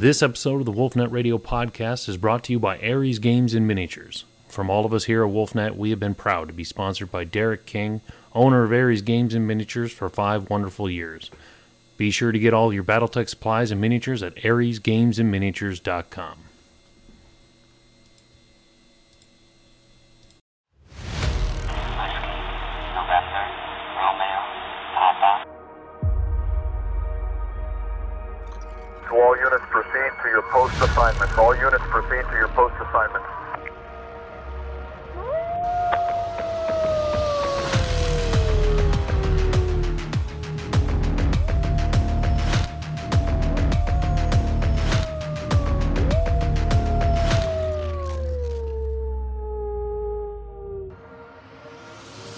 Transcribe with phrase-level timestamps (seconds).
[0.00, 3.68] This episode of the Wolfnet Radio podcast is brought to you by Aries Games and
[3.68, 4.24] Miniatures.
[4.48, 7.24] From all of us here at Wolfnet, we have been proud to be sponsored by
[7.24, 8.00] Derek King,
[8.34, 11.30] owner of Aries Games and Miniatures, for five wonderful years.
[11.98, 16.38] Be sure to get all your Battletech supplies and miniatures at ariesgamesandminiatures.com.
[29.90, 31.38] proceed to your post assignments.
[31.38, 33.26] All units, proceed to your post assignments.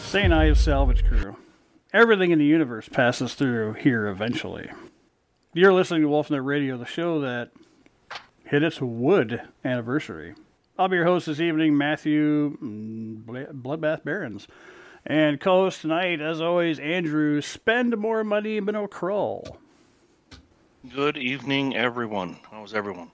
[0.04, 0.32] St.
[0.32, 1.36] Ives Salvage Crew.
[1.94, 4.70] Everything in the universe passes through here eventually.
[5.54, 7.50] You're listening to Wolfnet Radio, the show that
[8.46, 10.34] hit its wood anniversary.
[10.78, 13.22] I'll be your host this evening, Matthew mm,
[13.52, 14.48] Bloodbath Behrens.
[15.04, 19.58] And co host tonight, as always, Andrew Spend More Money, Minnow Krull.
[20.90, 22.38] Good evening, everyone.
[22.50, 23.10] How's everyone?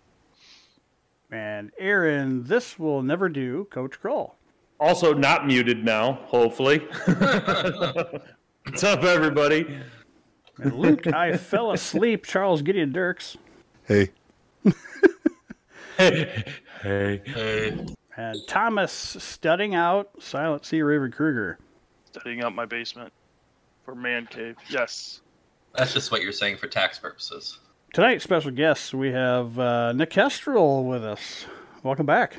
[1.32, 4.34] And Aaron, this will never do, Coach Krull.
[4.78, 6.78] Also, not muted now, hopefully.
[8.64, 9.80] What's up, everybody?
[10.58, 13.36] And Luke, I fell asleep, Charles Gideon Dirks.
[13.86, 14.10] Hey,
[15.96, 16.44] Hey.
[16.82, 17.20] Hey.
[17.24, 17.86] Hey.
[18.16, 21.58] And Thomas studying out, Silent C Raven Kruger.
[22.06, 23.12] Studying out my basement
[23.84, 24.56] for man cave.
[24.68, 25.22] Yes.
[25.74, 27.58] That's just what you're saying for tax purposes.
[27.94, 31.46] Tonight's special guests, we have uh, Nick Kestrel with us.
[31.82, 32.36] Welcome back.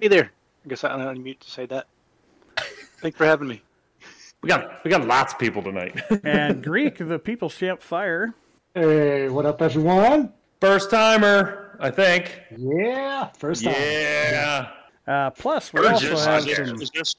[0.00, 0.32] Hey there.
[0.64, 1.86] I guess I'm on mute to say that.
[3.00, 3.62] Thanks for having me.
[4.42, 6.00] We got we got lots of people tonight.
[6.24, 8.34] And Greek, the People's Champ Fire.
[8.74, 10.32] Hey, what up, everyone?
[10.60, 12.40] First timer, I think.
[12.56, 13.74] Yeah, first time.
[13.74, 14.68] Yeah.
[15.06, 16.66] Uh, plus, we Is also this, have is, some.
[16.76, 17.14] this, is this-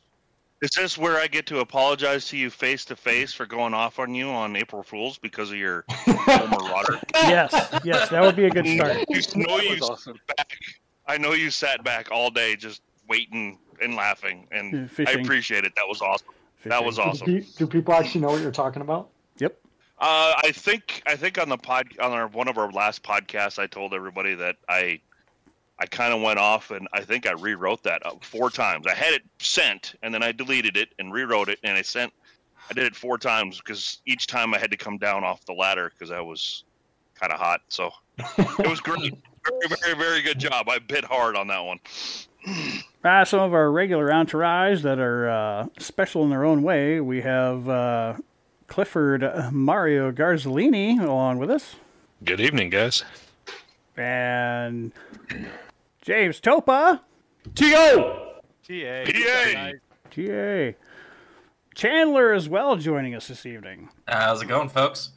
[0.61, 3.97] is this where I get to apologize to you face to face for going off
[3.97, 6.99] on you on April Fools because of your Homer Rotter?
[7.13, 8.97] Yes, yes, that would be a good start.
[9.07, 10.17] You know you awesome.
[10.27, 10.57] sat back.
[11.07, 15.63] I know you sat back all day just waiting and laughing, and Yeah, I appreciate
[15.63, 15.71] it.
[15.77, 16.27] That was awesome.
[16.65, 17.25] That was awesome.
[17.25, 19.09] pe- do people actually know what you're talking about?
[19.37, 19.57] Yep.
[19.99, 23.59] Uh, I think I think on the pod on our one of our last podcasts,
[23.59, 24.99] I told everybody that I
[25.79, 28.85] I kind of went off and I think I rewrote that uh, four times.
[28.87, 32.11] I had it sent and then I deleted it and rewrote it and I sent.
[32.69, 35.53] I did it four times because each time I had to come down off the
[35.53, 36.65] ladder because I was
[37.15, 37.61] kind of hot.
[37.69, 37.91] So
[38.37, 39.13] it was great.
[39.45, 40.67] Very, very, very good job.
[40.69, 41.79] I bit hard on that one.
[43.03, 46.99] Uh, some of our regular entourage that are uh, special in their own way.
[47.01, 48.15] We have uh,
[48.67, 51.75] Clifford uh, Mario Garzolini along with us.
[52.23, 53.03] Good evening, guys.
[53.97, 54.91] And
[56.01, 57.01] James Topa.
[57.55, 58.25] T.O.
[58.67, 59.71] PA.
[60.11, 60.71] TA.
[61.75, 63.89] Chandler as well joining us this evening.
[64.07, 65.11] How's it going, folks?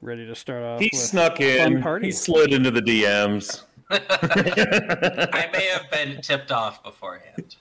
[0.00, 1.46] Ready to start off He with snuck fun
[1.76, 1.82] in.
[1.82, 2.06] party.
[2.06, 3.64] He slid into the DMs.
[3.90, 7.56] I may have been tipped off beforehand.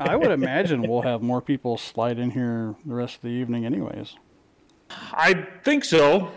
[0.00, 3.64] I would imagine we'll have more people slide in here the rest of the evening,
[3.64, 4.16] anyways.
[4.90, 6.30] I think so.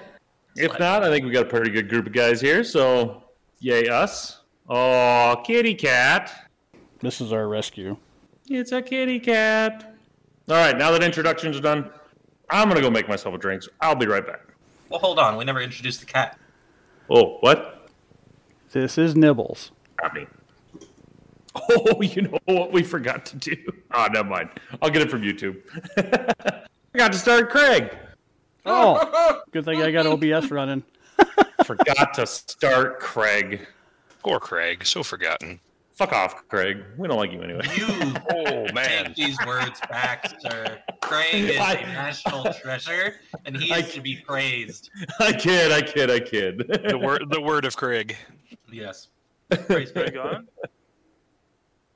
[0.55, 2.63] If not, I think we got a pretty good group of guys here.
[2.63, 3.23] So,
[3.59, 4.41] yay us.
[4.69, 6.49] Oh, kitty cat.
[6.99, 7.97] This is our rescue.
[8.47, 9.95] It's a kitty cat.
[10.49, 11.89] All right, now that introductions are done,
[12.49, 13.63] I'm gonna go make myself a drink.
[13.63, 14.41] So I'll be right back.
[14.89, 15.37] Well, hold on.
[15.37, 16.37] We never introduced the cat.
[17.09, 17.80] Oh, what?
[18.71, 19.71] This is Nibbles.
[20.01, 20.27] Not me.
[21.55, 23.55] Oh, you know what we forgot to do?
[23.93, 24.49] Oh, never mind.
[24.81, 25.61] I'll get it from YouTube.
[26.91, 27.95] forgot to start Craig.
[28.65, 30.83] Oh, good thing I got OBS running.
[31.65, 33.67] Forgot to start Craig.
[34.23, 35.59] Poor Craig, so forgotten.
[35.93, 36.83] Fuck off, Craig.
[36.97, 37.61] We don't like you anyway.
[37.75, 37.85] You
[38.31, 40.79] Oh man, take these words back, sir.
[41.01, 43.15] Craig is I- a national treasure,
[43.45, 44.89] and he I- is to be praised.
[45.19, 46.59] I kid, I kid, I kid.
[46.87, 48.15] the word the word of Craig.
[48.71, 49.09] Yes.
[49.67, 50.47] Praise be God.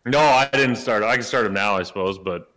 [0.06, 1.04] No, I didn't start.
[1.04, 2.51] I can start him now, I suppose, but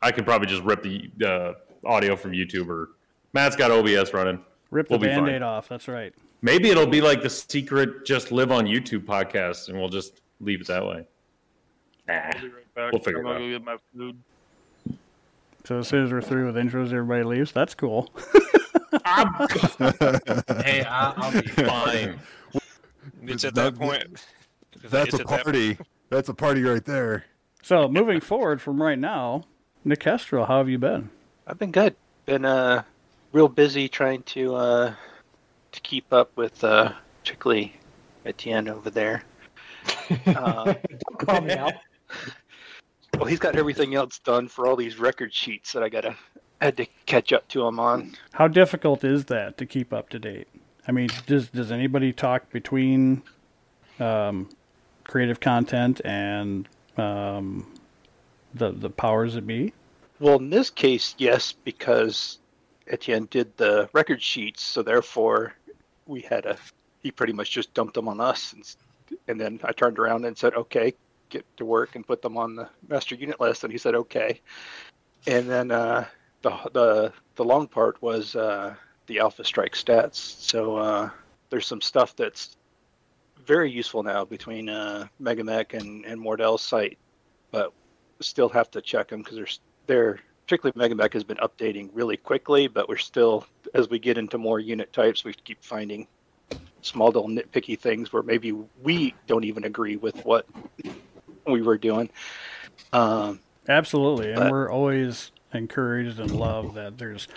[0.00, 1.52] I could probably just rip the uh,
[1.86, 2.68] audio from YouTube.
[2.68, 2.90] Or
[3.32, 4.40] Matt's got OBS running.
[4.70, 5.68] Rip the We'll be band aid off.
[5.68, 6.14] That's right.
[6.40, 10.60] Maybe it'll be like the secret "Just Live on YouTube" podcast, and we'll just leave
[10.60, 11.06] it that way.
[12.08, 12.42] Nah, I'll
[12.76, 12.92] right.
[12.92, 13.58] We'll figure I'm it out.
[13.58, 14.18] get my food.
[15.64, 17.52] So as soon as we're through with intros, everybody leaves.
[17.52, 18.10] That's cool.
[19.06, 22.20] Hey, I, I'll be fine.
[23.28, 24.24] It's at That- that point.
[24.82, 25.78] That's a at that- party.
[26.10, 27.24] That's a party right there.
[27.62, 29.44] So moving forward from right now,
[29.84, 31.10] Nick Kestrel, how have you been?
[31.46, 31.96] I've been good.
[32.26, 32.82] Been uh,
[33.32, 34.94] real busy trying to uh,
[35.72, 36.92] to keep up with uh,
[37.22, 37.74] particularly
[38.26, 39.22] Etienne over there.
[40.26, 41.72] Uh, Don't call me out.
[43.16, 46.16] well, he's got everything else done for all these record sheets that I gotta
[46.60, 48.12] had to catch up to him on.
[48.32, 50.48] How difficult is that to keep up to date?
[50.86, 53.22] I mean, does does anybody talk between
[54.00, 54.48] um,
[55.04, 57.72] creative content and um,
[58.54, 59.72] the the powers that be?
[60.20, 62.38] Well, in this case, yes, because
[62.86, 65.54] Etienne did the record sheets, so therefore
[66.06, 66.56] we had a.
[67.02, 68.76] He pretty much just dumped them on us, and,
[69.28, 70.94] and then I turned around and said, "Okay,
[71.28, 74.40] get to work and put them on the master unit list," and he said, "Okay."
[75.26, 76.06] And then uh,
[76.42, 78.74] the the the long part was uh,
[79.06, 80.16] the Alpha Strike stats.
[80.16, 81.10] So uh,
[81.50, 82.56] there's some stuff that's
[83.46, 86.98] very useful now between uh, MegaMek and and Mordel's site,
[87.50, 87.72] but
[88.20, 92.68] still have to check them because there's they're particularly MegaMek has been updating really quickly,
[92.68, 96.06] but we're still as we get into more unit types, we keep finding
[96.82, 98.52] small little nitpicky things where maybe
[98.82, 100.46] we don't even agree with what
[101.46, 102.10] we were doing.
[102.92, 107.28] Um, Absolutely, and But- we're always encouraged and love that there's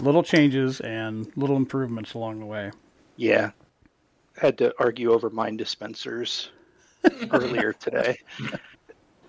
[0.00, 2.70] little changes and little improvements along the way.
[3.16, 3.50] yeah,
[4.36, 6.50] had to argue over mine dispensers
[7.30, 8.18] earlier today.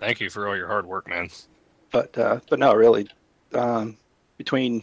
[0.00, 1.28] Thank you for all your hard work, man.
[1.90, 3.08] but uh, but no, really,
[3.54, 3.96] um,
[4.36, 4.82] between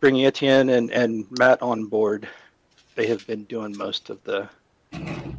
[0.00, 2.28] bringing Etienne and, and Matt on board,
[2.94, 4.48] they have been doing most of the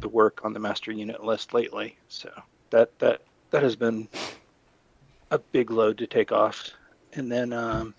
[0.00, 1.96] the work on the master unit list lately.
[2.08, 2.30] So
[2.70, 3.20] that that
[3.50, 4.08] that has been
[5.30, 6.70] a big load to take off.
[7.14, 7.94] And then um,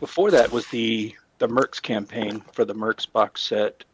[0.00, 3.84] before that was the the Mercs campaign for the Mercs box set,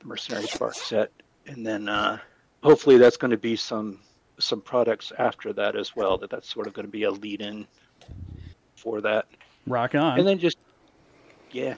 [0.00, 1.12] the Mercenaries box set,
[1.46, 2.18] and then uh,
[2.62, 4.00] hopefully that's going to be some
[4.38, 6.18] some products after that as well.
[6.18, 7.66] That that's sort of going to be a lead in
[8.76, 9.26] for that.
[9.66, 10.18] Rock on.
[10.18, 10.58] And then just
[11.52, 11.74] yeah,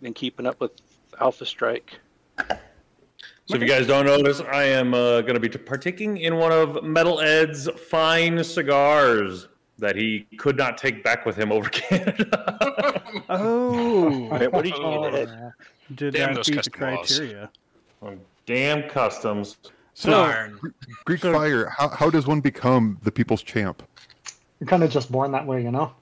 [0.00, 0.72] then keeping up with
[1.20, 1.98] Alpha Strike.
[2.38, 6.52] So if you guys don't notice, I am uh, going to be partaking in one
[6.52, 9.48] of Metal Ed's fine cigars
[9.80, 13.02] that he could not take back with him over Canada.
[13.28, 15.50] oh, Wait, what did you Oh, get, yeah.
[15.94, 17.18] did Damn not those meet the custom laws.
[17.18, 17.50] criteria.
[18.46, 19.56] Damn customs.
[19.94, 20.58] So, Darn.
[21.04, 23.82] Greek Fire, how, how does one become the people's champ?
[24.58, 25.92] You're kind of just born that way, you know?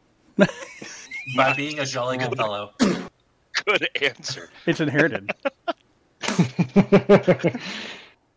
[1.36, 2.72] By being a jolly good fellow.
[3.64, 4.50] Good answer.
[4.66, 5.30] it's inherited.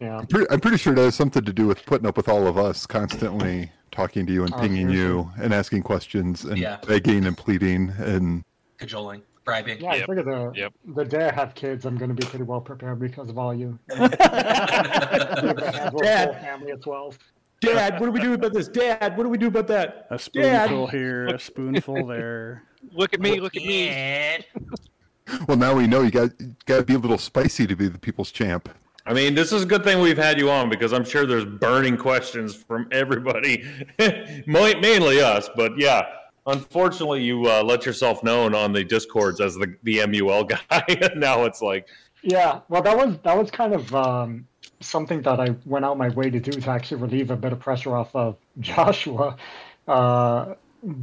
[0.01, 0.17] yeah.
[0.17, 2.47] I'm pretty, I'm pretty sure that has something to do with putting up with all
[2.47, 6.77] of us constantly talking to you and pinging for you and asking questions and Yeah.
[6.87, 8.43] begging and pleading and
[8.77, 9.21] Cajoling.
[9.43, 9.79] Bribing.
[9.81, 10.05] Yeah, I Yep.
[10.07, 10.73] figure the, Yep.
[10.95, 13.53] the day I have kids, I'm going to be pretty well prepared because of all
[13.53, 13.77] you.
[13.89, 14.19] Dad.
[16.01, 16.41] Dad.
[16.41, 17.17] family of 12.
[17.61, 18.67] Dad, what do we do about this?
[18.67, 20.07] Dad, what do we do about that?
[20.09, 22.63] A spoonful here, a spoonful there.
[22.91, 23.39] Look at me!
[23.39, 23.89] Look at me!
[23.89, 24.43] And
[25.47, 26.31] well now we know you got
[26.65, 28.67] got to be a little spicy to be the people's champ.
[29.05, 31.45] I mean, this is a good thing we've had you on because I'm sure there's
[31.45, 33.63] burning questions from everybody,
[34.45, 35.49] mainly us.
[35.55, 36.05] But yeah,
[36.45, 41.11] unfortunately, you uh, let yourself known on the discords as the the MUL guy.
[41.15, 41.87] now it's like,
[42.21, 44.47] Yeah, well, that was that was kind of um,
[44.81, 47.59] something that I went out my way to do to actually relieve a bit of
[47.59, 49.35] pressure off of Joshua,
[49.87, 50.53] uh,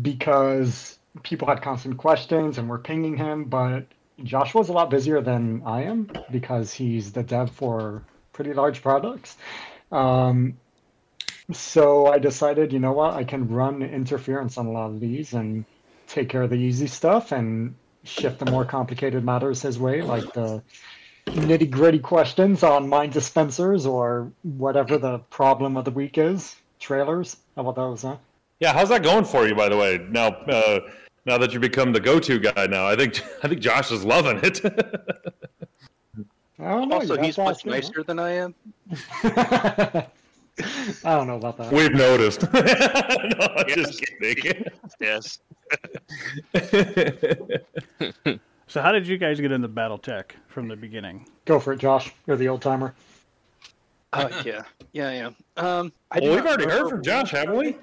[0.03, 3.87] because people had constant questions and were pinging him, but
[4.25, 8.03] Joshua's a lot busier than I am because he's the dev for
[8.33, 9.37] pretty large products.
[9.93, 10.59] Um,
[11.53, 15.33] so I decided, you know what, I can run interference on a lot of these
[15.33, 15.65] and
[16.07, 20.33] take care of the easy stuff and shift the more complicated matters his way, like
[20.33, 20.63] the
[21.27, 26.57] nitty gritty questions on mine dispensers or whatever the problem of the week is.
[26.79, 27.37] Trailers.
[27.57, 28.17] How about those, huh?
[28.61, 29.55] yeah, how's that going for you?
[29.55, 30.81] By the way, now uh,
[31.25, 34.41] now that you become the go-to guy, now I think I think Josh is loving
[34.43, 34.65] it.
[36.61, 36.97] I don't know.
[36.97, 38.55] Also, he's much ask him, nicer than I am.
[39.23, 40.07] I
[41.05, 41.73] don't know about that.
[41.73, 42.43] We've noticed.
[42.53, 44.65] no, just kidding.
[45.01, 45.39] Yes.
[48.69, 51.27] So, how did you guys get into BattleTech from the beginning?
[51.47, 52.13] Go for it, Josh.
[52.27, 52.95] You're the old timer.
[54.13, 55.31] Uh, yeah, yeah, yeah.
[55.57, 57.77] Um, I well, we've already heard from Josh, haven't we?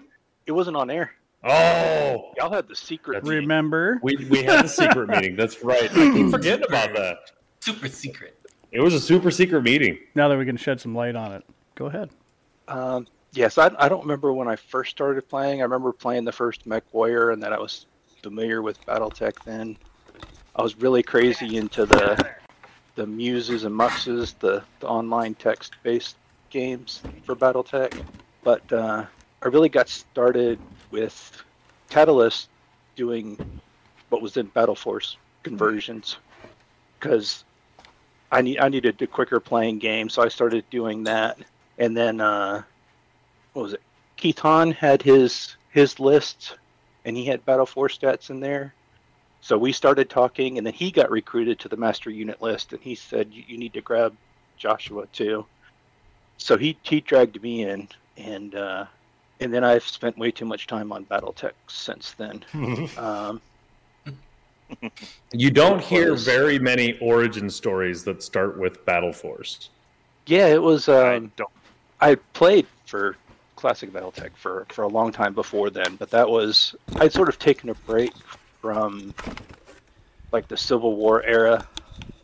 [0.46, 1.16] It wasn't on air.
[1.46, 3.16] Oh, Y'all had the secret.
[3.16, 3.44] That's- meeting.
[3.44, 4.00] Remember?
[4.02, 5.36] we we had the secret meeting.
[5.36, 5.92] That's right.
[5.92, 7.18] I keep forgetting about that.
[7.60, 8.38] super secret.
[8.72, 9.98] It was a super secret meeting.
[10.16, 11.44] Now that we can shed some light on it,
[11.76, 12.10] go ahead.
[12.68, 15.62] Um, yes, I, I don't remember when I first started playing.
[15.62, 17.86] I remember playing the first Mech Warrior, and that I was
[18.24, 19.44] familiar with BattleTech.
[19.46, 19.78] Then
[20.56, 22.36] I was really crazy into the
[22.96, 26.16] the Muses and Muxes, the, the online text-based
[26.50, 28.02] games for BattleTech.
[28.44, 29.06] But uh,
[29.44, 30.58] I really got started
[30.96, 31.44] with
[31.90, 32.48] Catalyst
[32.96, 33.38] doing
[34.10, 36.16] what was in Battle Force conversions,
[36.98, 37.44] because
[38.32, 41.38] I need I needed a quicker playing game, so I started doing that.
[41.78, 42.64] And then uh,
[43.52, 44.40] what was it?
[44.40, 46.58] Hahn had his his list,
[47.04, 48.74] and he had Battle Force stats in there.
[49.42, 52.82] So we started talking, and then he got recruited to the master unit list, and
[52.82, 54.16] he said you need to grab
[54.58, 55.46] Joshua too.
[56.38, 58.86] So he he dragged me in, and uh,
[59.40, 62.44] and then I've spent way too much time on BattleTech since then.
[62.98, 63.42] um,
[65.34, 69.70] You don't hear was- very many origin stories that start with Battle Force.
[70.26, 70.90] yeah, it was.
[70.90, 71.50] I Um, don't.
[72.02, 73.16] I played for
[73.56, 77.38] classic BattleTech for for a long time before then, but that was I'd sort of
[77.40, 78.12] taken a break
[78.62, 79.14] from
[80.32, 81.66] like the Civil War era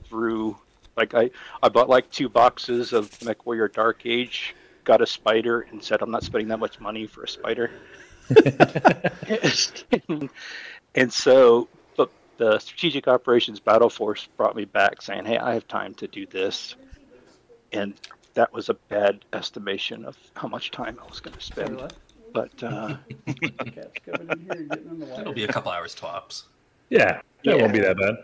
[0.10, 0.58] through
[0.98, 1.30] like I
[1.63, 6.11] I bought like two boxes of MechWarrior Dark Age, got a spider, and said I'm
[6.11, 7.71] not spending that much money for a spider.
[10.95, 15.67] and so, but the Strategic Operations Battle Force brought me back, saying, "Hey, I have
[15.67, 16.75] time to do this,"
[17.71, 17.93] and
[18.33, 21.81] that was a bad estimation of how much time I was going to spend.
[22.33, 22.95] But uh,
[23.73, 26.45] Cat's coming in here and getting in the It'll be a couple hours tops.
[26.89, 27.55] Yeah, that Yeah.
[27.55, 28.15] won't be that bad.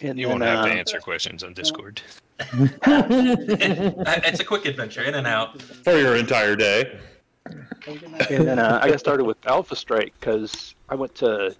[0.00, 2.00] And You then, won't have to uh, answer questions on Discord.
[2.86, 5.60] It's a quick adventure, in and out.
[5.62, 6.98] For your entire day.
[7.46, 11.54] and then uh, I got started with Alpha Strike because I went to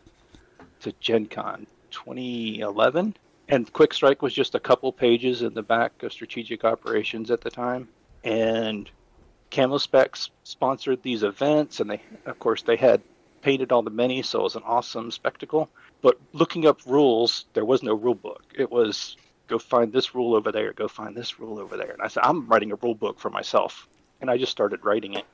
[0.81, 3.17] to Gen Con 2011,
[3.49, 7.41] and Quick Strike was just a couple pages in the back of Strategic Operations at
[7.41, 7.89] the time,
[8.25, 8.91] and
[9.51, 13.01] Camo Specs sponsored these events, and they, of course, they had
[13.43, 15.71] painted all the minis, so it was an awesome spectacle.
[16.05, 18.45] But looking up rules, there was no rule book.
[18.55, 19.17] It was
[19.49, 22.23] go find this rule over there, go find this rule over there, and I said
[22.25, 23.89] I'm writing a rule book for myself,
[24.21, 25.25] and I just started writing it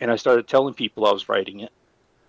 [0.00, 1.72] and I started telling people I was writing it.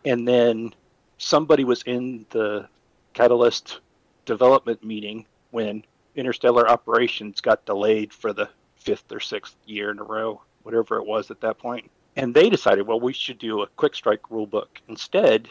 [0.05, 0.73] And then
[1.17, 2.67] somebody was in the
[3.13, 3.79] Catalyst
[4.25, 5.83] development meeting when
[6.15, 11.05] Interstellar Operations got delayed for the fifth or sixth year in a row, whatever it
[11.05, 11.89] was at that point.
[12.15, 15.49] And they decided, well, we should do a quick strike rule book instead.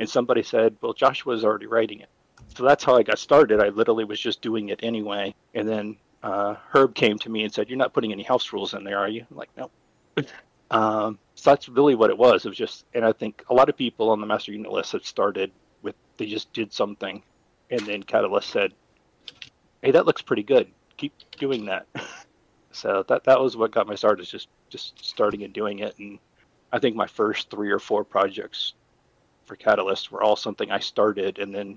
[0.00, 2.08] And somebody said, well, Joshua's already writing it.
[2.56, 3.60] So that's how I got started.
[3.60, 5.34] I literally was just doing it anyway.
[5.54, 8.74] And then uh, Herb came to me and said, You're not putting any house rules
[8.74, 9.24] in there, are you?
[9.30, 9.70] I'm like, no.
[10.72, 12.44] Um, so that's really what it was.
[12.44, 14.92] It was just, and I think a lot of people on the master unit list
[14.92, 15.50] had started
[15.82, 17.24] with they just did something,
[17.70, 18.72] and then Catalyst said,
[19.82, 20.70] "Hey, that looks pretty good.
[20.96, 21.88] Keep doing that."
[22.70, 24.20] so that that was what got my start.
[24.20, 26.20] Is just just starting and doing it, and
[26.72, 28.74] I think my first three or four projects
[29.50, 31.76] for Catalyst were all something I started, and then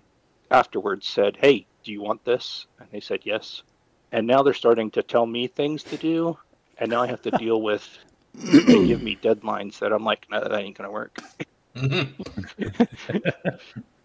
[0.51, 3.63] afterwards said, "Hey, do you want this?" And they said yes.
[4.12, 6.38] And now they're starting to tell me things to do,
[6.77, 7.89] and now I have to deal with
[8.36, 11.18] they give me deadlines that I'm like, no, that ain't gonna work.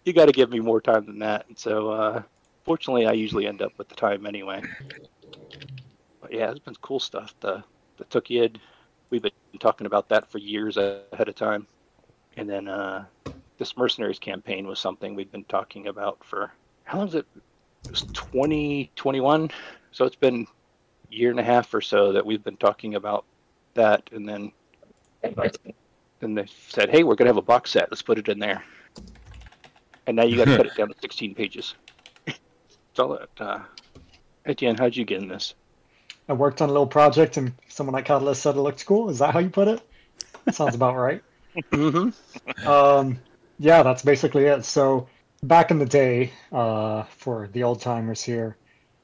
[0.03, 1.47] you got to give me more time than that.
[1.47, 2.23] And so, uh,
[2.65, 4.63] fortunately, I usually end up with the time anyway.
[6.21, 7.35] But yeah, it's been cool stuff.
[7.39, 7.63] The
[7.97, 8.57] the Tukayyid,
[9.11, 11.67] we've been talking about that for years ahead of time.
[12.35, 13.05] And then uh,
[13.59, 16.51] this mercenaries campaign was something we've been talking about for
[16.85, 17.27] how long is it?
[17.85, 19.51] It was 2021,
[19.91, 20.47] so it's been
[21.11, 23.25] a year and a half or so that we've been talking about
[23.75, 24.51] that, and then
[25.21, 27.91] then they said, "Hey, we're gonna have a box set.
[27.91, 28.63] Let's put it in there."
[30.07, 31.75] And now you got to cut it down to 16 pages.
[32.25, 32.39] it's
[32.93, 33.59] so, uh,
[34.45, 35.53] Etienne, how'd you get in this?
[36.27, 39.09] I worked on a little project and someone at Catalyst said it looked cool.
[39.09, 39.81] Is that how you put it?
[40.51, 41.21] Sounds about right.
[41.71, 42.67] mm-hmm.
[42.67, 43.19] Um,
[43.59, 44.63] yeah, that's basically it.
[44.65, 45.07] So
[45.43, 48.57] back in the day, uh, for the old timers here,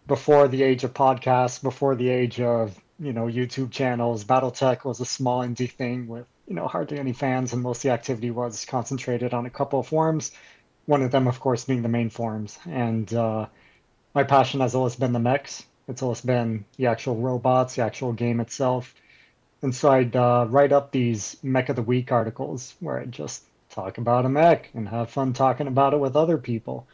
[0.08, 5.02] before the age of podcasts, before the age of you know YouTube channels, BattleTech was
[5.02, 8.32] a small indie thing with you know hardly any fans, and most of the activity
[8.32, 10.32] was concentrated on a couple of forums.
[10.86, 12.60] One of them, of course, being the main forums.
[12.66, 13.48] And uh,
[14.14, 15.66] my passion has always been the mechs.
[15.88, 18.94] It's always been the actual robots, the actual game itself.
[19.64, 23.44] And so I'd uh, write up these Mech of the Week articles where I'd just
[23.75, 26.88] talk about a mech and have fun talking about it with other people.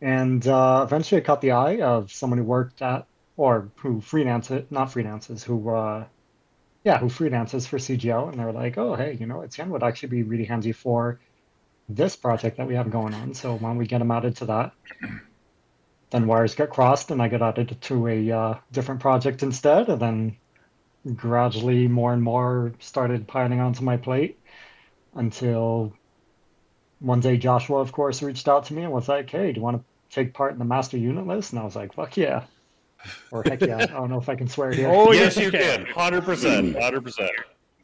[0.00, 3.06] And uh, eventually I caught the eye of someone who worked at,
[3.36, 6.04] or who freelances, not freelances, who, uh,
[6.84, 8.28] yeah, who freelances for CGO.
[8.28, 11.20] And they were like, oh, hey, you know, Etienne would actually be really handy for
[11.88, 13.34] this project that we have going on.
[13.34, 14.72] So why don't we get him added to that?
[16.10, 19.90] Then wires got crossed and I got added to a uh, different project instead.
[19.90, 20.36] And then
[21.16, 24.38] gradually more and more started piling onto my plate
[25.14, 25.92] until
[27.00, 29.62] one day Joshua, of course, reached out to me and was like, hey, do you
[29.62, 31.52] want to take part in the master unit list?
[31.52, 32.44] And I was like, fuck yeah.
[33.30, 33.78] Or heck yeah.
[33.78, 34.88] I don't know if I can swear here.
[34.88, 35.86] Oh, yes, yes, you can.
[35.86, 36.74] 100%.
[36.74, 37.28] 100%.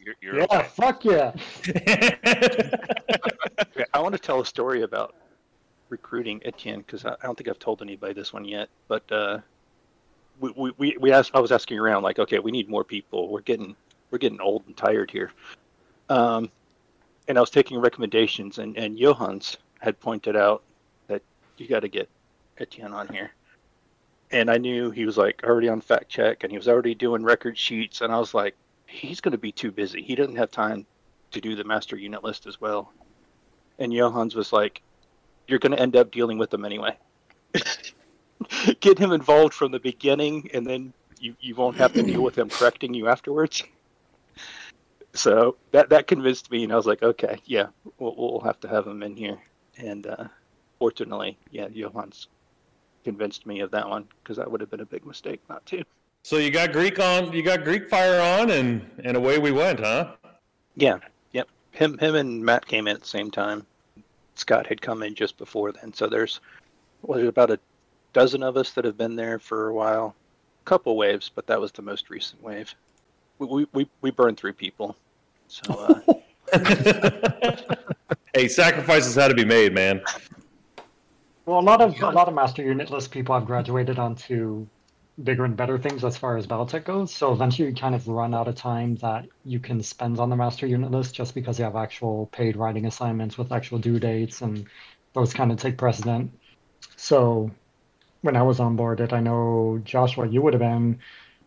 [0.00, 0.68] You're, you're yeah, okay.
[0.68, 1.32] fuck yeah.
[3.94, 5.14] I want to tell a story about
[5.88, 8.68] recruiting Etienne because I, I don't think I've told anybody this one yet.
[8.88, 9.38] But uh,
[10.40, 13.28] we, we, we, we asked, I was asking around like, okay, we need more people.
[13.28, 13.76] We're getting,
[14.10, 15.32] we're getting old and tired here.
[16.10, 16.50] Um,
[17.28, 20.62] and I was taking recommendations and, and Johans had pointed out
[21.08, 21.22] that
[21.56, 22.08] you got to get
[22.58, 23.32] Etienne on here.
[24.30, 27.22] And I knew he was like already on fact check and he was already doing
[27.22, 28.00] record sheets.
[28.00, 28.54] And I was like,
[28.86, 30.02] he's going to be too busy.
[30.02, 30.86] He doesn't have time
[31.32, 32.92] to do the master unit list as well.
[33.78, 34.82] And Johans was like,
[35.46, 36.96] you're going to end up dealing with them anyway.
[38.80, 42.36] Get him involved from the beginning, and then you, you won't have to deal with
[42.36, 43.62] him correcting you afterwards.
[45.14, 47.68] So that that convinced me, and I was like, okay, yeah,
[47.98, 49.38] we'll, we'll have to have him in here.
[49.78, 50.24] And uh,
[50.78, 52.26] fortunately, yeah, Johans
[53.04, 55.84] convinced me of that one because that would have been a big mistake not to.
[56.22, 59.80] So you got Greek on, you got Greek fire on, and and away we went,
[59.80, 60.16] huh?
[60.74, 60.98] Yeah,
[61.32, 61.48] yep.
[61.70, 63.66] Him him and Matt came in at the same time.
[64.34, 66.40] Scott had come in just before then, so there's
[67.02, 67.60] well, there's about a
[68.12, 70.16] dozen of us that have been there for a while.
[70.64, 72.74] Couple waves, but that was the most recent wave.
[73.38, 74.96] We we we, burned through people.
[75.48, 76.14] So uh,
[78.34, 80.02] Hey, sacrifices had to be made, man.
[81.46, 84.66] Well, a lot of a lot of master unit list people have graduated onto
[85.22, 87.14] bigger and better things as far as BattleTech goes.
[87.14, 90.36] So eventually, you kind of run out of time that you can spend on the
[90.36, 94.42] master unit list just because you have actual paid writing assignments with actual due dates,
[94.42, 94.66] and
[95.12, 96.32] those kind of take precedent.
[96.96, 97.50] So
[98.22, 100.98] when I was on board it, I know Joshua, you would have been.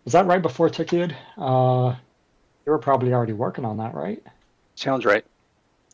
[0.05, 1.13] Was that right before Tukayyid?
[1.37, 1.97] Uh,
[2.67, 4.21] you were probably already working on that, right?
[4.75, 5.25] sounds right.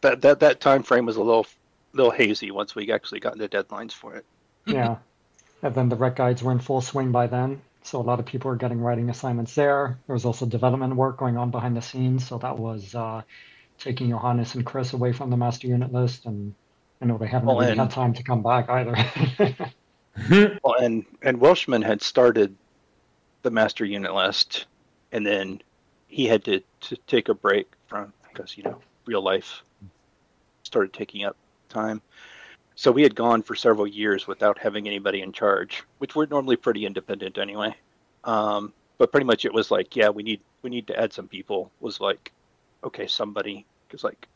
[0.01, 1.45] That that that time frame was a little
[1.93, 4.25] little hazy once we actually got into deadlines for it.
[4.65, 4.97] yeah.
[5.61, 7.61] And then the rec guides were in full swing by then.
[7.83, 9.97] So a lot of people were getting writing assignments there.
[10.07, 12.27] There was also development work going on behind the scenes.
[12.27, 13.21] So that was uh,
[13.77, 16.25] taking Johannes and Chris away from the master unit list.
[16.25, 16.53] And
[17.01, 18.95] I know they haven't Well, really and- had time to come back either.
[20.63, 22.55] Well, and and Welshman had started
[23.43, 24.65] the master unit list,
[25.13, 25.61] and then
[26.13, 29.63] he had to, to take a break from because you know real life
[30.61, 31.35] started taking up
[31.69, 32.01] time.
[32.75, 36.55] So we had gone for several years without having anybody in charge, which we're normally
[36.55, 37.75] pretty independent anyway.
[38.25, 41.27] Um, but pretty much it was like, yeah, we need we need to add some
[41.27, 41.71] people.
[41.79, 42.31] Was like,
[42.83, 44.27] okay, somebody because like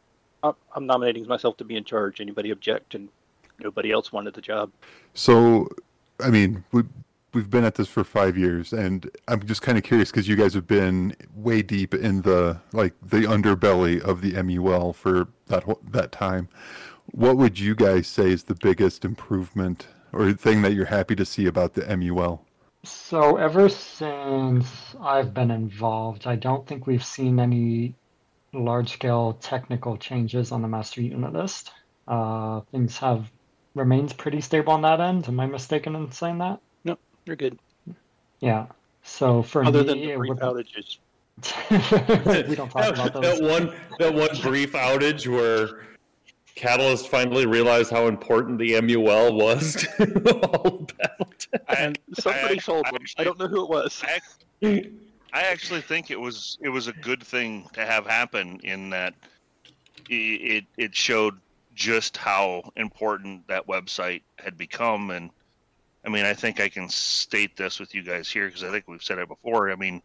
[0.42, 2.22] I'm, I'm nominating myself to be in charge.
[2.22, 2.96] Anybody object?
[2.96, 3.08] And
[3.60, 4.72] nobody else wanted the job.
[5.14, 5.70] So,
[6.24, 6.84] I mean, we
[7.38, 10.36] we've been at this for five years, and I'm just kind of curious because you
[10.36, 15.64] guys have been way deep in the like the underbelly of the MUL for that
[15.92, 16.50] that time.
[17.12, 21.26] What would you guys say is the biggest improvement or thing that you're happy to
[21.26, 22.44] see about the MUL?
[22.84, 24.68] So ever since
[25.00, 27.94] I've been involved, I don't think we've seen any
[28.52, 31.72] large-scale technical changes on the master unit list.
[32.08, 33.32] Uh, things have
[33.76, 35.28] remains pretty stable on that end.
[35.28, 36.60] Am I mistaken in saying that?
[37.28, 37.60] No, you're good.
[38.40, 38.68] Yeah.
[39.04, 40.98] So for Other me, than the brief would- outages.
[42.50, 43.40] we don't talk about that, those.
[43.40, 45.86] that one that one brief outage where
[46.56, 50.90] Catalyst finally realized how important the MUL was to all of
[51.78, 52.98] And Somebody sold them.
[53.20, 54.04] I don't know who it was.
[54.64, 54.92] I
[55.42, 59.14] actually think it was it was a good thing to have happen in that
[60.10, 61.38] it it showed
[61.76, 65.30] just how important that website had become and
[66.06, 68.86] I mean I think I can state this with you guys here because I think
[68.88, 70.02] we've said it before I mean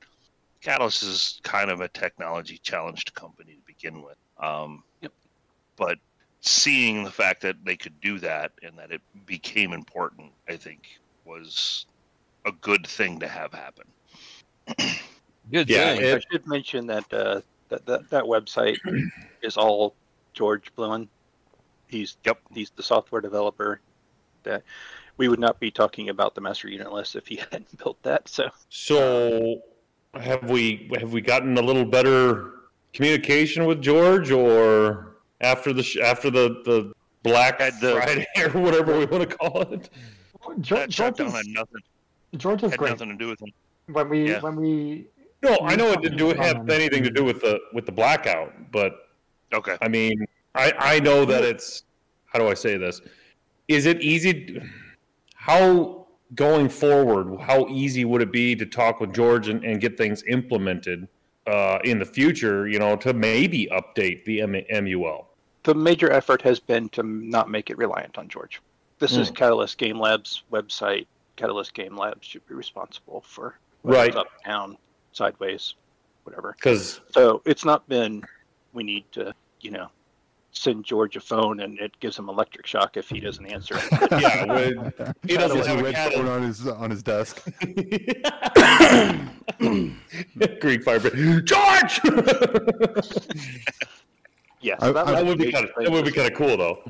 [0.63, 5.13] Catalyst is kind of a technology challenged company to begin with um, Yep.
[5.77, 5.99] but
[6.41, 10.81] seeing the fact that they could do that and that it became important I think
[11.25, 11.87] was
[12.47, 13.85] a good thing to have happen
[15.51, 16.05] Good Yeah, thing.
[16.15, 18.79] I should mention that, uh, that that that website
[19.43, 19.97] is all
[20.35, 21.09] George Bluen.
[21.89, 22.39] He's Yep.
[22.55, 23.81] he's the software developer.
[24.45, 24.63] That
[25.17, 28.29] we would not be talking about the master unit list if he hadn't built that.
[28.29, 29.63] So So
[30.15, 32.53] have we have we gotten a little better
[32.93, 38.61] communication with George or after the sh- after the the Black Had the- Friday or
[38.61, 39.91] whatever we want to call it?
[40.61, 41.81] George, that George shutdown is, had nothing
[42.37, 42.91] George is had great.
[42.91, 43.49] nothing to do with him.
[43.93, 44.41] When we Yeah.
[44.41, 45.07] when we
[45.43, 48.53] No, I know it didn't do have anything to do with the with the blackout,
[48.73, 48.93] but
[49.53, 49.77] Okay.
[49.83, 51.85] I mean, I I know that it's
[52.27, 53.01] how do I say this?
[53.69, 54.61] Is it easy?
[55.43, 57.41] How going forward?
[57.41, 61.09] How easy would it be to talk with George and, and get things implemented
[61.49, 62.69] uh, in the future?
[62.69, 65.27] You know, to maybe update the M- MUL.
[65.65, 68.63] the major effort has been to not make it reliant on George.
[69.01, 71.07] This is Catalyst Game Labs website.
[71.35, 74.15] Catalyst Game Labs should be responsible for Right.
[74.15, 74.79] up, down,
[75.11, 75.75] sideways,
[76.23, 76.55] whatever.
[76.57, 78.23] Because So it's not been
[78.75, 79.89] we need to, you know,
[80.53, 83.75] send George a phone and it gives him electric shock if he doesn't answer.
[83.79, 84.11] it.
[84.21, 84.93] yeah, when
[85.27, 86.13] he doesn't have a red cat.
[86.13, 87.43] phone on his on his desk.
[90.61, 90.99] Greek fire.
[91.41, 92.01] George.
[94.61, 96.37] yeah, I- so that, I- that would be kind of that would be kind of
[96.37, 96.83] cool though.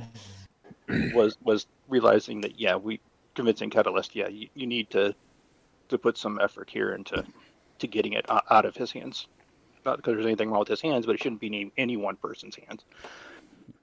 [1.15, 3.01] was was realizing that yeah, we
[3.35, 5.15] convincing Catalyst, yeah, you, you need to
[5.89, 7.25] to put some effort here into
[7.79, 9.27] to getting it out of his hands.
[9.85, 12.15] Not because there's anything wrong with his hands, but it shouldn't be any, any one
[12.15, 12.85] person's hands.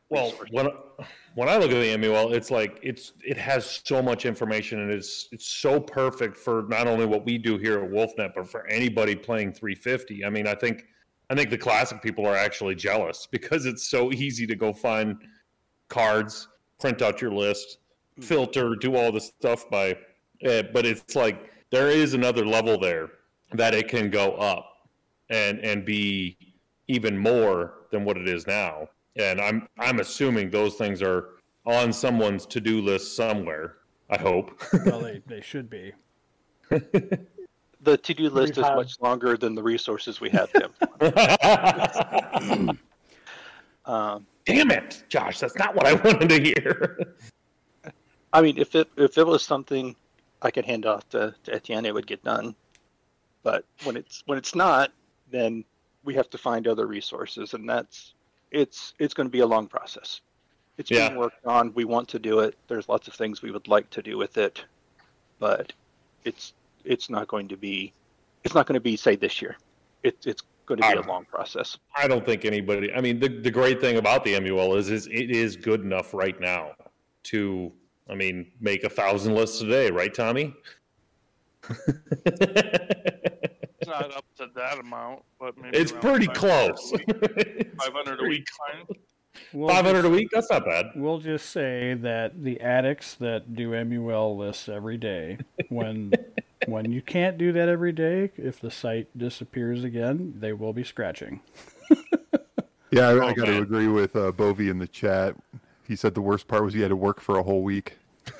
[0.09, 0.69] Well, when
[1.35, 4.91] when I look at the MUL, it's like it's it has so much information and
[4.91, 8.65] it's it's so perfect for not only what we do here at WolfNet, but for
[8.67, 10.25] anybody playing 350.
[10.25, 10.85] I mean, I think
[11.29, 15.15] I think the classic people are actually jealous because it's so easy to go find
[15.89, 16.47] cards,
[16.79, 17.77] print out your list,
[18.19, 19.95] filter, do all this stuff by.
[20.43, 23.09] Uh, but it's like there is another level there
[23.53, 24.65] that it can go up
[25.29, 26.35] and and be
[26.87, 28.87] even more than what it is now.
[29.19, 31.31] And I'm I'm assuming those things are
[31.65, 33.75] on someone's to-do list somewhere.
[34.09, 34.61] I hope.
[34.85, 35.91] well, they, they should be.
[36.69, 40.51] The to-do list We've is had- much longer than the resources we have.
[40.53, 40.71] Them.
[43.85, 45.39] um, Damn it, Josh!
[45.39, 47.15] That's not what I wanted to hear.
[48.33, 49.95] I mean, if it if it was something
[50.41, 52.55] I could hand off to, to Etienne, it would get done.
[53.43, 54.91] But when it's when it's not,
[55.29, 55.63] then
[56.03, 58.13] we have to find other resources, and that's
[58.51, 60.21] it's it's going to be a long process.
[60.77, 61.09] It's Yeah.
[61.09, 61.73] being worked on.
[61.73, 62.55] We want to do it.
[62.67, 64.63] There's lots of things we would like to do with it,
[65.39, 65.73] but
[66.25, 66.53] it's
[66.85, 67.93] it's not going to be
[68.43, 69.57] it's not going to be say this year.
[70.03, 71.77] It's it's going to be a I- long process.
[71.95, 72.93] I don't think anybody.
[72.93, 76.13] I mean, the the great thing about the MUL is is it is good enough
[76.13, 76.71] right now
[77.23, 77.71] to.
[78.09, 80.51] I mean, make a thousand lists a day, right, Tommy?
[83.89, 86.93] It's not up to that amount, but maybe it's around pretty 500 close.
[86.93, 87.71] a week.
[87.77, 88.97] 500 a week, fine.
[89.53, 90.29] We'll Five hundred a week.
[90.31, 90.87] That's not bad.
[90.95, 95.37] We'll just say that the addicts that do MUL lists every day,
[95.69, 96.11] when
[96.67, 100.83] when you can't do that every day, if the site disappears again, they will be
[100.83, 101.41] scratching.
[102.91, 105.35] Yeah, I, Oh, I got to agree with uh, Bovey in the chat.
[105.87, 107.97] He said the worst part was he had to work for a whole week.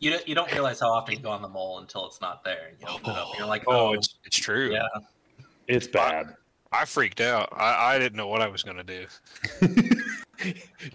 [0.00, 2.44] You don't, you don't realize how often you go on the mole until it's not
[2.44, 2.70] there.
[2.80, 4.72] You open it up, you're like, Oh, oh, it's it's true.
[4.72, 4.86] yeah.
[5.66, 6.34] It's bad.
[6.70, 7.48] I freaked out.
[7.52, 9.06] I, I didn't know what I was gonna do,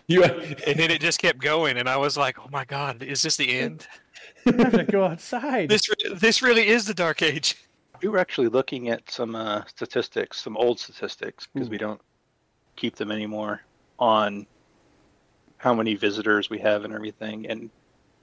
[0.08, 0.24] You.
[0.24, 3.38] and then it just kept going, and I was like, "Oh my god, is this
[3.38, 3.88] the end?
[4.46, 5.70] I have to go outside.
[5.70, 5.82] This
[6.16, 7.58] this really is the dark age."
[8.02, 12.02] We were actually looking at some uh, statistics, some old statistics, because we don't
[12.76, 13.62] keep them anymore
[14.00, 14.46] on
[15.58, 17.48] how many visitors we have and everything.
[17.48, 17.70] And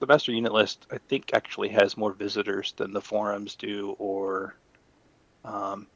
[0.01, 4.55] the master unit list, I think, actually has more visitors than the forums do, or,
[5.45, 5.87] um,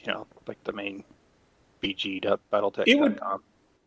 [0.00, 1.04] you know, like the main
[1.82, 2.84] bg.battletech.com.
[2.86, 3.20] it would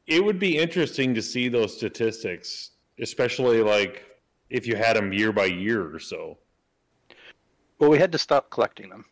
[0.07, 4.05] it would be interesting to see those statistics, especially like
[4.49, 6.37] if you had them year by year or so.
[7.79, 9.05] Well, we had to stop collecting them.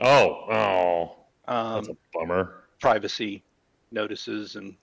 [0.00, 2.64] Oh, oh, that's Um, a bummer.
[2.80, 3.42] privacy
[3.92, 4.76] notices and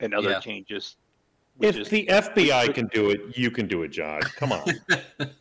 [0.00, 0.40] and other Yeah.
[0.40, 0.96] changes.
[1.58, 4.22] Which If is- the FBI can do it, you can do it, Josh.
[4.36, 4.62] Come on.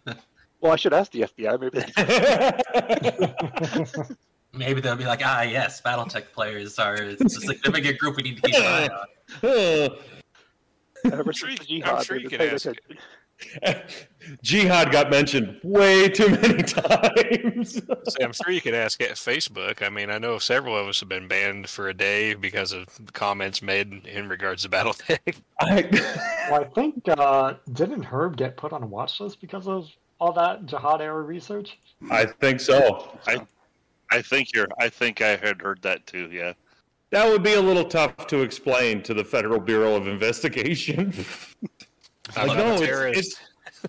[0.60, 1.60] well, I should ask the FBI.
[4.00, 4.16] Maybe
[4.54, 8.50] Maybe they'll be like, ah, yes, BattleTech players are a significant group we need to
[8.50, 8.90] keep an eye
[9.44, 9.90] on.
[11.14, 12.98] ever sure since you- I'm sure you can ask attention.
[14.42, 17.74] Jihad got mentioned way too many times.
[18.10, 19.86] See, I'm sure you could ask at Facebook.
[19.86, 22.88] I mean, I know several of us have been banned for a day because of
[23.14, 25.40] comments made in regards to BattleTech.
[25.62, 30.34] Well, I think uh, didn't Herb get put on a watch list because of all
[30.34, 31.78] that jihad era research?
[32.12, 33.18] I think so.
[33.28, 33.46] I,
[34.12, 34.68] I think you're.
[34.80, 36.30] I think I had heard that too.
[36.32, 36.54] Yeah.
[37.12, 41.14] That would be a little tough to explain to the Federal Bureau of Investigation.
[42.36, 43.18] I'm Like, not no, a it's, terrorist.
[43.18, 43.40] it's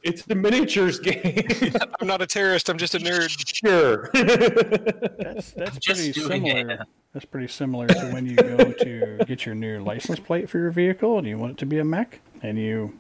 [0.03, 1.47] it's the miniatures game.
[2.01, 2.69] I'm not a terrorist.
[2.69, 3.31] I'm just a nerd.
[3.55, 4.11] sure.
[4.13, 6.71] That's that's pretty similar.
[6.73, 6.81] it.
[7.15, 10.71] That's pretty similar to when you go to get your new license plate for your
[10.71, 12.95] vehicle and you want it to be a mech, and you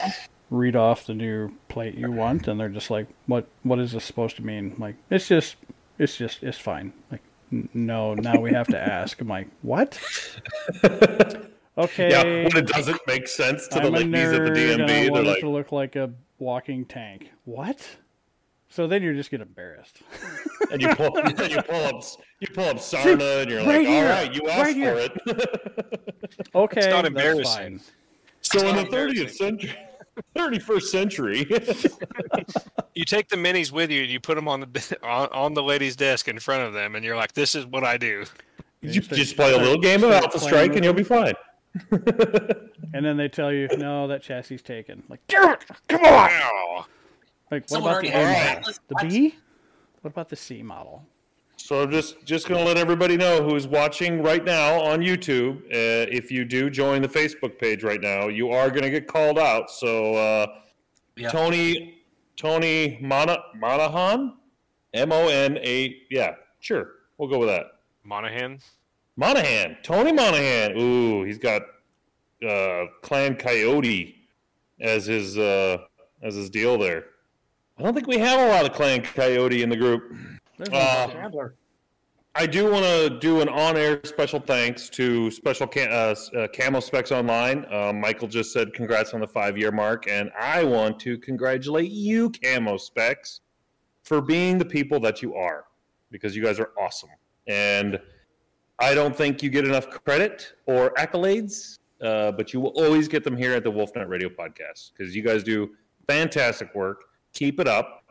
[0.51, 3.47] read off the new plate you want, and they're just like, "What?
[3.65, 5.57] What is this supposed to mean?" Like, it's just,
[5.99, 6.93] it's just, it's fine.
[7.13, 7.21] Like,
[7.75, 9.21] no, now we have to ask.
[9.21, 9.99] I'm like, what?
[11.79, 12.11] Okay.
[12.11, 14.83] yeah, when it doesn't make sense to I'm the a ladies at the nerd, and
[14.83, 17.31] I DMV, want they're it like, to look like a walking tank.
[17.45, 17.87] What?
[18.69, 20.03] So then you're just get embarrassed.
[20.73, 22.03] and you pull, and you pull up,
[22.41, 24.95] you pull up Sarna, and you're Right like, here, all right, you asked right here."
[24.95, 26.49] for it.
[26.55, 27.79] Okay, it's not that's embarrassing.
[27.79, 27.81] fine.
[28.43, 29.75] so in the 30th century,
[30.37, 31.47] 31st century,
[32.95, 35.63] You take the minis with you and you put them on the on, on the
[35.63, 38.25] lady's desk in front of them, and you're like, "This is what I do."
[38.83, 41.35] you start- just play a little game of start Alpha Strike, and you'll be fine.
[41.91, 45.03] and then they tell you, no, that chassis is taken.
[45.09, 46.85] Like, damn it, come on!
[47.51, 48.71] Like, what Someone about the A had model?
[48.71, 48.79] it.
[48.89, 49.35] The B?
[50.03, 51.05] What about the C model?
[51.57, 55.59] So I'm just just gonna let everybody know who's watching right now on YouTube.
[55.67, 59.39] Uh, if you do join the Facebook page right now, you are gonna get called
[59.39, 59.71] out.
[59.71, 60.47] So uh,
[61.17, 61.31] Yeah.
[61.31, 62.01] Tony
[62.37, 64.35] Tony Mana, Monahan,
[64.95, 65.97] M O N A.
[66.11, 67.67] Yeah, sure, we'll go with that.
[68.05, 68.61] Monahan.
[69.19, 70.79] Monahan, Tony Monahan.
[70.79, 71.63] Ooh, he's got
[72.49, 74.15] uh, Clan Coyote
[74.81, 75.79] as his uh,
[76.23, 77.05] as his deal there.
[77.77, 80.15] I don't think we have a lot of Clan Coyote in the group.
[80.57, 81.49] There's Uh.
[82.37, 86.79] I do want to do an on-air special thanks to Special Cam- uh, uh, Camo
[86.79, 87.67] Specs Online.
[87.69, 92.31] Uh, Michael just said congrats on the five-year mark, and I want to congratulate you,
[92.31, 93.41] Camo Specs,
[94.05, 95.65] for being the people that you are,
[96.13, 97.11] because you guys are awesome.
[97.49, 97.99] And
[98.81, 103.25] I don't think you get enough credit or accolades, uh, but you will always get
[103.25, 105.71] them here at the WolfNet Radio Podcast because you guys do
[106.07, 107.05] fantastic work.
[107.33, 108.05] Keep it up.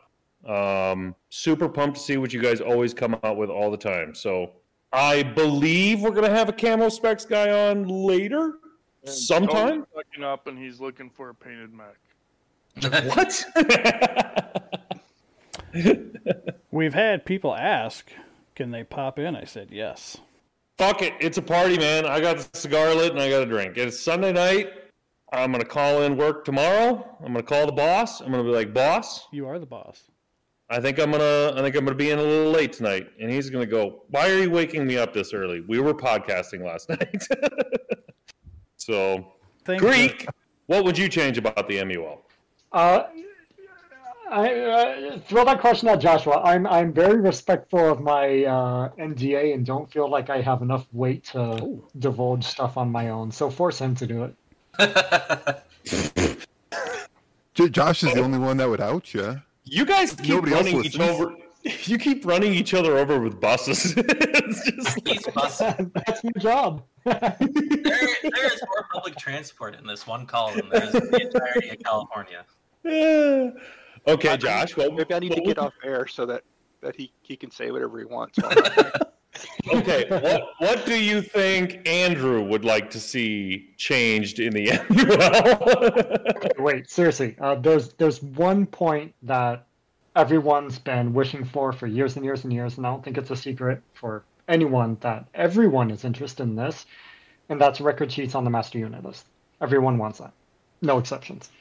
[0.45, 4.13] Um, super pumped to see what you guys always come out with all the time.
[4.13, 4.51] So
[4.93, 8.60] I believe we're gonna have a camo specs guy on later,
[9.06, 9.67] And sometime.
[9.67, 11.95] Tony's fucking up and he's looking for a painted Mac.
[13.15, 13.45] What?
[16.71, 18.12] We've had people ask,
[18.56, 19.36] can they pop in?
[19.36, 20.17] I said yes.
[20.77, 22.05] Fuck it, it's a party, man.
[22.05, 23.77] I got the cigar lit and I got a drink.
[23.77, 24.69] It's Sunday night.
[25.33, 27.17] I'm gonna call in work tomorrow.
[27.19, 28.21] I'm gonna call the boss.
[28.21, 30.03] I'm gonna be like, boss, You are the boss.
[30.69, 33.07] I think I'm gonna I think I'm gonna be in a little late tonight.
[33.19, 35.61] And he's gonna go, Why are you waking me up this early?
[35.61, 37.23] We were podcasting last night.
[38.77, 39.33] so
[39.65, 40.27] Things Greek,
[40.67, 42.21] what would you change about the MUL?
[42.71, 43.03] Uh,
[44.29, 46.41] I uh, throw that question at Joshua.
[46.43, 50.85] I'm I'm very respectful of my uh, NDA and don't feel like I have enough
[50.91, 53.31] weight to divulge stuff on my own.
[53.31, 54.35] So force him to do it.
[57.71, 59.41] Josh is the only one that would out you.
[59.63, 61.19] You guys keep Nobody else running each listens.
[61.21, 61.35] over.
[61.83, 63.93] You keep running each other over with buses.
[63.97, 65.23] it's just He's.
[65.25, 66.81] That's my job.
[67.03, 71.21] There, there is more public transport in this one call than there is in the
[71.23, 72.45] entirety of California.
[74.07, 74.75] Okay, Josh.
[74.77, 76.43] Well, Maybe I need to get off air so that,
[76.81, 78.37] that he, he can say whatever he wants.
[78.39, 78.91] while I'm not there.
[79.71, 84.71] Okay, what what do you think Andrew would like to see changed in the
[86.57, 86.63] MUL?
[86.65, 87.35] Wait, seriously.
[87.39, 89.67] Uh, there's there's one point that
[90.15, 93.29] everyone's been wishing for for years and years and years, and I don't think it's
[93.29, 96.85] a secret for anyone that everyone is interested in this,
[97.49, 99.25] and that's record sheets on the master unit list.
[99.61, 100.33] Everyone wants that,
[100.81, 101.51] no exceptions.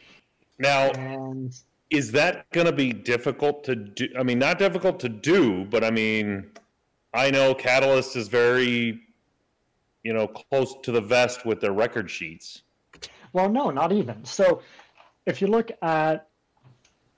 [0.59, 1.55] now, And
[1.91, 4.09] is that going to be difficult to do?
[4.19, 6.51] I mean, not difficult to do, but I mean,
[7.15, 9.01] I know Catalyst is very,
[10.03, 12.63] you know, close to the vest with their record sheets.
[13.33, 14.25] Well, no, not even.
[14.25, 14.63] So,
[15.27, 16.29] if you look at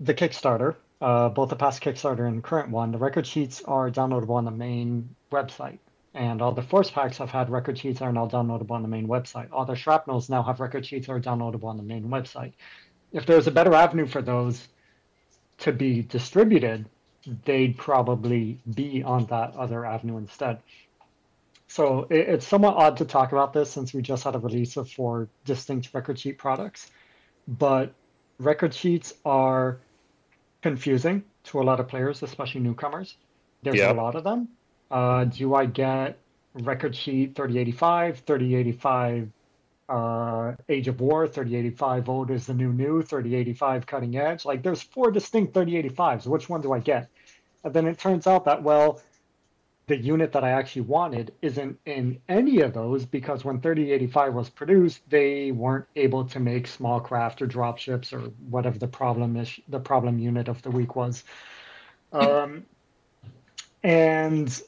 [0.01, 4.37] the Kickstarter, uh, both the past Kickstarter and current one, the record sheets are downloadable
[4.37, 5.79] on the main website.
[6.15, 9.07] And all the force packs have had record sheets are now downloadable on the main
[9.07, 9.49] website.
[9.53, 12.55] All the shrapnels now have record sheets are downloadable on the main website.
[13.13, 14.69] If there's a better avenue for those
[15.59, 16.87] to be distributed,
[17.45, 20.59] they'd probably be on that other avenue instead.
[21.67, 24.77] So it, it's somewhat odd to talk about this since we just had a release
[24.77, 26.91] of four distinct record sheet products.
[27.47, 27.93] But
[28.39, 29.79] record sheets are
[30.63, 33.17] confusing to a lot of players, especially newcomers.
[33.63, 33.93] There's Yeah.
[33.93, 34.49] a lot of them.
[34.91, 36.19] Uh, do I get
[36.55, 39.29] record sheet 3085, 3085
[39.89, 44.45] uh, Age of War, 3085 Old is the New New, 3085 Cutting Edge?
[44.45, 46.27] Like there's four distinct 3085s.
[46.27, 47.09] Which one do I get?
[47.65, 49.01] And then it turns out that, well,
[49.89, 54.51] the unit that I actually wanted isn't in any of those because when 3085 was
[54.51, 59.59] produced, they weren't able to make small craft or dropships or whatever the problem is,
[59.69, 61.25] the problem unit of the week was.
[62.13, 62.67] Um,
[63.83, 64.63] and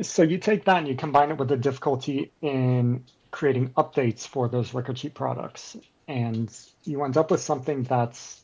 [0.00, 4.46] so you take that and you combine it with the difficulty in creating updates for
[4.46, 8.42] those record sheet products, and you end up with something that's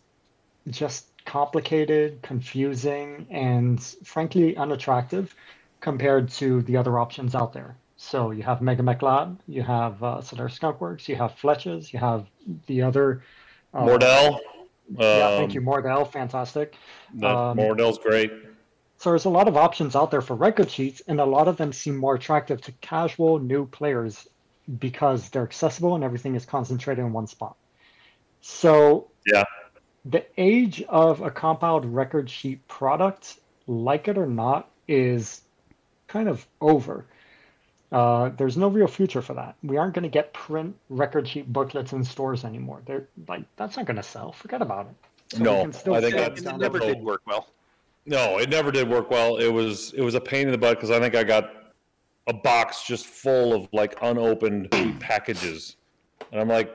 [0.68, 5.34] just complicated, confusing, and frankly unattractive
[5.80, 7.76] compared to the other options out there.
[7.96, 12.26] So you have MegaMekLab, you have uh, Solar Skunkworks, you have Fletches, you have
[12.66, 13.22] the other.
[13.74, 14.38] Uh, Mordel.
[14.96, 16.10] Yeah, thank um, you, Mordel.
[16.10, 16.74] Fantastic.
[17.14, 18.32] Um, Mordel's great.
[18.96, 21.56] So there's a lot of options out there for record sheets, and a lot of
[21.56, 24.26] them seem more attractive to casual new players
[24.78, 27.56] because they're accessible and everything is concentrated in one spot.
[28.40, 29.44] So Yeah.
[30.04, 35.42] the age of a compiled record sheet product, like it or not, is
[36.06, 37.06] kind of over.
[37.90, 39.56] Uh, there's no real future for that.
[39.62, 42.82] We aren't going to get print record sheet booklets in stores anymore.
[42.84, 44.32] They're like that's not going to sell.
[44.32, 45.36] Forget about it.
[45.36, 47.48] So No, I think sell that's down It never did work well.
[48.04, 49.36] No, it never did work well.
[49.36, 51.57] It was it was a pain in the butt because I think I got
[52.28, 55.76] a box just full of like unopened packages,
[56.30, 56.70] and I'm like,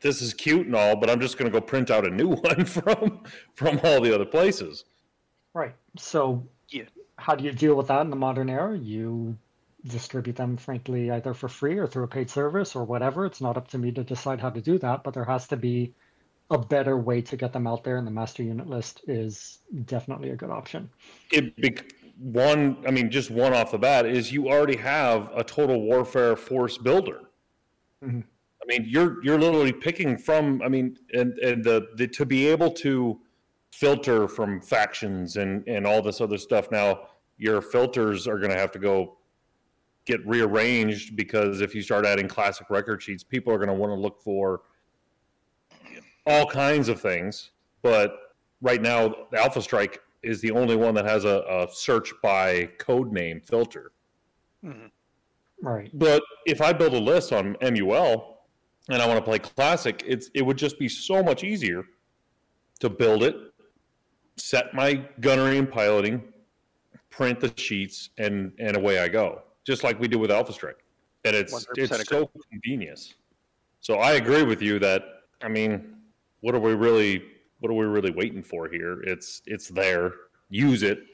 [0.00, 2.64] this is cute and all, but I'm just gonna go print out a new one
[2.64, 4.84] from from all the other places.
[5.54, 5.74] Right.
[5.98, 6.84] So, Yeah.
[7.18, 8.76] how do you deal with that in the modern era?
[8.78, 9.36] You
[9.86, 13.26] distribute them, frankly, either for free or through a paid service or whatever.
[13.26, 15.56] It's not up to me to decide how to do that, but there has to
[15.56, 15.92] be
[16.50, 20.30] a better way to get them out there, and the master unit list is definitely
[20.30, 20.88] a good option.
[21.32, 25.42] It bec- one, I mean, just one off the bat is you already have a
[25.42, 27.20] total warfare force builder.
[28.02, 28.24] Mhm.
[28.62, 30.62] I mean, you're you're literally picking from.
[30.62, 33.20] I mean, and and the, the to be able to
[33.72, 36.70] filter from factions and and all this other stuff.
[36.70, 39.18] Now, your filters are going to have to go
[40.04, 43.90] get rearranged because if you start adding classic record sheets, people are going to want
[43.90, 44.62] to look for
[46.26, 47.50] all kinds of things.
[47.82, 48.16] But
[48.60, 52.66] right now, the Alpha Strike is the only one that has a, a search by
[52.78, 53.92] code name filter.
[55.62, 55.90] Right.
[55.94, 58.38] But if I build a list on MUL
[58.88, 61.84] and I want to play classic, it's it would just be so much easier
[62.80, 63.36] to build it,
[64.36, 66.22] set my gunnery and piloting,
[67.10, 69.42] print the sheets, and and away I go.
[69.64, 70.84] Just like we do with Alpha Strike.
[71.24, 72.04] And it's it's agree.
[72.04, 73.14] so convenient.
[73.80, 75.04] So I agree with you that
[75.42, 75.94] I mean,
[76.40, 77.22] what are we really
[77.62, 79.00] what are we really waiting for here?
[79.02, 80.14] It's it's there.
[80.50, 81.04] Use it.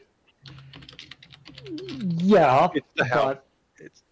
[2.16, 3.24] Yeah, It's the how.
[3.26, 3.44] but
[3.76, 4.02] It's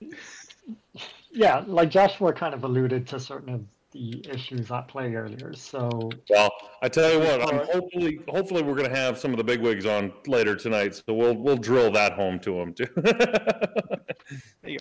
[1.30, 5.54] yeah, like Joshua kind of alluded to certain of the issues at play earlier.
[5.54, 6.50] So Well,
[6.82, 9.86] I tell you what, I'm hopefully hopefully we're going to have some of the bigwigs
[9.86, 12.86] on later tonight, so we'll we'll drill that home to them too.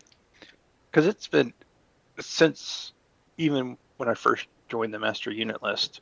[0.91, 1.53] because it's been
[2.19, 2.91] since
[3.37, 6.01] even when I first joined the master unit list,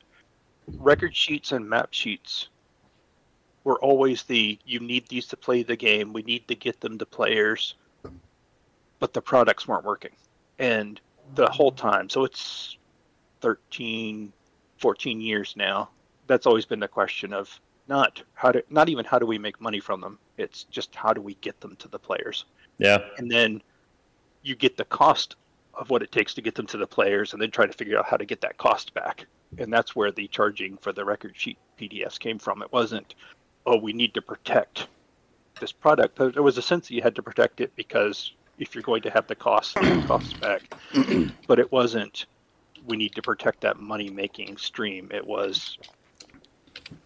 [0.78, 2.48] record sheets and map sheets
[3.64, 6.12] were always the you need these to play the game.
[6.12, 7.74] We need to get them to players,
[8.98, 10.12] but the products weren't working,
[10.58, 11.00] and
[11.34, 11.88] the whole mm-hmm.
[11.88, 12.08] time.
[12.08, 12.76] So it's
[13.40, 14.32] 13,
[14.78, 15.90] 14 years now.
[16.26, 19.60] That's always been the question of not how to not even how do we make
[19.60, 20.18] money from them.
[20.36, 22.44] It's just how do we get them to the players
[22.78, 23.62] yeah, and then
[24.42, 25.36] you get the cost
[25.74, 27.98] of what it takes to get them to the players and then try to figure
[27.98, 29.26] out how to get that cost back
[29.58, 32.62] and that's where the charging for the record sheet pdfs came from.
[32.62, 33.14] It wasn't
[33.66, 34.88] oh we need to protect
[35.60, 36.16] this product.
[36.16, 39.10] There was a sense that you had to protect it because if you're going to
[39.10, 40.62] have the cost the costs back.
[41.46, 42.26] But it wasn't
[42.86, 45.10] we need to protect that money making stream.
[45.12, 45.78] It was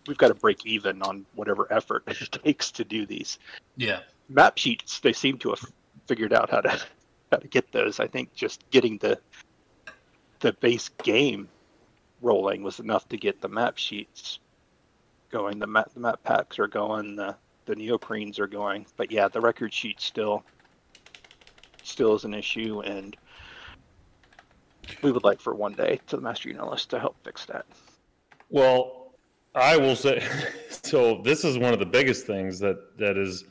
[0.06, 3.38] we've got to break even on whatever effort it takes to do these.
[3.76, 4.00] Yeah.
[4.28, 5.60] map sheets they seem to have
[6.06, 6.70] figured out how to
[7.32, 8.00] how to get those.
[8.00, 9.18] I think just getting the
[10.40, 11.48] the base game
[12.20, 14.38] rolling was enough to get the map sheets
[15.30, 17.34] going the map the map packs are going the
[17.66, 20.42] the neoprenes are going but yeah the record sheet still
[21.82, 23.16] still is an issue and
[25.02, 27.66] we would like for one day to the master unit list to help fix that
[28.50, 29.12] Well,
[29.54, 30.26] I will say
[30.70, 31.20] so.
[31.22, 33.44] This is one of the biggest things that that is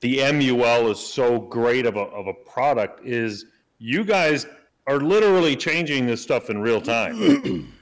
[0.00, 3.46] the MUL is so great of a of a product is
[3.78, 4.46] you guys
[4.86, 7.72] are literally changing this stuff in real time,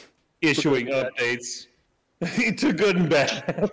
[0.42, 1.66] issuing updates
[2.58, 3.70] to good and bad.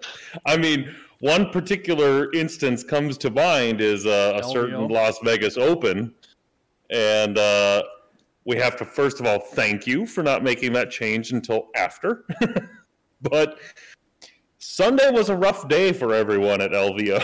[0.46, 6.14] I mean, one particular instance comes to mind is uh, a certain Las Vegas Open,
[6.90, 7.82] and uh,
[8.44, 12.24] we have to first of all thank you for not making that change until after.
[13.22, 13.58] but
[14.58, 17.20] Sunday was a rough day for everyone at LVO.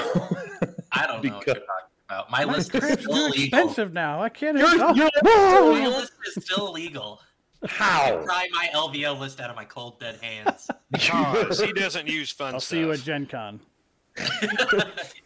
[0.92, 2.30] I don't know what you're Because- talking about.
[2.30, 3.42] My My list is crap's still illegal.
[3.44, 4.22] expensive now.
[4.22, 4.96] I can't You're- even.
[4.96, 7.20] you're- My list is still illegal.
[7.66, 8.22] How?
[8.24, 10.68] Pry my LVO list out of my cold dead hands.
[10.92, 12.68] Because he doesn't use fun I'll stuff.
[12.70, 13.60] see you at Gen Con.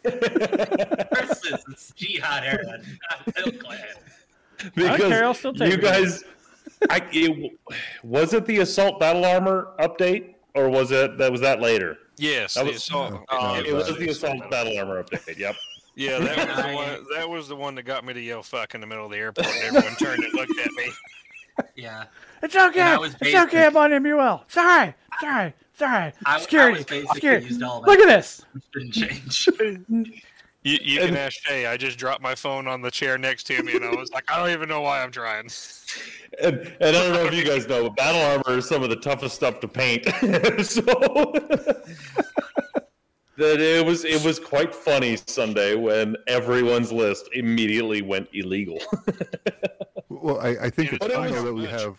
[0.03, 3.79] Versus it's Jihad era, not Bill Clan.
[4.75, 5.81] because care, I'll still take you it.
[5.81, 6.23] guys,
[6.89, 7.53] I, it,
[8.03, 11.97] was it the assault battle armor update or was it that was that later?
[12.17, 14.77] Yes, That the was- assault- Uh, it it was was the the assault assault battle
[14.79, 15.37] armor update.
[15.37, 15.55] Yep.
[15.95, 17.05] Yeah, that was the one.
[17.15, 19.17] That was the one that got me to yell "fuck" in the middle of the
[19.17, 19.47] airport.
[19.47, 20.89] And everyone turned and looked at me.
[21.75, 22.05] Yeah.
[22.41, 22.81] It's okay.
[22.81, 23.65] I was It's okay.
[23.65, 24.43] I'm on MUL.
[24.47, 24.93] Sorry.
[25.19, 25.53] Sorry.
[25.73, 26.13] Sorry.
[26.25, 27.01] I- I Security.
[27.01, 27.53] was Security.
[27.55, 28.45] Look at this.
[28.73, 29.49] Didn't change.
[30.63, 31.65] You, you can ask Jay.
[31.65, 34.31] I just dropped my phone on the chair next to me, and I was like,
[34.31, 35.49] I don't even know why I'm trying.
[36.39, 38.91] And, and I don't know if you guys know, but battle armor is some of
[38.91, 40.05] the toughest stuff to paint.
[40.63, 40.83] so
[43.41, 48.79] that it was it was quite funny Sunday when everyone's list immediately went illegal.
[50.21, 51.97] Well, I, I think it's But it fun that we have.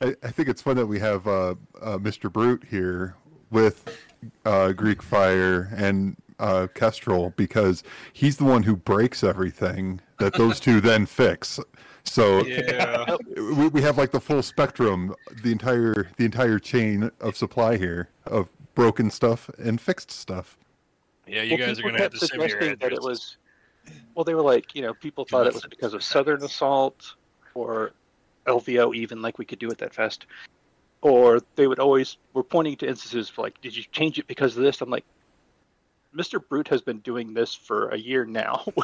[0.00, 2.32] I, I think it's fun that we have uh, uh, Mr.
[2.32, 3.14] Brute here
[3.50, 3.96] with
[4.44, 10.58] uh, Greek Fire and uh, Kestrel because he's the one who breaks everything that those
[10.58, 11.60] two then fix.
[12.02, 13.16] So Yeah.
[13.36, 18.08] we, we have like the full spectrum, the entire the entire chain of supply here
[18.26, 20.56] of broken stuff and fixed stuff.
[21.26, 22.92] Yeah, you Well, guys are going to have kept to send me your suggesting that
[22.92, 23.36] it was.
[24.14, 27.14] Well, they were like, you know, people thought it was because of Southern Assault
[27.54, 27.92] or
[28.46, 30.26] LVO, even like we could do at that fest.
[31.02, 34.56] Or they would always were pointing to instances of like, did you change it because
[34.56, 34.80] of this?
[34.80, 35.04] I'm like,
[36.14, 36.40] Mr.
[36.46, 38.64] Brute has been doing this for a year now.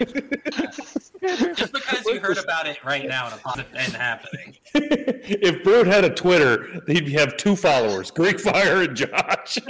[0.00, 4.56] Just because you heard about it right now and upon it and happening.
[4.74, 9.58] if Brute had a Twitter, he'd have two followers: Greek Fire and Josh.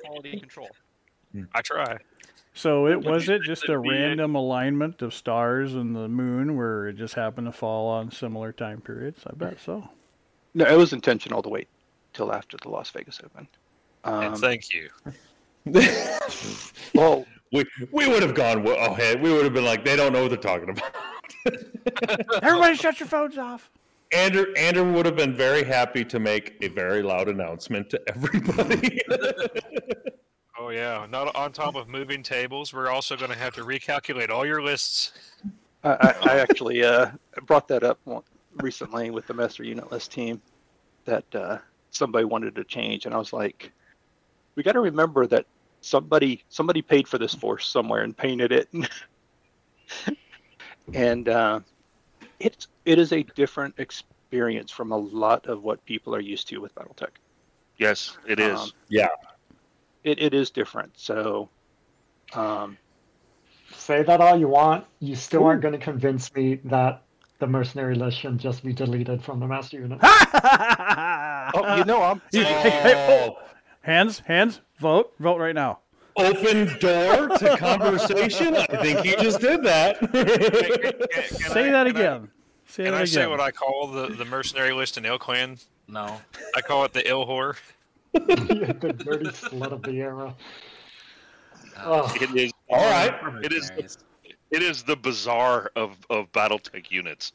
[0.02, 0.70] Quality control.
[1.54, 1.98] I try.
[2.54, 3.80] So it was it just a VA.
[3.80, 8.52] random alignment of stars and the moon where it just happened to fall on similar
[8.52, 9.24] time periods?
[9.26, 9.90] I bet so.
[10.55, 11.68] No, it was intentional to wait
[12.12, 13.46] till after the Las Vegas Open.
[14.05, 14.88] and Um, thank you.
[16.94, 19.22] well, we we would have gone well ahead.
[19.22, 20.94] We would have been like, they don't know what they're talking about.
[22.42, 23.70] Everybody, shut your phones off.
[24.12, 29.00] Andrew Andrew would have been very happy to make a very loud announcement to everybody.
[30.57, 32.72] Oh yeah, not on top of moving tables.
[32.72, 35.12] We're also going to have to recalculate all your lists.
[35.82, 37.11] I, I, I actually uh,
[37.44, 38.22] brought that up one-
[38.57, 40.40] recently with the master unit list team
[41.05, 41.59] that uh,
[41.90, 43.72] somebody wanted to change, and I was like,
[44.55, 45.46] we got to remember that
[45.80, 48.68] somebody somebody paid for this force somewhere and painted it,
[50.94, 51.61] and uh,
[52.40, 56.59] it's it is a different experience from a lot of what people are used to
[56.59, 57.11] with BattleTech.
[57.78, 58.59] Yes, it is.
[58.59, 59.09] Um, yeah,
[60.05, 60.92] it, it is different.
[60.96, 61.48] So,
[62.34, 62.78] um,
[63.76, 67.02] Say that all you want, you still aren't going to convince me that
[67.39, 69.99] the mercenary list should just be deleted from the master unit.
[70.03, 73.39] oh, you know, I'm Hey, hey, hey, oh.
[73.82, 75.80] Hands, hands, vote, vote right now.
[76.16, 78.55] Open door to conversation.
[78.55, 79.99] I think he just did that.
[81.53, 82.30] Say that again.
[82.66, 85.64] Say Can that I say what I call the, the mercenary list in ilClan?
[85.89, 86.20] No.
[86.57, 87.57] I call it the ill whore.
[88.12, 90.35] the dirty slut of the era.
[91.78, 92.12] Oh.
[92.20, 93.14] It is All right.
[93.45, 93.70] It is.
[93.70, 93.97] The,
[94.51, 97.32] it is the bazaar of of BattleTech units.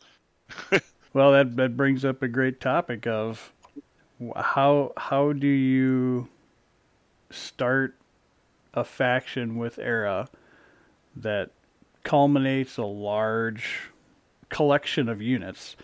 [1.13, 3.51] Well, that that brings up a great topic of
[4.35, 6.27] how how do you
[7.31, 7.95] start
[8.73, 10.29] a faction with Era
[11.15, 11.49] that
[12.03, 13.89] culminates a large
[14.49, 15.75] collection of units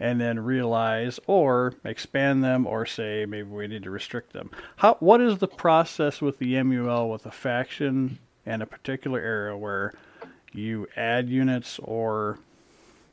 [0.00, 4.50] and then realize or expand them or say maybe we need to restrict them.
[4.76, 9.56] How what is the process with the MUL with a faction and a particular era
[9.56, 9.92] where
[10.54, 12.38] you add units or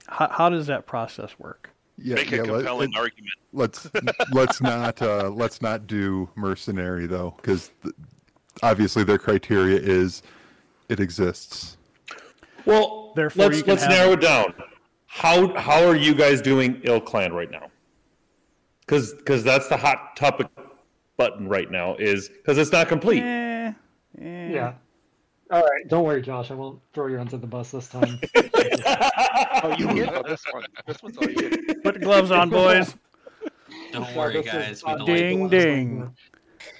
[0.07, 1.69] how, how does that process work?
[1.97, 3.33] Yeah, Make a yeah, let- compelling it- argument.
[3.51, 3.89] Let's
[4.31, 7.71] let's not uh, let's not do mercenary though, because
[8.63, 10.21] obviously their criteria is
[10.87, 11.77] it exists.
[12.65, 14.53] Well, Therefore, let's let's have- narrow it down.
[15.07, 17.69] How how are you guys doing ilClan right now?
[18.85, 20.47] Because that's the hot topic
[21.17, 23.21] button right now is because it's not complete.
[23.23, 23.73] Eh,
[24.21, 24.49] eh.
[24.49, 24.73] Yeah.
[25.52, 26.52] All right, don't worry, Josh.
[26.52, 28.20] I won't throw you under the bus this time.
[28.36, 30.64] oh, you get on this one.
[30.86, 31.50] This one's all you.
[31.84, 32.93] Put the gloves on, boys.
[33.91, 34.84] Don't Yeah, worry, this is guys.
[34.86, 36.16] not We Ding, last ding.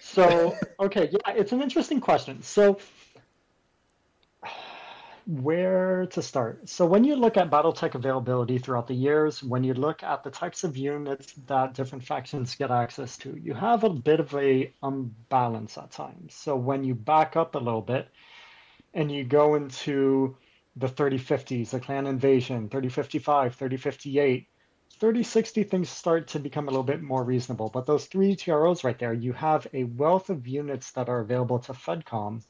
[0.02, 2.44] So, okay, yeah, it's an interesting question.
[2.44, 2.78] So,
[5.26, 6.70] where to start?
[6.70, 10.30] So, when you look at BattleTech availability throughout the years, when you look at the
[10.30, 14.72] types of units that different factions get access to, you have a bit of a
[14.84, 16.36] unbalance at times.
[16.36, 18.10] So, when you back up a little bit
[18.94, 20.36] and you go into
[20.76, 24.48] the 3050s, the clan invasion, 3055, 3058,
[25.00, 27.70] 3060 things start to become a little bit more reasonable.
[27.70, 31.60] But those three TROs right there, you have a wealth of units that are available
[31.60, 32.42] to FedCom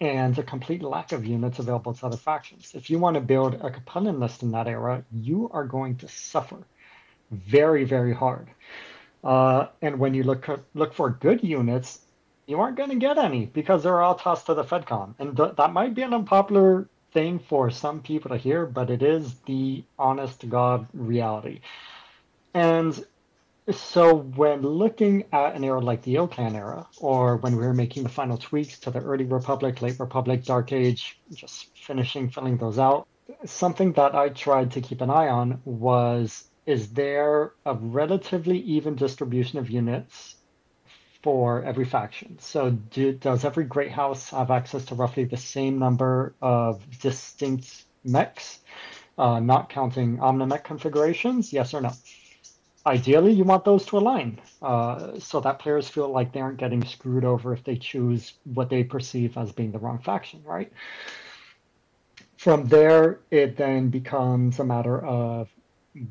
[0.00, 2.72] and a complete lack of units available to other factions.
[2.74, 6.08] If you want to build a compelling list in that era, you are going to
[6.08, 6.58] suffer
[7.30, 8.48] very, very hard.
[9.22, 12.00] Uh, and when you look look for good units,
[12.50, 15.14] you aren't going to get any because they're all tossed to the FedCom.
[15.18, 19.02] And th- that might be an unpopular thing for some people to hear, but it
[19.02, 21.60] is the honest to God reality.
[22.52, 23.04] And
[23.70, 28.02] so when looking at an era like the ilClan era, or when we were making
[28.02, 32.78] the final tweaks to the early Republic, late Republic, Dark Age, just finishing filling those
[32.78, 33.06] out,
[33.44, 38.94] something that I tried to keep an eye on was is there a relatively even
[38.94, 40.36] distribution of units
[41.22, 42.38] for every faction?
[42.38, 47.84] So do, does every great house have access to roughly the same number of distinct
[48.04, 48.60] mechs,
[49.18, 51.52] uh, not counting Omnimech configurations?
[51.52, 51.92] Yes or no?
[52.86, 56.82] Ideally, you want those to align uh, so that players feel like they aren't getting
[56.82, 60.72] screwed over if they choose what they perceive as being the wrong faction, right?
[62.38, 65.50] From there, it then becomes a matter of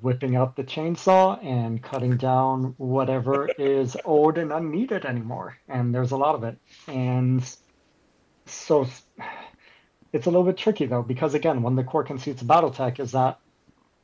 [0.02, 5.58] whipping out the chainsaw and cutting down whatever is old and unneeded anymore.
[5.68, 6.58] And there's a lot of it.
[6.88, 7.44] And
[8.46, 8.88] so
[10.12, 13.00] it's a little bit tricky though, because again, one of the core conceits of Battletech
[13.00, 13.40] is that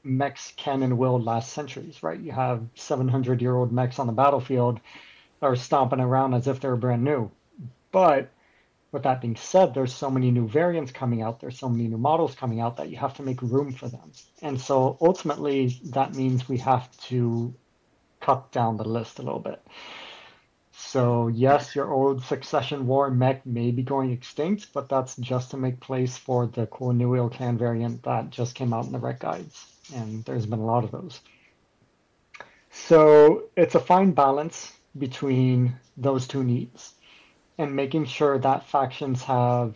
[0.04, 2.20] mechs can and will last centuries, right?
[2.20, 4.80] You have 700 year old mechs on the battlefield
[5.42, 7.30] are stomping around as if they're brand new.
[7.92, 8.30] But
[8.92, 11.98] with that being said, there's so many new variants coming out, there's so many new
[11.98, 14.12] models coming out that you have to make room for them.
[14.42, 17.54] And so ultimately, that means we have to
[18.22, 19.62] cut down the list a little bit.
[20.72, 25.58] So, yes, your old Succession War mech may be going extinct, but that's just to
[25.58, 29.20] make place for the cool new ilClan variant that just came out in the rec
[29.20, 29.66] guides.
[29.94, 31.22] And there's been a lot of those.
[32.72, 36.95] So, it's a fine balance between those two needs
[37.58, 39.74] and making sure that factions have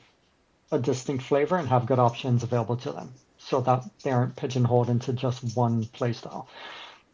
[0.71, 4.89] a distinct flavor and have good options available to them so that they aren't pigeonholed
[4.89, 6.45] into just one playstyle.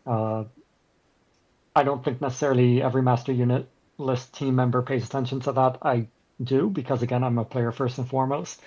[0.05, 0.43] Uh,
[1.75, 5.77] I don't think necessarily every master unit list team member pays attention to that.
[5.81, 6.07] I
[6.43, 8.61] do because again, I'm a player first and foremost.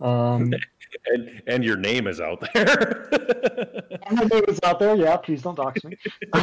[0.00, 0.52] Um,
[1.06, 3.08] and and your name is out there.
[4.14, 4.94] my name is out there.
[4.94, 5.96] Yeah, please don't dox me.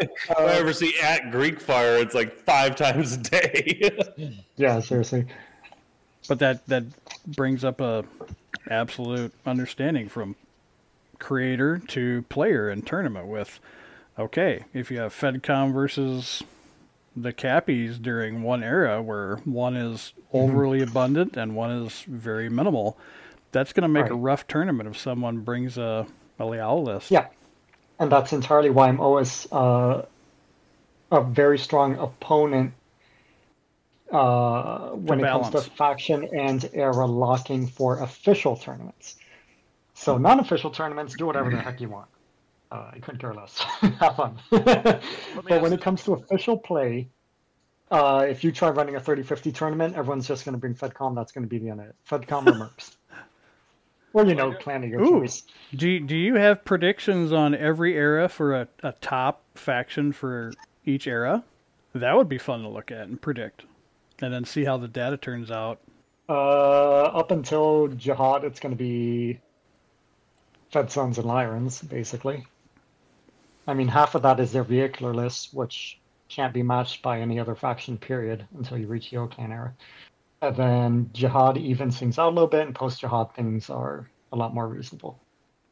[0.00, 3.90] if I uh, ever see at Greek Fire, it's like five times a day.
[4.56, 5.26] yeah, seriously.
[6.28, 6.84] But that that
[7.26, 8.04] brings up a
[8.70, 10.36] absolute understanding from
[11.18, 13.60] creator to player in tournament with
[14.18, 16.42] okay, if you have FedCom versus
[17.16, 20.36] the cappies during one era where one is mm-hmm.
[20.36, 22.96] overly abundant and one is very minimal,
[23.54, 24.12] that's going to make Right.
[24.12, 26.06] a rough tournament if someone brings a,
[26.38, 27.10] a Liao list.
[27.10, 27.28] Yeah,
[27.98, 30.04] and that's entirely why I'm always uh,
[31.10, 32.74] a very strong opponent
[34.12, 39.16] uh, when it comes to faction and era locking for official tournaments.
[39.94, 42.08] So non-official tournaments, do whatever the heck you want.
[42.70, 43.58] Uh, I couldn't care less.
[44.00, 44.38] Have fun.
[44.50, 45.00] but
[45.62, 47.08] when it comes to official play,
[47.92, 51.14] uh, if you try running a 30-50 tournament, everyone's just going to bring FedCom.
[51.14, 51.94] That's going to be the end of it.
[52.10, 52.96] FedCom or Mercs.
[54.14, 55.42] Or, you know, clan of your Ooh, choice.
[55.74, 60.52] do you- do you have predictions on every era for a, a top faction for
[60.86, 61.44] each era?
[61.94, 63.64] That would be fun to look at and predict,
[64.20, 65.80] and then see how the data turns out.
[66.28, 69.40] Uh, up until Jihad, it's going to be
[70.72, 72.46] FedSuns and Lyrans, basically.
[73.66, 75.98] I mean, half of that is their vehicular list, which
[76.28, 79.74] can't be matched by any other faction, period, until you reach the Clan era.
[80.44, 84.36] And then Jihad evens things out a little bit, and post Jihad things are a
[84.36, 85.18] lot more reasonable.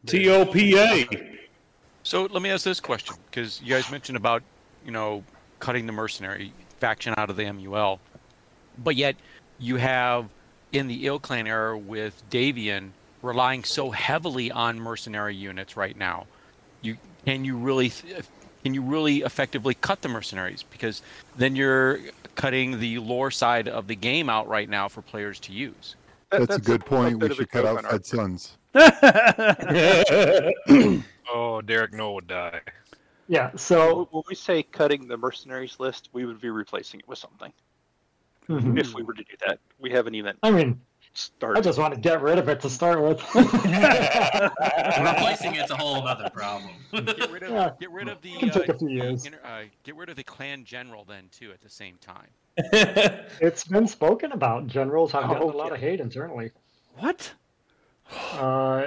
[0.06, 1.38] TOPA.
[2.02, 4.42] So let me ask this question because you guys mentioned about
[4.84, 5.22] you know
[5.60, 8.00] cutting the mercenary faction out of the MUL,
[8.78, 9.16] but yet
[9.58, 10.28] you have
[10.72, 16.26] in the ilClan era with Davion relying so heavily on mercenary units right now.
[16.80, 17.92] You can you really
[18.62, 21.02] can you really effectively cut the mercenaries because
[21.36, 21.98] then you're
[22.34, 25.96] cutting the lore side of the game out right now for players to use.
[26.30, 27.18] That's, a good point.
[27.18, 28.52] We should cut out FedSuns.
[31.32, 32.60] oh, Derek Noah would die.
[33.28, 37.18] Yeah, so when we say cutting the mercenaries list, we would be replacing it with
[37.18, 37.52] something.
[38.48, 38.78] Mhm.
[38.78, 40.80] If we were to do that, we haven't even I mean,
[41.14, 41.58] started.
[41.58, 43.20] I just want to get rid of it to start with.
[43.34, 43.54] Replacing
[45.56, 46.72] it's a whole other problem.
[46.92, 47.70] Get rid of Yeah.
[47.80, 49.26] get rid of the It'll uh, a few years.
[49.26, 52.28] inter- uh, get rid of the clan general then too at the same time.
[53.40, 54.66] It's been spoken about.
[54.66, 56.50] Generals have gotten Oh, a lot of hate internally.
[56.98, 57.32] What?
[58.34, 58.86] Uh,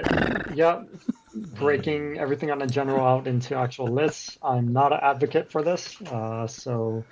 [0.54, 0.84] yeah,
[1.34, 4.38] breaking everything on a general out into actual lists.
[4.42, 7.04] I'm not an advocate for this, uh, so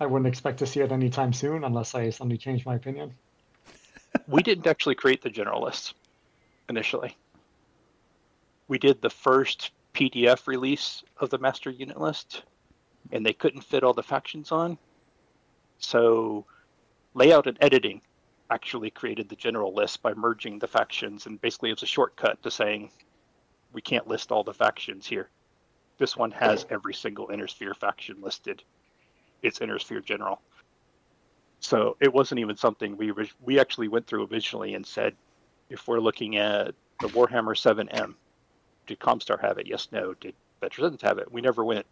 [0.00, 3.12] I wouldn't expect to see it anytime soon unless I suddenly change my opinion.
[4.28, 5.94] We didn't actually create the general list
[6.68, 7.16] initially.
[8.68, 12.42] We did the first PDF release of the master unit list,
[13.12, 14.78] and they couldn't fit all the factions on.
[15.78, 16.46] So,
[17.14, 18.00] layout and editing
[18.50, 22.50] actually created the general list by merging the factions, and basically it's a shortcut to
[22.50, 22.90] saying
[23.72, 25.28] we can't list all the factions here.
[25.98, 28.62] This one has every single Inner Sphere faction listed.
[29.42, 30.40] It's Inner Sphere General.
[31.64, 35.16] So it wasn't even something we orig- we actually went through originally and said,
[35.70, 38.16] if we're looking at the Warhammer 7M,
[38.86, 39.66] did Comstar have it?
[39.66, 40.12] Yes, no.
[40.12, 41.32] Did Veterans have it?
[41.32, 41.86] We never went.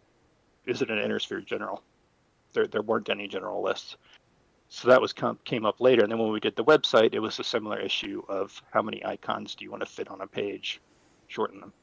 [0.67, 1.81] Is it an Inner Sphere general?
[2.53, 3.97] There, there weren't any general lists.
[4.69, 6.03] So that was come, came up later.
[6.03, 9.03] And then when we did the website, it was a similar issue of how many
[9.03, 10.81] icons do you want to fit on a page,
[11.29, 11.73] shorten them.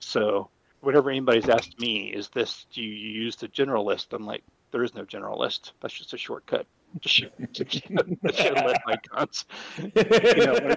[0.00, 0.50] So
[0.80, 2.90] whenever anybody's asked me, is this, do you
[3.22, 4.14] use the general list?
[4.14, 5.74] I'm like, there is no general list.
[5.80, 6.66] That's just a shortcut.
[7.04, 7.28] Show
[8.86, 9.44] icons.
[9.78, 10.76] You know,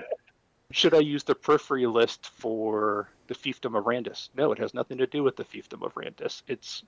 [0.72, 4.30] should I use the periphery list for the fiefdom of Randis?
[4.36, 6.44] No, it has nothing to do with the fiefdom of Randis.
[6.48, 6.84] It's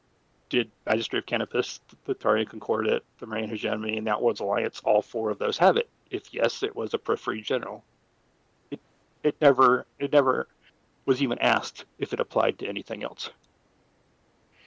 [0.50, 5.02] did Magistrate of Canopus, the Taurian Concordat, the Marian Hegemony, and the Outworlds Alliance, all
[5.02, 5.90] four of those have it?
[6.12, 7.84] If yes, it was a periphery general.
[8.70, 8.80] It,
[9.24, 10.48] it never it never
[11.06, 13.30] was even asked if it applied to anything else.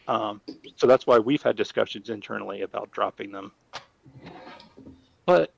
[0.07, 0.41] Um,
[0.77, 3.53] so that's why we've had discussions internally about dropping them.
[5.29, 5.53] But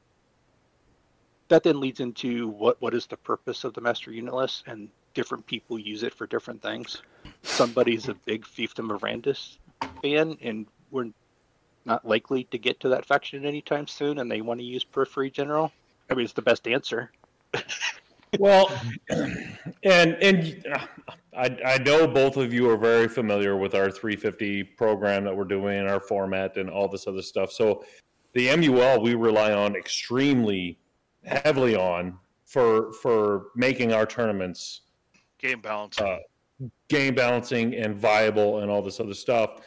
[1.47, 4.89] that then leads into what what is the purpose of the master unit list and
[5.15, 7.03] different people use it for different things.
[7.45, 9.59] Somebody's a big fiefdom of Randis
[10.03, 11.11] fan and we're
[11.85, 15.31] not likely to get to that faction anytime soon and they want to use periphery
[15.31, 15.71] general.
[16.11, 17.13] I mean it's the best answer.
[18.39, 18.71] Well,
[19.83, 20.87] and and uh,
[21.37, 25.43] I I know both of you are very familiar with our 350 program that we're
[25.43, 27.51] doing, our format, and all this other stuff.
[27.51, 27.83] So
[28.33, 30.79] the MUL we rely on extremely
[31.25, 34.83] heavily on for for making our tournaments
[35.39, 35.99] Game balance.
[36.01, 36.19] uh,
[36.89, 39.61] game balancing and viable and all this other stuff.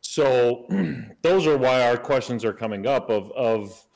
[0.00, 0.66] So
[1.22, 3.86] those are why our questions are coming up of of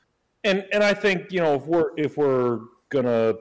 [0.44, 3.34] and and I think you know if we're if we're gonna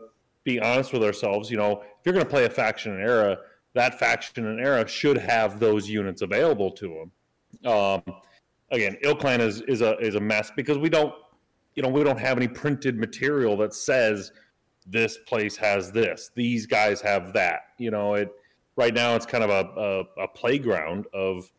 [0.44, 3.38] be honest with ourselves, you know, if you're gonna play a faction and era,
[3.74, 7.08] that faction and era should have those units available to
[7.64, 7.72] them.
[7.72, 8.02] Um,
[8.72, 11.14] again, Ilclan is is a is a mess because we don't
[11.76, 14.32] you know we don't have any printed material that says
[14.86, 18.30] this place has this these guys have that you know it
[18.76, 21.52] right now it's kind of a, a, a playground of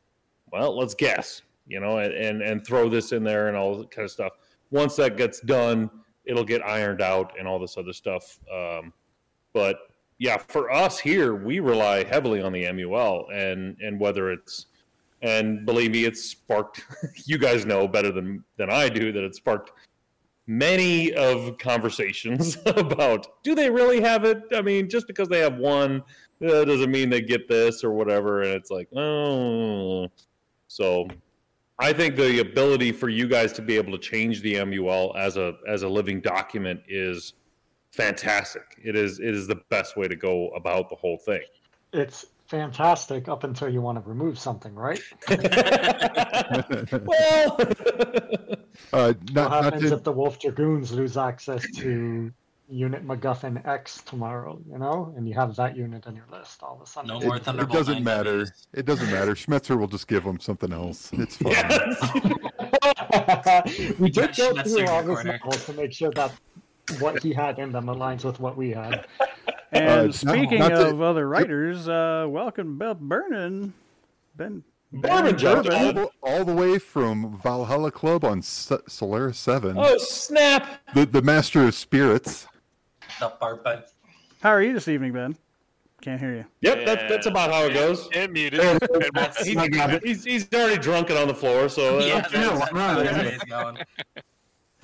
[0.53, 3.91] well let's guess you know and, and and throw this in there and all that
[3.91, 4.33] kind of stuff.
[4.71, 5.91] Once that gets done
[6.25, 8.93] it'll get ironed out and all this other stuff um,
[9.53, 9.77] but
[10.19, 14.67] yeah for us here we rely heavily on the mul and and whether it's
[15.25, 16.85] and believe me it's sparked
[17.25, 19.73] you guys know better than than i do that it sparked
[20.47, 24.43] many of conversations about do they really have it?
[24.55, 26.03] I mean just because they have one
[26.45, 28.43] uh, doesn't mean they get this or whatever.
[28.43, 30.09] And it's like oh.
[30.69, 31.09] So
[31.79, 35.37] i think the ability for you guys to be able to change the mul as
[35.37, 37.35] a as a living document is
[37.93, 38.63] fantastic.
[38.83, 41.43] It is it is the best way to go about the whole thing.
[41.93, 45.01] It's fantastic up until you want to remove something, right?
[47.05, 47.59] well,
[48.93, 52.33] Uh, what not, not happens to, if the Wolf Dragoons lose access to
[52.69, 56.77] Unit MacGuffin X tomorrow, you know, and you have that unit on your list all
[56.77, 57.09] of a sudden?
[57.09, 58.47] No more it, it doesn't matter.
[58.73, 59.35] It doesn't matter.
[59.35, 61.11] Schmetzer will just give him something else.
[61.13, 61.55] It's fine.
[63.99, 66.33] we did go through in all the his to make sure that
[66.99, 69.07] what he had in them aligns with what we had.
[69.73, 73.73] And Uh, not- speaking not to- of other writers, uh, welcome Bill Burnin.
[74.37, 74.63] Ben
[74.93, 75.69] Bourbon Judge.
[75.69, 79.77] all, the, all the way from Valhalla Club on S- Solaris 7.
[79.79, 82.47] oh snap The, the Master of Spirits.
[83.21, 83.85] The barbud.
[84.41, 85.37] How are you this evening, Ben?
[86.03, 86.45] Can't hear you.
[86.61, 88.61] yep that, that's about how it goes And muted.
[89.43, 92.81] he's, he's, he's already drunken on the floor so uh, Yeah, that's, yeah, that's right,
[92.83, 93.23] how yeah.
[93.23, 93.79] today's going.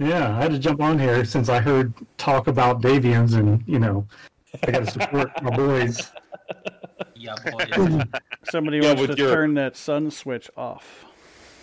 [0.01, 3.79] Yeah, I had to jump on here since I heard talk about Davions, and you
[3.79, 4.07] know,
[4.67, 6.11] I got to support my boys.
[7.15, 8.03] Yeah, boys.
[8.51, 11.05] Somebody Yeah, wants to your- turn that sun switch off.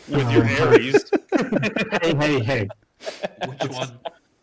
[0.08, 0.32] with uh-huh.
[0.32, 1.12] your Aries.
[2.02, 2.68] Hey, hey, hey!
[3.48, 4.00] Which one?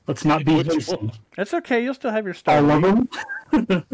[0.08, 0.96] Let's not be Which hasty.
[0.96, 1.12] one?
[1.38, 1.82] It's okay.
[1.82, 2.58] You'll still have your star.
[2.58, 2.80] I star.
[2.80, 3.08] love
[3.52, 3.84] rating.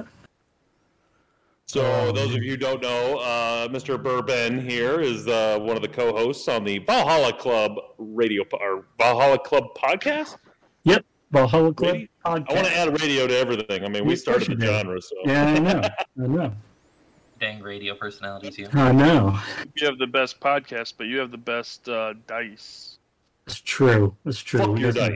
[1.72, 1.82] Them.
[2.06, 4.02] So, those of you who don't know, uh, Mr.
[4.02, 8.84] Bourbon here is uh, one of the co-hosts on the Valhalla Club radio po- or
[8.98, 10.36] Valhalla Club podcast.
[10.84, 12.46] Yep, Valhalla Club Radio- podcast.
[12.50, 13.84] I want to add radio to everything.
[13.84, 14.66] I mean, we Of started the do.
[14.66, 15.80] genre, so Yeah, I know.
[15.80, 16.52] I know.
[17.40, 18.68] Dang radio personalities here.
[18.74, 19.38] I know.
[19.74, 22.98] You have the best podcast, but you have the best uh, dice.
[23.46, 24.14] It's true.
[24.26, 24.60] It's true.
[24.60, 25.10] fuck we your got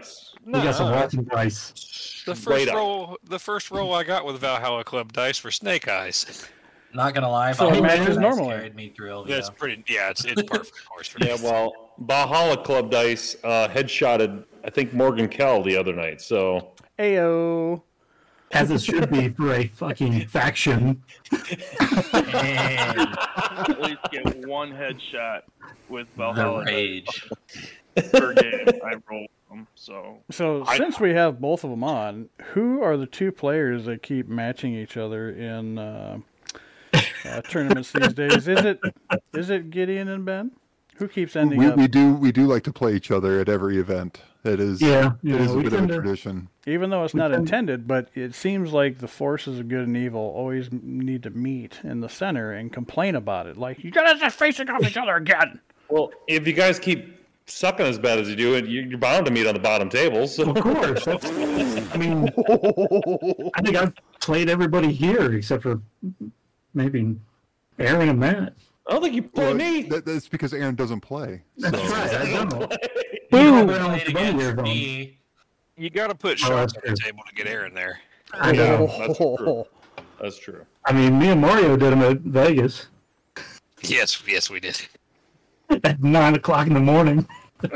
[0.45, 0.61] some, dice.
[0.61, 1.05] we got some Nah.
[1.05, 2.23] awesome dice.
[2.27, 2.75] The first up.
[2.75, 6.47] roll, the first roll I got with Valhalla Club dice were snake eyes.
[6.95, 8.49] Not gonna lie, So Valhalla it matches Dice normally.
[8.51, 9.27] carried me through LVO.
[9.29, 9.83] That's pretty.
[9.89, 14.45] Yeah, it's it's par for the course for Yeah, well, Valhalla Club dice uh, headshotted
[14.65, 16.21] I think Morgan Kell the other night.
[16.21, 17.83] So Ayo.
[18.53, 21.03] As it should be for a fucking faction.
[22.13, 25.43] Dang, At least get one headshot
[25.89, 26.61] with Valhalla.
[26.61, 27.29] the Valhalla rage.
[27.97, 28.69] Per game.
[28.85, 32.97] I roll them, so So I- since we have both of them on, who are
[32.97, 36.19] the two players that keep matching each other in uh,
[37.25, 38.49] uh, tournaments these days.
[38.49, 38.81] Is it
[39.33, 40.51] is it Gideon and Ben?
[40.97, 41.77] Who keeps ending We, up?
[41.77, 44.21] we do we do like to play each other at every event.
[44.45, 46.49] It is Yeah, it yeah, is a bit of a tend to- tradition.
[46.67, 49.87] Even though it's We not tend- intended, but it seems like the forces of good
[49.89, 53.57] and evil always need to meet in the center and complain about it.
[53.57, 55.61] Like you guys are facing off each other again.
[55.89, 59.31] Well, if you guys keep sucking as bad as you do, and you're bound to
[59.33, 60.27] meet on the bottom table.
[60.27, 61.05] So Of course.
[61.05, 61.25] That's,
[61.93, 62.29] I mean,
[63.55, 65.81] I think I've played everybody here except for
[66.75, 67.17] maybe
[67.79, 68.55] Aaron and Matt.
[68.87, 69.83] I don't think you play Well, me.
[69.85, 71.43] that- that's because Aaron doesn't play.
[71.59, 72.15] That's so- right.
[72.15, 72.67] I don't know.
[73.31, 73.59] Boom.
[73.59, 75.19] You Played have Aaron against the me.
[75.77, 77.07] You got to put Oh, shots that's on the true.
[77.11, 77.99] table to get Aaron there.
[78.33, 78.87] I know.
[78.99, 79.65] That's true.
[80.21, 80.65] That's true.
[80.87, 82.87] I mean, me and Mario did them at Vegas
[83.83, 84.81] Yes, yes, we did.
[85.71, 87.27] At nine o'clock in the morning.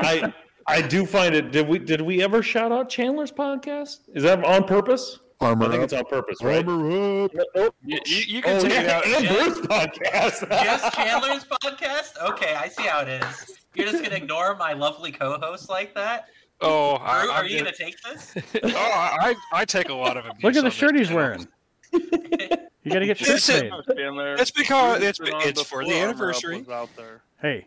[0.02, 0.32] I
[0.66, 1.50] I do find it.
[1.52, 4.00] Did we did we ever shout out Chandler's podcast?
[4.14, 5.18] Is that on purpose?
[5.40, 5.84] Armor I think up.
[5.84, 6.66] it's on purpose, right?
[6.66, 7.30] Armor up.
[7.54, 9.06] Oh, You, you, you can oh, take yeah, it out.
[9.06, 9.32] and Yeah.
[9.32, 10.48] Bruce podcast.
[10.64, 12.30] Just Chandler's podcast?
[12.30, 13.58] Okay, I see how it is.
[13.74, 16.26] You're just gonna ignore my lovely co-host like that?
[16.60, 18.32] Oh, Drew, I, are I'm you gonna take this?
[18.64, 20.42] oh, I, I take a lot of abuse.
[20.42, 21.46] Look at the shirt he's wearing.
[21.92, 23.70] You got to get shirts It's made.
[23.72, 26.66] a- It's because Bruce it's been on it's for the before Armor anniversary.
[26.72, 27.20] out there.
[27.40, 27.66] Hey,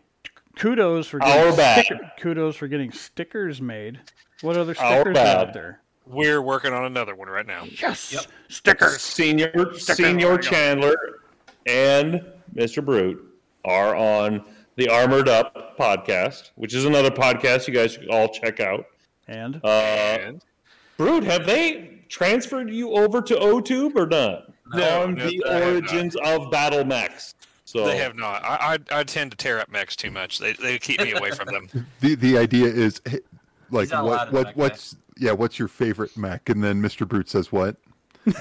[0.56, 1.84] kudos for getting bad.
[1.84, 4.00] sticker, kudos for getting stickers made.
[4.40, 5.14] What other stickers are out
[5.46, 5.54] bad.
[5.54, 5.80] there?
[6.06, 7.64] We're working on another one right now.
[7.80, 8.24] Yes, Yep.
[8.48, 9.00] stickers.
[9.00, 10.02] Senior Sticker.
[10.02, 10.96] Senior Chandler
[11.66, 12.20] and
[12.54, 12.84] Mr.
[12.84, 13.22] Brute
[13.64, 14.44] are on
[14.76, 18.86] the Armored Up podcast, which is another podcast you guys should all check out.
[19.28, 20.44] And Uh, And
[20.96, 24.44] Brute, have they transferred you over to OTube or not?
[24.74, 27.34] No, on no, the origins of Battle Mechs.
[27.72, 28.44] So they have not.
[28.44, 30.38] I, I I tend to tear up mechs too much.
[30.38, 31.68] They they keep me away from them.
[32.00, 33.20] The the idea is hey,
[33.70, 37.08] like what what that what's yeah what's your favorite mech and then Mr.
[37.08, 37.76] Brute says what?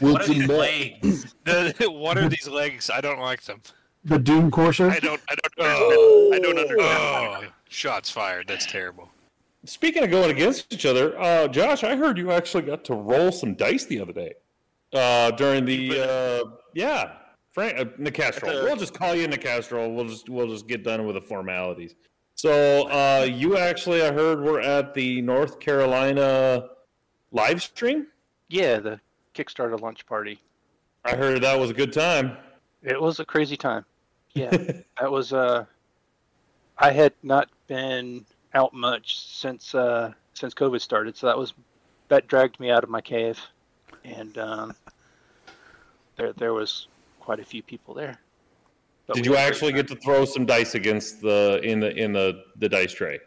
[0.00, 1.34] What are these legs?
[1.44, 2.88] The, what are these legs?
[2.88, 3.60] I don't like them.
[4.04, 4.90] The Doom Courser.
[4.90, 5.20] I don't.
[5.28, 5.60] I don't.
[5.68, 6.80] understand- I don't understand.
[6.80, 8.48] Oh, shots fired.
[8.48, 9.10] That's terrible.
[9.66, 13.30] Speaking of going against each other, uh, Josh, I heard you actually got to roll
[13.30, 14.34] some dice the other day
[14.94, 17.12] uh, during the uh, yeah,
[17.52, 18.64] Frank uh, Nicastro.
[18.64, 19.92] We'll just call you Nicastro.
[19.92, 21.94] We'll just we'll just get done with the formalities.
[22.34, 26.68] So uh, you actually, I heard, were at the North Carolina
[27.32, 28.06] live stream.
[28.48, 29.00] Yeah, the
[29.34, 30.40] Kickstarter launch party.
[31.04, 32.36] I heard that was a good time.
[32.82, 33.84] It was a crazy time.
[34.32, 34.50] Yeah,
[35.00, 35.32] that was.
[35.32, 35.66] Uh,
[36.78, 38.24] I had not been
[38.54, 41.52] out much since uh, since COVID started, so that was
[42.08, 43.38] that dragged me out of my cave,
[44.04, 44.74] and um,
[46.16, 46.88] there there was
[47.20, 48.18] quite a few people there.
[49.06, 51.80] But Did you had a great actually get to throw some dice against the in
[51.80, 53.18] the in the the dice tray?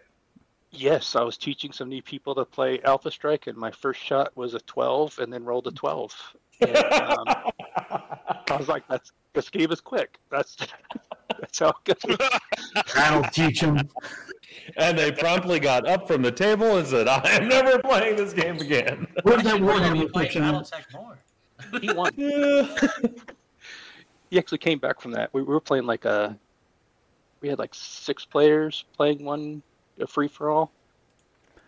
[0.71, 4.35] Yes, I was teaching some new people to play Alpha Strike, and my first shot
[4.35, 6.33] was a 12, and then rolled a 12.
[6.61, 7.25] And, um,
[8.49, 10.19] I was like, "That's this game is quick.
[10.31, 10.55] That's
[11.39, 12.17] that's how it goes."
[12.95, 13.87] That'll teach him.
[14.77, 18.33] And they promptly got up from the table and said, "I am never playing this
[18.33, 20.53] game again." Where's that We're gonna Warhammer be playing fiction at?
[20.55, 21.17] BattleTech more.
[21.81, 23.29] He won.
[24.33, 25.31] He actually came back from that.
[25.31, 26.35] We, we were playing like a,
[27.39, 29.61] we had like six players playing one
[29.99, 30.71] a free for all,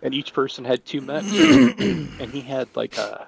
[0.02, 3.28] and each person had two mechs, and he had like a,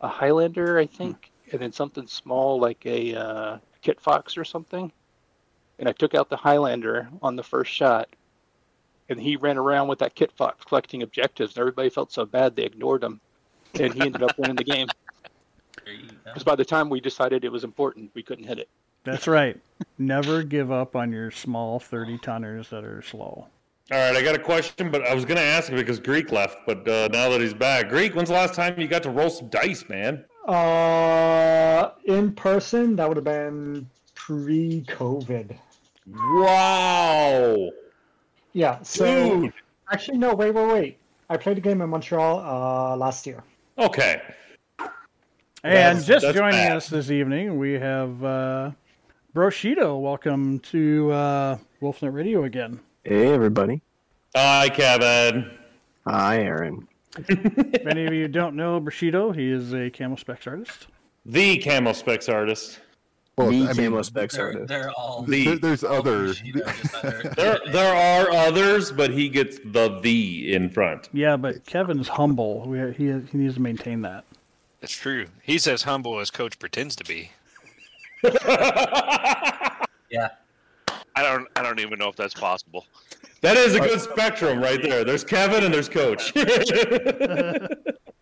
[0.00, 4.90] a Highlander, I think, and then something small like a uh, Kit Fox or something.
[5.78, 8.08] And I took out the Highlander on the first shot,
[9.10, 12.56] and he ran around with that Kit Fox collecting objectives, and everybody felt so bad
[12.56, 13.20] they ignored him,
[13.78, 14.88] and he ended up winning the game.
[15.86, 16.14] There you go.
[16.24, 18.68] Because by the time we decided it was important, we couldn't hit it.
[19.04, 19.56] that's right.
[19.98, 23.46] Never give up on your small thirty tonners that are slow.
[23.92, 26.32] All right, I got a question, but I was going to ask it because Greek
[26.32, 26.58] left.
[26.66, 29.30] But uh, now that he's back, Greek, when's the last time you got to roll
[29.30, 30.24] some dice, man?
[30.48, 35.56] Uh, in person, that would have been pre-COVID.
[36.08, 37.70] Wow,
[38.52, 38.80] Yeah.
[38.82, 39.52] So dude.
[39.92, 40.34] actually, no.
[40.34, 40.98] Wait, wait, wait.
[41.30, 43.42] I played a game in Montreal uh, last year.
[43.78, 44.20] Okay,
[45.66, 46.76] And That's- just that's joining bad.
[46.76, 48.70] us this evening, we have uh,
[49.34, 50.00] Broshido.
[50.00, 52.78] Welcome to uh, Wolfnet Radio again.
[53.02, 53.82] Hey, everybody.
[54.36, 55.50] hi, Kevin.
[56.06, 56.86] Hi, Aaron.
[57.28, 60.86] If any of you don't know Broshido, he is a camo specs artist.
[61.24, 62.78] The Camo Specs artist.
[63.36, 64.68] Well, the I mean, Camo Specs They're, artist.
[64.68, 65.22] they're all.
[65.26, 66.28] there, there's other.
[66.28, 71.08] Broshido, There, there are others, but he gets the the in front.
[71.12, 72.68] Yeah, but Kevin's humble.
[72.68, 74.24] We, he he needs to maintain that.
[74.86, 75.26] That's true.
[75.42, 77.32] He's as humble as Coach pretends to be.
[78.22, 80.28] yeah.
[81.16, 81.48] I don't.
[81.56, 82.86] I don't even know if that's possible.
[83.40, 85.02] That is a good spectrum right there.
[85.02, 86.32] There's Kevin and there's Coach.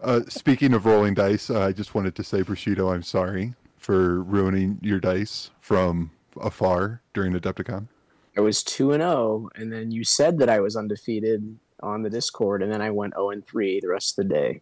[0.02, 4.22] Uh, speaking of rolling dice, uh, I just wanted to say, Broshido, I'm sorry for
[4.22, 6.10] ruining your dice from
[6.40, 7.88] afar during Adepticon?
[8.36, 12.10] I was two and zero, and then you said that I was undefeated on the
[12.10, 14.60] Discord, and then I went zero and three the rest of the day.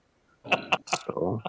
[1.06, 1.42] So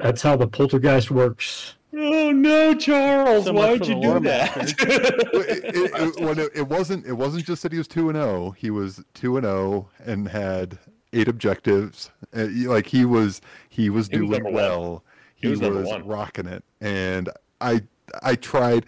[0.00, 1.74] That's how the poltergeist works.
[1.92, 3.46] Oh no, Charles!
[3.46, 4.56] So why'd you do that?
[4.80, 7.04] it, it, it, well, it wasn't.
[7.06, 8.52] It wasn't just that he was two and zero.
[8.52, 10.78] He was two and zero and had
[11.12, 12.10] eight objectives.
[12.36, 13.40] Uh, like he was,
[13.70, 14.54] he was He doing number one.
[14.54, 15.04] well.
[15.34, 17.28] He He, was was, rocking it, and
[17.60, 17.82] I,
[18.22, 18.86] I tried,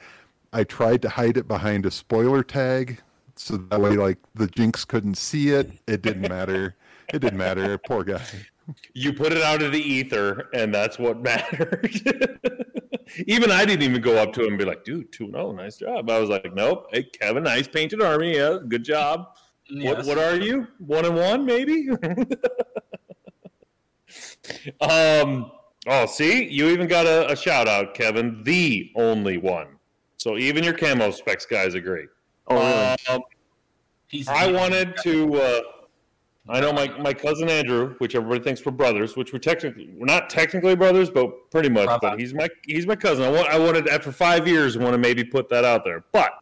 [0.52, 3.00] I tried to hide it behind a spoiler tag,
[3.36, 5.72] so that way, like the Jinx couldn't see it.
[5.88, 6.76] It didn't matter.
[7.12, 7.78] It didn't matter.
[7.78, 8.22] Poor guy.
[8.94, 11.90] You put it out of the ether, and that's what mattered.
[13.26, 15.76] even I didn't even go up to him and be like, "Dude, two zero, nice
[15.76, 19.26] job." I was like, "Nope, hey Kevin, nice painted army, yeah, good job."
[19.70, 20.06] What Yes.
[20.06, 20.66] what are you?
[20.78, 21.88] One and one, maybe?
[24.80, 25.50] um.
[25.88, 29.66] Oh, see, you even got a, a shout out, Kevin, the only one.
[30.16, 32.06] So even your camo specs guys agree.
[32.46, 32.96] Oh, really?
[33.08, 33.22] Um,
[34.28, 35.34] I wanted to.
[35.34, 35.60] Uh,
[36.48, 40.06] I know my, my cousin Andrew, which everybody thinks we're brothers, which we're technically we're
[40.06, 41.88] not technically brothers, but pretty much.
[42.00, 43.24] But he's my he's my cousin.
[43.24, 46.04] I, want, I wanted after five years, want to maybe put that out there.
[46.10, 46.32] But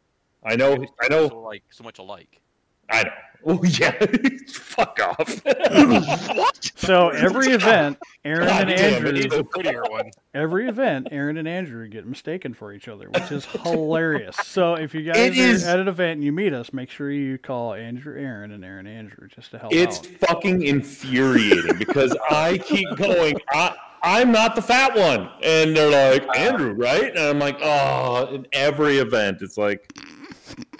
[0.42, 2.40] I know I know So like so much alike.
[2.88, 3.10] I know.
[3.46, 3.92] Oh yeah,
[4.48, 5.40] fuck off.
[5.44, 6.70] what?
[6.76, 9.38] So every event, Aaron God and damn it, Andrew.
[9.38, 10.10] a prettier one.
[10.34, 14.36] Every event, Aaron and Andrew get mistaken for each other, which is hilarious.
[14.44, 16.90] So if you guys It are is- at an event and you meet us, make
[16.90, 20.06] sure you call Andrew Aaron and Aaron Andrew just to help It's out.
[20.28, 23.36] fucking infuriating because I keep going.
[23.52, 27.10] I, I'm not the fat one, and they're like Andrew, right?
[27.10, 29.92] And I'm like, oh, in every event, it's like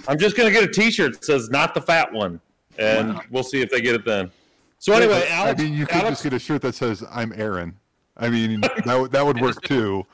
[0.08, 2.40] I'm just gonna get a T-shirt that says "not the fat one,"
[2.80, 4.30] and we'll see if they get it then.
[4.78, 7.04] So anyway, I Alex, I mean, you could Alex, just get a shirt that says
[7.10, 7.76] "I'm Aaron."
[8.16, 10.04] I mean, that would- that would work too.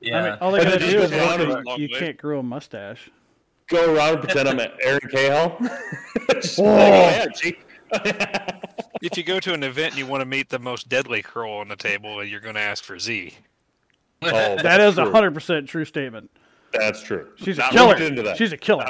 [0.00, 0.18] Yeah.
[0.18, 1.88] I mean, all they And gotta do just is go look around at- and- you
[1.88, 3.10] can't grow a mustache.
[3.68, 5.58] go around and pretend I'm Aaron Cahill.
[6.40, 6.66] Just be Oh.
[6.66, 7.58] like,
[7.92, 8.50] "Oh, yeah.
[9.02, 11.60] If you go to an event and you want to meet the most deadly Krull
[11.60, 13.34] on the table, you're going to ask for Z.
[14.22, 16.30] Oh, that's a hundred percent true statement.
[16.72, 17.28] That's true.
[17.36, 17.96] She's a killer.
[17.96, 18.36] into that.
[18.36, 18.86] She's a killer.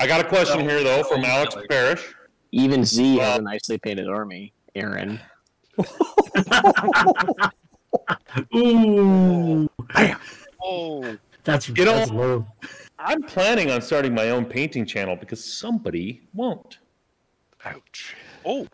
[0.00, 2.14] I got a question here though from Alex Parrish.
[2.52, 4.52] even Z uh, has a nicely painted army.
[4.74, 5.20] Aaron.
[8.54, 9.68] Ooh,
[10.62, 12.46] Oh, that's You know- that's low.
[12.98, 16.78] I'm planning on starting my own painting channel because somebody won't.
[17.64, 18.16] Ouch.
[18.44, 18.66] oh.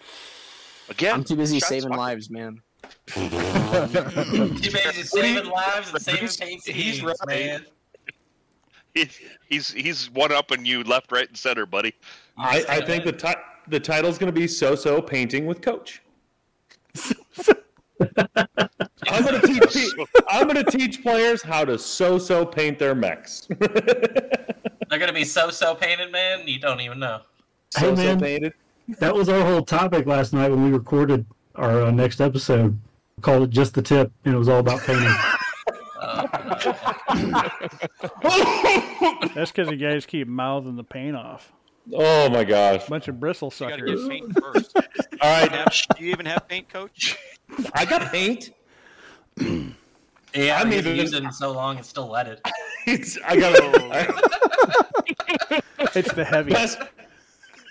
[0.88, 1.98] Again, I'm too busy shots saving fired.
[1.98, 2.60] lives, man.
[3.06, 7.16] Too busy saving lives and saving paint he's right.
[7.26, 7.64] man.
[8.95, 11.95] He's he's he's one up on you, left, right, and center, buddy.
[12.38, 13.34] I, I think the ti-
[13.68, 16.03] the title's going to be "So So Painting with Coach."
[19.09, 19.92] I'm going to teach.
[20.28, 23.49] I'm going to teach players how to so so paint their mechs.
[24.95, 26.47] They're gonna be so so painted, man.
[26.47, 27.20] You don't even know.
[27.76, 28.53] Hey, so so painted.
[29.01, 31.26] That was our whole topic last night when we recorded
[31.57, 32.78] our uh, next episode.
[33.16, 35.12] We called it just the tip, and it was all about painting.
[39.34, 41.52] That's because you guys keep mouthing the paint off.
[41.92, 42.86] Oh my gosh!
[42.86, 44.02] Bunch of bristle You gotta suckers.
[44.02, 44.76] get paint first.
[45.20, 47.16] All right, Do you even have paint, coach?
[47.74, 48.50] I got paint.
[49.38, 52.40] Yeah, I'm I mean, even- used it so long it's still leaded.
[52.86, 53.55] It's, I got
[55.94, 56.52] It's the heavy.
[56.52, 56.78] best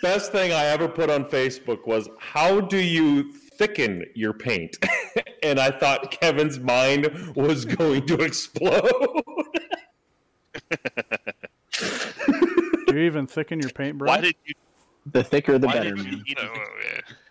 [0.01, 4.77] best thing I ever put on Facebook was how do you thicken your paint?
[5.43, 9.23] And I thought Kevin's mind was going to explode.
[11.79, 14.07] Do you even thicken your paint, bro?
[14.07, 14.53] Why did you?
[15.11, 15.95] The thicker, the Why better.
[15.95, 16.49] did you need oh,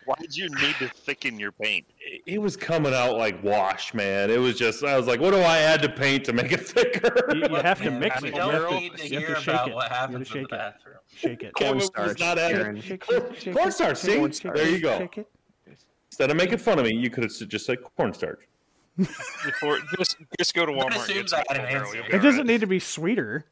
[0.05, 1.85] why did you need to thicken your paint?
[2.27, 4.29] it was coming out like wash, man.
[4.29, 6.59] It was just I was like, what do I add to paint to make it
[6.67, 7.33] thicker?
[7.33, 8.35] You, you have to mix we it.
[8.35, 9.73] You don't have to, need to you have hear to shake about it.
[9.75, 10.59] what You have to happens in shake the it.
[10.59, 10.95] bathroom.
[11.15, 11.55] Shake it.
[11.55, 12.81] Kevin was Cornstarch, not adding Aaron.
[12.81, 13.97] Shake corn, it, shake it, cornstarch.
[13.97, 14.97] See, there you go.
[14.99, 15.29] shake it.
[16.13, 18.47] Instead of making fun of me, you could have just said cornstarch.
[18.97, 20.85] Before, just, just go to Walmart.
[20.85, 22.03] and assumes I had an answer.
[22.07, 22.45] It doesn't right.
[22.45, 23.45] need to be sweeter.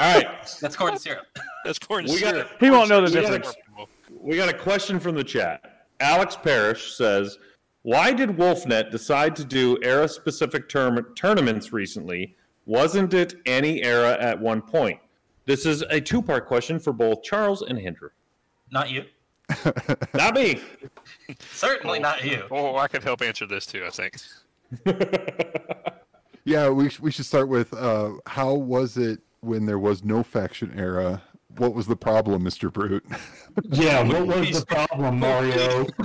[0.00, 0.26] All right,
[0.60, 1.26] That's corn syrup.
[1.64, 2.50] That's corn We got syrup.
[2.58, 3.54] He won't know the difference.
[4.10, 5.86] we got a question from the chat.
[6.00, 7.38] Alex Parrish says,
[7.82, 12.34] "Why did Wolfnet decide to do era-specific term- tournaments recently?
[12.66, 14.98] Wasn't it any era at one point?"
[15.46, 18.10] This is a two-part question for both Charles and Hendra.
[18.72, 19.04] Not you.
[20.14, 20.60] Not me.
[21.52, 22.44] Certainly not you.
[22.50, 23.84] Oh, I can help answer this too.
[23.86, 24.16] I think.
[26.48, 30.72] Yeah, we we should start with uh, how was it when there was no faction
[30.78, 31.22] era?
[31.58, 33.04] What was the problem, Mister Brute?
[33.64, 35.86] yeah, what was the problem, Mario?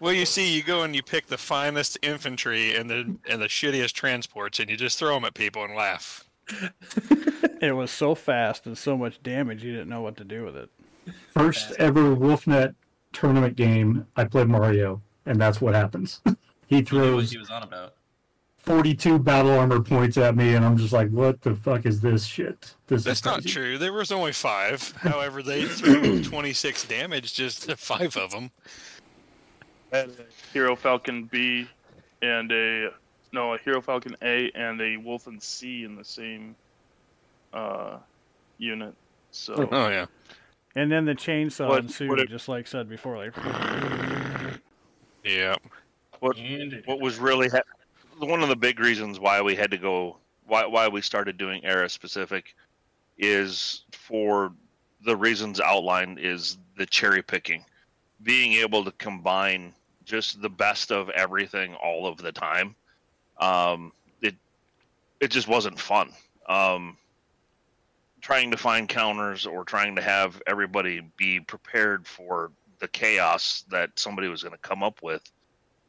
[0.00, 3.46] Well, you see, you go and you pick the finest infantry and the and the
[3.46, 6.28] shittiest transports, and you just throw them at people and laugh.
[7.62, 10.56] It was so fast and so much damage, you didn't know what to do with
[10.56, 10.70] it.
[11.28, 12.74] First ever Wolfnet
[13.12, 16.20] tournament game, I played Mario, and that's what happens.
[16.66, 17.94] he He throws he was on about.
[18.58, 22.24] 42 battle armor points at me, and I'm just like, what the fuck is this
[22.24, 22.74] shit?
[22.86, 23.76] This That's is not true.
[23.76, 24.90] There was only five.
[24.96, 28.50] However, they threw 26 damage just to five of them.
[29.92, 31.68] had a Hero Falcon B
[32.22, 32.88] and a
[33.32, 36.56] no a Hero Falcon A and a Wolfen C in the same
[37.52, 37.98] uh,
[38.56, 38.94] unit.
[39.30, 40.06] So Oh yeah.
[40.76, 43.16] And then the chainsaw What- ensued, what it- just like said before.
[43.16, 43.34] Like,
[45.22, 45.56] Yeah.
[46.20, 46.36] What
[46.86, 47.60] what was really ha-
[48.18, 51.64] one of the big reasons why we had to go why why we started doing
[51.64, 52.54] era specific
[53.18, 54.52] is for
[55.02, 57.64] the reasons outlined is the cherry picking,
[58.22, 59.72] being able to combine
[60.04, 62.74] just the best of everything all of the time.
[63.38, 64.34] Um, it
[65.20, 66.12] it just wasn't fun.
[66.46, 66.96] Um,
[68.24, 73.90] trying to find counters or trying to have everybody be prepared for the chaos that
[73.96, 75.30] somebody was going to come up with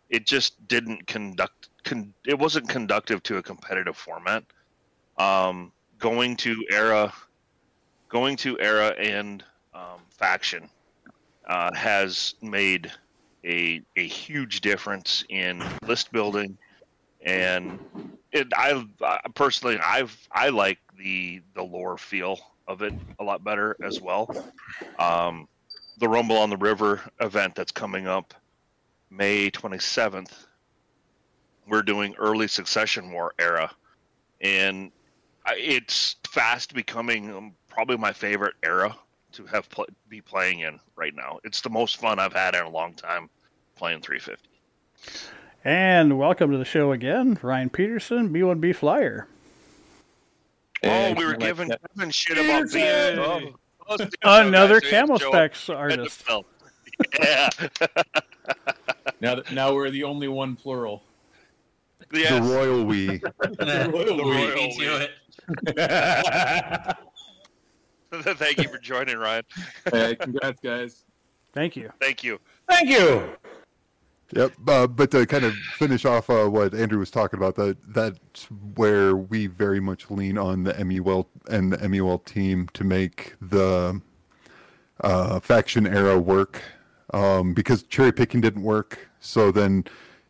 [0.10, 4.44] it just didn't conduct con, it wasn't conductive to a competitive format.
[5.18, 7.14] Um, going to era
[8.10, 10.70] going to era and um, faction
[11.48, 12.92] uh, has made
[13.44, 16.58] a, a huge difference in list building
[17.22, 17.80] and
[18.36, 23.44] it I, I personally I've I like the the lore feel of it a lot
[23.44, 24.30] better as well
[25.00, 25.48] um,
[25.98, 28.34] the rumble on the river event that's coming up
[29.10, 30.46] May 27th,
[31.68, 33.72] we're doing early succession war era,
[34.42, 34.92] and
[35.52, 38.96] it's fast becoming um, probably my favorite era
[39.34, 41.40] to have pl- be playing in right now.
[41.44, 43.30] It's the most fun I've had in a long time
[43.78, 44.50] playing 350.
[45.66, 49.28] And welcome to the show again, Ryan Peterson, B1B Flyer.
[50.84, 53.55] oh, we were giving giving shit about being
[53.89, 56.24] oh, Another Camo Specs artist.
[57.20, 57.49] Yeah.
[59.20, 61.01] Now, now we're the only one plural.
[62.11, 63.07] The royal we.
[63.39, 64.53] The royal we.
[64.53, 65.07] Beat you
[65.72, 66.97] it.
[68.38, 69.43] Thank you for joining, Ryan.
[69.91, 71.05] Hey, congrats, guys.
[71.53, 71.91] Thank you.
[71.99, 72.39] Thank you.
[72.70, 73.36] Thank you.
[74.34, 77.78] Yep, uh, but to kind of finish off uh, what Andrew was talking about, that
[77.94, 78.46] that's
[78.76, 84.02] where we very much lean on the MUL and the MUL team to make the
[85.02, 86.62] uh, faction era work,
[87.14, 89.10] um, because cherry picking didn't work.
[89.20, 89.86] So then,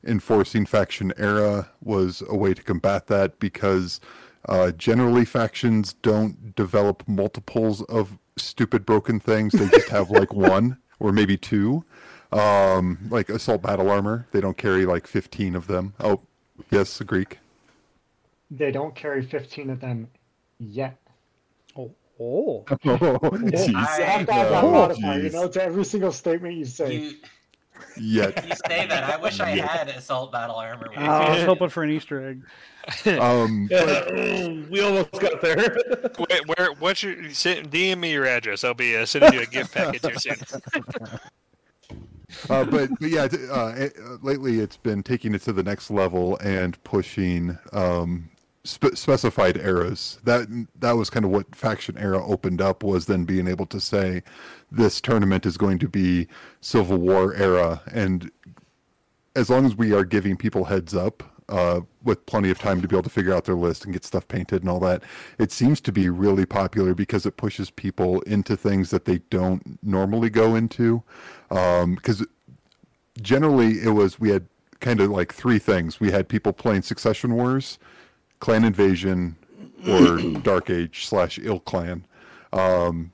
[0.05, 4.01] enforcing faction era was a way to combat that because
[4.49, 9.53] uh, generally factions don't develop multiples of stupid broken things.
[9.53, 11.85] They just have like one or maybe two.
[12.39, 15.93] Um, like assault battle armor, they don't carry like 15 of them.
[15.99, 16.21] Oh,
[16.71, 17.39] yes, a Greek.
[18.51, 20.07] They don't carry 15 of them
[20.59, 20.97] yet.
[21.77, 21.91] Oh.
[22.19, 22.65] Oh.
[22.87, 23.67] Oh, jeez.
[23.67, 26.95] You have to that Oh, modifier, you know, to every single statement you say.
[26.95, 27.13] You,
[27.97, 28.45] Yet.
[28.47, 29.03] you say that.
[29.03, 29.67] I wish I Yeah.
[29.67, 30.87] had assault battle armor.
[30.95, 32.41] Oh, I was hoping for an Easter egg.
[33.19, 34.13] Um, but-
[34.69, 35.75] we almost got there.
[36.29, 36.71] Wait, where?
[36.79, 37.31] What's your?
[37.31, 38.63] Send, DM me your address.
[38.63, 40.37] I'll be uh, sending you a gift package here soon.
[42.49, 45.89] Uh, but, but yeah, uh, eh, uh, lately it's been taking it to the next
[45.89, 48.29] level and pushing um,
[48.63, 50.19] spe- specified eras.
[50.23, 50.47] That
[50.79, 54.23] that was kind of what faction era opened up was then being able to say
[54.71, 56.27] this tournament is going to be
[56.61, 58.31] Civil War era, and
[59.35, 61.23] as long as we are giving people heads up.
[61.47, 64.03] Uh, with plenty of time to be able to figure out their list and get
[64.03, 65.03] stuff painted and all that,
[65.37, 69.77] it seems to be really popular because it pushes people into things that they don't
[69.83, 71.03] normally go into.
[71.49, 72.25] Because
[73.21, 74.47] generally it was we had
[74.79, 75.99] kind of like three things.
[75.99, 77.79] We had people playing Succession Wars,
[78.39, 79.35] Clan Invasion,
[79.87, 82.03] or Dark Age slash ilClan.
[82.53, 83.11] Um,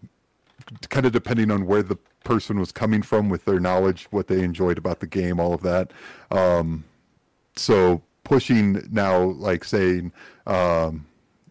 [0.89, 4.43] kind of depending on where the person was coming from with their knowledge, what they
[4.43, 5.91] enjoyed about the game, all of that.
[6.29, 6.83] Um,
[7.55, 8.01] so
[8.31, 10.09] pushing now, like saying
[10.47, 11.05] um,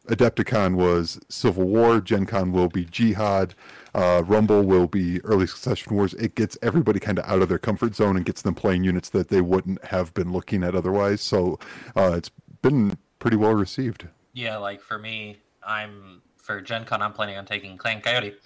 [0.07, 3.55] Adepticon was Civil War, Gen Con will be Jihad,
[3.95, 6.15] uh, Rumble will be Early Succession Wars.
[6.15, 9.11] It gets everybody kind of out of their comfort zone and gets them playing units
[9.11, 11.21] that they wouldn't have been looking at otherwise.
[11.21, 11.59] So
[11.95, 12.31] uh, it's
[12.63, 14.09] been pretty well received.
[14.33, 18.37] Yeah, like for me, I'm for Gen Con, I'm planning on taking Clan Coyote.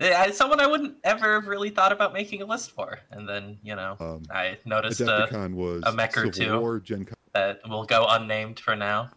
[0.00, 3.58] Eh, Someone I wouldn't ever have really thought about making a list for, and then
[3.62, 7.14] you know I noticed a, Adepticon was a mech or Civil two War, Gen Con.
[7.32, 9.10] that will go unnamed for now.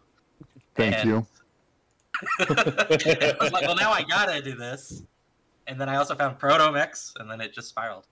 [0.75, 1.27] Thank And- you.
[2.39, 5.03] I was like, well, now I gotta do this,
[5.67, 8.05] and then I also found Proto Mechs, and then it just spiraled.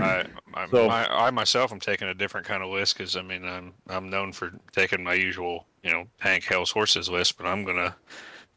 [0.00, 3.22] I, I, So- I, I myself am taking a different kind of list because I
[3.22, 7.46] mean I'm I'm known for taking my usual you know Hank Hell's horses list, but
[7.46, 7.96] I'm gonna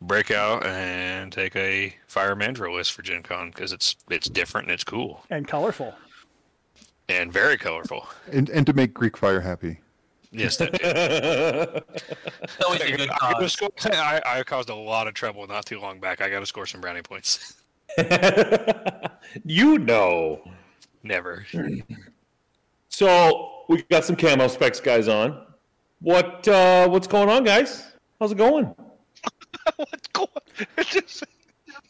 [0.02, 4.68] break out and take a Fire Mandrill list for Gen Con because it's it's different
[4.68, 5.94] and it's cool And colorful.
[7.10, 8.08] and very colorful.
[8.32, 9.80] And and to make Greek fire happy.
[10.32, 11.84] Yes, that
[12.66, 16.00] Always a good I, score- I, I caused a lot of trouble not too long
[16.02, 16.20] back.
[16.22, 17.54] I got to score some brownie points.
[19.46, 20.42] you know.
[21.04, 21.46] Never.
[22.90, 25.46] So we got some camo specs guys on.
[26.02, 27.94] What uh what's going on, guys?
[28.20, 28.74] How's it going?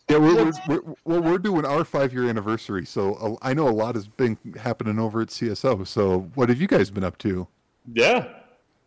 [0.07, 3.67] Yeah, we're, we're, we're, well, we're doing our five year anniversary, so uh, I know
[3.67, 5.85] a lot has been happening over at CSO.
[5.87, 7.47] So, what have you guys been up to?
[7.91, 8.27] Yeah.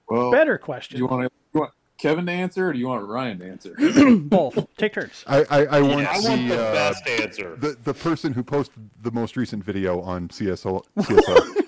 [0.09, 0.97] Well, Better question.
[0.97, 3.49] Do you want to you want Kevin to answer, or do you want Ryan to
[3.49, 3.75] answer?
[4.17, 4.65] Both.
[4.77, 5.25] Take turns.
[5.27, 7.57] I, I, I want, I want the, the uh, best answer.
[7.57, 10.85] The, the person who posted the most recent video on CSO.
[10.99, 11.55] CSO.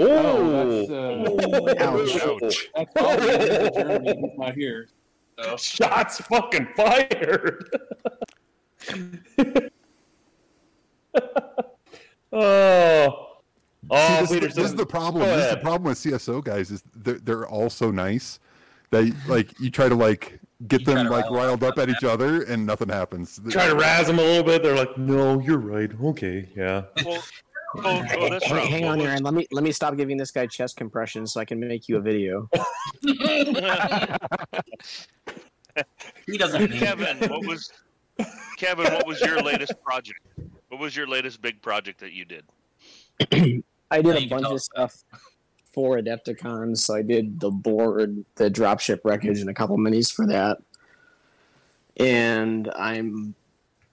[0.00, 2.68] Oh, that's, uh, Ouch.
[2.72, 4.14] That's all Jeremy.
[4.14, 4.86] He's not here.
[5.42, 5.56] So.
[5.58, 7.70] Shots fucking fired.
[12.32, 13.24] oh.
[13.90, 15.24] Oh, See, oh, this, Peter this is the problem.
[15.24, 18.38] This is the problem with CSO guys is they're, they're all so nice
[18.90, 22.66] that like you try to like get them like riled up at each other and
[22.66, 23.40] nothing happens.
[23.48, 24.62] Try to razz them a little bit.
[24.62, 25.90] They're like, "No, you're right.
[26.02, 27.22] Okay, yeah." Well,
[27.76, 28.68] oh, oh, that's Hang, right.
[28.68, 29.22] hang on, Aaron.
[29.22, 31.96] Let me let me stop giving this guy chest compressions so I can make you
[31.96, 32.48] a video.
[36.26, 37.70] He doesn't need Kevin, what was
[38.56, 38.92] Kevin?
[38.92, 40.20] What was your latest project?
[40.68, 42.44] What was your latest big project that you did?
[43.90, 45.04] I did a bunch of stuff
[45.72, 50.26] for Adepticon, so I did the board, the dropship wreckage, and a couple minis for
[50.26, 50.58] that.
[51.98, 53.34] And I'm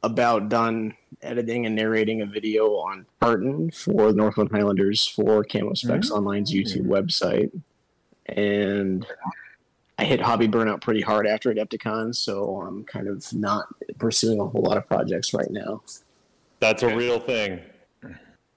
[0.06, 5.74] about done editing and narrating a video on Barton for the Northland Highlanders for Camo
[5.74, 7.51] Specs Online's YouTube website.
[8.28, 9.06] And
[9.97, 13.66] I hit hobby burnout pretty hard after Adepticon, so I'm kind of not
[13.97, 15.82] pursuing a whole lot of projects right now.
[16.60, 17.62] That's a real thing.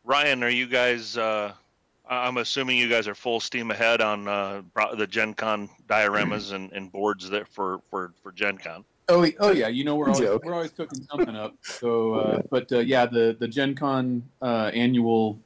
[0.05, 1.17] Ryan, are you guys?
[1.17, 1.53] Uh,
[2.09, 4.63] I- I'm assuming you guys are full steam ahead on uh,
[4.97, 8.85] the Gen Con dioramas and, and boards that for for for Gen Con.
[9.11, 10.45] Oh, oh yeah, you know we're always Joke.
[10.45, 11.55] we're always cooking something up.
[11.63, 15.39] So, uh, but uh, yeah, the the Gen Con uh, annual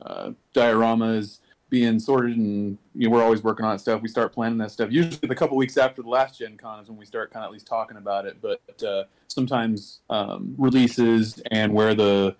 [0.00, 1.40] uh, diorama is
[1.70, 4.00] being sorted, and you know we're always working on stuff.
[4.00, 6.88] We start planning that stuff usually the couple weeks after the last Gen Con is
[6.88, 8.36] when we start kind of at least talking about it.
[8.40, 12.36] But uh, sometimes um, releases and where the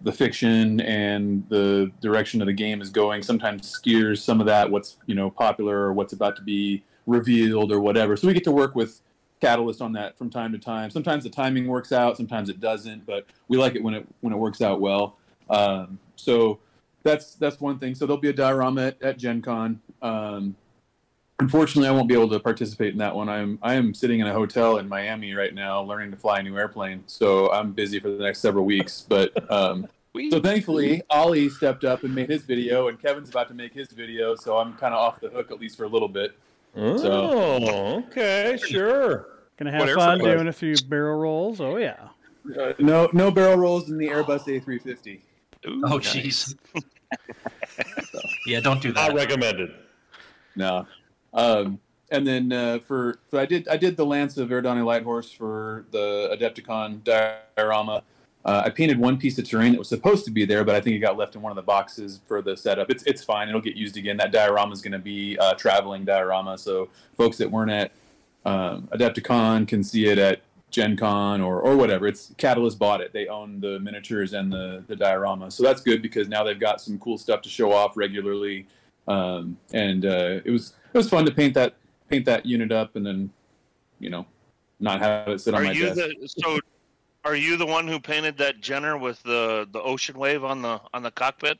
[0.00, 4.70] the fiction and the direction of the game is going sometimes steers some of that
[4.70, 8.16] what's you know popular or what's about to be revealed or whatever.
[8.16, 9.00] So we get to work with
[9.44, 10.90] Catalyst on that from time to time.
[10.90, 14.32] Sometimes the timing works out, sometimes it doesn't, but we like it when it when
[14.32, 15.16] it works out well.
[15.50, 16.58] Um, so
[17.02, 17.94] that's that's one thing.
[17.94, 19.80] So there'll be a diorama at, at Gen Con.
[20.02, 20.56] Um,
[21.38, 23.28] unfortunately, I won't be able to participate in that one.
[23.28, 26.42] I'm I am sitting in a hotel in Miami right now, learning to fly a
[26.42, 27.04] new airplane.
[27.06, 29.04] So I'm busy for the next several weeks.
[29.06, 29.86] But um,
[30.30, 33.88] so thankfully, Ollie stepped up and made his video, and Kevin's about to make his
[33.88, 34.34] video.
[34.34, 36.36] So I'm kind of off the hook at least for a little bit.
[36.76, 39.33] Oh, okay, sure.
[39.56, 40.00] Gonna have Whatever.
[40.00, 41.60] fun doing a few barrel rolls.
[41.60, 42.08] Oh yeah.
[42.58, 45.20] Uh, no, no barrel rolls in the Airbus A350.
[45.66, 46.54] Oh, jeez.
[48.46, 49.08] yeah, don't do that.
[49.08, 49.70] Not recommended.
[50.56, 50.86] No.
[51.32, 51.80] Um,
[52.10, 55.86] and then uh, for so I did I did the Lance of Eridani Lighthorse for
[55.90, 58.02] the Adepticon diorama.
[58.44, 60.80] Uh, I painted one piece of terrain that was supposed to be there, but I
[60.80, 62.90] think it got left in one of the boxes for the setup.
[62.90, 63.48] It's it's fine.
[63.48, 64.18] It'll get used again.
[64.18, 67.92] That diorama is going to be a traveling diorama, so folks that weren't at
[68.44, 70.40] um, Adepticon can see it at
[70.70, 72.06] Gen Con or, or whatever.
[72.06, 73.12] It's Catalyst bought it.
[73.12, 75.50] They own the miniatures and the, the diorama.
[75.50, 78.66] So that's good because now they've got some cool stuff to show off regularly.
[79.06, 81.74] Um, and uh, it was it was fun to paint that
[82.08, 83.30] paint that unit up and then
[84.00, 84.26] you know
[84.80, 85.96] not have it sit on Are my you desk.
[85.96, 86.58] the so?
[87.24, 90.80] Are you the one who painted that Jenner with the the ocean wave on the
[90.92, 91.58] on the cockpit?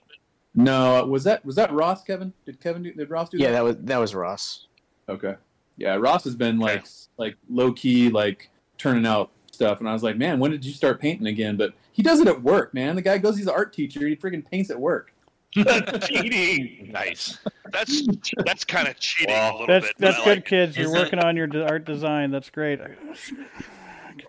[0.54, 2.02] No, was that was that Ross?
[2.02, 2.32] Kevin?
[2.46, 2.92] Did Kevin do?
[2.92, 3.52] Did Ross do Yeah, that?
[3.52, 4.66] that was that was Ross.
[5.08, 5.34] Okay.
[5.76, 6.86] Yeah, Ross has been like
[7.16, 10.72] like low key like turning out stuff, and I was like, man, when did you
[10.72, 11.56] start painting again?
[11.56, 12.96] But he does it at work, man.
[12.96, 14.06] The guy goes, he's an art teacher.
[14.06, 15.12] He freaking paints at work.
[15.54, 16.90] cheating.
[16.92, 17.38] Nice.
[17.70, 18.02] That's
[18.44, 19.94] that's kind of cheating a little That's bit.
[19.98, 20.44] that's good, like it.
[20.46, 20.76] kids.
[20.76, 22.32] You're working on your art design.
[22.32, 22.80] That's great.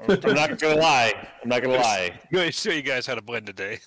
[0.08, 1.14] I'm not gonna lie.
[1.42, 2.20] I'm not gonna lie.
[2.32, 2.54] Good.
[2.54, 3.80] So you guys had a blend today.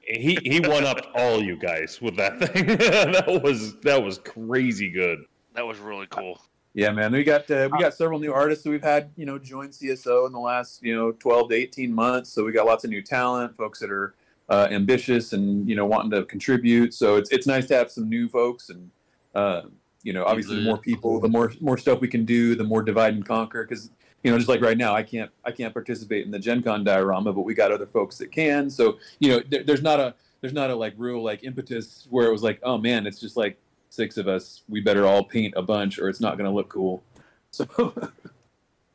[0.00, 2.66] He he won up all you guys with that thing.
[2.76, 5.20] that was that was crazy good.
[5.54, 6.40] That was really cool.
[6.74, 7.12] Yeah, man.
[7.12, 10.26] We got uh, we got several new artists that we've had, you know, join CSO
[10.26, 12.30] in the last, you know, 12 to 18 months.
[12.30, 14.14] So we got lots of new talent, folks that are
[14.48, 16.94] uh, ambitious and you know wanting to contribute.
[16.94, 18.90] So it's it's nice to have some new folks and
[19.34, 19.62] uh,
[20.02, 22.82] you know obviously the more people, the more more stuff we can do, the more
[22.82, 23.64] divide and conquer.
[23.64, 23.90] Because
[24.22, 26.84] you know just like right now, I can't I can't participate in the Gen Con
[26.84, 28.68] diorama, but we got other folks that can.
[28.68, 32.26] So you know there, there's not a there's not a like real like impetus where
[32.26, 33.56] it was like oh man it's just like
[33.92, 36.68] six of us we better all paint a bunch or it's not going to look
[36.68, 37.02] cool.
[37.54, 37.92] So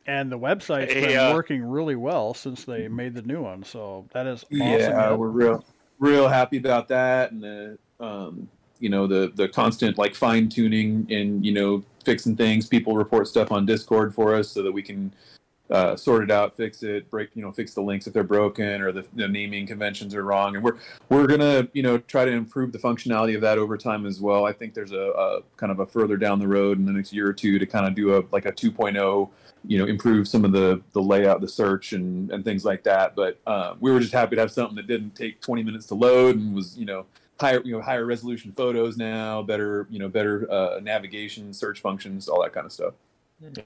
[0.07, 3.61] And the website's Hey, been uh, working really well since they made the new one.
[3.61, 4.57] So that is awesome.
[4.59, 5.63] Yeah, we're real,
[5.99, 8.49] real happy about that, and the um,
[8.79, 12.65] you know the the constant like fine tuning and you know fixing things.
[12.65, 15.13] People report stuff on Discord for us so that we can
[15.69, 18.81] uh, sort it out, fix it, break you know fix the links if they're broken
[18.81, 20.77] or the, the naming conventions are wrong, and we're
[21.09, 24.45] we're gonna you know try to improve the functionality of that over time as well.
[24.45, 27.11] I think there's a, a kind of a further down the road in the next
[27.13, 29.29] year or two to kind of do a like a 2.0
[29.65, 33.15] you know improve some of the the layout the search and and things like that
[33.15, 35.95] but uh, we were just happy to have something that didn't take 20 minutes to
[35.95, 37.05] load and was you know
[37.39, 42.29] higher you know higher resolution photos now better you know better uh, navigation search functions
[42.29, 42.93] all that kind of stuff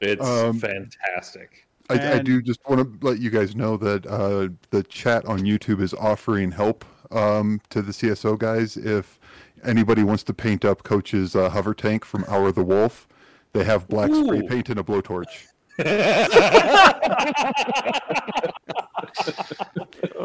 [0.02, 1.68] It's Um, fantastic.
[2.00, 5.40] I, I do just want to let you guys know that uh, the chat on
[5.40, 8.78] YouTube is offering help um, to the CSO guys.
[8.78, 9.20] If
[9.64, 13.08] anybody wants to paint up Coach's uh, hover tank from Hour of the Wolf,
[13.54, 15.48] they have black spray paint and a blowtorch.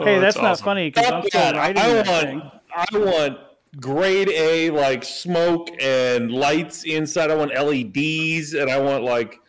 [0.04, 1.56] Hey, that's not funny because I'm still that.
[1.56, 2.42] writing I want, thing.
[2.74, 3.38] I want
[3.80, 7.30] grade A like smoke and lights inside.
[7.30, 9.40] I want LEDs and I want like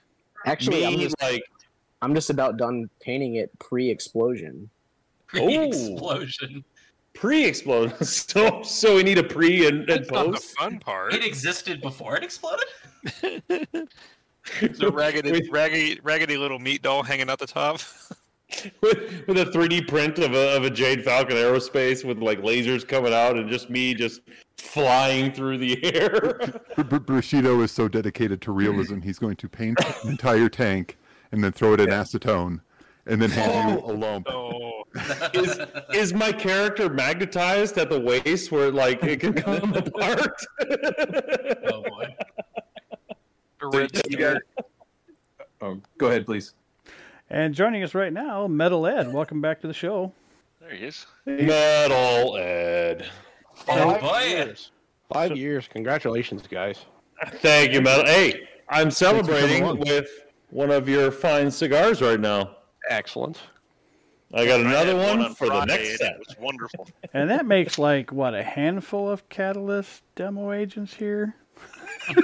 [0.46, 1.44] Actually, I'm just like
[2.02, 4.70] I'm just about done painting it pre-explosion.
[5.28, 6.64] Pre-explosion.
[6.66, 6.80] Oh.
[7.14, 7.98] pre-explosion.
[8.04, 11.14] So so we need a pre and, and That's not the fun part.
[11.14, 12.66] It existed before it exploded.
[14.62, 17.82] The raggedy, raggedy, raggedy little meat doll hanging out the top.
[18.82, 22.88] with, with a 3D print of a, of a Jade Falcon aerospace with like lasers
[22.88, 24.22] coming out and just me just
[24.58, 26.40] flying through the air.
[26.76, 30.98] Br- Br- Broshido is so dedicated to realism, he's going to paint the entire tank
[31.32, 32.60] and then throw it in acetone
[33.06, 34.28] and then hand you oh, a lump.
[34.30, 34.84] Oh,
[35.34, 35.60] is
[35.94, 40.46] is my character magnetized at the waist where like it can come apart?
[40.62, 42.16] oh boy.
[43.94, 44.42] So you got-
[45.62, 46.54] oh go ahead please
[47.30, 49.12] And joining us right now, Metal Ed.
[49.12, 50.14] Welcome back to the show.
[50.62, 51.06] There he is.
[51.26, 53.06] Metal Ed.
[53.68, 54.20] Oh Five boy.
[54.28, 54.72] years.
[55.12, 55.68] Five years.
[55.68, 56.86] Congratulations, guys.
[57.36, 58.06] Thank you, Metal.
[58.06, 60.08] Hey, I'm Thanks for coming celebrating with
[60.50, 62.58] one of your fine cigars right now.
[62.90, 63.40] Excellent.
[64.34, 66.12] I got another had one, on for the next and set.
[66.14, 66.88] It was wonderful.
[67.14, 71.36] And that makes like what a handful of Catalyst demo agents here.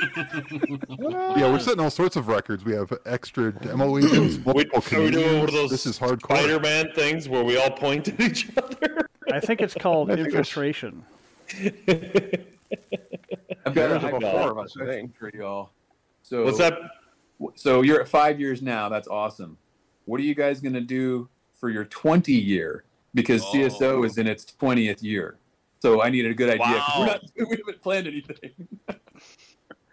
[1.35, 2.63] Yeah, we're setting all sorts of records.
[2.63, 6.37] We have extra demo agents, We, are we doing one of those This is hardcore.
[6.37, 9.09] Spider-Man things where we all point at each other?
[9.31, 11.03] I think it's called I think infiltration.
[13.65, 15.17] I've got There's a about four of us, I think.
[15.17, 15.71] for y'all.
[16.21, 16.73] So What's that?
[17.55, 18.89] So you're at five years now.
[18.89, 19.57] That's awesome.
[20.05, 22.83] What are you guys gonna do for your 20 year?
[23.13, 25.37] Because CSO is in its 20th year.
[25.81, 26.79] So I needed a good idea.
[26.79, 27.13] 'cause We're Wow.
[27.13, 28.67] not, we haven't planned anything.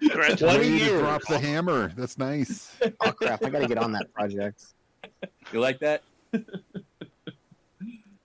[0.00, 0.40] Congratulations.
[0.40, 1.00] 20 to years.
[1.00, 1.92] drop the hammer.
[1.96, 2.76] That's nice.
[3.00, 3.44] Oh crap!
[3.44, 4.64] I got to get on that project.
[5.52, 6.02] You like that?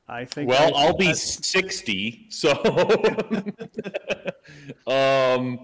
[0.08, 0.50] I think.
[0.50, 2.52] Well, I- I'll be 60, so
[4.88, 5.60] um,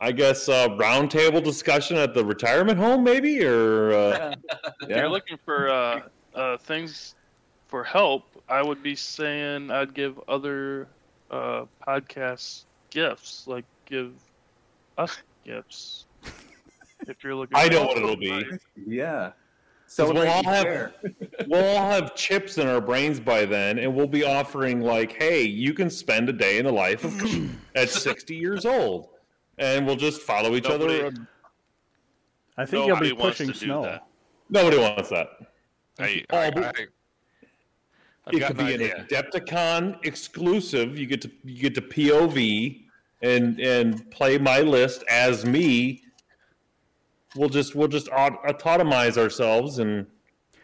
[0.00, 4.34] I guess uh, roundtable discussion at the retirement home, maybe, or uh,
[4.82, 6.02] If you're looking for uh,
[6.34, 7.14] uh, things
[7.68, 10.88] for help, I would be saying I'd give other
[11.30, 14.12] uh, podcasts gifts, like give
[14.98, 16.06] us gifts.
[17.06, 18.42] If you're looking, I know what it'll be.
[18.86, 19.32] Yeah.
[19.94, 20.94] 'Cause we'll all have pair.
[21.46, 25.42] we'll all have chips in our brains by then, and we'll be offering like, "Hey,
[25.42, 27.12] you can spend a day in the life of
[27.74, 29.10] at 60 years old,"
[29.58, 31.14] and we'll just follow each Nobody- other.
[32.56, 33.82] I think you'll be pushing snow.
[33.82, 34.06] that.
[34.48, 35.28] Nobody wants that.
[35.98, 39.06] I, Oh, I, I, I've it could an be an.
[39.06, 40.98] Adepticon exclusive.
[40.98, 42.84] You get to you get to POV
[43.22, 46.02] and and play my list as me.
[47.36, 50.06] We'll just we'll just aut- autotomize ourselves and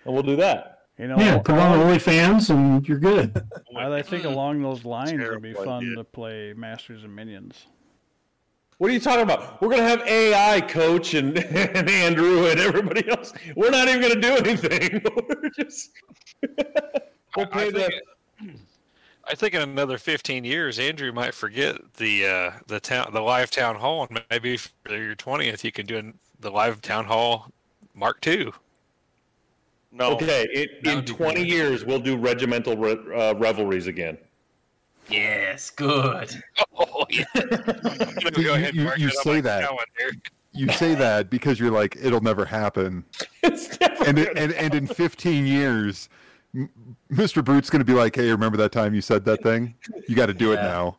[0.04, 0.78] and we'll do that.
[0.98, 3.42] You know, Yeah, put on OnlyFans and you're good.
[3.76, 5.96] I I think along those lines it'd be fun idea.
[5.96, 7.66] to play Masters and Minions.
[8.80, 9.60] What are you talking about?
[9.60, 13.34] We're gonna have AI coach and, and Andrew and everybody else.
[13.54, 15.02] We're not even gonna do anything.
[15.28, 15.90] We're just
[17.36, 17.94] we'll I pay think,
[19.28, 23.50] I think in another 15 years, Andrew might forget the uh, the town the live
[23.50, 27.52] town hall, and maybe for your 20th, you can do the live town hall
[27.94, 28.50] Mark II.
[29.92, 30.12] No.
[30.12, 30.48] okay.
[30.54, 34.16] It, in twenty years, we'll do regimental re- uh, revelries again.
[35.10, 36.42] Yes, good.
[36.78, 37.24] Oh yeah.
[37.34, 40.18] I'm go ahead and you, you say my that calendar.
[40.52, 43.04] you say that because you're like it'll never happen
[43.42, 43.76] It's
[44.06, 46.08] and, it, and and in 15 years
[47.12, 49.74] mr brute's going to be like hey remember that time you said that thing
[50.08, 50.96] you got to do it now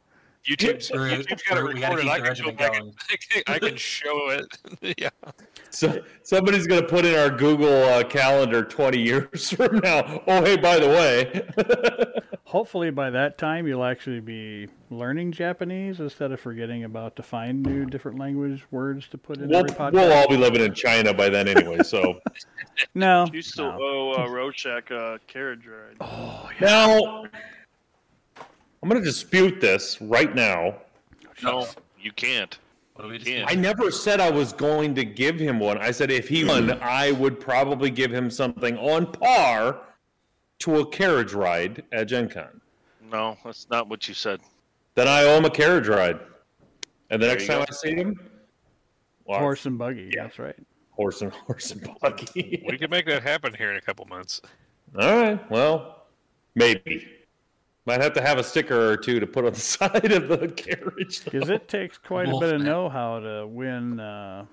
[0.50, 2.04] YouTube's, YouTube's got to Brute, we gotta record it.
[2.04, 2.94] keep I can, go regimen back going.
[3.10, 4.96] I can, I can show it.
[5.00, 5.10] yeah.
[5.70, 10.24] So somebody's gonna put in our Google uh, calendar 20 years from now.
[10.28, 16.34] Oh, hey, by the way, Hopefully, by that time, you'll actually be learning Japanese instead
[16.34, 19.94] of forgetting about to find new different language words to put in we'll, every podcast.
[19.94, 21.82] we'll all be living in China by then anyway.
[21.82, 22.20] So
[22.94, 23.26] No.
[23.32, 25.96] You still owe uh, Rorschach a carriage ride.
[26.02, 27.24] Oh, now
[28.82, 30.76] I'm gonna dispute this right now.
[31.44, 31.68] No,
[32.00, 32.58] you can't.
[32.96, 33.50] What do we Can't.
[33.50, 35.78] I never said I was going to give him one.
[35.78, 36.48] I said if he hmm.
[36.50, 39.82] won, I would probably give him something on par
[40.60, 42.62] to a carriage ride at Gen Con.
[43.12, 44.40] No, that's not what you said.
[44.96, 46.20] Then I owe him a carriage ride.
[47.10, 47.66] And the There next time go.
[47.68, 48.20] I see him,
[49.26, 50.12] well, Horse and buggy.
[50.16, 50.56] That's right.
[50.92, 52.64] horse and horse and buggy.
[52.70, 54.42] We can make that happen here in a couple months.
[55.00, 55.52] All right.
[55.52, 56.04] Well,
[56.56, 57.08] maybe.
[57.86, 60.48] Might have to have a sticker or two to put on the side of the
[60.50, 61.24] carriage.
[61.26, 64.46] Because it takes quite a bit of know-how to win uh,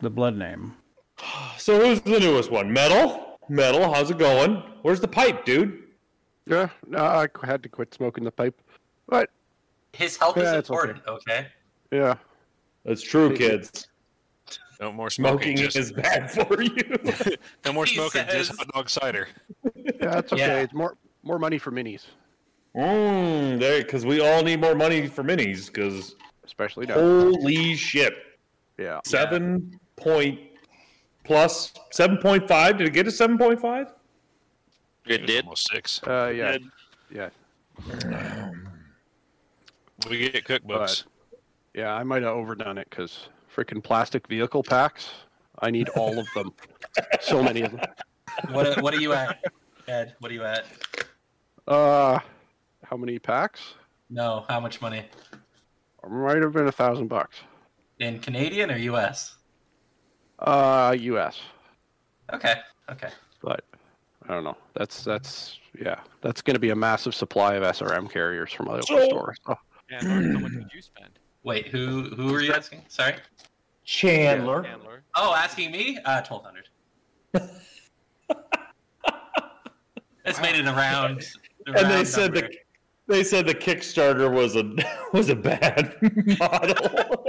[0.00, 0.74] the blood name.
[1.58, 2.72] So who's the newest one?
[2.72, 3.38] Metal?
[3.48, 4.62] Metal, how's it going?
[4.82, 5.82] Where's the pipe, dude?
[6.46, 8.58] Yeah, no, I had to quit smoking the pipe.
[9.08, 9.28] But
[9.92, 10.90] His health Yeah, is it's okay.
[10.90, 11.46] important, okay?
[11.90, 12.14] yeah,
[12.84, 13.88] That's true, kids.
[14.80, 15.56] No more smoking.
[15.56, 16.98] Smoking just, is bad for you.
[17.64, 18.24] no more He smoking.
[18.30, 19.26] Just says- hot dog cider.
[19.74, 20.46] yeah, that's okay.
[20.46, 20.60] Yeah.
[20.60, 22.04] It's more more money for minis,
[22.78, 25.66] Mm, there, because we all need more money for minis.
[25.66, 26.14] Because
[26.44, 26.94] especially now.
[26.94, 28.14] holy shit,
[28.78, 30.38] Yeah, seven point
[31.24, 32.78] plus seven point five.
[32.78, 33.92] Did it get a seven point five?
[35.06, 35.44] It did.
[35.44, 36.00] Almost six.
[36.06, 36.62] uh, yeah, Did.
[37.10, 38.50] yeah,
[40.08, 41.04] We get cookbooks.
[41.74, 41.94] yeah.
[41.94, 45.08] I might have overdone it because freaking plastic vehicle packs.
[45.60, 46.52] I need all of them.
[47.20, 47.80] so many of them.
[48.50, 49.42] What what are you at,
[49.88, 50.14] Ed?
[50.20, 50.66] What are you at?
[51.66, 52.20] Uh,
[52.88, 53.74] how many packs?
[54.10, 55.04] No, how much money?
[56.08, 57.36] Might have been a thousand bucks.
[57.98, 59.36] In Canadian or US?
[60.38, 61.38] Uh, U.S.
[62.32, 62.54] Okay,
[62.90, 63.10] okay.
[63.42, 63.64] But
[64.28, 64.56] I don't know.
[64.74, 66.00] That's that's yeah.
[66.22, 69.36] That's going to be a massive supply of SRM carriers from other So- stores.
[69.48, 69.54] Oh,
[69.90, 71.18] And how much did you spend?
[71.42, 72.82] Wait, who who are you asking?
[72.88, 73.14] Sorry.
[73.84, 74.62] Chandler.
[74.62, 75.02] Chandler.
[75.14, 75.98] Oh, asking me?
[76.04, 76.68] Uh, twelve hundred.
[80.24, 81.24] it's made it around.
[81.66, 82.48] And they said the
[83.08, 84.70] they said the Kickstarter was a
[85.12, 85.96] was a bad
[86.38, 87.26] model.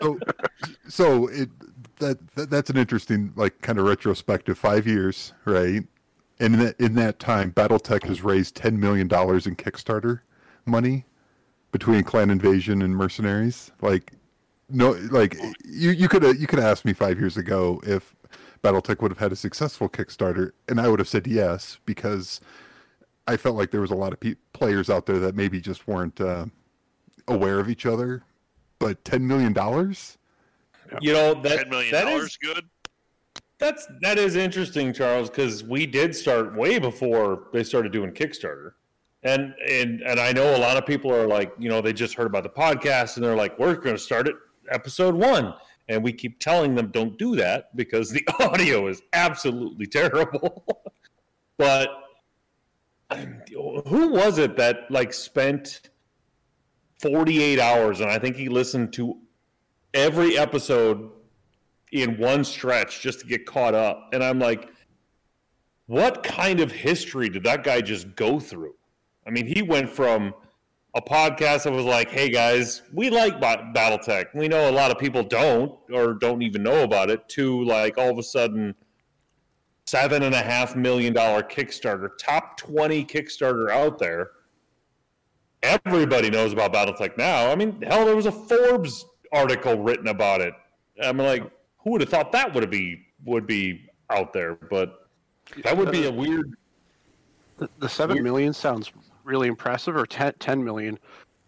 [0.00, 0.18] so
[0.88, 1.50] so it
[1.98, 4.56] that, that that's an interesting like kind of retrospective.
[4.56, 5.84] Five years right?
[6.40, 10.20] And in that, in that time battletech has raised 10 million dollars in kickstarter
[10.64, 11.04] money
[11.70, 13.70] between clan invasion and mercenaries.
[13.80, 14.12] Like
[14.72, 18.16] no like you you could you could asked me five years ago if
[18.62, 22.40] battletech would have had a successful kickstarter and i would have said yes because
[23.26, 25.86] i felt like there was a lot of pe- players out there that maybe just
[25.88, 26.46] weren't uh,
[27.28, 28.22] aware of each other
[28.78, 30.18] but 10 million dollars
[31.00, 32.64] you know that Ten million that dollars, is good.
[33.58, 38.72] that's that is interesting, Charles, because we did start way before they started doing Kickstarter.
[39.22, 42.14] And and and I know a lot of people are like, you know, they just
[42.14, 44.34] heard about the podcast and they're like, we're going to start at
[44.70, 45.54] episode one,
[45.88, 50.64] and we keep telling them don't do that because the audio is absolutely terrible.
[51.56, 52.01] but
[53.86, 55.90] who was it that like spent
[57.00, 59.18] 48 hours and I think he listened to
[59.94, 61.10] every episode
[61.92, 64.08] in one stretch just to get caught up.
[64.12, 64.68] And I'm like,
[65.86, 68.74] what kind of history did that guy just go through?
[69.26, 70.34] I mean, he went from
[70.94, 74.26] a podcast that was like, hey guys, we like Ba- Battletech.
[74.34, 77.98] We know a lot of people don't or don't even know about it, to like
[77.98, 78.74] all of a sudden,
[79.86, 84.30] seven and a half million dollar Kickstarter, top 20 Kickstarter out there.
[85.62, 87.50] Everybody knows about Battletech now.
[87.50, 90.54] I mean, hell, there was a Forbes article written about it.
[91.02, 91.48] I'm like,
[91.78, 94.56] who would have thought that would be would be out there?
[94.56, 95.08] But
[95.62, 96.56] that would be a weird.
[97.58, 98.92] The, the seven million sounds
[99.24, 100.98] really impressive, or 10, 10 million.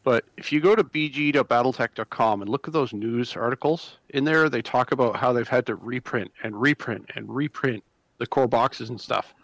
[0.04, 4.60] But if you go to bg.battletech.com and look at those news articles in there, they
[4.62, 7.82] talk about how they've had to reprint and reprint and reprint
[8.18, 9.34] the core boxes and stuff.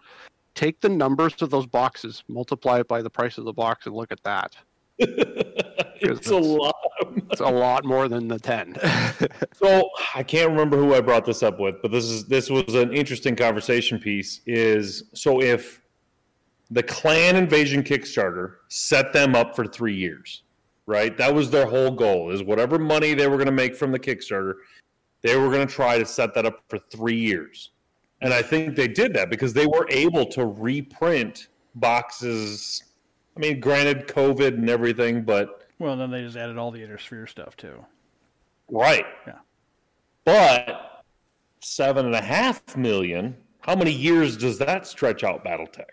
[0.53, 3.95] Take the numbers of those boxes, multiply it by the price of the box, and
[3.95, 4.55] look at that.
[6.03, 6.75] It's a lot.
[7.29, 8.75] It's a lot more than the ten.
[9.53, 12.73] So I can't remember who I brought this up with, but this is this was
[12.73, 14.41] an interesting conversation piece.
[14.47, 15.81] Is so if
[16.71, 20.41] the Clan Invasion Kickstarter set them up for three years,
[20.87, 21.15] right?
[21.15, 22.31] That was their whole goal.
[22.31, 24.55] Is whatever money they were going to make from the Kickstarter,
[25.21, 27.69] they were going to try to set that up for three years.
[28.21, 32.83] And I think they did that because they were able to reprint boxes.
[33.35, 36.97] I mean, granted, COVID and everything, but Well, then they just added all the Inner
[36.99, 37.83] Sphere stuff too.
[38.69, 39.05] right.
[39.25, 39.39] Yeah.
[40.23, 41.03] But
[41.61, 43.35] seven and a half million.
[43.61, 45.85] How many years does that stretch out BattleTech?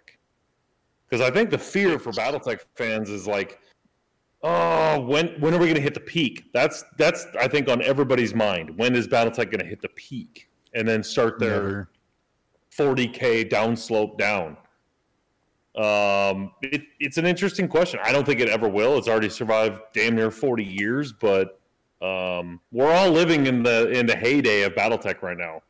[1.09, 3.59] Because I think the fear for BattleTech fans is like,
[4.43, 6.51] oh, when when are we going to hit the peak?
[6.53, 8.77] That's that's I think on everybody's mind.
[8.77, 11.89] When is BattleTech going to hit the peak and then start their
[12.79, 14.57] 40k downslope down?
[15.77, 18.01] Um, it, it's an interesting question.
[18.03, 18.99] I don't think it ever will.
[18.99, 21.61] It's already survived damn near 40 years, but
[22.01, 25.63] um, we're all living in the in the heyday of BattleTech right now.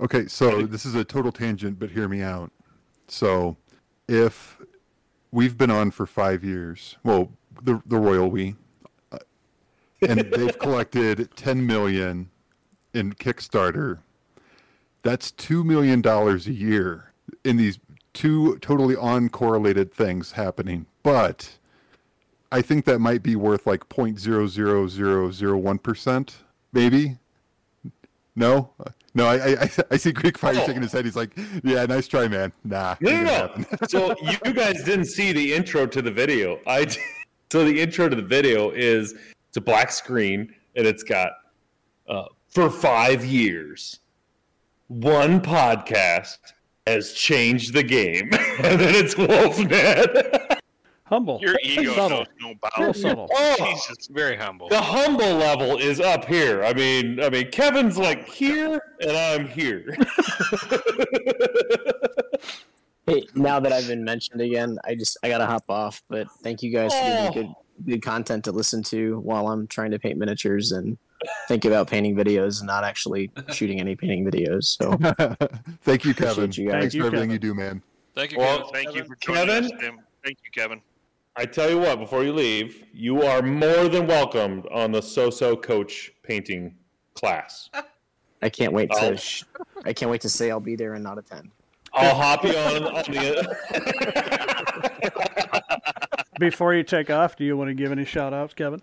[0.00, 2.50] Okay, so this is a total tangent, but hear me out.
[3.08, 3.56] So,
[4.08, 4.60] if
[5.30, 7.32] we've been on for five years, well,
[7.62, 8.56] the the royal we,
[9.12, 9.18] uh,
[10.06, 12.28] and they've collected ten million
[12.92, 14.00] in Kickstarter,
[15.06, 17.12] that's two million dollars a year
[17.44, 17.78] in these
[18.12, 20.86] two totally uncorrelated things happening.
[21.04, 21.58] But
[22.50, 26.38] I think that might be worth like point zero zero zero zero one percent,
[26.72, 27.18] maybe.
[28.34, 28.70] No,
[29.14, 29.26] no.
[29.26, 30.66] I I, I see Greek Fire Oh.
[30.66, 31.04] shaking his head.
[31.04, 31.30] He's like,
[31.62, 32.52] "Yeah, nice try, man.
[32.64, 33.64] Nah, No, no, no.
[33.88, 34.14] so
[34.44, 36.58] you guys didn't see the intro to the video.
[36.66, 36.98] I d-
[37.52, 39.14] so the intro to the video is
[39.48, 41.30] it's a black screen and it's got
[42.08, 44.00] uh, for five years,
[44.88, 46.38] one podcast
[46.86, 50.58] has changed the game, and then it's Wolfnet.
[51.04, 51.38] Humble.
[51.40, 52.18] Your ego Subtle.
[52.18, 53.00] knows no bounds.
[53.00, 53.28] Subtle.
[53.32, 54.68] Oh, Jesus, very humble.
[54.68, 56.64] The humble level is up here.
[56.64, 59.96] I mean, I mean, Kevin's like here, and I'm here.
[63.06, 66.02] Hey, now that I've been mentioned again, I just I gotta hop off.
[66.08, 67.32] But thank you guys for giving oh.
[67.32, 67.54] good
[67.84, 70.98] good content to listen to while I'm trying to paint miniatures and
[71.48, 74.64] think about painting videos and not actually shooting any painting videos.
[74.64, 74.92] So
[75.82, 76.44] Thank you, Kevin.
[76.44, 76.80] Appreciate you guys.
[76.80, 77.30] Thanks Thank for you, everything Kevin.
[77.30, 77.82] you do, man.
[78.14, 78.72] Thank you, Well, Kevin.
[78.72, 79.64] Thank you for joining Kevin?
[79.64, 80.00] us, Tim.
[80.24, 80.80] Thank you, Kevin.
[81.36, 85.54] I tell you what, before you leave, you are more than welcomed on the So-So
[85.56, 86.74] Coach painting
[87.14, 87.68] class.
[88.42, 89.10] I can't wait Oh.
[89.10, 89.44] to sh-
[89.84, 91.50] I can't wait to say I'll be there and not attend.
[91.92, 93.56] I'll hop you on, on the.
[96.40, 98.82] Before you take off, do you want to give any shout outs, Kevin?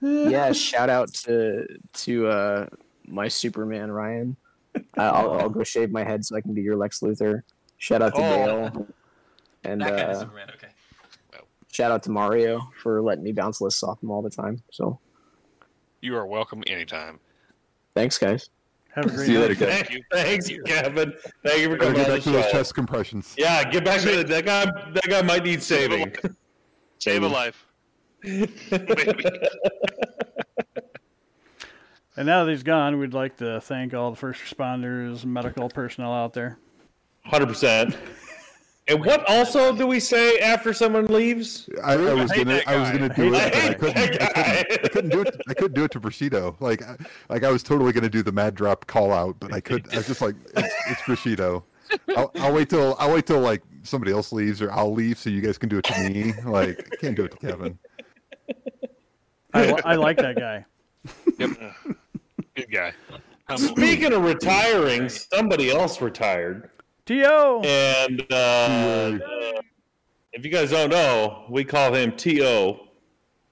[0.00, 2.66] Yeah, shout out to to uh,
[3.06, 4.36] my Superman Ryan.
[4.76, 7.42] Uh, I'll, I'll go shave my head so I can be your Lex Luthor.
[7.78, 8.68] Shout out to Oh.
[8.70, 8.86] Dale,
[9.64, 10.48] and That guy is uh, Superman.
[10.54, 10.68] Okay.
[11.72, 14.62] shout out to Mario for letting me bounce lists off him all the time.
[14.70, 14.98] So
[16.00, 17.20] You are welcome anytime.
[17.94, 18.48] thanks, guys.
[18.94, 19.48] Have a great See you night.
[19.48, 20.02] later, Kevin.
[20.12, 21.12] Thanks, Kevin.
[21.44, 23.34] Thank you for coming get back to those chest compressions.
[23.36, 24.64] Yeah, get back to the, that guy.
[24.66, 26.14] That guy might need saving.
[27.00, 27.66] Save a life.
[32.16, 36.12] And now that he's gone, we'd like to thank all the first responders, medical personnel
[36.12, 36.58] out there.
[37.24, 37.96] Hundred percent.
[38.86, 41.68] And what also do we say after someone leaves?
[41.82, 44.18] I, I was hate gonna, I was gonna do I it, but I couldn't.
[44.18, 45.40] that I couldn't, I couldn't do it.
[45.48, 46.54] I couldn't do it to Broshido.
[46.60, 46.96] Like, I-
[47.28, 49.92] like I was totally gonna do the mad drop call out, but I could.
[49.92, 51.62] I was just like, it's, it's Broshido.
[52.16, 55.30] I'll, I'll wait till I'll wait till like somebody else leaves or I'll leave so
[55.30, 56.32] you guys can do it to me.
[56.44, 57.78] Like, I can't do it to Kevin.
[59.52, 60.64] I, I like that guy.
[61.38, 61.50] Yep.
[62.54, 62.92] Good guy.
[63.56, 66.70] Speaking of retiring, somebody else retired.
[67.06, 67.60] T.O.
[67.62, 69.18] And uh,
[70.32, 72.88] if you guys don't know, we call him T.O.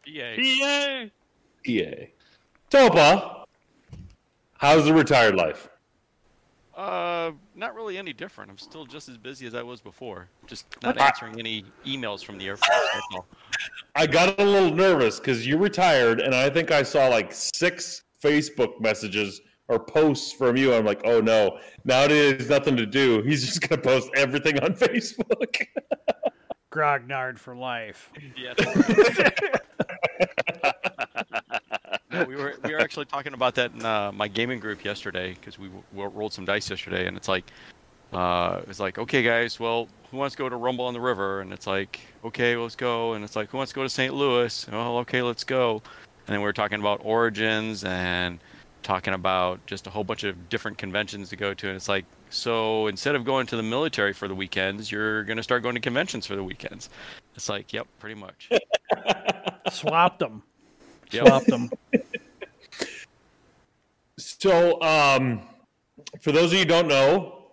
[0.06, 1.10] EA.
[1.66, 2.08] EA.
[2.70, 3.44] Topa,
[4.58, 5.68] how's the retired life?
[6.76, 8.50] Uh, not really any different.
[8.50, 10.28] I'm still just as busy as I was before.
[10.46, 12.70] Just not I- answering any emails from the Air Force.
[12.92, 13.26] That's all.
[13.94, 18.02] I got a little nervous because you retired, and I think I saw like six
[18.22, 20.74] Facebook messages or posts from you.
[20.74, 23.22] I'm like, oh no, now there's nothing to do.
[23.26, 25.66] He's just gonna post everything on Facebook.
[26.70, 28.10] Grognard for life.
[28.36, 28.54] Yeah.
[32.12, 35.34] No, we were we were actually talking about that in uh, my gaming group yesterday
[35.34, 37.44] because we w- rolled some dice yesterday, and it's like,
[38.12, 41.40] uh, it's like, okay, guys, well, who wants to go to Rumble on the River?
[41.40, 43.14] And it's like, okay, let's go.
[43.14, 44.12] And it's like, who wants to go to St.
[44.14, 44.68] Louis?
[44.70, 45.82] Well, okay, let's go.
[46.26, 48.38] And then we were talking about Origins and
[48.82, 52.04] talking about just a whole bunch of different conventions to go to, and it's like,
[52.30, 55.80] so instead of going to the military for the weekends, you're gonna start going to
[55.80, 56.90] conventions for the weekends.
[57.36, 58.50] It's like, yep, pretty much.
[59.70, 60.42] Swapped them.
[61.12, 61.26] Yep.
[61.26, 61.70] Swapped them.
[64.18, 65.42] So, um,
[66.20, 67.50] for those of you who don't know,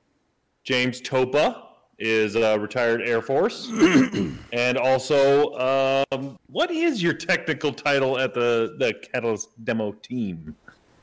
[0.64, 1.64] James Topa
[2.00, 3.70] is a retired Air Force,
[4.54, 10.56] and also, um, what is your technical title at the the Catalyst demo team?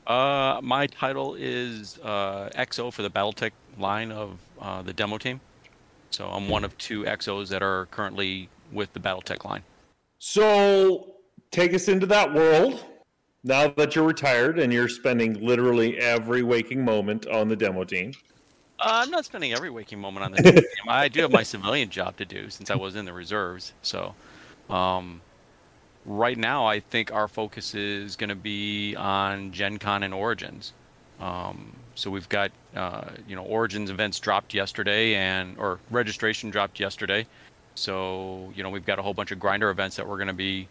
[0.07, 5.41] Uh, my title is uh, XO for the BattleTech line of uh, the demo team.
[6.09, 9.63] So I'm one of two XOs that are currently with the BattleTech line.
[10.19, 11.16] So,
[11.51, 12.83] take us into that world.
[13.43, 18.13] Now that you're retired and you're spending literally every waking moment on the demo team.
[18.79, 20.89] Uh, I'm not spending every waking moment on the demo team.
[20.89, 23.73] I do have my civilian job to do since I was in the reserves.
[23.81, 24.13] So,
[24.69, 25.21] um,
[26.05, 30.73] right now, I think our focus is going to be on Gen Con and Origins.
[31.19, 36.79] Um, so we've got uh, you know Origins events dropped yesterday, and or registration dropped
[36.79, 37.25] yesterday.
[37.75, 40.33] So you know we've got a whole bunch of grinder events that we're going to
[40.33, 40.67] be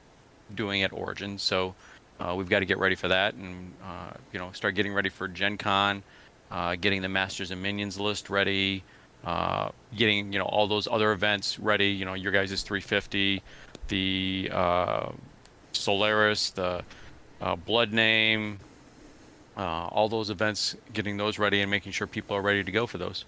[0.55, 1.43] doing at Origins.
[1.43, 1.75] So
[2.21, 5.09] uh, we've got to get ready for that, and uh, you know start getting ready
[5.09, 6.03] for Gen Con,
[6.51, 8.83] uh, getting the Masters and Minions list ready,
[9.25, 11.89] uh, getting you know all those other events ready.
[11.89, 13.43] You know your guys' is 350,
[13.89, 15.13] the uh,
[15.73, 16.83] Solaris, the
[17.41, 18.59] uh, Blood Name,
[19.57, 22.87] uh, all those events, getting those ready and making sure people are ready to go
[22.87, 23.25] for those.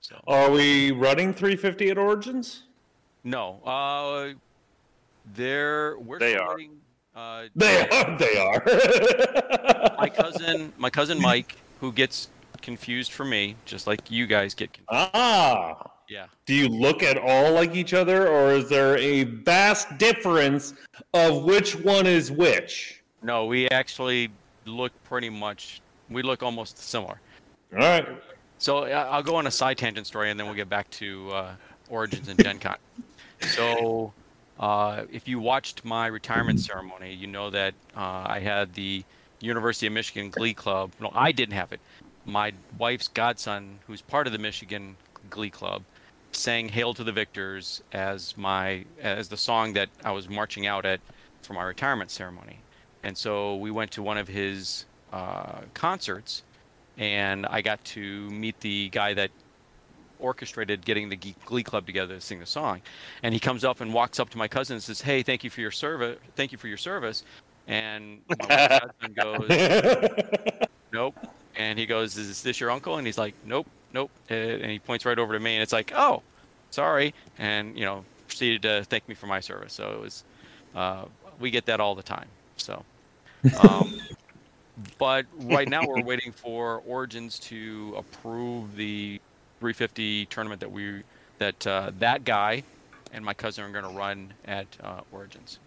[0.00, 0.20] So.
[0.26, 2.62] Are we running 350 at Origins?
[3.24, 4.34] No, uh,
[5.34, 6.58] they're we're They still are.
[7.14, 8.18] Uh, They are.
[8.18, 8.62] They are.
[9.98, 12.28] my cousin, my cousin Mike, who gets
[12.62, 15.10] confused for me, just like you guys get confused.
[15.14, 15.90] Ah.
[16.08, 16.26] Yeah.
[16.44, 20.74] Do you look at all like each other, or is there a vast difference
[21.14, 23.02] of which one is which?
[23.22, 24.30] No, we actually
[24.66, 25.80] look pretty much.
[26.10, 27.20] We look almost similar.
[27.72, 28.06] All right.
[28.58, 31.30] So I- I'll go on a side tangent story, and then we'll get back to
[31.32, 31.54] uh,
[31.88, 32.76] Origins and Gen Con.
[33.40, 34.14] So,
[34.58, 39.04] uh, if you watched my retirement ceremony, you know that uh, I had the
[39.40, 40.92] University of Michigan Glee Club.
[41.00, 41.80] No, I didn't have it.
[42.24, 44.96] My wife's godson, who's part of the Michigan
[45.28, 45.82] Glee Club,
[46.32, 50.86] sang "Hail to the Victors" as my as the song that I was marching out
[50.86, 51.00] at
[51.42, 52.58] for my retirement ceremony.
[53.02, 56.42] And so we went to one of his uh, concerts,
[56.96, 59.30] and I got to meet the guy that
[60.18, 62.82] orchestrated getting the Glee Club together to sing the song.
[63.22, 65.50] And he comes up and walks up to my cousin and says, "Hey, thank you
[65.50, 66.18] for your service.
[66.34, 67.24] Thank you for your service."
[67.66, 68.46] And my
[68.82, 71.16] husband goes, "Nope."
[71.56, 75.04] And he goes, "Is this your uncle?" And he's like, "Nope, nope." And he points
[75.04, 76.22] right over to me, and it's like, "Oh,
[76.70, 79.72] sorry." And you know, proceeded to thank me for my service.
[79.72, 80.24] So it was,
[80.74, 81.04] uh,
[81.40, 82.28] we get that all the time.
[82.56, 82.84] So.
[83.60, 84.00] Um,
[84.98, 89.20] but right now we're waiting for Origins to approve the
[89.66, 91.02] 350 tournament that we
[91.38, 92.62] that uh, that guy
[93.12, 95.58] and my cousin are going to run at uh, Origins.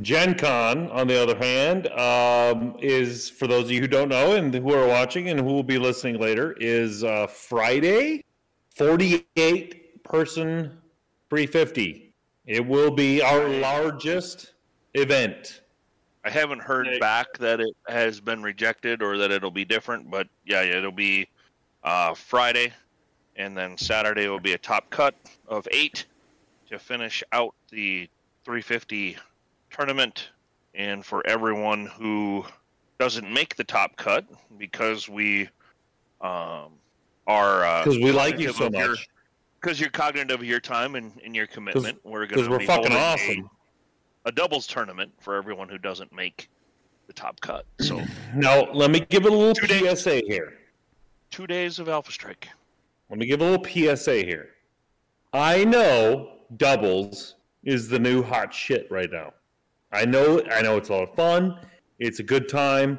[0.00, 4.32] Gen Con, on the other hand, um, is for those of you who don't know
[4.32, 8.24] and who are watching and who will be listening later, is uh, Friday,
[8.70, 10.78] 48 person
[11.28, 12.12] 350.
[12.46, 14.54] It will be our largest
[14.94, 15.60] event.
[16.24, 20.28] I haven't heard back that it has been rejected or that it'll be different, but
[20.46, 21.28] yeah, it'll be
[21.84, 22.72] uh, Friday,
[23.36, 25.14] and then Saturday will be a top cut
[25.48, 26.06] of eight
[26.70, 28.08] to finish out the
[28.44, 29.16] 350
[29.70, 30.28] tournament.
[30.74, 32.44] And for everyone who
[32.98, 34.24] doesn't make the top cut,
[34.58, 35.48] because we
[36.20, 36.70] um,
[37.26, 39.06] are 'Cause we like you so much.
[39.60, 42.90] because you're cognitive of your time and, and your commitment, we're going to be fucking
[42.92, 43.44] holding
[44.24, 46.48] a- a doubles tournament for everyone who doesn't make
[47.06, 47.66] the top cut.
[47.80, 48.02] So
[48.34, 50.58] Now, let me give it a little two PSA here.
[51.30, 52.48] two days of Alpha Strike.
[53.14, 53.64] Let me give a little
[53.96, 54.48] PSA here.
[55.32, 59.32] I know doubles is the new hot shit right now.
[59.92, 61.60] I know I know it's a lot of fun.
[62.00, 62.98] It's a good time.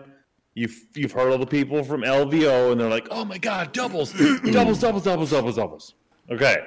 [0.54, 4.14] You've you've heard all the people from LVO and they're like, "Oh my god, doubles.
[4.54, 5.96] doubles, doubles, doubles, doubles, doubles."
[6.32, 6.64] Okay.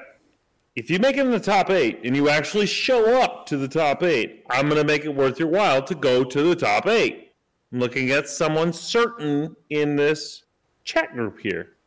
[0.77, 3.66] If you make it in the top 8 and you actually show up to the
[3.66, 6.87] top 8, I'm going to make it worth your while to go to the top
[6.87, 7.33] 8.
[7.73, 10.45] I'm looking at someone certain in this
[10.85, 11.78] chat group here.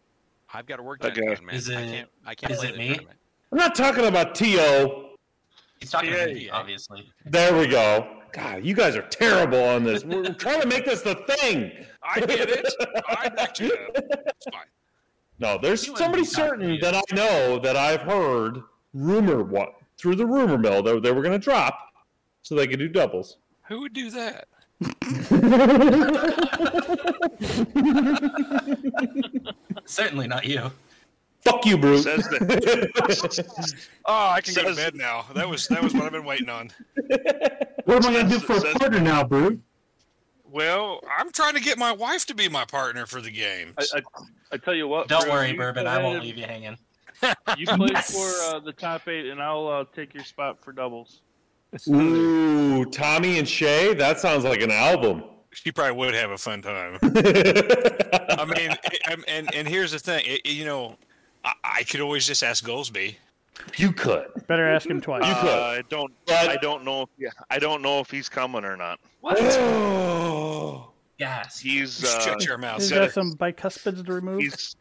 [0.54, 1.16] I've got to work Okay.
[1.22, 1.56] Gen Con, man.
[1.56, 2.10] Is I it- can't.
[2.26, 2.88] I can't is play it me?
[2.90, 3.18] tournament.
[3.52, 5.08] I'm not talking about TO.
[5.80, 7.12] He's talking to me, obviously.
[7.26, 8.18] There we go.
[8.34, 10.06] God, you guys are terrible on this.
[10.06, 11.72] We're trying to make this the thing.
[12.02, 12.74] I get it.
[13.10, 13.72] I backed you.
[13.96, 14.66] It's fine.
[15.40, 18.62] No, there's somebody certain that I know that I've heard
[18.94, 21.78] rumor what through the rumor mill that they were going to drop
[22.44, 23.38] so they could do doubles.
[23.68, 24.48] Who would do that?
[29.86, 30.72] Certainly not you.
[31.42, 32.04] Fuck you, Bruce.
[32.04, 33.88] Says that.
[34.06, 35.26] Oh, I can go to bed now.
[35.36, 36.70] That was that was what I've been waiting on.
[37.86, 39.62] What am I going to do for a Says- partner now, Brute?
[40.52, 43.74] Well, I'm trying to get my wife to be my partner for the game.
[43.78, 44.02] I, I,
[44.52, 45.08] I tell you what.
[45.08, 45.88] Don't Bruce, worry, you Bourbon.
[45.88, 46.78] I won't leave you hanging.
[47.58, 48.12] You play Yes!
[48.50, 51.22] for uh, the top eight, and I'll uh, take your spot for doubles.
[51.90, 53.94] Ooh, Tommy and Shay.
[53.94, 55.24] That sounds like an album.
[55.54, 56.98] She probably would have a fun time.
[57.04, 58.76] I mean,
[59.10, 60.98] and, and and here's the thing, it- you know,
[61.44, 63.16] I, I could always just ask Goldsby.
[63.78, 64.28] You could.
[64.48, 65.24] Better ask him twice.
[65.24, 66.12] Uh, I don't.
[66.30, 67.10] I don't know if.
[67.18, 69.00] Yeah, I don't know if he's coming or not.
[69.22, 69.38] What?
[71.18, 71.60] Yes.
[71.60, 72.04] He's.
[72.04, 72.80] Uh, Shut your mouth.
[72.82, 74.40] He's got got a- some bicuspids to remove.
[74.42, 74.76] He's.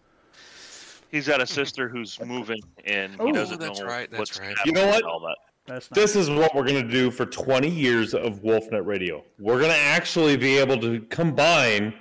[1.10, 4.56] He's got a sister who's moving, and he doesn't that's know right, that's what's right.
[4.64, 5.02] You know what?
[5.02, 5.36] All that.
[5.70, 9.24] That's not This is what we're going to do for 20 years of Wolfnet Radio.
[9.38, 11.94] We're going to actually be able to combine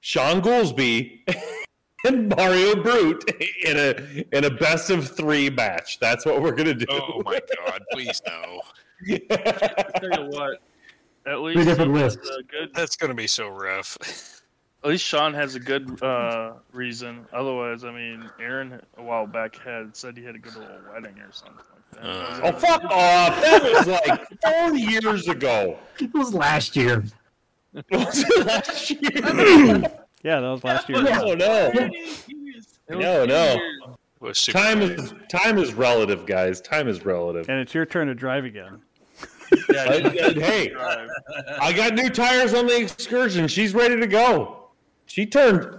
[0.00, 1.20] Sean Goolsby
[2.06, 3.28] and Mario Brute
[3.64, 5.98] in a in a best of three match.
[5.98, 6.86] That's what we're going to do.
[6.88, 7.82] Oh my God!
[7.90, 8.62] Please no.
[9.28, 10.58] tell you what.
[11.26, 12.28] At least Three different lists.
[12.28, 12.70] a good.
[12.74, 13.98] That's gonna be so rough.
[14.84, 17.26] At least Sean has a good uh, reason.
[17.32, 20.92] Otherwise, I mean, Aaron a while back had said he had to go to a
[20.92, 22.40] wedding or something like that.
[22.44, 23.40] Oh, fuck off.
[23.42, 25.78] That was like four years ago.
[26.00, 27.04] It was last year.
[27.92, 29.92] Was it last year?
[30.24, 31.00] Yeah, that was last year.
[31.02, 31.70] No, no.
[32.88, 33.60] No, no.
[34.18, 36.60] Was Time is time is relative, guys.
[36.60, 37.48] Time is relative.
[37.48, 38.82] And it's your turn to drive again.
[39.70, 40.74] I- I- hey,
[41.60, 43.46] I got new tires on the excursion.
[43.48, 44.66] She's ready to go.
[45.06, 45.76] She turned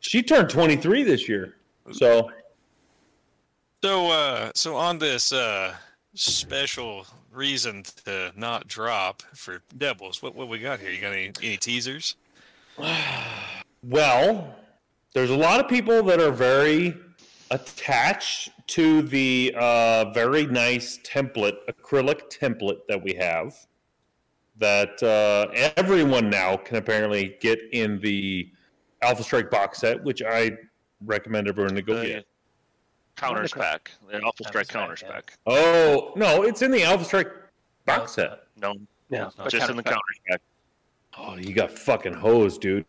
[0.00, 1.56] she turned 23 this year.
[1.92, 2.30] So
[3.84, 5.74] So, uh, so on this uh,
[6.14, 10.88] special reason to not drop for Devils, what what we got here?
[10.88, 12.16] You got any any teasers?
[13.82, 14.56] well,
[15.12, 16.96] there's a lot of people that are very
[17.50, 23.54] attached to the uh, very nice template, acrylic template that we have.
[24.56, 28.50] That uh, everyone now can apparently get in the
[29.02, 30.52] Alpha Strike box set, which I
[31.04, 32.26] recommend everyone to go The get.
[33.16, 35.34] Counters pack, the Alpha Strike counters pack.
[35.46, 37.28] Oh no, it's in the Alpha Strike
[37.86, 38.40] box set.
[38.60, 38.74] No,
[39.10, 40.40] Yeah, it's just in the counters pack.
[41.16, 42.84] Oh, you got fucking hosed, dude.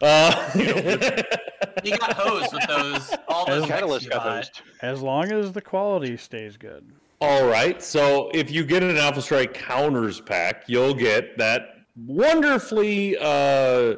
[0.00, 4.62] Uh, You got hosed with those all those As- decks you bought.
[4.82, 6.88] As long as the quality stays good.
[7.20, 7.82] All right.
[7.82, 13.94] So if you get an Alpha Strike counters pack, you'll get that wonderfully uh,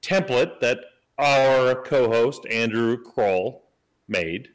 [0.00, 0.78] template that
[1.18, 3.60] our co-host Andrew Krull
[4.08, 4.48] made.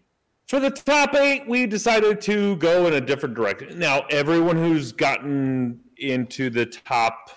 [0.52, 3.80] For the top eight, we decided to go in a different direction.
[3.80, 7.30] Now, everyone who's gotten into the top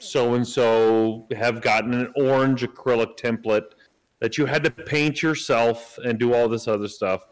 [0.00, 3.74] so and so have gotten an orange acrylic template
[4.18, 7.28] that you had to paint yourself and do all this other stuff.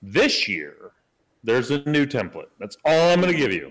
[0.00, 0.92] This year,
[1.42, 2.48] there's a new template.
[2.58, 3.70] That's all I'm going to give you.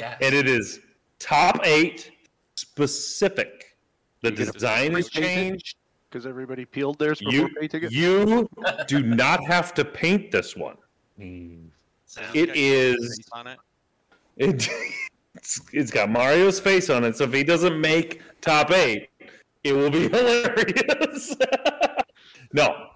[0.00, 0.16] Yes.
[0.22, 0.80] And it is
[1.18, 2.10] top eight
[2.54, 3.76] specific.
[4.22, 5.76] The design is changed.
[6.12, 7.92] Because everybody peeled theirs before You, painting it.
[7.92, 8.46] you
[8.86, 10.76] do not have to paint this one.
[12.04, 13.16] So It Got is.
[13.16, 13.58] face on it.
[14.36, 14.68] It,
[15.34, 19.08] it's, it's got Mario's face on it, so if he doesn't make top eight,
[19.64, 21.34] it will be hilarious.
[22.52, 22.88] no,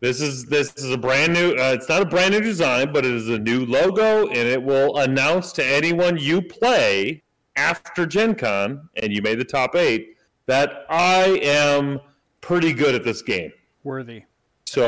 [0.00, 1.50] this is this is a brand new.
[1.52, 4.62] Uh, it's not a brand new design, but it is a new logo, and it
[4.62, 7.22] will announce to anyone you play
[7.56, 10.16] after Gen Con and you made the top eight
[10.46, 12.00] that I am
[12.44, 13.50] pretty good at this game.
[13.84, 14.22] Worthy.
[14.66, 14.84] So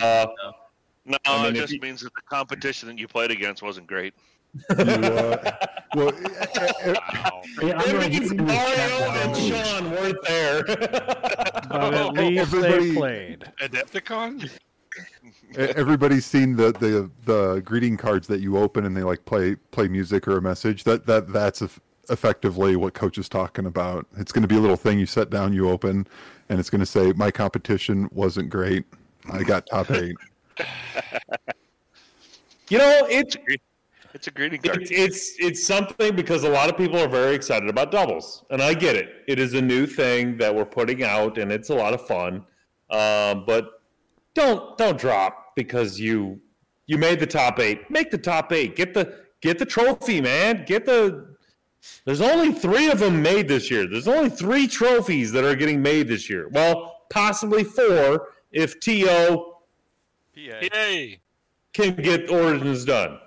[0.00, 0.26] uh,
[1.04, 3.86] No, I mean, it just you- means that the competition that you played against wasn't
[3.86, 4.14] great.
[4.70, 5.56] You, uh,
[5.96, 7.42] well, Wow.
[7.60, 9.36] Yeah, I'm it gonna means give you Mario and.
[9.36, 10.62] Sean weren't there.
[11.68, 13.44] But at least everybody- they played.
[13.60, 14.44] Adepticon?
[14.44, 19.56] E- Everybody's seen the, the the greeting cards that you open and they like play
[19.72, 20.84] play music or a message.
[20.84, 24.06] That that that's eff- effectively what coach is talking about.
[24.16, 26.06] It's going to be a little thing you set down, you open,
[26.48, 28.84] and it's going to say, "My competition wasn't great.
[29.32, 30.16] I got top eight.
[32.68, 33.36] you know, it's
[34.14, 34.82] It's a greeting card.
[34.82, 38.62] it's it's it's something because a lot of people are very excited about doubles, and
[38.62, 39.24] I get it.
[39.26, 42.44] It is a new thing that we're putting out, and it's a lot of fun.
[42.90, 43.80] Um, but
[44.34, 46.40] don't don't drop because you
[46.86, 47.90] you made the top eight.
[47.90, 48.76] Make the top eight.
[48.76, 50.64] Get the get the trophy, man.
[50.66, 51.33] Get the.
[52.04, 53.86] There's only three of them made this year.
[53.88, 56.48] There's only three trophies that are getting made this year.
[56.48, 59.58] Well, possibly four if To
[60.34, 61.20] Yay!
[61.72, 63.18] can get Origins done.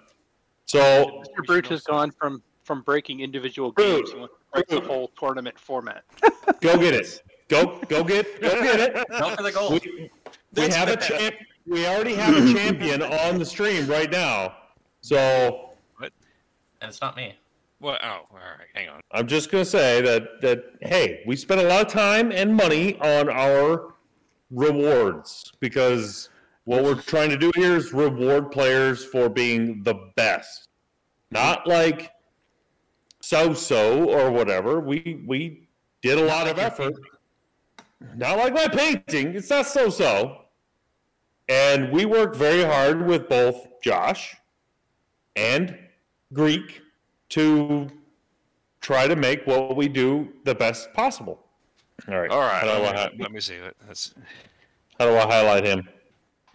[0.66, 1.46] So Mr.
[1.46, 4.06] Brute has gone from from breaking individual Brute.
[4.06, 6.04] games to break the whole tournament format.
[6.62, 7.22] go get it.
[7.48, 9.08] Go go get go get it.
[9.20, 9.72] Go for the gold.
[9.72, 10.12] We, we
[10.52, 11.36] That's have a champ.
[11.66, 14.56] We already have a champion on the stream right now.
[15.02, 15.72] So
[16.02, 16.12] And
[16.82, 17.36] it's not me.
[17.80, 18.68] Well, oh, all right.
[18.74, 19.02] Hang on.
[19.12, 23.00] I'm just gonna say that that hey, we spent a lot of time and money
[23.00, 23.94] on our
[24.50, 26.30] rewards because
[26.68, 30.68] What we're trying to do here is reward players for being the best,
[31.32, 32.12] not like
[33.22, 34.82] so-so or whatever.
[34.82, 35.70] We we
[36.02, 36.94] did a lot of effort.
[38.18, 39.34] Not like my painting.
[39.34, 40.42] It's not so-so.
[41.48, 44.36] And we worked very hard with both Josh
[45.38, 45.80] and
[46.34, 46.82] Greek
[47.30, 47.90] to
[48.82, 51.40] try to make what we do the best possible.
[52.08, 52.30] All right.
[52.30, 52.64] All right.
[52.64, 53.76] How do, Let I, me, let me see it.
[53.88, 54.14] That's
[55.00, 55.88] how do I highlight him?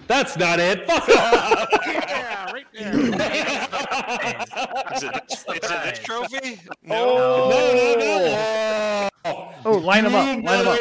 [0.07, 0.85] That's not it.
[0.89, 2.93] yeah, right there.
[4.95, 6.61] is, it, is it this trophy?
[6.91, 9.09] Oh, no, no, no.
[9.65, 10.27] Oh, line him up.
[10.27, 10.81] Line him know up.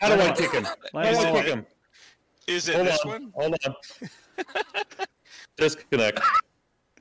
[0.00, 0.64] How do I kick him?
[0.64, 1.34] How do I up.
[1.36, 1.66] kick him?
[2.46, 3.08] Is it Hold this on.
[3.10, 3.32] one?
[3.34, 3.74] Hold on.
[5.56, 6.20] Disconnect.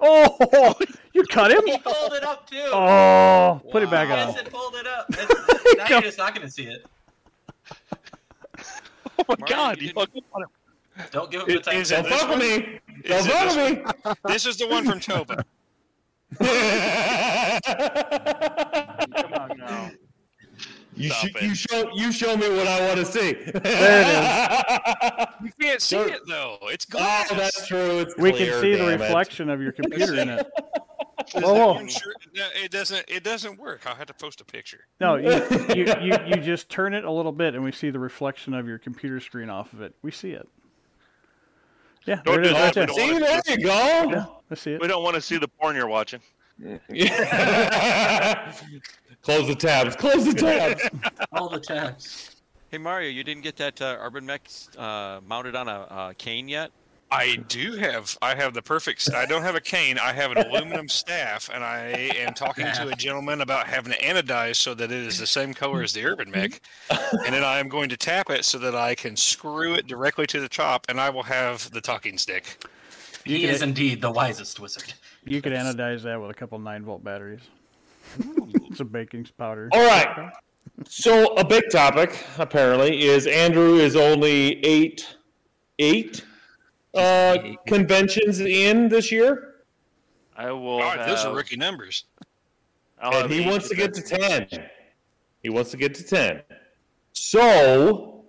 [0.01, 0.75] Oh,
[1.13, 1.61] you cut him?
[1.65, 2.57] He pulled it up too.
[2.73, 4.45] Oh, put it back Yes, on.
[4.45, 5.05] it pulled it up.
[5.13, 6.85] It's- now you're just not gonna see it.
[9.17, 10.49] Oh my god, he hung up on him.
[11.11, 11.75] Don't give him the time.
[11.77, 12.79] Is it Don't this fuck with me.
[13.03, 13.83] Is Don't it fuck with me.
[14.03, 14.15] one?
[14.33, 15.43] This is the one from Toba.
[19.17, 19.91] Come on now.
[20.95, 23.33] You, sh- you show you show me what I want to see.
[23.33, 26.57] There You can't see it though.
[26.63, 27.99] It's Oh, that's true.
[27.99, 29.03] It's We clear, can see the damn it.
[29.03, 30.47] reflection of your computer in it.
[31.27, 31.73] Is Whoa, that whoa.
[31.73, 33.03] one sure- no, it doesn't.
[33.07, 33.81] It doesn't work.
[33.87, 34.85] I'll have to post a picture.
[35.01, 35.31] No, you,
[35.75, 38.67] you, you, you just turn it a little bit and we see the reflection of
[38.67, 39.93] your computer screen off of it.
[40.03, 40.47] We see it.
[42.05, 42.87] Yeah, Don't there it do is right there.
[42.89, 44.09] See, there you go.
[44.11, 44.81] Yeah, I see it.
[44.81, 46.19] We don't want to see the porn you're watching.
[49.21, 49.95] Close the tabs.
[49.95, 50.89] Close the tabs.
[51.31, 52.35] All the tabs.
[52.69, 56.47] Hey Mario, you didn't get that uh, Urban Mech uh, mounted on a uh, cane
[56.47, 56.71] yet?
[57.11, 58.17] I do have.
[58.21, 59.13] I have the perfect.
[59.13, 59.99] I don't have a cane.
[59.99, 64.01] I have an aluminum staff, and I am talking to a gentleman about having it
[64.01, 66.59] anodized so that it is the same color as the Urban Mech,
[66.89, 70.25] and then I am going to tap it so that I can screw it directly
[70.27, 72.65] to the top, and I will have the talking stick.
[73.23, 74.93] He is indeed the wisest wizard.
[75.25, 77.41] You could anodize that with a couple nine volt batteries.
[78.75, 79.69] Some baking powder.
[79.73, 80.31] All right.
[80.87, 85.17] So a big topic apparently is Andrew is only eight,
[85.79, 86.23] eight
[86.95, 87.37] uh,
[87.67, 89.55] conventions in this year,
[90.37, 90.81] I will.
[90.81, 92.05] All right, those are rookie numbers.
[92.99, 94.47] I'll and he wants to get to ten.
[95.43, 96.41] He wants to get to ten.
[97.13, 98.25] So,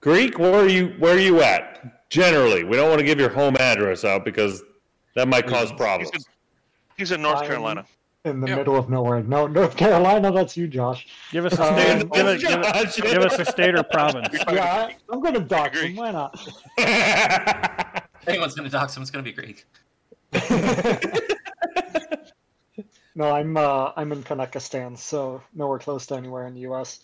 [0.00, 0.94] Greek, where are you?
[0.98, 2.08] Where are you at?
[2.10, 4.62] Generally, we don't want to give your home address out because
[5.14, 6.26] that might cause problems.
[6.96, 7.84] He's in, North I'm Carolina.
[8.24, 8.58] In the Yep.
[8.58, 9.22] middle of nowhere.
[9.22, 11.06] No, North Carolina, that's you, Josh.
[11.30, 12.02] Give us a Uh, state.
[12.10, 14.28] Oh, give, give, it, give us a state or province.
[14.50, 15.90] Yeah, I, I'm going to dox agree.
[15.90, 15.96] him.
[15.96, 16.34] Why not?
[16.78, 19.64] If anyone's gonna dox him, it's gonna be Greek.
[23.18, 27.00] No, I'm uh, I'm in Canuckistan, so nowhere close to anywhere in the U.S.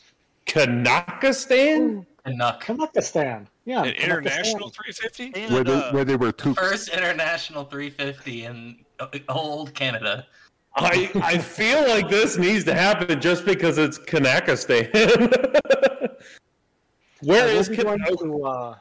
[0.47, 2.05] Canuckistan?
[2.27, 2.61] And Nuck.
[2.61, 3.83] Canuckistan, yeah.
[3.85, 5.33] An international 350.
[5.35, 6.53] And, Where they, uh, where they were two.
[6.53, 8.85] First international 350 in
[9.29, 10.27] old Canada.
[10.75, 14.91] I I feel like this needs to happen just because it's Canuckistan.
[17.23, 18.77] Where I will is be Kan- going to, uh,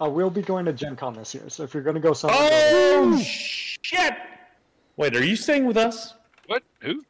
[0.00, 2.12] I will be going to Gen Con this year, so if you're going to go
[2.12, 4.12] somewhere, go Oh shit!
[4.96, 6.14] Wait, are you staying with us?
[6.46, 6.62] What?
[6.80, 7.02] Who?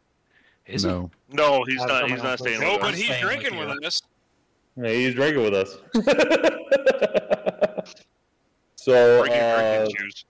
[0.67, 1.11] Is No.
[1.33, 2.11] no, he's Uh, not.
[2.11, 4.03] He's not staying No, with but he's staying with drinking with us.
[4.77, 5.79] Yeah, he's drinking with us.
[8.77, 10.25] so, Bring your uh, drinking shoes.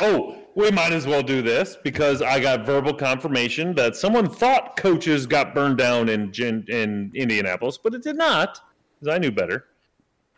[0.00, 4.76] Oh, we might as well do this because I got verbal confirmation that someone thought
[4.76, 8.58] coaches got burned down in Gin- in Indianapolis, but it did not,
[9.00, 9.66] because I knew better.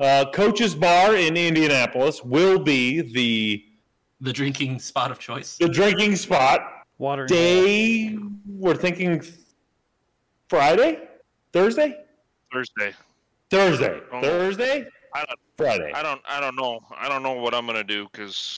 [0.01, 3.65] Uh, coaches Bar in Indianapolis will be the
[4.21, 5.57] The drinking spot of choice.
[5.59, 6.61] the drinking spot.
[6.99, 7.27] Water.
[7.27, 8.17] Day,
[8.49, 9.21] we're thinking
[10.49, 11.09] Friday,
[11.53, 12.05] Thursday,
[12.53, 12.95] Thursday.
[13.51, 14.21] Thursday, Oh.
[14.21, 15.39] Thursday, I don't.
[15.57, 15.93] Friday.
[15.95, 16.21] I don't.
[16.29, 16.81] I don't know.
[16.97, 18.57] I don't know what I'm gonna do because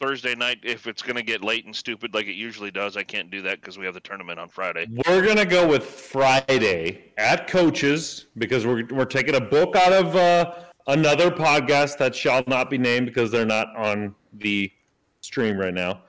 [0.00, 3.30] Thursday night, if it's gonna get late and stupid like it usually does, I can't
[3.30, 4.86] do that because we have the tournament on Friday.
[5.06, 10.16] We're gonna go with Friday at coaches because we're we're taking a book out of
[10.16, 10.54] uh,
[10.86, 14.72] another podcast that shall not be named because they're not on the
[15.20, 16.02] stream right now.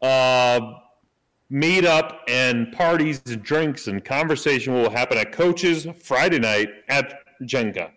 [0.00, 0.78] Uh,
[1.50, 7.20] meet up and parties and drinks and conversation will happen at coaches Friday night at
[7.44, 7.90] Gen Con.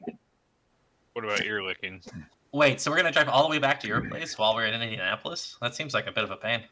[1.14, 2.02] What about ear licking?
[2.52, 4.74] Wait, so we're gonna drive all the way back to your place while we're in
[4.82, 5.58] Indianapolis?
[5.62, 6.64] That seems like a bit of a pain.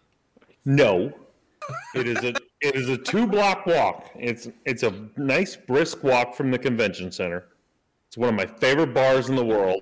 [0.66, 1.14] No,
[1.96, 4.10] it is a it is a two block walk.
[4.16, 7.46] It's it's a nice brisk walk from the convention center.
[8.08, 9.82] It's one of my favorite bars in the world.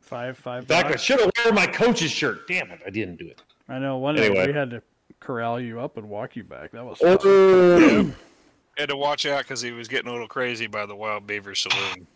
[0.00, 0.62] Five, five.
[0.62, 2.46] In fact, I should have worn my coach's shirt.
[2.48, 3.40] Damn it, I didn't do it.
[3.68, 3.96] I know.
[3.98, 4.46] One Anyway.
[4.46, 4.82] day we had to
[5.20, 6.72] corral you up and walk you back.
[6.72, 6.98] That was.
[7.02, 8.12] Oh,
[8.78, 11.54] Had to watch out because he was getting a little crazy by the Wild Beaver
[11.54, 12.06] Saloon.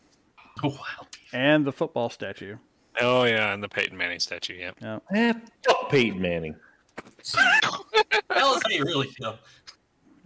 [0.62, 0.78] Wow.
[1.32, 2.56] And the football statue.
[3.01, 4.55] Oh yeah, and the Peyton Manning statue.
[4.55, 4.71] Yeah.
[4.81, 4.99] Yeah.
[5.15, 5.33] Eh,
[5.66, 6.55] fuck Peyton Manning.
[7.25, 9.39] Tell us how you really feel.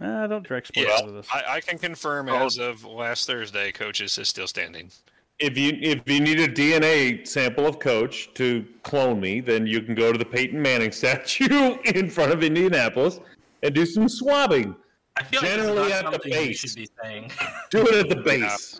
[0.01, 1.27] Ah, don't direct sports Yeah, into this.
[1.33, 2.45] I, I can confirm Oh.
[2.45, 4.91] as of last Thursday, coaches is still standing.
[5.39, 9.81] If you if you need a DNA sample of Coach to clone me, then you
[9.81, 13.19] can go to the Peyton Manning statue in front of Indianapolis
[13.63, 14.75] and do some swabbing.
[15.17, 16.59] I feel Generally like at not the something you base.
[16.59, 17.31] should be saying.
[17.71, 18.79] Do it at the base.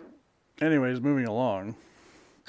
[0.62, 1.74] Anyways, moving along.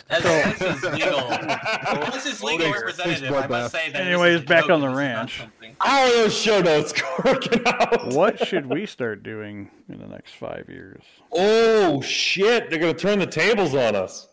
[0.10, 3.94] As, as his legal, as his legal representative, I must say that.
[3.99, 5.40] this Anyways, back on the and this is not ranch.
[5.40, 8.14] something- How are those show notes working out?
[8.14, 11.02] What should we start doing in the next five years?
[11.32, 12.69] Oh shit!
[12.69, 14.28] They're gonna turn the tables on us.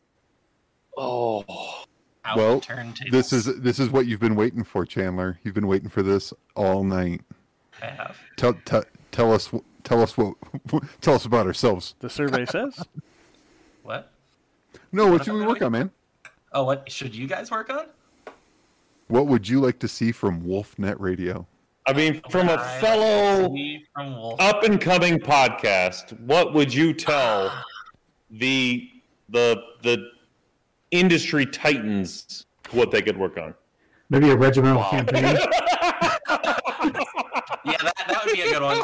[0.97, 1.45] Oh.
[2.36, 5.39] well, turn this is this is what you've been waiting for, Chandler.
[5.45, 7.23] You've been waiting for this all night.
[7.81, 8.16] I have.
[8.36, 8.82] Tell tell,
[9.12, 10.35] tell us wh- tell us what
[11.01, 11.95] tell us about ourselves.
[12.01, 12.78] The survey says.
[14.90, 14.97] What?
[15.05, 15.90] No, what should we work on, man?
[16.52, 17.86] Oh, what should you guys work on?
[19.09, 21.47] What would you like to see from WolfNet Radio?
[21.86, 24.40] I mean, from a fellow see from Wolf.
[24.40, 27.51] up and coming podcast, what would you tell
[28.31, 28.89] the
[29.31, 30.10] the the
[30.90, 33.55] industry titans what they could work on?
[34.10, 35.36] Maybe a regimental campaign.
[37.65, 38.81] Yeah, that, that would be a good one.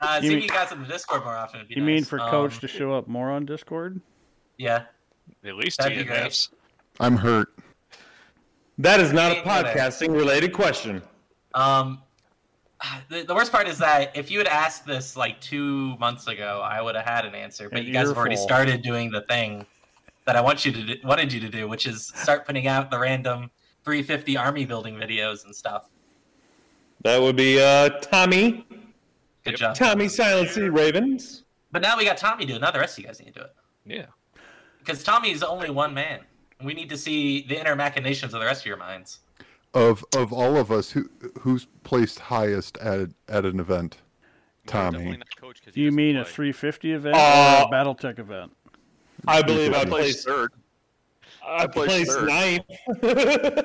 [0.00, 1.86] Uh, You seeing mean- you guys in the Discord more often You nice.
[1.86, 3.98] mean for Coach Um, to show up more on Discord?
[4.58, 4.82] Yeah.
[5.44, 6.20] At least That'd be great.
[6.22, 6.48] TNFs.
[7.00, 7.48] I'm hurt.
[8.78, 11.02] That is not a podcasting related question.
[11.54, 12.02] Um,
[13.08, 16.60] the, the worst part is that if you had asked this like two months ago,
[16.62, 17.70] I would have had an answer.
[17.70, 18.46] But An you guys have already earful.
[18.46, 19.64] started doing the thing
[20.26, 22.90] that I want you to do, wanted you to do, which is start putting out
[22.90, 23.50] the random
[23.84, 25.88] 350 army building videos and stuff.
[27.02, 28.66] That would be uh, Tommy.
[29.44, 29.76] Good job.
[29.76, 31.44] Tommy Silent C Ravens.
[31.72, 32.56] But now we got Tommy doing.
[32.58, 32.62] it.
[32.62, 33.52] Now the rest of you guys need to do it
[33.86, 34.06] Yeah.
[34.86, 36.20] Because Tommy's only one man.
[36.62, 39.18] We need to see the inner machinations of the rest of your minds.
[39.74, 41.10] Of of all of us, who
[41.40, 43.98] who's placed highest at at an event?
[44.66, 45.20] Tommy.
[45.72, 48.50] Do you mean a 350 event Uh, or a BattleTech event?
[49.28, 50.52] I believe I I placed third.
[51.46, 52.64] I placed placed ninth.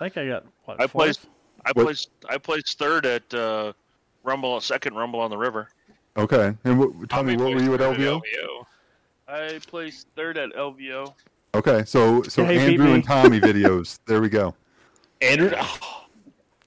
[0.00, 0.80] I think I got what?
[0.80, 0.92] I fourth?
[0.92, 1.26] placed.
[1.66, 2.10] I What- placed.
[2.28, 3.72] I placed third at uh,
[4.24, 4.60] Rumble.
[4.60, 5.68] Second Rumble on the River.
[6.16, 8.20] Okay, and what, Tommy, what were you at LVO?
[9.28, 11.12] I placed third at LVO.
[11.54, 12.94] Okay, so so Hey, Andrew me.
[12.94, 13.98] and Tommy videos.
[14.06, 14.54] There we go.
[15.20, 16.04] Andrew, oh,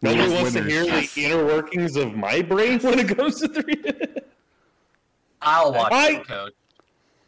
[0.02, 3.48] nobody Winners, wants to hear the inner workings of my brain when it comes to
[3.48, 3.82] three.
[5.42, 6.54] I'll watch I- it, Coach.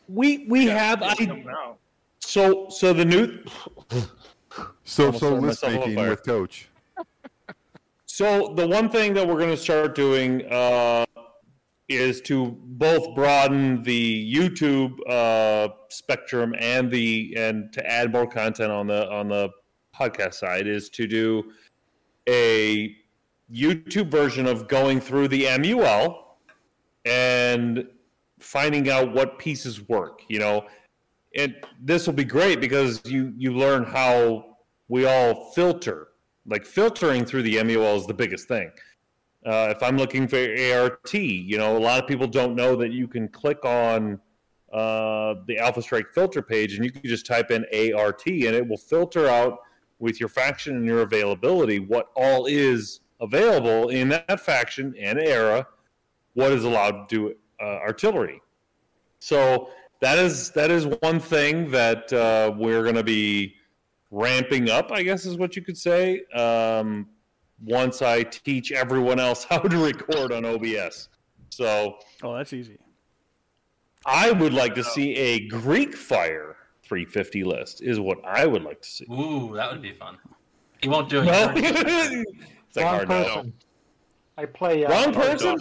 [0.09, 1.15] We we have I
[1.45, 1.77] Now.
[2.19, 3.39] so so the new
[4.83, 6.09] So Almost so started list myself on making fire.
[6.09, 6.67] with Coach.
[8.05, 11.05] So the one thing that we're going to start doing uh,
[11.89, 18.71] is to both broaden the YouTube uh, spectrum and the and to add more content
[18.71, 19.49] on the on the
[19.97, 21.51] podcast side is to do
[22.27, 22.95] a
[23.53, 26.37] YouTube version of going through the MUL
[27.05, 27.85] and
[28.39, 30.21] finding out what pieces work.
[30.29, 30.65] You know,
[31.35, 34.57] and this will be great because you you learn how
[34.87, 36.09] we all filter.
[36.45, 38.69] Like filtering through the MUL is the biggest thing.
[39.45, 42.91] Uh, if I'm looking for ART, you know, a lot of people don't know that
[42.91, 44.19] you can click on
[44.71, 47.65] uh, the Alpha Strike filter page and you can just type in
[47.95, 49.59] ART and it will filter out
[49.99, 55.65] with your faction and your availability what all is available in that faction and era,
[56.33, 58.41] what is allowed to do uh, artillery.
[59.19, 59.69] So
[60.01, 63.55] that is that is one thing that uh, we're going to be
[64.11, 66.25] ramping up, I guess is what you could say.
[66.33, 67.07] Um,
[67.65, 71.09] once I teach everyone else how to record on OBS,
[71.49, 72.77] so Oh, that's easy.
[74.05, 77.81] I would like to see a Greek Fire 350 list.
[77.81, 79.05] Is what I would like to see.
[79.11, 80.17] Ooh, that would be fun.
[80.81, 81.25] He won't do it.
[81.25, 81.53] No.
[82.75, 83.23] It's like Wrong hard no.
[83.23, 83.53] person.
[84.35, 84.83] I play.
[84.83, 85.57] Uh, Wrong person.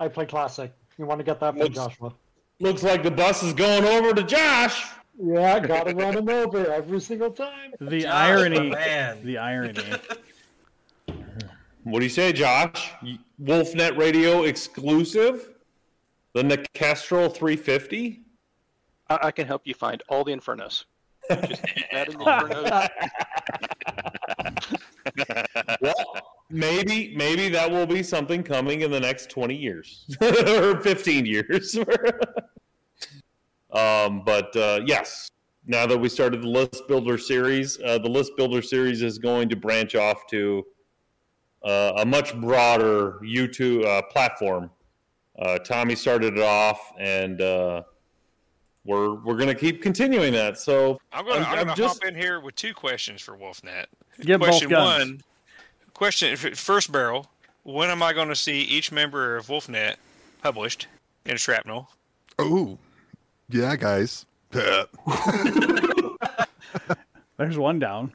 [0.00, 0.72] I play classic.
[0.98, 2.12] You want to get that from Looks- Joshua?
[2.58, 4.84] Looks like the bus is going over to Josh.
[5.18, 7.72] Yeah, I gotta run him over every single time.
[7.80, 8.70] The Josh, irony.
[8.70, 9.24] man.
[9.24, 9.84] The irony.
[11.84, 12.92] What do you say, Josh?
[13.42, 15.50] Wolfnet Radio exclusive?
[16.32, 18.22] The Nicastro 350?
[19.10, 20.84] I, I can help you find all the Infernos.
[21.28, 22.88] Just keep adding the Infernos.
[25.80, 26.16] well,
[26.50, 31.76] maybe maybe that will be something coming in the next 20 years or 15 years.
[33.72, 35.30] um, but uh, yes,
[35.66, 39.48] now that we started the list builder series, uh, the list builder series is going
[39.48, 40.64] to branch off to
[41.64, 44.70] uh, a much broader YouTube uh, platform.
[45.38, 47.82] Uh, Tommy started it off, and uh,
[48.84, 50.58] we're we're gonna keep continuing that.
[50.58, 53.86] So I'm gonna, I'm, I'm gonna just- hop in here with two questions for Wolfnet.
[54.20, 55.10] Give both question guns.
[55.10, 55.20] one,
[55.94, 57.28] question first barrel.
[57.64, 59.94] When am I going to see each member of Wolfnet
[60.42, 60.88] published
[61.24, 61.88] in shrapnel?
[62.38, 62.76] Oh,
[63.48, 64.26] yeah, guys.
[64.50, 64.86] There's
[67.56, 68.12] one down.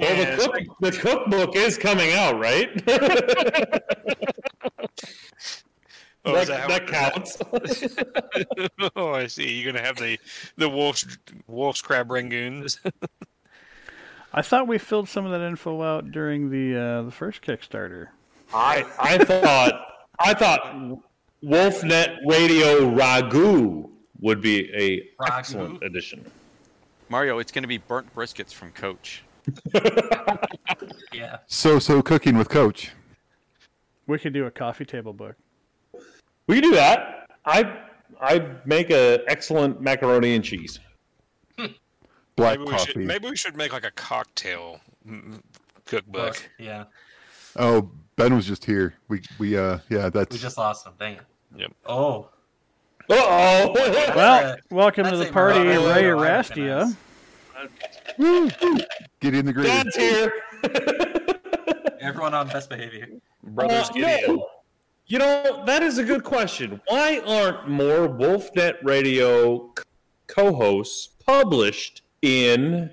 [0.00, 2.68] Well, the, cook, the cookbook is coming out, right?
[6.22, 7.38] Oh, that, is that that it- counts.
[8.96, 9.54] oh, I see.
[9.54, 10.18] You're gonna have the
[10.56, 11.06] the wolf's
[11.46, 12.78] wolf's crab rangoons.
[14.34, 18.08] I thought we filled some of that info out during the uh, the first Kickstarter.
[18.52, 19.86] I I thought
[20.18, 21.00] I thought
[21.42, 23.88] Wolfnet Radio Ragu
[24.20, 26.30] would be a excellent addition.
[27.08, 29.22] Mario, it's going to be burnt briskets from Coach.
[31.12, 31.38] Yeah.
[31.46, 32.92] So so cooking with Coach.
[34.06, 35.36] We could do a coffee table book.
[36.46, 37.30] We could do that.
[37.44, 37.78] I
[38.20, 40.80] I make a excellent macaroni and cheese.
[42.36, 42.92] Black maybe we coffee.
[42.92, 45.40] should maybe we should make like a cocktail mm,
[45.84, 46.48] cookbook.
[46.58, 46.84] Yeah.
[47.56, 48.94] Oh, Ben was just here.
[49.08, 50.94] We we uh yeah that's We just lost him.
[50.98, 51.22] Dang it.
[51.56, 51.72] Yep.
[51.86, 52.28] Oh.
[53.08, 53.74] Uh oh.
[54.16, 56.04] Well, welcome to the a party, Morocco Ray
[58.18, 58.84] Morocco Arrastia.
[59.20, 59.72] get integrated.
[59.92, 60.32] Dad's here.
[62.00, 63.08] Everyone on best behavior.
[63.42, 64.36] Brothers Uh, Gideon.
[64.36, 64.46] no.
[65.06, 66.80] You know, that is a good question.
[66.86, 69.72] Why aren't more Wolfnet Radio
[70.28, 72.90] co-hosts published in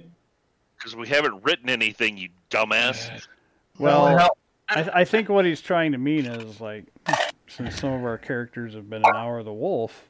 [0.78, 3.28] Because we haven't written anything, you dumbass.
[3.78, 4.30] Well,
[4.70, 6.86] I, I think what he's trying to mean is like,
[7.48, 10.07] since some of our characters have been an hour of the wolf,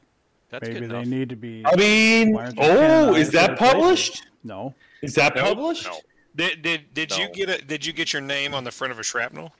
[0.50, 1.06] That's maybe good they enough.
[1.06, 1.62] need to be.
[1.66, 4.26] I mean, why aren't they oh, is that published?
[4.44, 4.74] No.
[5.02, 5.44] Is that Nope.
[5.44, 5.86] published?
[5.86, 5.98] No.
[6.36, 8.98] Did did did you get a did you get your name on the front of
[8.98, 9.52] a shrapnel?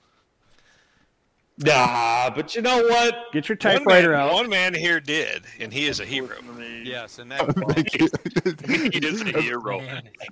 [1.60, 3.32] Nah, but you know what?
[3.32, 4.32] Get your One typewriter man, out.
[4.32, 6.36] one man here did, and he is a hero.
[6.84, 7.40] Yes, and that
[7.74, 8.08] Thank you.
[8.92, 9.80] he is a hero.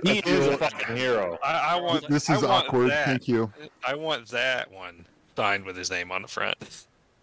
[0.05, 1.37] He is a fucking hero.
[1.43, 2.91] I, I want This I is want awkward.
[2.91, 3.07] that.
[3.07, 3.53] Thank you.
[3.85, 5.05] I want that one
[5.37, 6.57] signed with his name on the front.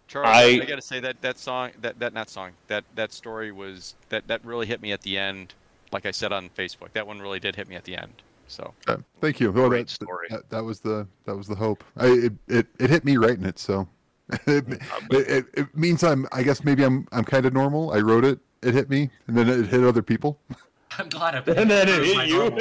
[0.08, 3.12] Charles, I- I, got to say that that song, that that not song, that that
[3.12, 5.54] story was that that really hit me at the end.
[5.92, 8.12] Like I said on Facebook, that one really did hit me at the end.
[8.46, 9.50] So Uh, thank you.
[9.50, 10.26] Well, Great that, story.
[10.30, 11.82] That, that was the that was the hope.
[11.96, 13.88] I, it, it it hit me right in it, so
[14.46, 16.26] it, it, it, it means I'm.
[16.32, 17.92] I guess maybe I'm I'm kind of normal.
[17.92, 18.38] I wrote it.
[18.62, 20.38] It hit me, and then it hit other people.
[20.98, 22.58] I'm glad I've And then it hit you.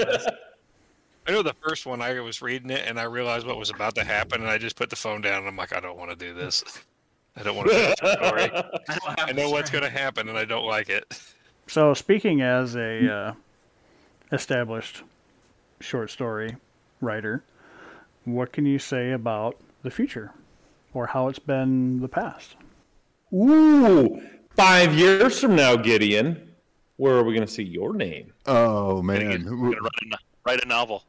[1.25, 3.95] I know the first one I was reading it and I realized what was about
[3.95, 6.09] to happen and I just put the phone down and I'm like, I don't want
[6.09, 6.63] to do this.
[7.35, 8.51] I don't want to finish the story.
[9.07, 11.05] I I know what's going to happen and I don't like it.
[11.67, 13.33] So, speaking as a uh,
[14.31, 15.03] established
[15.79, 16.55] short story
[17.01, 17.43] writer,
[18.25, 20.31] what can you say about the future,
[20.93, 22.55] or how it's been the past?
[23.33, 24.21] Ooh,
[24.55, 26.53] five years from now, Gideon,
[26.97, 28.33] where are we going to see your name?
[28.45, 31.03] Oh Gonna, get, man, gonna write, a, write a novel.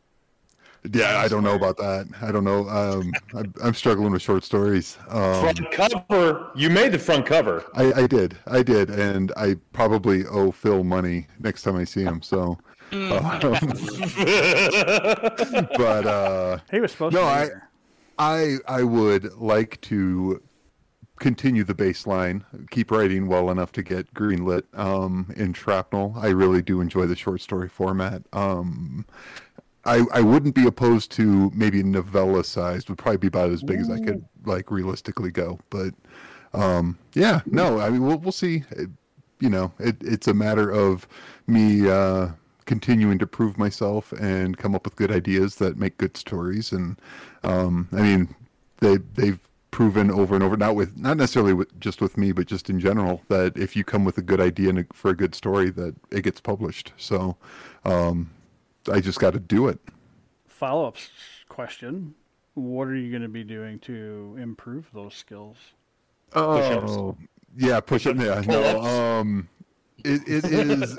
[0.93, 2.06] Yeah, I don't know about that.
[2.20, 2.69] I don't know.
[2.69, 4.98] Um, I'm, I'm struggling with short stories.
[5.09, 6.51] Um, Front cover.
[6.55, 7.65] You made the front cover.
[7.74, 12.02] I, I did, I did, and I probably owe Phil money next time I see
[12.02, 12.20] him.
[12.23, 12.59] So,
[12.93, 13.09] um,
[15.77, 17.61] but uh, He was supposed No, to be I-
[18.16, 20.40] I I would like to
[21.19, 26.15] continue the baseline, keep writing well enough to get greenlit um, in Shrapnel.
[26.16, 28.23] I really do enjoy the short story format.
[28.32, 29.05] Um,
[29.86, 32.89] I I wouldn't be opposed to maybe novella sized.
[32.89, 35.59] Would probably be about as big as I could like realistically go.
[35.70, 35.94] But
[36.52, 38.65] um, yeah, no, I mean we'll we'll see.
[38.70, 38.90] It,
[39.40, 41.06] you know, it, it's a matter of
[41.47, 42.28] me uh,
[42.65, 46.73] continuing to prove myself and come up with good ideas that make good stories.
[46.73, 46.98] And
[47.43, 48.35] um, I mean,
[48.78, 49.40] they they've
[49.70, 52.78] proven over and over, not with not necessarily with, just with me, but just in
[52.78, 55.69] general, that if you come with a good idea and a, for a good story,
[55.70, 56.93] that it gets published.
[56.97, 57.36] So
[57.85, 58.31] um,
[58.90, 59.78] I just got to do it.
[60.47, 60.97] Follow up
[61.48, 62.15] question:
[62.55, 65.56] What are you going to be doing to improve those skills?
[66.35, 67.16] Oh,
[67.56, 68.16] yeah, push it.
[68.16, 68.81] Yeah, no.
[68.82, 69.48] Um,
[70.05, 70.97] it, it is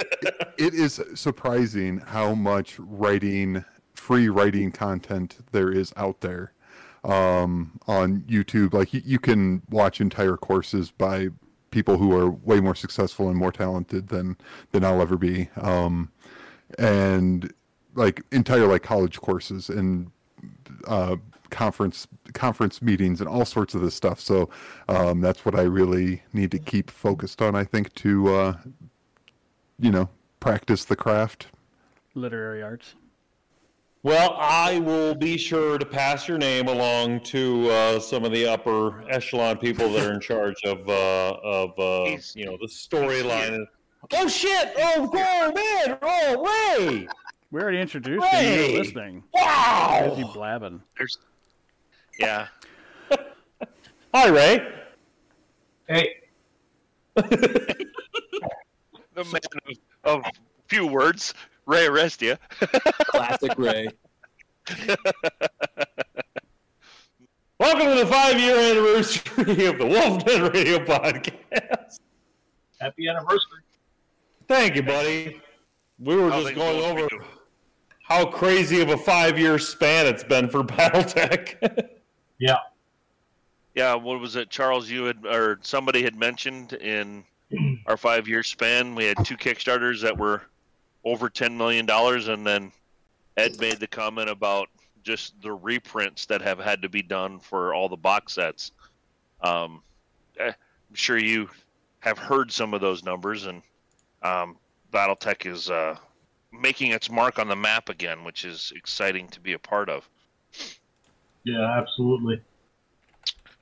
[0.58, 3.64] it is surprising how much writing,
[3.94, 6.54] free writing content there is out there
[7.04, 8.74] um, on YouTube.
[8.74, 11.30] Like you, you can watch entire courses by
[11.72, 14.38] people who are way more successful and more talented than
[14.72, 15.50] than I'll ever be.
[15.58, 16.12] Um,
[16.80, 17.54] and
[17.96, 20.12] like entire like college courses and
[20.88, 21.16] uh,
[21.50, 24.20] conference conference meetings and all sorts of this stuff.
[24.20, 24.50] So
[24.90, 27.56] um, that's what I really need to keep focused on.
[27.56, 28.58] I think to uh,
[29.80, 30.10] you know
[30.40, 31.48] practice the craft.
[32.14, 32.96] Literary arts.
[34.04, 38.46] Well, I will be sure to pass your name along to uh, some of the
[38.46, 43.66] upper echelon people that are in charge of uh, of uh, you know the storyline.
[44.14, 44.74] Oh shit!
[44.78, 45.98] Oh, oh man!
[46.04, 47.08] Oh Ray!
[47.52, 48.40] We already introduced you.
[48.40, 48.72] Ray!
[48.72, 49.24] You're listening.
[49.34, 50.10] Wow!
[50.10, 50.82] Busy blabbing.
[50.98, 51.18] There's,
[52.20, 52.48] yeah.
[54.14, 54.68] Hi, Ray.
[55.88, 56.16] Hey.
[59.16, 60.32] The man of, of
[60.68, 61.34] few words,
[61.66, 62.38] Ray Arrastia.
[63.08, 63.88] Classic Ray.
[67.58, 72.00] Welcome to the five-year anniversary of the Wolfnet Radio Podcast.
[72.82, 73.62] Happy anniversary.
[74.50, 75.42] Thank you, buddy.
[75.98, 77.22] We were How just going going over you?
[78.08, 81.90] How crazy of a five-year span it's been for BattleTech.
[82.38, 82.58] Yeah.
[83.74, 84.90] Yeah, what was it, Charles?
[84.90, 87.24] You had or somebody had mentioned in
[87.88, 90.44] our five-year span, we had two Kickstarters that were
[91.04, 92.72] over ten million dollars, and then
[93.38, 94.70] Ed made the comment about
[95.04, 98.72] just the reprints that have had to be done for all the box sets.
[99.42, 99.82] Um,
[100.40, 101.50] eh, I'm sure you
[102.00, 103.62] have heard some of those numbers, and
[104.22, 104.58] um,
[104.94, 105.98] BattleTech is uh,
[106.60, 110.10] making its mark on the map again, which is exciting to be a part of.
[111.44, 112.42] Yeah, absolutely.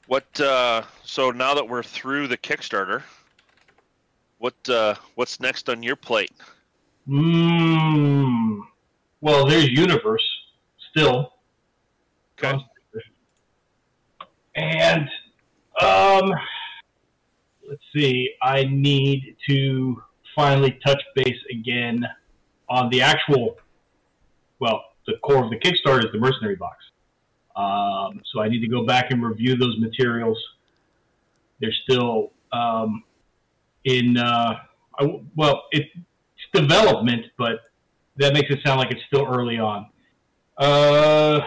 [0.07, 0.39] What?
[0.39, 3.03] Uh, so now that we're through the Kickstarter,
[4.37, 6.31] what uh, what's next on your plate?
[7.07, 8.61] Mm,
[9.21, 10.27] well, there's Universe
[10.89, 11.33] still.
[12.37, 12.57] Okay.
[14.55, 15.09] And
[15.81, 16.31] um,
[17.67, 18.29] let's see.
[18.41, 20.01] I need to
[20.35, 22.05] finally touch base again
[22.69, 23.57] on the actual.
[24.59, 26.77] Well, the core of the Kickstarter is the Mercenary Box.
[27.55, 30.37] Um, so I need to go back and review those materials.
[31.59, 33.03] They're still um,
[33.83, 34.17] in.
[34.17, 34.55] Uh,
[34.99, 35.89] I, well, it's
[36.53, 37.61] development, but
[38.17, 39.87] that makes it sound like it's still early on.
[40.57, 41.41] Uh,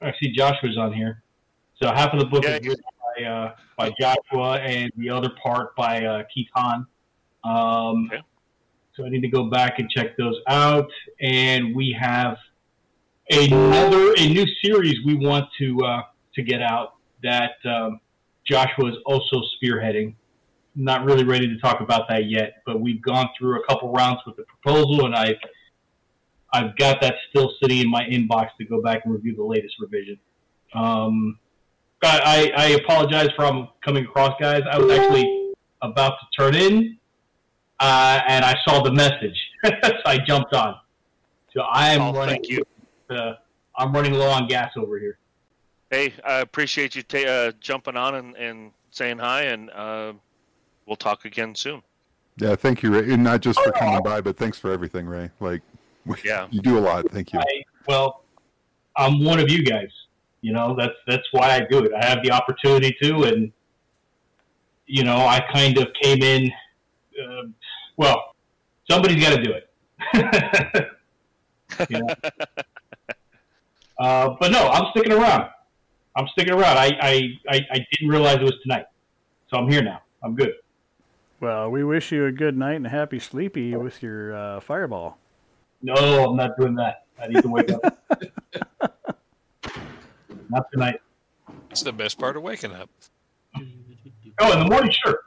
[0.00, 1.22] I see Joshua's on here.
[1.80, 2.76] So half of the book is written
[3.16, 6.86] by, uh, by Joshua, and the other part by uh, Keith Hann.
[7.44, 8.10] Um,
[8.96, 10.90] So I need to go back and check those out.
[11.20, 12.36] And we have
[13.30, 16.02] another a new series we want to uh,
[16.34, 18.00] to get out that um,
[18.44, 20.14] Joshua is also spearheading.
[20.74, 24.20] Not really ready to talk about that yet, but we've gone through a couple rounds
[24.26, 25.36] with the proposal, and I've
[26.52, 29.76] I've got that still sitting in my inbox to go back and review the latest
[29.80, 30.18] revision.
[30.74, 31.38] Um,
[32.02, 34.62] I, I I apologize for coming across, guys.
[34.70, 35.52] I was actually
[35.82, 36.98] about to turn in,
[37.82, 39.72] uh, and I saw the message, so
[40.06, 40.76] I jumped on.
[41.52, 42.36] So I am Oh, running.
[42.36, 42.62] thank you.
[43.10, 43.34] Uh,
[43.76, 45.18] I'm running low on gas over here.
[45.90, 50.12] Hey, I appreciate you ta- uh, jumping on and, and saying hi, and uh,
[50.86, 51.82] we'll talk again soon.
[52.38, 53.12] Yeah, thank you, Ray.
[53.12, 55.30] And not just for coming by, but thanks for everything, Ray.
[55.40, 55.60] Like,
[56.24, 56.46] Yeah.
[56.50, 57.10] you do a lot.
[57.10, 57.40] Thank you.
[57.40, 58.22] I, well,
[58.96, 59.88] I'm one of you guys.
[60.40, 61.92] You know, that's that's why I do it.
[61.94, 63.52] I have the opportunity to, and
[64.86, 66.50] you know, I kind of came in.
[67.22, 67.42] Uh,
[68.02, 68.34] well,
[68.90, 70.88] somebody's got to do it.
[71.88, 72.06] You know?
[73.98, 75.48] uh, but no, I'm sticking around.
[76.14, 76.76] I'm sticking around.
[76.76, 78.84] I, I, I, I didn't realize it was tonight,
[79.50, 80.02] so I'm here now.
[80.22, 80.52] I'm good.
[81.40, 85.16] Well, we wish you a good night and a happy sleepy with your uh, fireball.
[85.80, 87.06] No, I'm not doing that.
[87.20, 87.98] I need to wake up.
[90.50, 91.00] not tonight.
[91.70, 92.90] It's the best part of waking up.
[94.40, 95.20] Oh, in the morning, sure.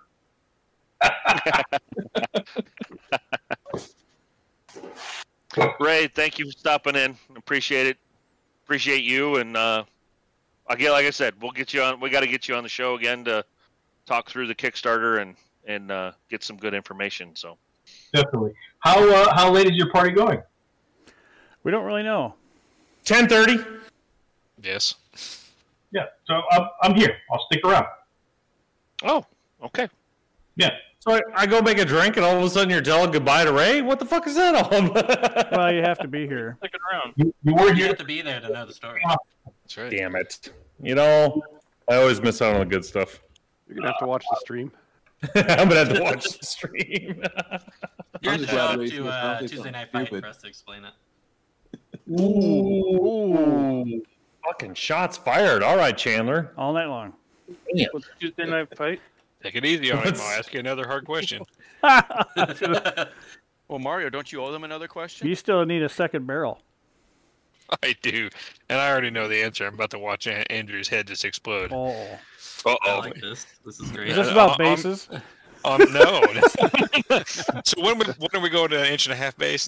[5.80, 7.16] Ray, thank you for stopping in.
[7.36, 7.98] Appreciate it.
[8.66, 9.84] Appreciate you, and uh,
[10.68, 12.00] again, like I said, we'll get you on.
[12.00, 13.46] We got to get you on the show again to
[14.06, 15.36] talk through the Kickstarter and
[15.68, 17.36] and uh, get some good information.
[17.36, 17.58] So
[18.14, 18.54] Definitely.
[18.80, 20.42] How uh, how late is your party going?
[21.64, 22.36] We don't really know.
[23.04, 23.58] Ten thirty.
[24.62, 24.96] Yes.
[25.92, 27.16] Yeah, so I'm, I'm here.
[27.32, 27.86] I'll stick around.
[29.04, 29.26] Oh,
[29.64, 29.88] okay.
[30.56, 30.72] Yeah.
[31.00, 33.46] So I, I go make a drink, and all of a sudden you're telling goodbye
[33.46, 33.82] to Ray.
[33.82, 34.92] What the fuck is that on?
[35.52, 36.58] well, you have to be here.
[36.60, 37.14] Sticking around.
[37.16, 37.88] You, you were You here.
[37.90, 39.02] have to be there to know the story.
[39.08, 39.92] That's right.
[39.92, 40.50] Damn it!
[40.82, 41.42] You know,
[41.90, 43.22] I always miss out on the good stuff.
[43.68, 44.72] You're gonna have to watch the stream.
[45.36, 47.22] I'm gonna have to watch the stream.
[48.22, 49.08] You I'm have to just show up to here.
[49.08, 50.94] Uh, Tuesday Night Fight for us to explain it.
[52.20, 54.02] Ooh,
[54.44, 55.64] fucking shots fired!
[55.64, 56.52] All right, Chandler.
[56.58, 57.14] All night long.
[57.92, 59.00] What's Tuesday night fight?
[59.46, 60.06] Take it easy on him.
[60.06, 61.44] Let's- I'll ask you another hard question.
[63.68, 65.28] Well, Mario, don't you owe them another question?
[65.28, 66.62] You still need a second barrel.
[67.82, 68.30] I do,
[68.70, 69.66] and I already know the answer.
[69.66, 71.72] I'm about to watch Andrew's head just explode.
[71.74, 71.90] Oh.
[72.64, 73.00] Uh I oh.
[73.00, 73.48] like this.
[73.66, 74.10] This is great.
[74.10, 75.10] Is this about bases?
[75.64, 76.22] Um, no.
[77.66, 79.68] so when we, when are we going to an inch and a half base?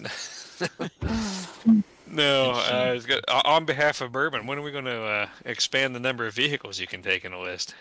[2.06, 2.52] no.
[2.52, 6.00] Uh, got- uh, on behalf of Bourbon, when are we going to uh, expand the
[6.00, 7.74] number of vehicles you can take in a list?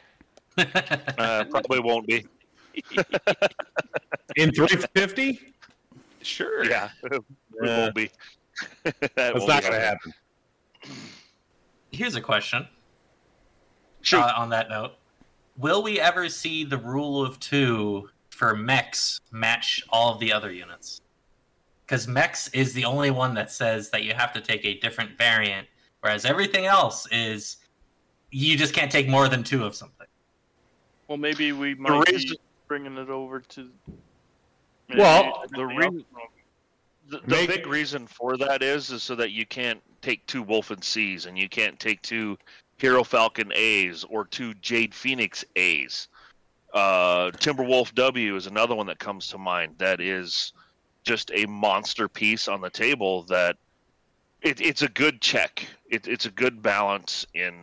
[1.19, 2.25] uh, probably won't be.
[4.37, 5.53] In 350?
[6.23, 6.65] Sure.
[6.65, 7.23] Yeah, it
[7.63, 7.79] Yeah.
[7.79, 8.11] won't be.
[8.85, 10.13] that That's won't not going to happen.
[11.93, 12.67] Here's a question.
[14.13, 14.93] Uh, on that note,
[15.57, 20.53] will we ever see the rule of two for mechs match all of the other
[20.53, 21.01] units?
[21.85, 25.17] Because mechs is the only one that says that you have to take a different
[25.17, 25.67] variant,
[26.01, 27.57] whereas everything else is
[28.31, 29.96] you just can't take more than two of something.
[31.09, 32.39] Well, maybe we might reason- be
[32.69, 33.71] bringing it over to.
[34.97, 36.05] Well, the everything reason-
[37.09, 40.83] The, the big reason for that is is so that you can't take two Wolfen
[40.83, 42.37] C's and you can't take two
[42.81, 46.09] Hierofalcon A's or two Jade Phoenix A's.
[46.75, 49.77] Uh, Timberwolf W is another one that comes to mind.
[49.79, 50.53] That is
[51.05, 53.23] just a monster piece on the table.
[53.23, 53.57] That
[54.43, 55.65] it, it's a good check.
[55.89, 57.55] It, it's a good balance in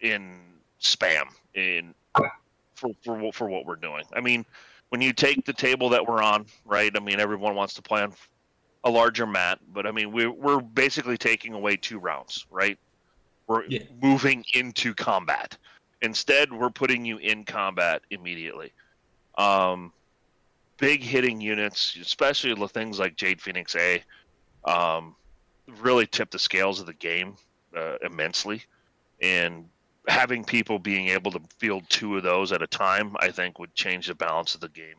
[0.00, 0.40] in
[0.80, 1.24] spam
[1.54, 1.94] in
[2.82, 4.04] for, for what- for what we're doing.
[4.12, 4.44] I mean,
[4.90, 6.92] when you take the table that we're on, right?
[6.94, 8.12] I mean, everyone wants to play on
[8.84, 12.78] a larger mat, but I mean, we're we're basically taking away two rounds, right?
[13.46, 13.64] We're
[14.02, 15.56] moving into combat.
[16.02, 18.72] Instead, we're putting you in combat immediately.
[19.38, 19.92] Um,
[20.78, 24.02] big hitting units, especially the things like Jade Phoenix A,
[24.64, 25.14] um,
[25.80, 27.36] really tip the scales of the game
[27.76, 28.62] uh, immensely.
[29.20, 29.68] And
[30.08, 33.74] having people being able to field two of those at a time, I think, would
[33.74, 34.96] change the balance of the game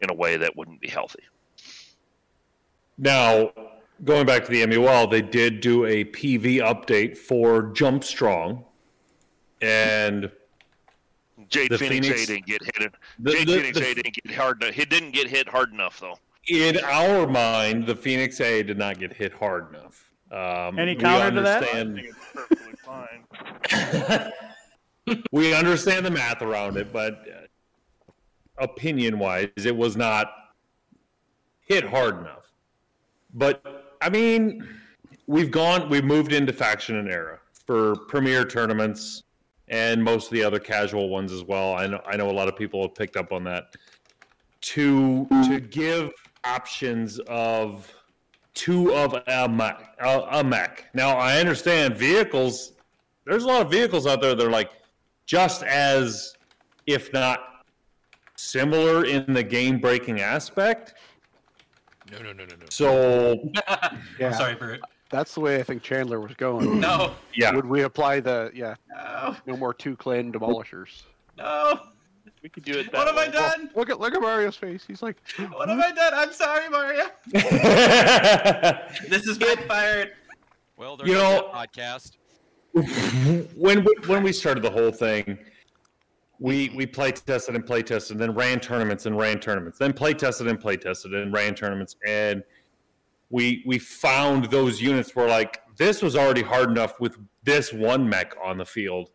[0.00, 1.22] in a way that wouldn't be healthy.
[2.98, 3.52] Now,
[4.04, 8.64] going back to the MUL, they did do a PV update for Jump Strong,
[9.60, 10.30] and
[11.48, 12.94] Jade The Phoenix, Phoenix- A didn't get hit.
[13.18, 14.62] The- Jade the- Phoenix the- A didn't get hard.
[14.62, 16.18] It didn't get hit hard enough though.
[16.48, 20.10] in our mind, the Phoenix A did not get hit hard enough.
[20.30, 21.62] Um, Any counter to that?
[22.94, 24.32] Fine.
[25.32, 30.30] we understand the math around it, but uh, opinion wise, it was not
[31.60, 32.52] hit hard enough.
[33.32, 34.66] But I mean,
[35.26, 39.22] we've gone, we've moved into faction and era for premier tournaments
[39.68, 41.74] and most of the other casual ones as well.
[41.74, 43.74] I know, I know a lot of people have picked up on that.
[44.60, 46.10] To to give
[46.44, 47.92] options of
[48.54, 50.86] two of a mech, a, a mech.
[50.94, 52.73] Now I understand vehicles.
[53.26, 54.70] There's a lot of vehicles out there that are like
[55.26, 56.34] just as,
[56.86, 57.40] if not
[58.36, 60.94] similar in the game breaking aspect.
[62.12, 62.66] No, no, no, no, no.
[62.70, 63.50] So
[64.18, 64.32] Yeah.
[64.32, 64.80] sorry, Brute.
[65.10, 66.80] That's the way I think Chandler was going.
[66.80, 67.14] No.
[67.34, 67.54] Yeah.
[67.54, 68.74] Would we apply the yeah?
[68.90, 69.36] No.
[69.46, 71.02] No more two clan demolishers.
[71.38, 71.80] No.
[72.42, 72.92] We could do it.
[72.92, 73.32] What have I way.
[73.32, 73.70] done?
[73.74, 74.84] Look at look at Mario's face.
[74.86, 75.16] He's like,
[75.52, 76.12] What have I done?
[76.14, 77.04] I'm sorry, Mario.
[79.08, 80.12] this is backfired.
[80.76, 82.12] Well, there You know- podcast.
[82.74, 85.38] When we, when we started the whole thing,
[86.40, 89.92] we we play tested and play tested, and then ran tournaments and ran tournaments, then
[89.92, 92.42] play tested and play tested and ran tournaments, and
[93.30, 98.08] we we found those units were like this was already hard enough with this one
[98.08, 99.10] mech on the field.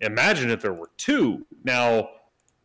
[0.00, 1.46] Imagine if there were two.
[1.64, 2.08] Now,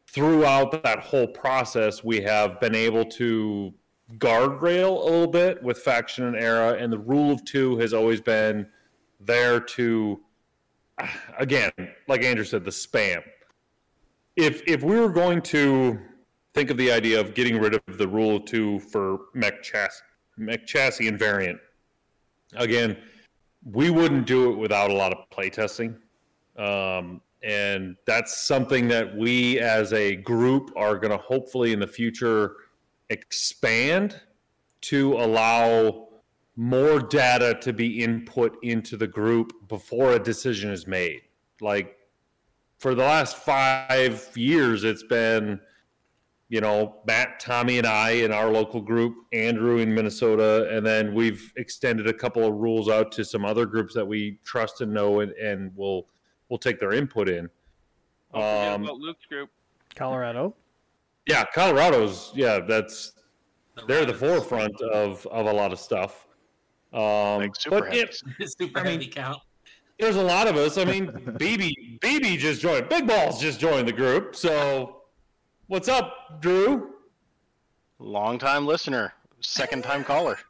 [0.08, 3.74] throughout that whole process, we have been able to
[4.18, 8.22] guardrail a little bit with faction and era, and the rule of two has always
[8.22, 8.68] been
[9.26, 10.20] there to
[11.40, 11.72] again,
[12.08, 13.24] like Andrew said, the spam.
[14.36, 16.00] If if we were going to
[16.54, 20.04] think of the idea of getting rid of the rule of two for mech chassis,
[20.38, 21.60] mech chassis and variant,
[22.56, 22.98] again,
[23.64, 25.98] we wouldn't do it without a lot of playtesting.
[26.58, 31.88] Um, and that's something that we as a group are going to hopefully in the
[31.88, 32.56] future
[33.10, 34.22] expand
[34.82, 36.03] to allow
[36.56, 41.22] more data to be input into the group before a decision is made.
[41.62, 41.98] Like
[42.78, 45.60] for the last five years, it's been,
[46.50, 51.16] you know, Matt, Tommy, and I in our local group, Andrew in Minnesota, and then
[51.16, 54.94] we've extended a couple of rules out to some other groups that we trust and
[54.94, 56.08] know, and, and will
[56.50, 57.50] will take their input in.
[58.34, 59.50] Don't Um, about Luke's group.
[59.96, 60.56] Colorado.
[61.26, 63.14] yeah, Colorado's yeah, that's
[63.88, 66.28] they're the forefront of of a lot of stuff.
[66.94, 68.16] Um, super but it,
[68.48, 69.40] Super I mean, heavy count.
[70.00, 70.78] there's a lot of us.
[70.78, 72.88] I mean, BB BB just joined.
[72.90, 74.36] Big Balls just joined the group.
[74.36, 75.02] So,
[75.68, 76.92] what's up, Drew?
[77.98, 80.38] Long time listener, second time caller.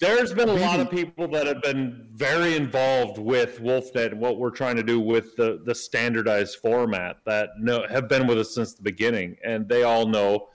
[0.00, 4.38] There's been a lot of people that have been very involved with WolfNet and what
[4.38, 8.54] we're trying to do with the the standardized format that know have been with us
[8.54, 10.48] since the beginning, and they all know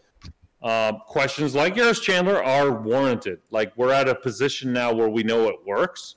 [0.61, 3.40] uh, questions like yours, Chandler, are warranted.
[3.52, 6.15] Like we're at a position now where we know it works.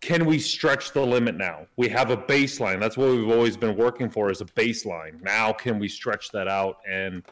[0.00, 1.66] can we stretch the limit now?
[1.76, 2.80] We have a baseline.
[2.80, 5.22] That's what we've always been working for is a baseline.
[5.22, 7.22] Now can we stretch that out and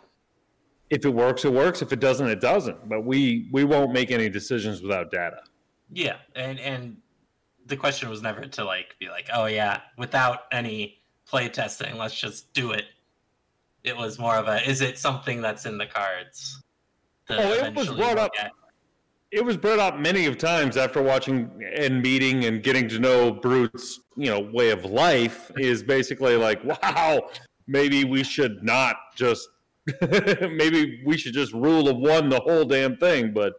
[0.89, 1.83] if it works, it works.
[1.83, 2.89] If it doesn't, it doesn't.
[2.89, 5.43] But we we won't make any decisions without data.
[5.93, 6.97] Yeah, and and
[7.67, 12.19] the question was never to like be like, oh yeah, without any play testing, let's
[12.19, 12.85] just do it.
[13.85, 16.63] It was more of a, is it something that's in the cards?
[17.31, 18.33] Oh, it was brought up.
[18.39, 18.53] at?
[19.31, 23.31] It was brought up many of times after watching and meeting and getting to know
[23.31, 25.53] Brute's, you know, way of life.
[25.57, 27.29] Is basically like, wow,
[27.69, 29.49] maybe we should not just,
[30.03, 33.33] maybe we should just rule of one the whole damn thing.
[33.33, 33.55] But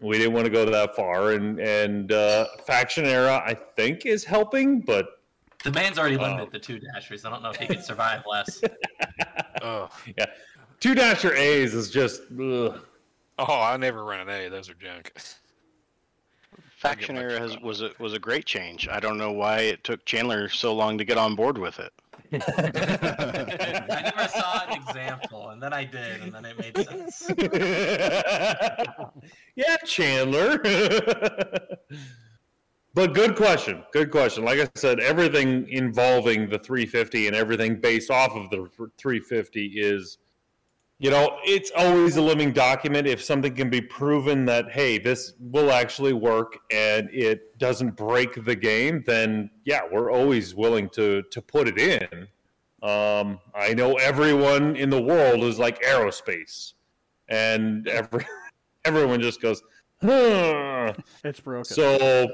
[0.00, 1.32] we didn't want to go that far.
[1.32, 5.06] And and uh, faction era, I think, is helping, but
[5.64, 6.22] The man's already Oh.
[6.22, 7.24] limited to two dashers.
[7.24, 8.60] I don't know if he could survive less.
[9.64, 10.26] Oh, yeah,
[10.80, 12.22] two dasher A's is just.
[12.32, 12.80] Ugh.
[13.38, 14.48] oh, I never run an A.
[14.48, 15.12] Those are junk.
[16.78, 18.88] Faction era has, was a was a great change.
[18.88, 21.92] I don't know why it took Chandler so long to get on board with it.
[22.32, 27.30] I never saw an example, and then I did, and then it made sense.
[29.54, 30.60] yeah, Chandler.
[32.94, 33.82] But good question.
[33.92, 34.44] Good question.
[34.44, 40.18] Like I said, everything involving the 350 and everything based off of the 350 is,
[40.98, 43.06] you know, it's always a living document.
[43.06, 48.44] If something can be proven that, hey, this will actually work and it doesn't break
[48.44, 52.28] the game, then yeah, we're always willing to to put it in.
[52.82, 56.74] Um, I know everyone in the world is like aerospace,
[57.28, 58.26] and every
[58.84, 59.62] everyone just goes,
[60.02, 60.92] huh.
[61.24, 61.64] It's broken.
[61.64, 62.28] So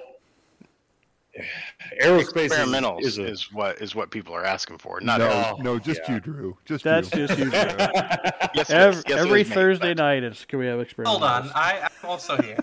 [2.03, 5.01] aerospace is- Experimentals is, is, a, what is what people are asking for.
[5.01, 5.65] Not no, everything.
[5.65, 6.15] no, just yeah.
[6.15, 6.57] you, Drew.
[6.65, 7.27] Just That's you.
[7.27, 7.51] just you.
[7.51, 7.61] Drew.
[8.55, 9.03] Yes, every.
[9.09, 11.11] Yes, every is, mate, Thursday night, it's can we have experience?
[11.11, 12.59] Hold on, I, I'm also here.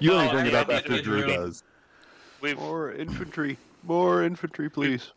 [0.00, 1.62] You only Oh, bring it up I after did Drew does.
[2.40, 3.56] We've More infantry.
[3.84, 5.12] More infantry, please.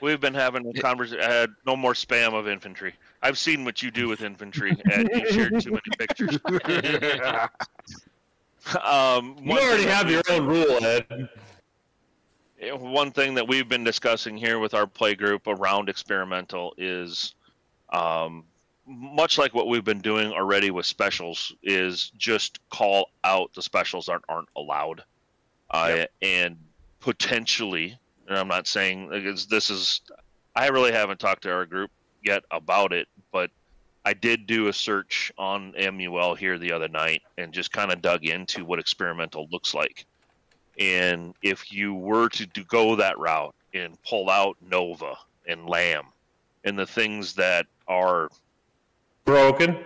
[0.00, 1.22] we've been having a conversation.
[1.22, 2.94] Uh, no more spam of infantry.
[3.22, 6.38] I've seen what you do with infantry, and you shared too many pictures.
[8.84, 11.28] um, you already have your own rule, Ed.
[12.78, 17.34] One thing that we've been discussing here with our play group around experimental is
[17.90, 18.44] um,
[18.90, 24.06] much like what we've been doing already with specials is just call out the specials
[24.06, 25.04] that aren't allowed
[25.70, 26.56] uh, and
[26.98, 27.96] potentially
[28.28, 29.08] and i'm not saying
[29.48, 30.00] this is
[30.56, 31.90] i really haven't talked to our group
[32.22, 33.50] yet about it but
[34.04, 38.00] i did do a search on mul here the other night and just kind of
[38.00, 40.06] dug into what experimental looks like
[40.80, 45.14] and if you were to do, go that route and pull out Nova
[45.46, 46.06] and LAM
[46.64, 48.30] and the things that are
[49.26, 49.76] Broken.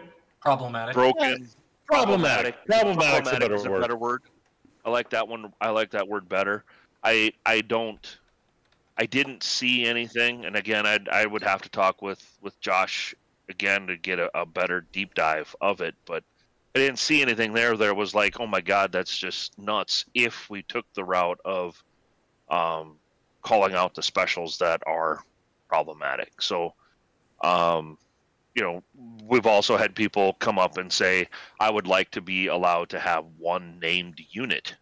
[0.40, 0.94] Problematic.
[0.94, 1.48] broken,
[1.86, 2.64] Problematic.
[2.66, 3.78] Problematic's a better is word.
[3.78, 4.22] a better word.
[4.84, 5.52] I like that one.
[5.60, 6.64] I like that word better.
[7.02, 8.18] I I don't.
[8.96, 13.14] I didn't see anything, and again, I I would have to talk with with Josh
[13.48, 16.24] again to get a, a better deep dive of it, but
[16.74, 17.76] I didn't see anything there.
[17.76, 20.04] There was like, oh my god, that's just nuts.
[20.14, 21.82] If we took the route of
[22.48, 22.96] um,
[23.42, 25.22] calling out the specials that are
[25.68, 26.74] problematic, so
[27.42, 27.98] um,
[28.54, 28.82] you know,
[29.26, 31.28] we've also had people come up and say,
[31.60, 34.74] I would like to be allowed to have one named unit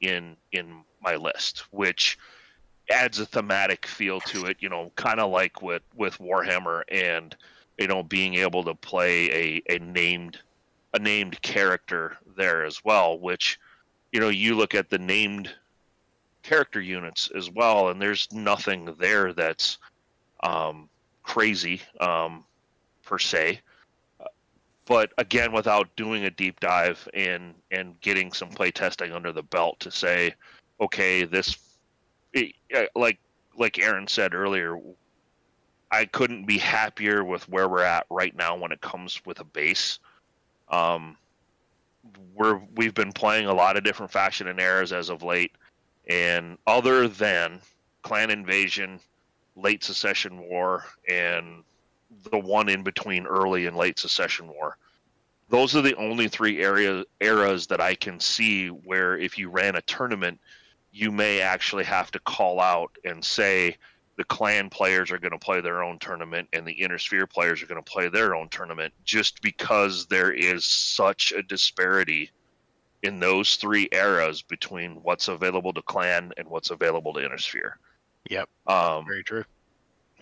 [0.00, 2.18] in in my list, which
[2.90, 7.36] adds a thematic feel to it, you know, kind of like with with Warhammer and
[7.80, 9.30] you know being able to play
[9.68, 10.38] a a named
[10.92, 13.58] a named character there as well, which
[14.12, 15.50] you know, you look at the named
[16.42, 19.78] character units as well and there's nothing there that's
[20.42, 20.88] um
[21.22, 22.44] crazy um
[23.04, 23.60] per se.
[24.86, 29.42] But again, without doing a deep dive and and getting some play testing under the
[29.42, 30.34] belt to say,
[30.80, 31.56] okay, this,
[32.32, 33.18] it, uh, like
[33.56, 34.78] like Aaron said earlier,
[35.90, 39.44] I couldn't be happier with where we're at right now when it comes with a
[39.44, 39.98] base.
[40.68, 41.16] Um,
[42.34, 45.52] we're we've been playing a lot of different faction and eras as of late,
[46.06, 47.60] and other than
[48.02, 49.00] clan invasion,
[49.56, 51.62] late succession war, and
[52.30, 54.76] the one in between early and late succession war.
[55.48, 59.74] Those are the only three area eras that I can see where if you ran
[59.74, 60.38] a tournament,
[60.92, 63.76] you may actually have to call out and say
[64.20, 67.62] the clan players are going to play their own tournament and the Inner Sphere players
[67.62, 72.30] are going to play their own tournament just because there is such a disparity
[73.02, 77.78] in those three eras between what's available to clan and what's available to Inner Sphere.
[78.28, 78.50] Yep.
[78.66, 79.44] Um, Very true.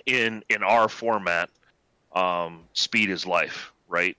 [0.06, 1.50] in in our format,
[2.12, 4.16] um, speed is life, right?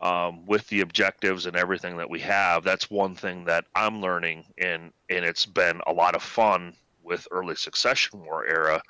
[0.00, 2.64] um, with the objectives and everything that we have.
[2.64, 6.74] That's one thing that I'm learning, and and it's been a lot of fun
[7.04, 8.82] with early succession war era.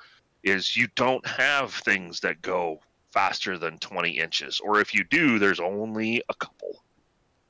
[0.45, 2.79] Is you don't have things that go
[3.11, 6.83] faster than 20 inches, or if you do, there's only a couple.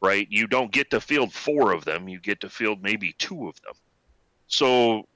[0.02, 0.28] Right?
[0.30, 2.08] You don't get to field four of them.
[2.08, 3.74] You get to field maybe two of them.
[4.48, 5.08] So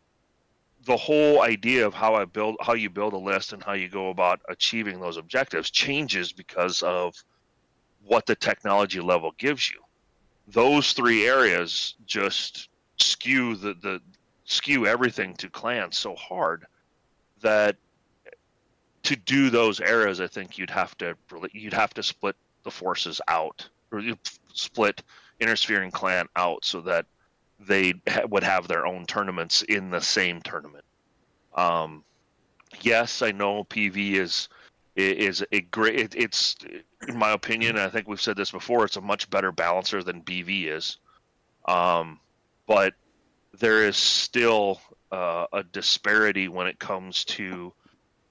[0.86, 3.90] the whole idea of how I build how you build a list and how you
[3.90, 7.14] go about achieving those objectives changes because of
[8.06, 9.80] what the technology level gives you.
[10.48, 14.02] Those three areas just skew the, the
[14.46, 16.66] skew everything to clans so hard
[17.42, 17.76] that
[19.04, 21.16] to do those areas, I think you'd have to
[21.52, 24.18] you'd have to split the forces out or you
[24.54, 25.02] split
[25.42, 27.06] and Clan out so that
[27.60, 30.84] they ha- would have their own tournaments in the same tournament.
[31.56, 32.04] Um,
[32.82, 34.50] yes, I know PV is
[34.96, 36.00] is a great.
[36.00, 36.56] It, it's
[37.08, 37.78] in my opinion.
[37.78, 38.86] I think we've said this before.
[38.86, 40.98] It's a much better balancer than BV is,
[41.68, 42.20] um,
[42.68, 42.94] but
[43.58, 44.80] there is still
[45.12, 47.74] uh, a disparity when it comes to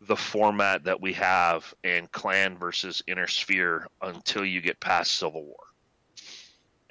[0.02, 5.44] the format that we have in Clan versus Inner Sphere until you get past Civil
[5.44, 5.56] War.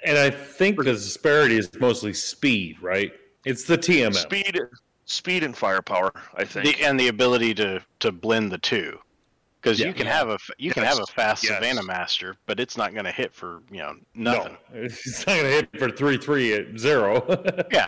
[0.03, 3.11] And I think the disparity is mostly speed, right?
[3.45, 4.13] It's the TMM.
[4.13, 4.59] Speed,
[5.05, 6.11] speed, and firepower.
[6.35, 6.77] I think.
[6.77, 8.99] The, and the ability to to blend the two,
[9.61, 9.87] because Yeah.
[9.87, 11.53] you can have a f- you can have a fast Yes.
[11.53, 14.57] Savannah Master, but it's not going to hit for you know nothing.
[14.73, 17.25] No, it's not going to hit for three three at zero.
[17.71, 17.87] yeah.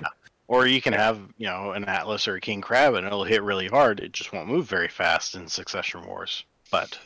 [0.50, 3.44] Or you can have you know an Atlas or a King Crab, and it'll hit
[3.44, 4.00] really hard.
[4.00, 6.44] It just won't move very fast in Succession Wars.
[6.72, 6.98] But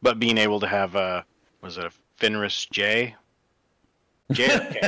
[0.00, 1.22] but being able to have a
[1.60, 3.14] was it a Fenris J?
[4.32, 4.80] J or K?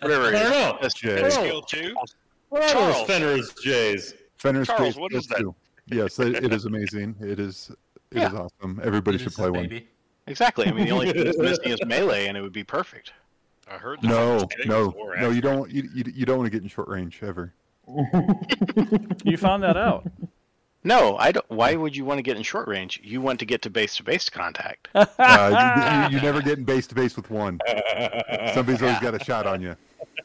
[0.00, 0.26] Whatever.
[0.26, 0.40] I it is.
[0.42, 0.78] don't know.
[0.80, 1.20] That's J.
[1.20, 1.30] J.
[1.30, 1.92] Skill two.
[2.50, 3.06] What are those Charles.
[3.08, 4.14] Fenris Jays?
[4.36, 5.52] Fenris Charles, Gate what is that?
[5.86, 7.16] Yes, it, it is amazing.
[7.20, 7.72] It is.
[8.12, 8.38] It is Yeah.
[8.38, 8.80] awesome.
[8.84, 9.82] Everybody should play one.
[10.28, 10.68] Exactly.
[10.68, 13.12] I mean, the only thing that's missing is melee, and it would be perfect.
[13.70, 14.02] I heard.
[14.02, 15.30] The No, no, no.
[15.30, 15.70] You don't.
[15.70, 17.52] You, you, you don't want to get in short range ever.
[19.24, 20.10] You found that out.
[20.82, 21.48] No, I don't.
[21.50, 23.00] Why would you want to get in short range?
[23.02, 24.88] You want to get to base to base contact.
[24.94, 27.60] Uh, you, you, you never get in base to base with one.
[28.54, 29.76] Somebody's always got a shot on you.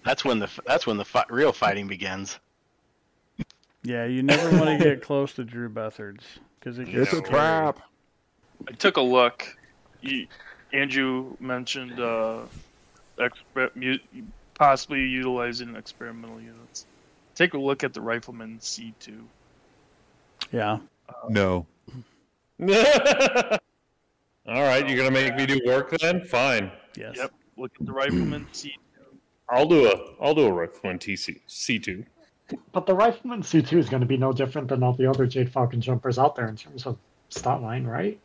[0.06, 2.40] That's when the that's when the fi- real fighting begins.
[3.84, 6.22] Yeah, you never want to get close to Drew Bethards
[6.60, 7.80] because it It's a trap.
[8.68, 9.46] I took a look.
[10.02, 10.28] You,
[10.74, 12.44] Andrew mentioned uh,
[13.18, 13.98] exper- mu-
[14.54, 16.86] possibly utilizing experimental units.
[17.36, 19.22] Take a look at the Rifleman C2.
[20.52, 20.80] Yeah.
[21.10, 21.66] Uh, no.
[24.48, 26.24] All right, you're gonna make me do work then?
[26.26, 26.72] Fine.
[26.98, 27.16] Yes.
[27.18, 27.32] Yep.
[27.58, 28.72] Look at the Rifleman C2.
[29.50, 32.06] I'll do a I'll do a Rifleman TC C two.
[32.72, 35.52] But the Rifleman C2 is going to be no different than all the other Jade
[35.52, 36.98] Falcon jumpers out there in terms of
[37.30, 38.20] stat line, right?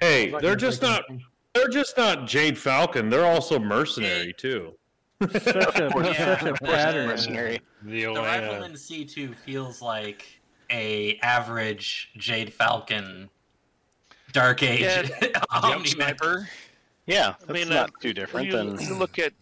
[0.00, 1.26] Hey, they're just not anything?
[1.54, 3.10] They're just not Jade Falcon.
[3.10, 4.74] They're also mercenary too.
[5.22, 7.08] Such a, such a pattern.
[7.08, 7.60] Mercenary.
[7.82, 10.26] The, The uh, Rifleman C2 feels like
[10.70, 13.28] a average Jade Falcon
[14.32, 16.48] Dark Age Yeah, Omni sniper.
[17.06, 19.32] Yeah, that's I mean, not uh, too different you, than you look at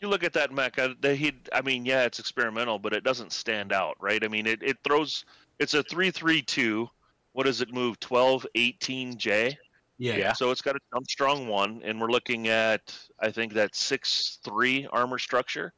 [0.00, 0.78] you look at that mech.
[0.78, 4.22] uh, he, I mean, yeah, it's experimental, but it doesn't stand out, right?
[4.24, 5.24] I mean, it, it throws.
[5.60, 6.90] It's a three three two.
[7.32, 7.98] What does it move?
[7.98, 9.58] 12, 18 J.
[9.98, 10.16] Yeah.
[10.16, 10.32] Yeah.
[10.32, 14.38] So it's got a jump strong one, and we're looking at I think that six
[14.42, 15.72] three armor structure.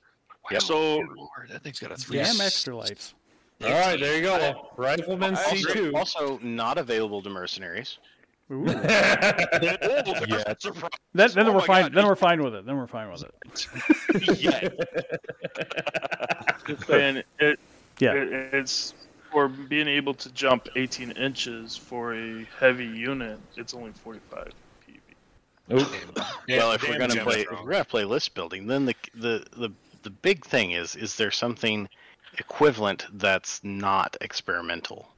[0.50, 2.18] Wow, So lord, that thing's got a three.
[2.18, 3.14] Damn extra lights.
[3.62, 4.68] All right, there you go.
[4.76, 5.92] Rifleman C two.
[5.94, 7.98] also not available to mercenaries.
[8.52, 8.64] Ooh.
[8.68, 9.74] yeah,
[11.14, 11.84] Then, then Oh we're fine.
[11.84, 12.64] God, Then we're fine with it.
[12.66, 14.38] Then we're fine with it.
[14.38, 14.68] yeah.
[16.66, 17.58] Just saying, it,
[17.98, 18.12] Yeah.
[18.12, 18.94] it, it's
[19.30, 23.38] for being able to jump 18 inches for a heavy unit.
[23.56, 24.52] It's only 45
[24.88, 24.98] PV.
[26.48, 29.70] well, if we're gonna play, if we're gonna play list building, then the the the
[30.02, 31.88] the big thing is, is there something
[32.38, 35.08] equivalent that's not experimental,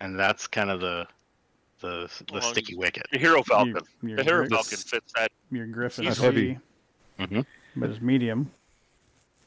[0.00, 1.06] and that's kind of the
[1.80, 3.06] the the Well, sticky wicket.
[3.12, 3.80] The Hierofalcon.
[4.02, 5.30] Your- the Hero your- Falcon fits that.
[5.50, 6.58] Your Griffin He's C, heavy.
[7.18, 7.46] Mhm.
[7.76, 8.50] but it's medium.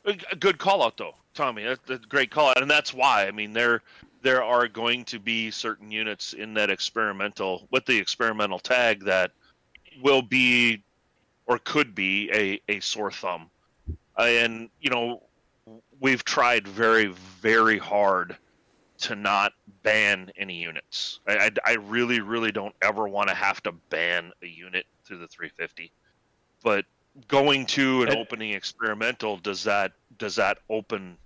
[0.04, 1.64] A good call out though, Tommy.
[1.64, 3.28] That's a great call out, and that's why.
[3.28, 3.82] I mean, there
[4.24, 9.32] there are going to be certain units in that experimental with the experimental tag that
[10.02, 10.84] will be
[11.46, 13.50] or could be a a sore thumb,
[14.18, 15.22] Uh, and you know
[16.00, 18.36] we've tried very very hard
[18.98, 19.54] to not
[19.84, 21.20] ban any units.
[21.28, 25.20] I, I, I really really don't ever want to have to ban a unit through
[25.20, 25.92] the 350,
[26.64, 26.86] but
[27.28, 31.18] going to an And- opening experimental does that does that open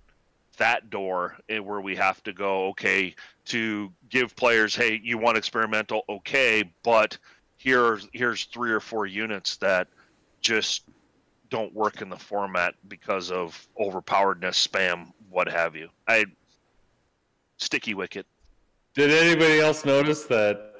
[0.58, 3.14] that door eh, where we have to go okay
[3.44, 7.16] to give players hey you want experimental okay but
[7.56, 9.88] here's here's three or four units that
[10.40, 10.82] just
[11.50, 15.88] don't work in the format because of overpoweredness, spam, what have you.
[16.08, 16.26] I
[17.56, 18.26] sticky wicket.
[18.94, 20.72] Did anybody else notice that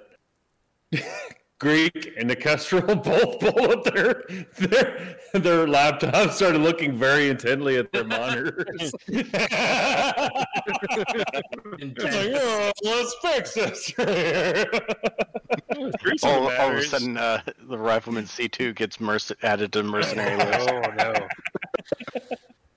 [1.59, 4.25] Greek and the Kestrel both pulled up their
[4.59, 8.93] their their laptops, started looking very intently at their monitors.
[11.79, 13.93] It's like, "Oh, let's fix this.
[16.23, 20.37] all, all of a sudden, uh, the rifleman C two gets merc- added to mercenary
[20.37, 20.69] list.
[20.71, 21.13] Oh no.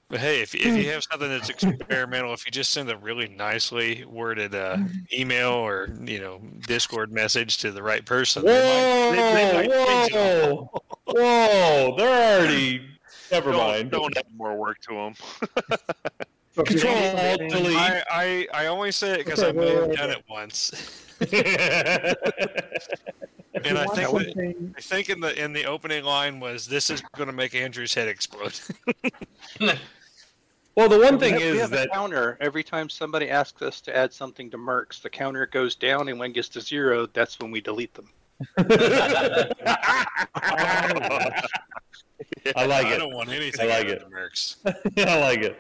[0.10, 3.28] But hey, if, if you have something that's experimental, if you just send a really
[3.28, 4.78] nicely worded uh,
[5.14, 9.86] email or you know Discord message to the right person, Whoa, they might, they, they
[9.86, 10.70] might whoa,
[11.06, 12.82] whoa, they're already.
[13.32, 13.92] Never don't, mind.
[13.92, 15.14] Don't add more work to them.
[16.66, 17.78] Control Alt Delete.
[17.78, 21.06] I, I, I only say it because I've wait, done it once.
[23.66, 27.02] And I think something- I think in the in the opening line was this is
[27.16, 28.60] going to make Andrew's head explode.
[30.80, 33.30] Well, the one We thing have- we is have a that counter every time somebody
[33.30, 36.48] asks us to add something to Mercs, the counter goes down, and when it gets
[36.50, 38.08] to zero, that's when we delete them.
[38.58, 39.50] I
[42.66, 42.94] like it.
[42.94, 44.02] I don't want anything I like it.
[44.04, 44.56] of Mercs.
[45.06, 45.58] I like it.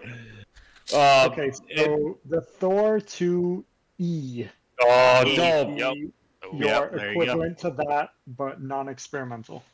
[0.93, 4.47] Uh, okay, so the Thor 2E.
[4.81, 5.75] Oh, is don't.
[5.75, 7.21] the- Oh, Your Yep, there you go.
[7.21, 9.65] equivalent to that, but non-experimental.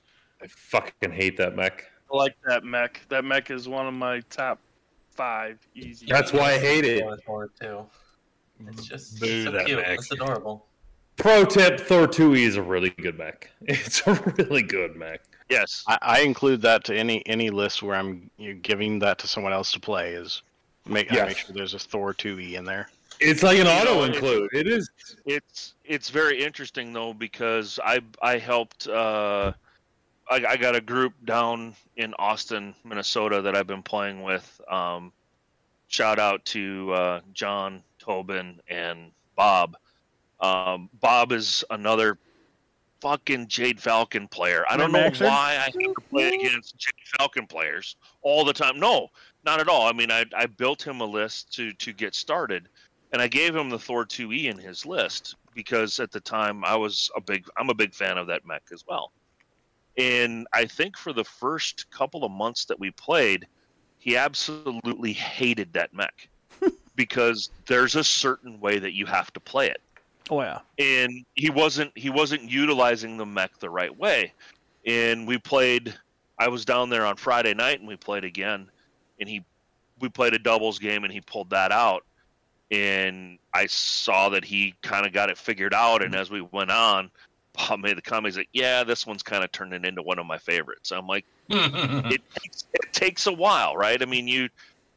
[0.41, 1.85] I fucking hate that mech.
[2.11, 3.01] I like that mech.
[3.09, 4.57] That mech is one of my top
[5.15, 6.05] five easy.
[6.09, 7.03] That's why I hate it.
[7.59, 7.85] Too.
[8.67, 9.79] It's just Boo so that cute.
[9.79, 9.99] mech.
[9.99, 10.65] It's adorable.
[11.17, 13.49] Pro tip: Thor 2E is a really good mech.
[13.61, 15.21] It's a really good mech.
[15.49, 19.19] Yes, I, I include that to any any list where I'm you know, giving that
[19.19, 20.13] to someone else to play.
[20.13, 20.41] Is
[20.87, 22.89] make I make sure there's a Thor two E in there.
[23.19, 24.49] It's like an auto include.
[24.53, 24.89] It is.
[25.25, 28.87] It's it's very interesting though because I I helped.
[28.87, 29.53] Uh,
[30.29, 34.61] I, I got a group down in Austin, Minnesota that I've been playing with.
[34.69, 35.11] Um,
[35.87, 39.77] shout out to uh, John Tobin and Bob.
[40.39, 42.17] Um, Bob is another
[43.01, 44.65] fucking Jade Falcon player.
[44.69, 48.79] I don't know why I have to play against Jade Falcon players all the time.
[48.79, 49.09] No,
[49.45, 49.87] not at all.
[49.87, 52.67] I mean, I, I built him a list to to get started,
[53.13, 56.75] and I gave him the Thor 2E in his list because at the time I
[56.75, 59.11] was a big I'm a big fan of that mech as well.
[59.97, 63.47] And I think for the first couple of months that we played,
[63.99, 66.27] he absolutely hated that mech.
[66.95, 69.81] Because there's a certain way that you have to play it.
[70.29, 70.59] Oh yeah.
[70.79, 74.33] and he wasn't he wasn't utilizing the mech the right way.
[74.85, 75.93] And we played
[76.39, 78.69] i was down there on friday night and we played again.
[79.19, 79.43] And he
[79.99, 82.05] we played a doubles game and he pulled that out.
[82.71, 86.01] And i saw that he kind of got it figured out.
[86.01, 86.21] And mm-hmm.
[86.21, 87.11] as we went on
[87.69, 90.37] bob made the comment like yeah this one's kind of turning into one of my
[90.37, 90.91] favorites.
[90.91, 94.01] I'm like it, takes, it takes a while right?
[94.01, 94.49] I mean you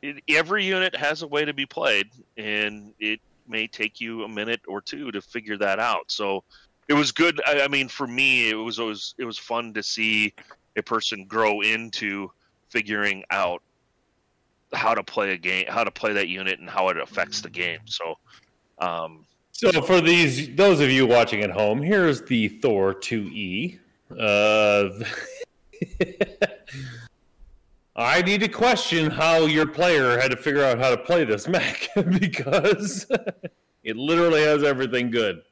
[0.02, 4.28] it, every unit has a way to be played and it may take you a
[4.28, 6.04] minute or two to figure that out.
[6.08, 6.44] So
[6.86, 7.40] it was good.
[7.46, 10.34] I, I mean for me it was always it was fun to see
[10.76, 12.30] a person grow into
[12.70, 13.62] figuring out
[14.74, 17.50] how to play a game how to play that unit and how it affects the
[17.50, 17.80] game.
[17.86, 18.16] So
[18.78, 19.24] um
[19.58, 23.80] So for these those of you watching at home, here's the Thor 2E.
[24.16, 24.90] Uh,
[27.96, 31.48] I need to question how your player had to figure out how to play this
[31.48, 31.88] mech
[32.20, 33.04] because
[33.82, 35.42] it literally has everything good.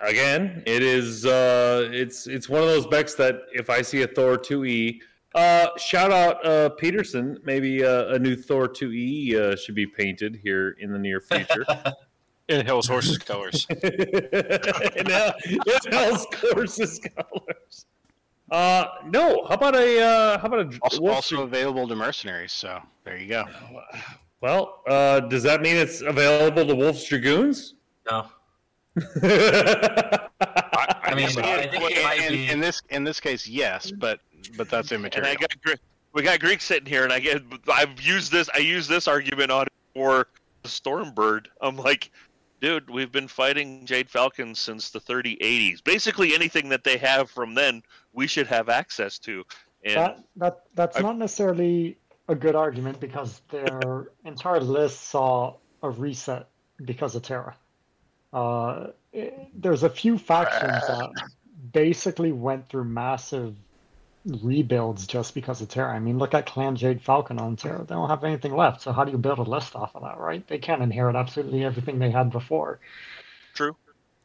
[0.00, 4.08] Again, it is uh, it's it's one of those mechs that if I see a
[4.08, 4.98] Thor 2E,
[5.36, 10.40] uh, shout out uh, Peterson, maybe uh, a new Thor 2E uh, should be painted
[10.42, 11.64] here in the near future.
[12.48, 13.66] In Hell's Horses colors.
[13.70, 15.58] in, Hell, in
[15.92, 17.86] Hell's Horses colors.
[18.50, 19.44] Uh, no.
[19.48, 22.52] How about a uh, how about a Also, Wolf also available to mercenaries.
[22.52, 23.44] So there you go.
[24.42, 27.74] Well, uh, does that mean it's available to Wolf's Dragoons?
[28.10, 28.26] No.
[29.22, 33.48] I, mean, see I it- think it might in, be- in this in this case,
[33.48, 34.20] yes, but
[34.56, 35.30] but that's and immaterial.
[35.30, 35.50] I got
[36.12, 37.42] we got Greek sitting here, and I get
[37.72, 40.28] I've used this I use this argument on for
[40.62, 41.46] the Stormbird.
[41.60, 42.10] I'm like,
[42.64, 45.84] dude, we've been fighting Jade Falcons since the 3080s.
[45.84, 47.82] Basically, anything that they have from then,
[48.14, 49.44] we should have access to.
[49.84, 55.56] And That that that's I- not necessarily a good argument because their entire list saw
[55.82, 56.48] a reset
[56.86, 57.54] because of Terra.
[58.32, 61.10] Uh, i- there's a few factions that
[61.72, 63.54] basically went through massive
[64.26, 65.94] rebuilds just because of Terra.
[65.94, 68.82] I mean, look at Clan Jade Falcon on Terra; they don't have anything left.
[68.82, 70.46] So how do you build a list off of that, right?
[70.46, 72.80] They can't inherit absolutely everything they had before.
[73.54, 73.76] True.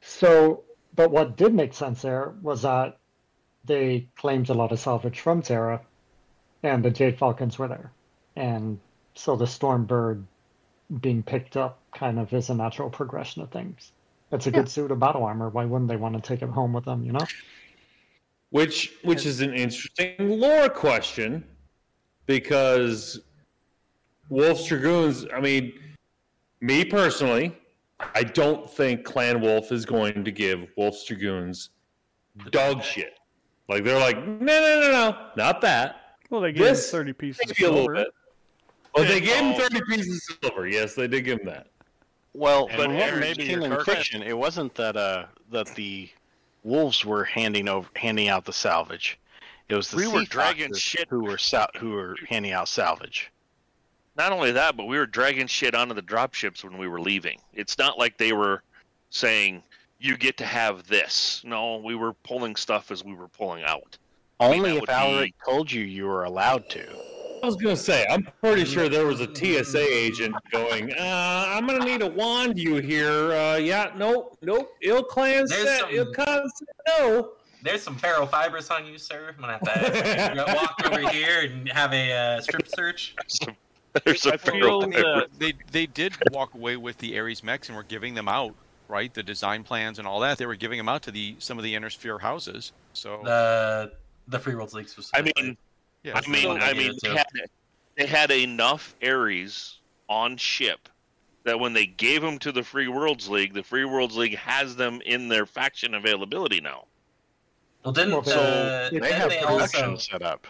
[0.02, 0.64] So,
[0.96, 2.98] but what did make sense there was that
[3.66, 5.82] they claimed a lot of salvage from Terra,
[6.64, 7.92] and the Jade Falcons were there,
[8.36, 8.80] and
[9.16, 10.24] so the Stormbird
[11.02, 13.92] being picked up kind of is a natural progression of things.
[14.32, 15.50] It's a good suit of battle armor.
[15.50, 17.04] Why wouldn't they want to take it home with them?
[17.04, 17.26] You know.
[18.52, 21.44] Which which is an interesting lore question
[22.26, 23.20] because
[24.30, 25.74] Wolf's Dragoons, I mean,
[26.62, 27.56] me personally,
[28.16, 31.70] I don't think Clan Wolf is going to give Wolf's Dragoons
[32.52, 33.14] dog shit.
[33.68, 36.16] Like they're like, no, no, no, no, not that.
[36.32, 37.94] Well, they gave him 30 pieces of maybe a little silver.
[37.96, 38.08] bit.
[38.96, 40.68] Well, they gave him thirty pieces of silver.
[40.68, 41.68] Yes, they did give him that.
[42.34, 46.10] Well, And but Aaron, maybe your in card- fiction, it wasn't that uh that the
[46.64, 49.20] wolves were handing over handing out the salvage.
[49.70, 51.08] It was the We were dragging shit.
[51.10, 53.32] who were sal- who were handing out salvage.
[54.16, 57.40] Not only that, but we were dragging shit onto the dropships when we were leaving.
[57.54, 58.64] It's not like they were
[59.12, 59.64] saying
[60.00, 61.42] you get to have this.
[61.46, 63.98] No, we were pulling stuff as we were pulling out.
[64.40, 66.86] Only that if would Alaric be- told you you were allowed to.
[67.42, 71.66] I was gonna say, I'm pretty sure there was a TSA agent going, uh, "I'm
[71.68, 74.72] gonna need a wand, you here." Uh, yeah, nope, nope.
[74.84, 75.80] ilClan There's set.
[75.82, 77.32] some- Ill clan said no.
[77.62, 79.34] There's some ferrofibrous on you, sir.
[79.36, 83.16] I'm gonna have to walk over here and have a uh, strip search.
[84.06, 87.84] There's I feel uh, they they did walk away with the Ares mechs and were
[87.84, 88.54] giving them out,
[88.88, 89.14] right?
[89.14, 90.38] The design plans and all that.
[90.38, 92.72] They were giving them out to the some of the inner sphere houses.
[92.94, 93.92] So The
[94.28, 95.10] the Free Worlds League was.
[95.14, 95.44] I specifically.
[95.44, 95.58] mean,
[96.04, 97.28] Yeah, I mean, I they mean, they had,
[97.98, 100.88] they had enough Ares on ship
[101.44, 104.76] that when they gave them to the Free Worlds League, the Free Worlds League has
[104.76, 106.86] them in their faction availability now.
[107.84, 110.48] Well, didn't Well, uh, so they have they production also set up.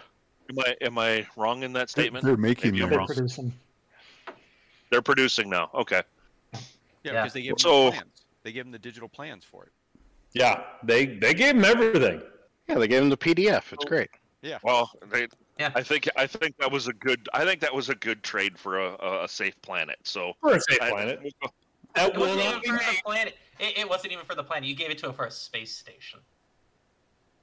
[0.50, 2.26] Am I am I wrong in that statement?
[2.26, 2.98] They're making Maybe I'm them.
[3.00, 3.08] wrong.
[3.08, 3.54] Producing.
[4.90, 5.70] They're producing now.
[5.74, 6.02] Okay.
[6.54, 6.60] yeah,
[7.04, 7.12] Yeah.
[7.22, 8.26] because they gave them So- the plans.
[8.44, 9.72] They gave them the digital plans for it.
[10.34, 12.22] Yeah, they they gave them everything.
[12.68, 13.74] Yeah, they gave them the PDF.
[13.74, 14.10] It's great.
[14.42, 14.58] Yeah.
[14.64, 15.28] Well, they.
[15.60, 15.72] Yeah.
[15.76, 17.28] I think I think that was a good.
[17.34, 19.98] I think that was a good trade for a, a, a safe planet.
[20.04, 21.34] So For a safe I- planet.
[21.96, 23.38] That It wasn't even for the planet.
[23.60, 24.70] It, it wasn't even for the planet.
[24.70, 26.20] You gave it to it for a space station.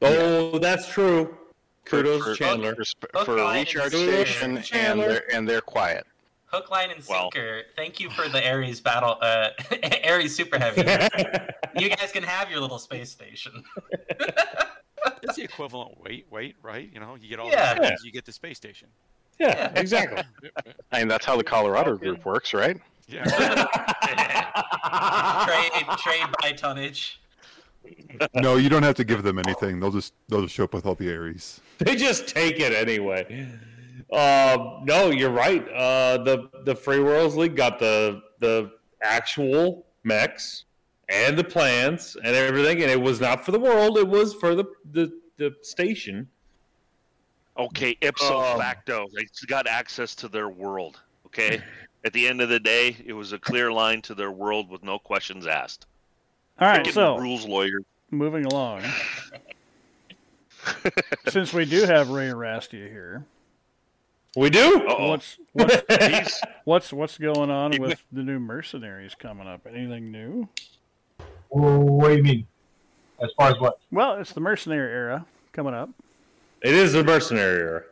[0.00, 1.36] Oh, that's true.
[1.84, 2.74] Kudos, for, Chandler.
[2.74, 6.06] For, sp- Hook, for a line, and recharge station, and they're and they're quiet.
[6.46, 7.62] Hook, line, and Well- sinker.
[7.74, 9.18] Thank you for the Ares battle.
[9.20, 9.50] Uh,
[10.08, 10.80] Ares Super Heavy.
[11.78, 13.62] you guys can have your little space station.
[15.22, 16.88] It's the equivalent weight, weight, right?
[16.92, 17.74] You know, you get all Yeah.
[17.74, 18.88] the things, you get the space station.
[19.38, 20.22] Yeah, exactly.
[20.92, 22.80] I mean, that's how the Colorado group works, right?
[23.08, 23.24] Yeah.
[25.46, 27.20] trade trade by tonnage.
[28.34, 29.78] No, you don't have to give them anything.
[29.78, 31.60] They'll just they'll just show up with all the Ares.
[31.78, 33.48] they just take it anyway.
[34.12, 35.66] Um, no, you're right.
[35.72, 40.64] Uh, the the Free Worlds League got the the actual mechs
[41.08, 43.98] and the plans and everything, and it was not for the world.
[43.98, 46.28] It was for the the, the station.
[47.58, 51.00] Okay, ipso Um, facto, they got access to their world.
[51.26, 51.62] Okay,
[52.04, 54.82] at the end of the day, it was a clear line to their world with
[54.82, 55.86] no questions asked.
[56.60, 57.80] All right, Freaking so rules lawyer.
[58.10, 58.82] moving along.
[61.28, 63.24] Since we do have Ray Arrastia here,
[64.36, 64.82] We do.
[64.86, 69.66] What's what's, what's what's going on with the new mercenaries coming up?
[69.66, 70.48] Anything new?
[71.48, 72.46] What do you mean?
[73.22, 73.78] As far as what?
[73.90, 75.90] Well, it's the mercenary era coming up.
[76.62, 77.82] It is the mercenary era.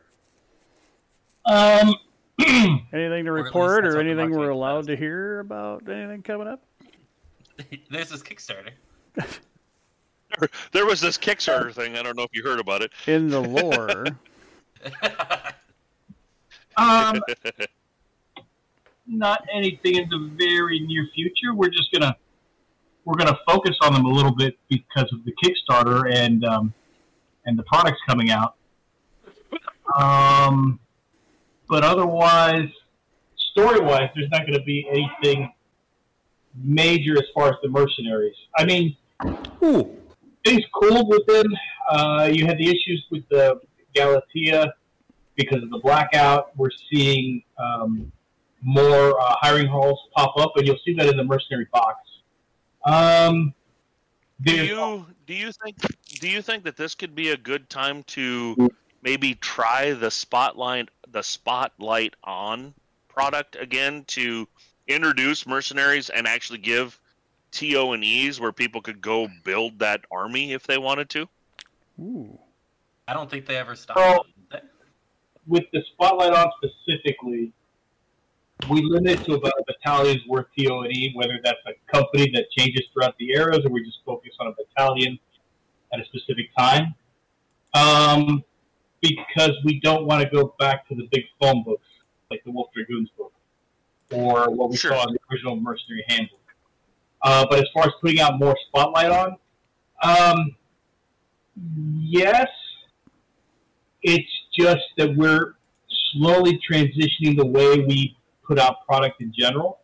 [1.47, 1.94] Um,
[2.92, 6.23] Anything to Or at least report that's or anything we're allowed to hear about anything
[6.23, 6.62] coming up?
[7.91, 8.70] There's this Kickstarter.
[10.73, 11.97] There was this Kickstarter thing.
[11.97, 12.91] I don't know if you heard about it.
[13.07, 14.05] In the lore,
[16.76, 17.20] um,
[19.07, 21.55] not anything in the very near future.
[21.55, 22.16] We're just gonna
[23.05, 26.74] we're gonna focus on them a little bit because of the Kickstarter and um,
[27.47, 28.57] and the products coming out.
[29.94, 30.81] Um,
[31.68, 32.68] but otherwise,
[33.50, 35.52] story wise, there's not going to be anything
[36.57, 38.36] major as far as the mercenaries.
[38.57, 38.97] I mean,
[39.62, 39.97] Ooh.
[40.44, 41.47] things cooled with them.
[41.91, 43.60] Uh, you had the issues with the
[43.94, 44.73] Galatea
[45.36, 46.57] because of the blackout.
[46.57, 48.10] We're seeing um,
[48.62, 51.99] more uh, hiring halls pop up, and you'll see that in the mercenary box.
[52.84, 53.54] Um,
[54.42, 55.76] Do you do you think
[56.20, 58.70] do you think that this could be a good time to
[59.02, 62.74] maybe try the spotlight the spotlight on
[63.08, 64.46] product again to
[64.86, 66.98] introduce mercenaries and actually give
[67.52, 71.28] TO and E's where people could go build that army if they wanted to?
[72.00, 72.38] ooh,
[73.06, 73.98] I don't think they ever stopped.
[73.98, 74.26] Well,
[75.46, 77.52] with the spotlight on specifically,
[78.68, 83.16] we limit to about a battalion's worth TO&E, whether that's a company that changes throughout
[83.18, 85.18] the eras or we just focus on a battalion
[85.92, 86.94] at a specific time.
[87.74, 88.44] Um,
[89.00, 91.86] because we don't want to go back to the big phone books
[92.30, 93.32] like the Wolf Dragoons book
[94.10, 96.38] or what we saw in the original Mercenary Handbook.
[97.22, 99.36] Uh, but as far as putting out more spotlight on,
[100.02, 100.56] um,
[101.98, 102.48] yes,
[104.02, 105.54] it's just that we're
[106.12, 108.16] slowly transitioning the way we
[108.47, 109.81] put out product in general.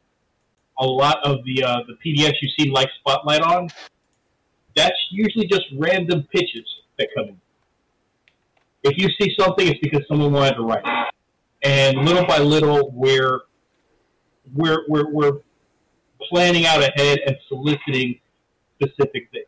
[0.78, 3.68] A lot of the uh, the PDFs you see like Spotlight on,
[4.74, 6.66] that's usually just random pitches
[6.98, 7.40] that come in.
[8.82, 11.14] If you see something, it's because someone wanted to write it.
[11.62, 13.40] And little by little, we're
[14.54, 15.38] we're we're, we're
[16.30, 18.20] planning out ahead and soliciting
[18.76, 19.46] specific things.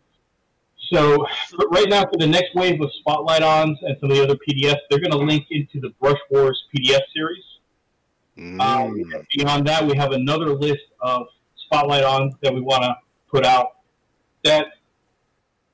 [0.92, 1.26] So
[1.70, 4.80] right now, for the next wave of Spotlight ons and some of the other PDFs,
[4.90, 7.44] they're going to link into the Brush Wars PDF series.
[8.38, 9.02] Um,
[9.36, 11.26] beyond that, we have another list of
[11.66, 12.96] Spotlight ons that we want to
[13.30, 13.78] put out.
[14.44, 14.66] That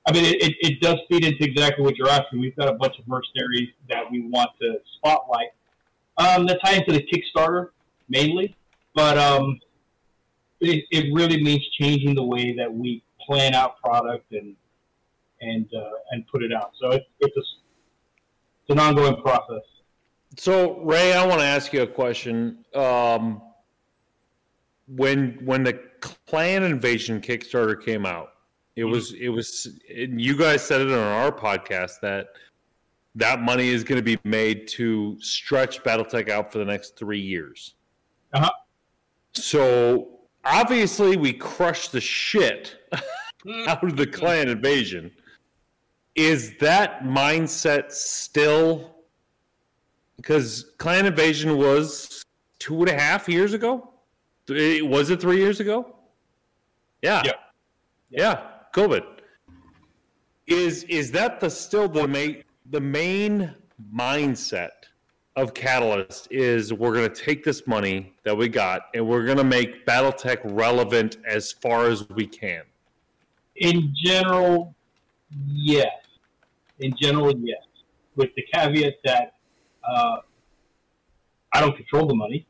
[0.07, 2.41] I mean, it, it, it does feed into exactly what you're asking.
[2.41, 5.49] We've got a bunch of mercenaries that we want to spotlight.
[6.17, 7.69] Um, that tie into the Kickstarter
[8.09, 8.57] mainly,
[8.95, 9.61] but um,
[10.61, 14.57] it, it really means changing the way that we plan out product and
[15.41, 16.73] and uh, and put it out.
[16.81, 19.63] So it, it's a, it's an ongoing process.
[20.39, 22.65] So Ray, I want to ask you a question.
[22.73, 23.43] Um,
[24.87, 28.29] when when the Clan Invasion Kickstarter came out,
[28.77, 32.29] it was it was and you guys said it on our podcast that
[33.17, 37.21] that money is going to be made to stretch BattleTech out for the next three
[37.21, 37.75] years.
[38.33, 38.51] Uh-huh.
[39.35, 42.77] So obviously we crushed the shit
[43.67, 45.11] out of the clan invasion.
[46.15, 48.98] Is that mindset still?
[50.19, 52.23] Because clan invasion was
[52.59, 53.95] two and a half years ago.
[54.49, 55.97] Was it three years ago?
[57.03, 57.23] Yeah.
[57.25, 57.33] Yeah.
[58.11, 58.43] Yeah.
[58.75, 59.05] COVID.
[60.47, 63.55] Is is that the still the main the main
[63.95, 64.71] mindset
[65.37, 69.39] of Catalyst is we're going to take this money that we got and we're going
[69.39, 72.63] to make BattleTech relevant as far as we can.
[73.57, 74.75] In general,
[75.47, 75.87] yes.
[76.81, 77.63] In general, yes.
[78.17, 79.35] With the caveat that
[79.89, 80.17] uh,
[81.53, 82.47] I don't control the money,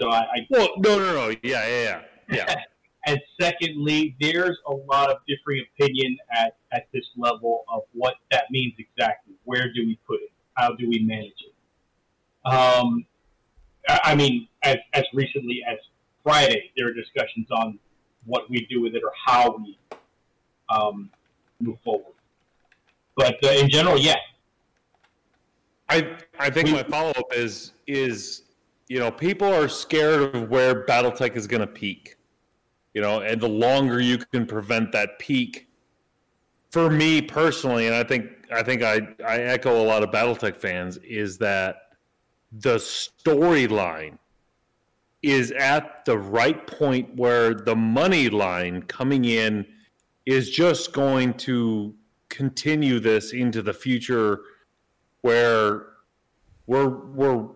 [0.00, 0.20] so I.
[0.20, 1.28] I well, no, no, no.
[1.42, 2.46] Yeah, yeah, yeah.
[2.46, 2.54] Yeah.
[3.06, 8.44] and secondly, there's a lot of differing opinion at, at this level of what that
[8.50, 9.34] means exactly.
[9.44, 10.30] Where do we put it?
[10.54, 12.48] How do we manage it?
[12.48, 13.06] Um,
[13.88, 15.78] I I mean, as, as recently as
[16.22, 17.78] Friday, there were discussions on
[18.24, 19.78] what we do with it or how we
[20.68, 21.10] um,
[21.60, 22.14] move forward.
[23.16, 24.16] But uh, in general, yeah.
[25.92, 28.42] I I think my follow up is is
[28.88, 32.16] you know people are scared of where BattleTech is going to peak,
[32.94, 35.68] you know, and the longer you can prevent that peak.
[36.70, 40.56] For me personally, and I think I think I I echo a lot of BattleTech
[40.56, 41.76] fans is that
[42.52, 44.16] the storyline
[45.22, 49.66] is at the right point where the money line coming in
[50.24, 51.94] is just going to
[52.30, 54.40] continue this into the future
[55.22, 55.86] where
[56.66, 57.48] we're we're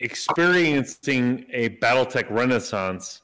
[0.00, 3.22] experiencing a battletech renaissance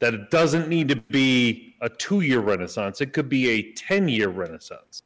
[0.00, 5.04] that it doesn't need to be a two-year renaissance it could be a 10-year renaissance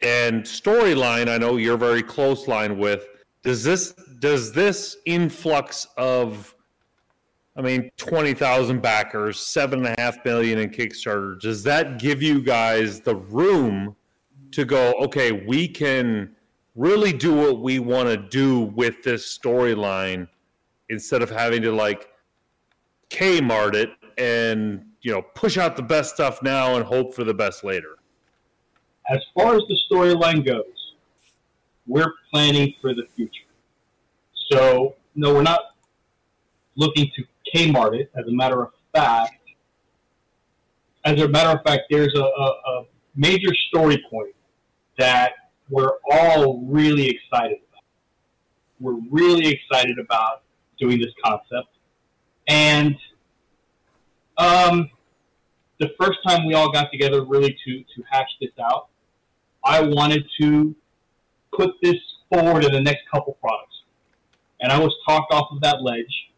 [0.00, 3.06] and storyline i know you're very close line with
[3.42, 6.56] does this does this influx of
[7.56, 11.40] I mean, twenty thousand backers, seven and a half million in Kickstarter.
[11.40, 13.96] Does that give you guys the room
[14.52, 14.92] to go?
[15.00, 16.35] Okay, we can
[16.76, 20.28] really do what we want to do with this storyline
[20.90, 22.10] instead of having to like
[23.10, 27.34] Kmart it and you know push out the best stuff now and hope for the
[27.34, 27.96] best later.
[29.08, 30.94] As far as the storyline goes,
[31.86, 33.44] we're planning for the future.
[34.50, 35.60] So, no, we're not
[36.76, 37.24] looking to
[37.54, 38.10] Kmart it.
[38.16, 39.38] As a matter of fact,
[41.04, 44.34] as a matter of fact, there's a, a, a major story point
[44.98, 45.32] that
[45.68, 47.84] we're all really excited about.
[48.80, 50.42] We're really excited about
[50.78, 51.68] doing this concept.
[52.48, 52.96] And
[54.38, 54.90] um,
[55.80, 58.88] the first time we all got together really to, to hash this out,
[59.64, 60.74] I wanted to
[61.56, 61.96] put this
[62.32, 63.82] forward in the next couple products.
[64.60, 66.30] And I was talked off of that ledge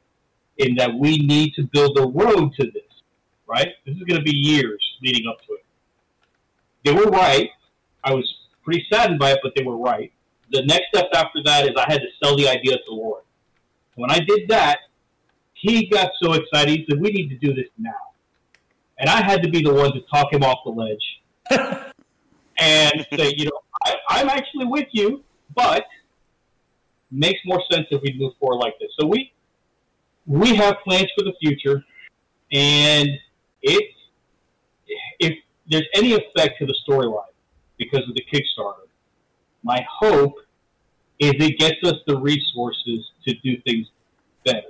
[0.56, 2.82] in that we need to build a road to this,
[3.46, 3.68] right?
[3.86, 5.64] This is going to be years leading up to it.
[6.84, 7.48] They were right.
[8.02, 8.28] I was
[8.68, 10.12] pretty saddened by it, but they were right.
[10.52, 13.24] The next step after that is I had to sell the idea to Loren.
[13.94, 14.80] When I did that,
[15.54, 16.78] he got so excited.
[16.78, 18.12] He said, "We need to do this now,"
[18.98, 21.22] and I had to be the one to talk him off the ledge
[22.58, 25.24] and say, "You know, I, I'm actually with you,
[25.54, 25.86] but
[27.10, 28.90] makes more sense if we move forward like this.
[29.00, 29.32] So we
[30.26, 31.82] we have plans for the future,
[32.52, 33.08] and
[33.62, 33.94] if
[35.18, 35.38] if
[35.70, 37.27] there's any effect to the storyline
[37.78, 38.88] because of the Kickstarter,
[39.62, 40.34] my hope
[41.18, 43.86] is it gets us the resources to do things
[44.44, 44.62] better.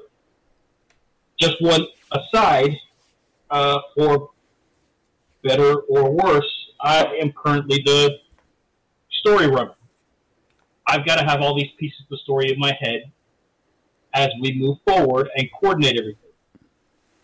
[1.39, 2.77] Just one aside,
[3.51, 4.31] uh, for
[5.43, 8.19] better or worse, I am currently the
[9.21, 9.75] story runner.
[10.87, 13.13] I've got to have all these pieces of the story in my head
[14.15, 16.31] as we move forward and coordinate everything.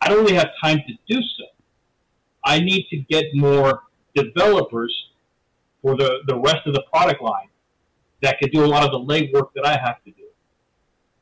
[0.00, 1.44] I don't really have time to do so.
[2.44, 4.94] I need to get more developers
[5.84, 7.48] for the, the rest of the product line
[8.22, 10.24] that could do a lot of the legwork that I have to do.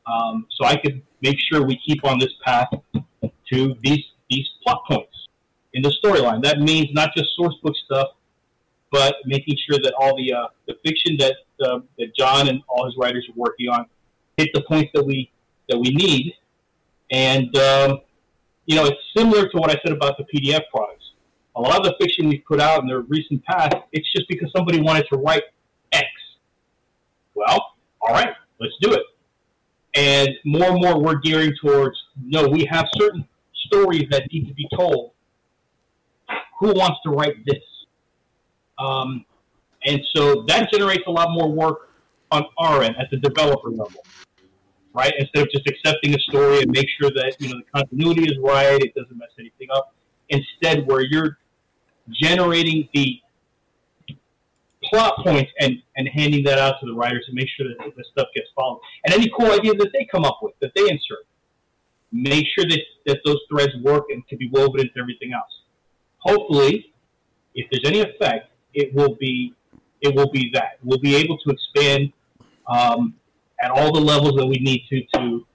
[0.06, 2.68] Um, so I could make sure we keep on this path
[3.52, 5.28] to these these plot points
[5.74, 6.42] in the storyline.
[6.44, 8.08] That means not just source book stuff,
[8.90, 12.86] but making sure that all the uh, the fiction that uh, that John and all
[12.86, 13.86] his writers are working on
[14.36, 15.30] hit the points that we
[15.68, 16.34] that we need.
[17.10, 18.00] And um,
[18.66, 21.01] you know, it's similar to what I said about the PDF products.
[21.54, 24.50] A lot of the fiction we've put out in the recent past, it's just because
[24.56, 25.42] somebody wanted to write
[25.92, 26.06] X.
[27.34, 29.02] Well, all right, let's do it.
[29.94, 33.26] And more and more, we're gearing towards no, we have certain
[33.66, 35.12] stories that need to be told.
[36.60, 37.62] Who wants to write this?
[38.78, 39.24] Um,
[39.84, 41.90] and so that generates a lot more work
[42.30, 44.04] on our end at the developer level,
[44.94, 45.12] right?
[45.18, 48.38] Instead of just accepting a story and make sure that you know the continuity is
[48.42, 49.94] right, it doesn't mess anything up.
[50.30, 51.38] Instead, where you're
[52.10, 53.20] generating the
[54.84, 58.04] plot points and, and handing that out to the writers to make sure that the
[58.12, 58.80] stuff gets followed.
[59.04, 61.26] And any cool ideas that they come up with, that they insert,
[62.10, 65.50] make sure that, that those threads work and can be woven into everything else.
[66.18, 66.92] Hopefully,
[67.54, 69.54] if there's any effect, it will be
[70.00, 72.12] it will be that we'll be able to expand
[72.66, 73.14] um,
[73.62, 75.46] at all the levels that we need to to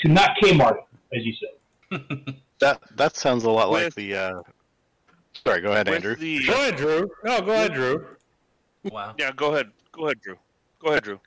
[0.00, 2.34] to not Kmart it, as you said.
[2.60, 4.14] That that sounds a lot like the.
[4.14, 4.42] Uh...
[5.44, 6.16] Sorry, go ahead, With Andrew.
[6.16, 7.10] the- Go ahead, Drew.
[7.24, 8.06] No, go ahead, Drew.
[8.84, 9.14] Wow.
[9.18, 9.70] Yeah, go ahead.
[9.92, 10.36] Go ahead, Drew.
[10.80, 11.20] Go ahead, Drew.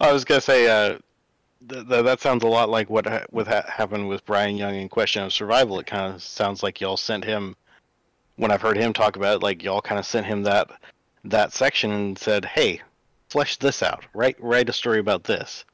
[0.00, 0.98] I was gonna say uh,
[1.68, 4.74] th- th- that sounds a lot like what ha- what ha- happened with Bryan Young
[4.74, 5.78] in Question of Survival.
[5.80, 7.56] It kind of sounds like y'all sent him.
[8.36, 10.68] When I've heard him talk about it, like y'all kind of sent him that
[11.24, 12.80] that section and said, "Hey,
[13.28, 14.04] flesh this out.
[14.14, 15.64] Write write a story about this."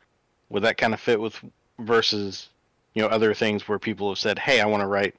[0.51, 1.39] Would that kind of fit with
[1.79, 2.49] versus
[2.95, 5.15] you know other things where people have said, "Hey, I want to write,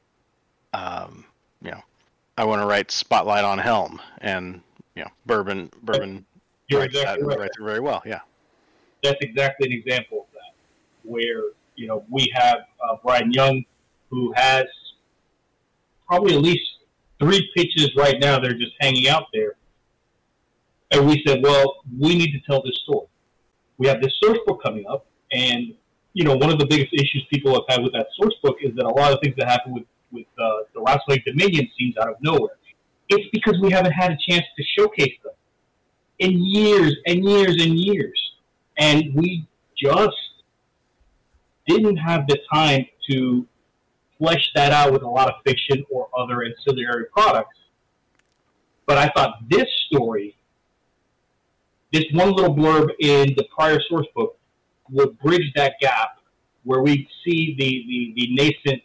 [0.74, 1.26] um,
[1.64, 1.82] you know,
[2.42, 4.62] I want to write Spotlight on Helm," and
[4.96, 6.26] you know, Bourbon Bourbon
[6.68, 7.40] You're writes exactly that right.
[7.42, 8.02] writes it very well.
[8.04, 8.22] Yeah.
[9.04, 10.56] that's exactly an example of that,
[11.04, 11.44] where
[11.76, 13.64] you know we have uh, Bryan Young,
[14.10, 14.66] who has
[16.08, 16.64] probably at least
[17.20, 18.40] three pitches right now.
[18.40, 19.54] They're just hanging out there,
[20.90, 23.06] and we said, well, we need to tell this story.
[23.78, 25.76] We have this source book coming up, and
[26.14, 28.76] you know one of the biggest issues people have had with that source book is
[28.78, 32.10] that a lot of things that happen with with uh, the Rasalhague Dominion scenes out
[32.10, 32.58] of nowhere.
[33.10, 35.34] It's because we haven't had a chance to showcase them
[36.20, 38.32] in years and years and years
[38.78, 40.18] and we just
[41.68, 43.46] didn't have the time to
[44.18, 47.58] flesh that out with a lot of fiction or other ancillary products.
[48.86, 50.36] But I thought this story,
[51.94, 54.38] this one little blurb in the prior source book,
[54.90, 56.20] would bridge that gap
[56.64, 58.84] where we see the, the, the nascent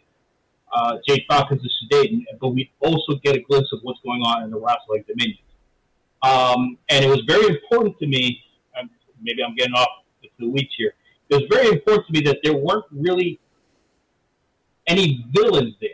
[0.73, 4.43] uh, Jade Falcons of Sudeten, but we also get a glimpse of what's going on
[4.43, 5.37] in the Rasalhague Dominion.
[6.23, 8.43] Um, and it was very important to me.
[9.21, 9.87] Maybe I'm getting off
[10.39, 10.93] the weeds here.
[11.29, 13.39] It was very important to me that there weren't really
[14.87, 15.89] any villains there.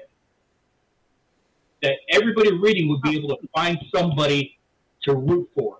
[1.81, 4.57] That everybody reading would be able to find somebody
[5.03, 5.77] to root for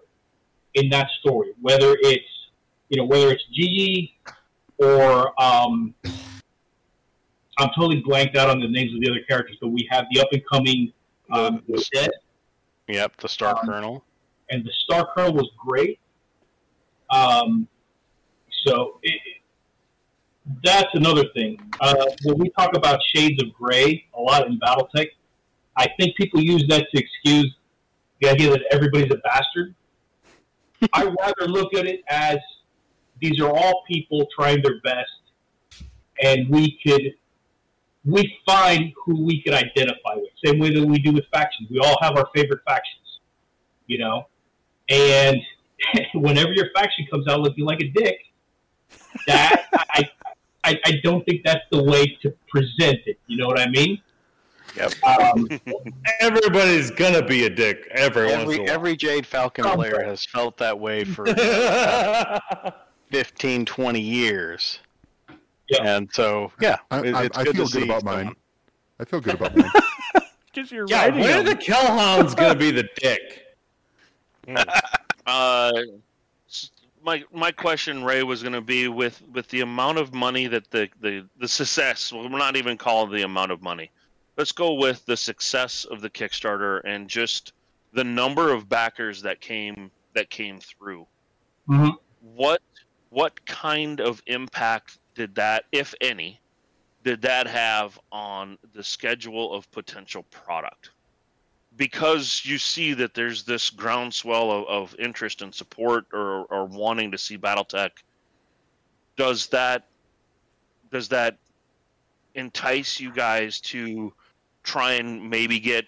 [0.73, 2.25] in that story, whether it's
[2.89, 4.15] you know whether it's Gigi
[4.77, 5.93] or um,
[7.59, 10.19] I'm totally blanked out on the names of the other characters, but we have the
[10.21, 10.91] up and coming
[11.31, 12.09] um, Dead
[12.87, 14.03] Yep, the Star Um, Colonel.
[14.49, 15.99] and the Star Colonel was great.
[17.09, 17.67] Um,
[18.65, 19.21] so it-
[20.63, 21.57] that's another thing.
[21.79, 25.07] Uh, when we talk about shades of gray a lot in BattleTech,
[25.77, 27.55] I think people use that to excuse
[28.21, 29.73] the idea that everybody's a bastard.
[30.93, 32.37] I rather look at it as
[33.21, 35.87] these are all people trying their best,
[36.21, 37.13] and we could
[38.05, 40.29] we find who we can identify with.
[40.43, 41.69] Same way that we do with factions.
[41.69, 43.19] We all have our favorite factions,
[43.87, 44.27] you know.
[44.89, 45.37] And
[46.13, 48.17] whenever your faction comes out looking like a dick,
[49.27, 50.09] that I,
[50.63, 53.19] I I don't think that's the way to present it.
[53.27, 54.01] You know what I mean?
[54.75, 54.93] Yep.
[55.03, 55.47] Um,
[56.19, 58.71] Everybody's gonna be a dick every, Every in a while.
[58.73, 61.25] every Jade Falcon player has felt that way for.
[63.13, 64.79] 15, 20 years.
[65.83, 68.25] And so, yeah, I, it- I, it's I good feel to good see about someone-
[68.25, 68.35] mine.
[68.99, 69.69] I feel good about mine.
[70.53, 73.43] Because you're Yeah, writing when are the Kell Hounds gonna be the dick?
[75.25, 75.71] Uh,
[77.01, 80.69] my my question, Ray, was going to be with with the amount of money that
[80.69, 82.11] the the the success.
[82.11, 83.89] Well, we're not even calling the amount of money.
[84.37, 87.53] Let's go with the success of the Kickstarter and just
[87.93, 91.07] the number of backers that came that came through.
[91.69, 91.93] Mhm.
[92.21, 92.61] What
[93.09, 96.39] what kind of impact did that, if any,
[97.03, 100.91] did that have on the schedule of potential product?
[101.77, 107.11] because you see that there's this groundswell of, of interest and support or, or wanting
[107.11, 107.91] to see BattleTech,
[109.17, 109.85] does that
[110.91, 111.37] does that
[112.35, 114.13] entice you guys to
[114.63, 115.85] try and maybe get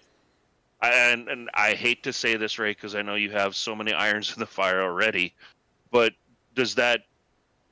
[0.82, 3.94] and and I hate to say this, Ray, because I know you have so many
[4.06, 5.34] irons in the fire already,
[5.92, 6.14] but
[6.56, 7.02] does that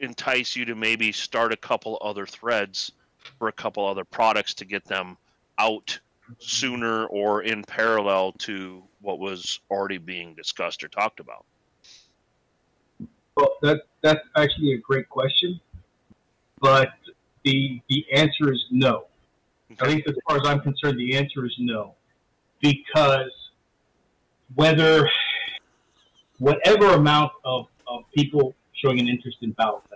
[0.04, 2.92] entice you to maybe start a couple other threads
[3.40, 5.18] for a couple other products to get them
[5.58, 6.00] out
[6.40, 11.46] sooner or in parallel to what was already being discussed or talked about?
[13.36, 15.60] Well, that that's actually a great question,
[16.60, 16.90] but
[17.44, 19.06] the the answer is no.
[19.82, 21.96] At least as far as I'm concerned, the answer is no,
[22.62, 23.32] because
[24.54, 25.10] whether
[26.38, 29.93] whatever amount of, of people showing an interest in BattleTech,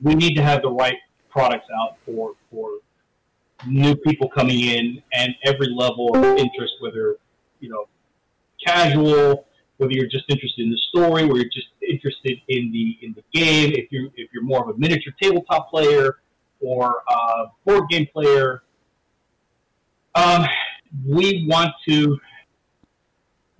[0.00, 0.96] we need to have the right
[1.30, 2.70] products out for for
[3.66, 7.16] new people coming in and every level of interest, whether
[7.60, 7.86] you know
[8.64, 9.46] casual,
[9.78, 13.22] whether you're just interested in the story, whether you're just interested in the in the
[13.32, 16.18] game, if you're if you're more of a miniature tabletop player
[16.60, 18.62] or a board game player,
[20.14, 20.46] um,
[21.06, 22.18] we want to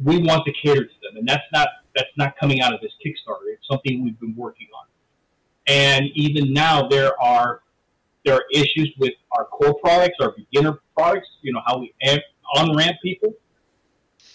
[0.03, 2.93] we want to cater to them, and that's not that's not coming out of this
[3.05, 3.53] Kickstarter.
[3.53, 4.87] It's something we've been working on,
[5.67, 7.63] and even now there are
[8.25, 11.29] there are issues with our core products, our beginner products.
[11.43, 11.95] You know how we
[12.55, 13.35] on ramp people.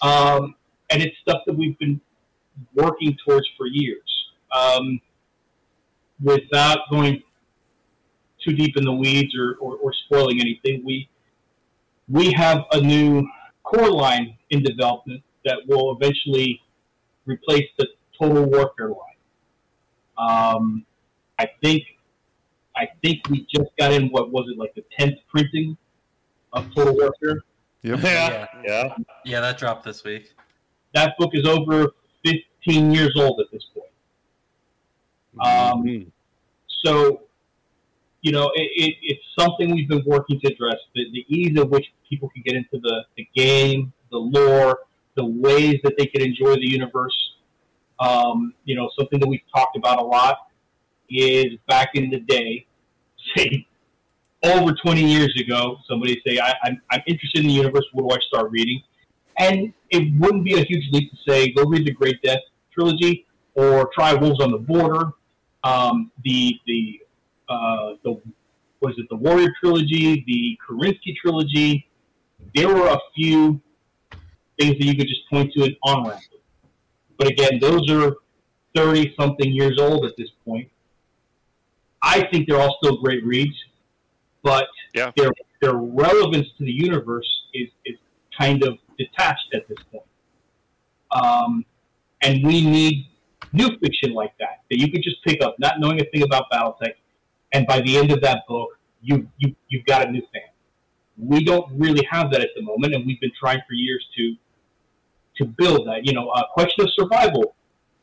[0.02, 0.56] Um,
[0.90, 2.02] and it's stuff that we've been
[2.74, 4.02] working towards for years.
[4.56, 5.00] Um,
[6.22, 7.24] without going
[8.46, 11.10] too deep in the weeds or, or, or spoiling anything, we
[12.10, 13.26] we have a new
[13.64, 16.62] core line in development that will eventually
[17.26, 17.88] replace the
[18.20, 18.98] Total Warfare line.
[20.18, 20.86] Um,
[21.42, 21.84] I think
[22.76, 25.76] I think we just got in what was it like the tenth printing
[26.54, 27.44] of Total Warfare.
[27.82, 28.46] Yeah.
[28.64, 28.96] Yeah.
[29.26, 30.34] Yeah, that dropped this week.
[30.94, 31.88] that book is over
[32.26, 33.88] 15 years old at this point.
[35.44, 36.12] Um,
[36.84, 37.22] so,
[38.22, 41.70] you know, it, it, it's something we've been working to address the, the ease of
[41.70, 44.80] which people can get into the, the game, the lore,
[45.16, 47.18] the ways that they can enjoy the universe.
[48.00, 50.51] Um, you know, something that we've talked about a lot
[51.12, 52.66] is back in the day,
[53.36, 53.68] say
[54.44, 57.86] over 20 years ago, somebody say, I, I'm, I'm interested in the universe.
[57.94, 58.82] What do I start reading?
[59.38, 62.40] And it wouldn't be a huge leap to say, go read the Gray Death
[62.74, 63.26] trilogy
[63.56, 65.12] or try Wolves on the Border,
[65.64, 67.00] um, the the
[67.50, 68.22] uh, the
[68.82, 71.88] was it the Warrior trilogy, the Kerensky trilogy.
[72.56, 73.62] There were a few
[74.60, 76.22] things that you could just point to and on ramp.
[77.18, 78.16] But again, those are
[78.76, 80.70] thirty something years old at this point.
[82.02, 83.56] I think they're all still great reads,
[84.44, 85.12] but yeah.
[85.16, 85.32] their
[85.62, 87.96] their relevance to the universe is, is
[88.38, 90.04] kind of detached at this point.
[91.12, 91.66] Um,
[92.22, 93.08] and we need
[93.54, 96.50] new fiction like that that you could just pick up, not knowing a thing about
[96.52, 96.94] BattleTech,
[97.54, 98.70] and by the end of that book,
[99.02, 100.42] you you you've got a new fan.
[101.18, 104.36] We don't really have that at the moment, and we've been trying for years to
[105.38, 106.06] to build that.
[106.06, 107.56] You know, a question of survival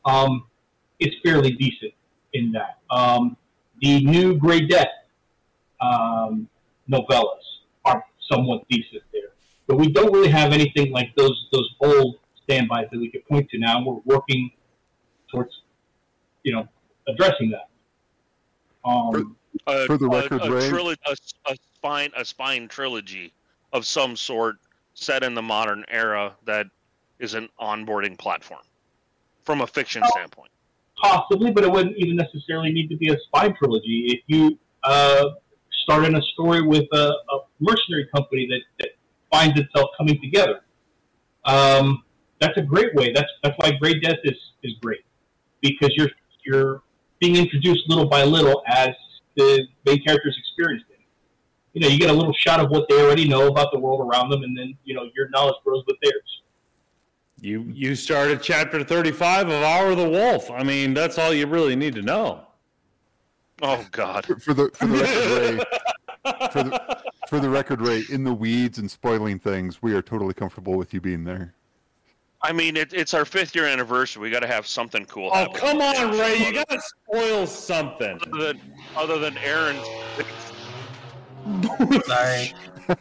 [0.05, 0.45] um,
[0.99, 1.93] is fairly decent
[2.33, 2.79] in that.
[2.89, 3.37] Um,
[3.81, 4.87] the new Gray Death
[5.81, 6.47] um,
[6.89, 7.23] novellas
[7.85, 9.31] are somewhat decent there,
[9.67, 13.49] but we don't really have anything like those those old standbys that we could point
[13.49, 13.83] to now.
[13.83, 14.51] We're working
[15.31, 15.61] towards,
[16.43, 16.67] you know,
[17.07, 17.69] addressing that.
[18.83, 19.35] Um,
[19.67, 21.15] a, For the record, a, Ray- trilo- a,
[21.51, 23.33] a spine a spine trilogy
[23.73, 24.57] of some sort
[24.93, 26.67] set in the modern era that
[27.19, 28.61] is an onboarding platform
[29.43, 30.51] from a fiction standpoint.
[31.01, 34.05] Possibly, but it wouldn't even necessarily need to be a spy trilogy.
[34.07, 35.25] If you uh,
[35.83, 38.89] start in a story with a, a mercenary company that, that
[39.31, 40.61] finds itself coming together,
[41.45, 42.03] um,
[42.41, 43.11] that's a great way.
[43.13, 45.03] That's that's why Gray Death is, is great
[45.61, 46.09] because you're
[46.45, 46.81] you're
[47.19, 48.89] being introduced little by little as
[49.35, 50.99] the main characters experience it.
[51.73, 54.01] You know, you get a little shot of what they already know about the world
[54.01, 56.41] around them, and then you know your knowledge grows with theirs.
[57.41, 60.49] You you started chapter thirty five of Hour of the Wolf.
[60.51, 62.45] I mean, that's all you really need to know.
[63.61, 64.25] Oh God.
[64.25, 68.33] For, for the for the record, Ray, for the for the record, Ray, in the
[68.33, 71.53] weeds and spoiling things, we are totally comfortable with you being there.
[72.41, 74.21] I mean, it, it's our fifth year anniversary.
[74.21, 75.29] We got to have something cool.
[75.33, 75.53] Oh happen.
[75.55, 76.37] come on, Ray!
[76.37, 78.19] You gotta spoil something.
[78.33, 78.61] Other than,
[78.95, 79.85] other than Aaron's.
[82.05, 82.53] Sorry.
[82.89, 82.95] You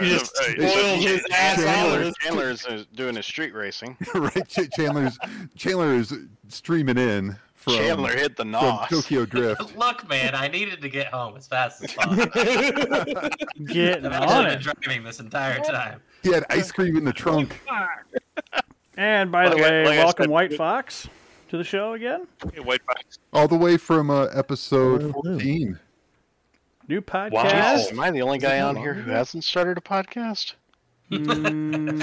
[0.00, 2.14] just spoiled his ass out Chandler, this.
[2.18, 3.96] Chandler's uh, doing his street racing.
[4.14, 5.18] right, Ch- Chandler's
[5.56, 6.14] Chandler is
[6.48, 8.88] streaming in from Chandler hit the from nos.
[8.88, 9.76] Tokyo Drift.
[9.76, 12.26] Look, man, I needed to get home as fast as possible.
[13.66, 14.60] Getting I've on been it.
[14.60, 16.00] driving this entire time.
[16.22, 17.60] He had ice cream in the trunk.
[18.96, 21.08] And by the Like I- way, like welcome said- White Fox
[21.48, 22.26] to the show again.
[22.52, 23.18] Hey, White Fox.
[23.32, 25.78] All the way from uh, episode 14.
[26.90, 27.30] New podcast.
[27.32, 27.86] Wow.
[27.92, 30.54] Am I the only guy on here who hasn't started a podcast?
[31.10, 32.00] Mm,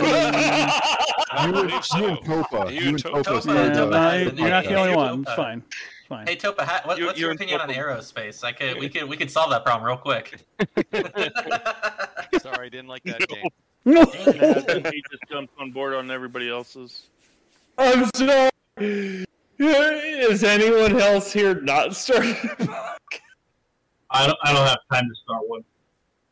[1.45, 2.73] You and, you and Topa.
[2.73, 5.21] You and Topa Topa, started, Topa has the you're not the only one.
[5.21, 5.63] It's fine.
[5.69, 6.27] It's fine.
[6.27, 8.43] Hey Topa, how, what, You- what's you your and opinion on aerospace?
[8.45, 10.39] I could we could we could solve that problem real quick.
[12.41, 13.49] Sorry, I didn't like that game.
[13.85, 14.03] No.
[14.05, 17.07] he just jumped on board on everybody else's.
[17.77, 18.49] I'm sorry.
[19.59, 22.35] Is anyone else here not starting?
[24.09, 24.37] I don't.
[24.43, 25.63] I don't have time to start one.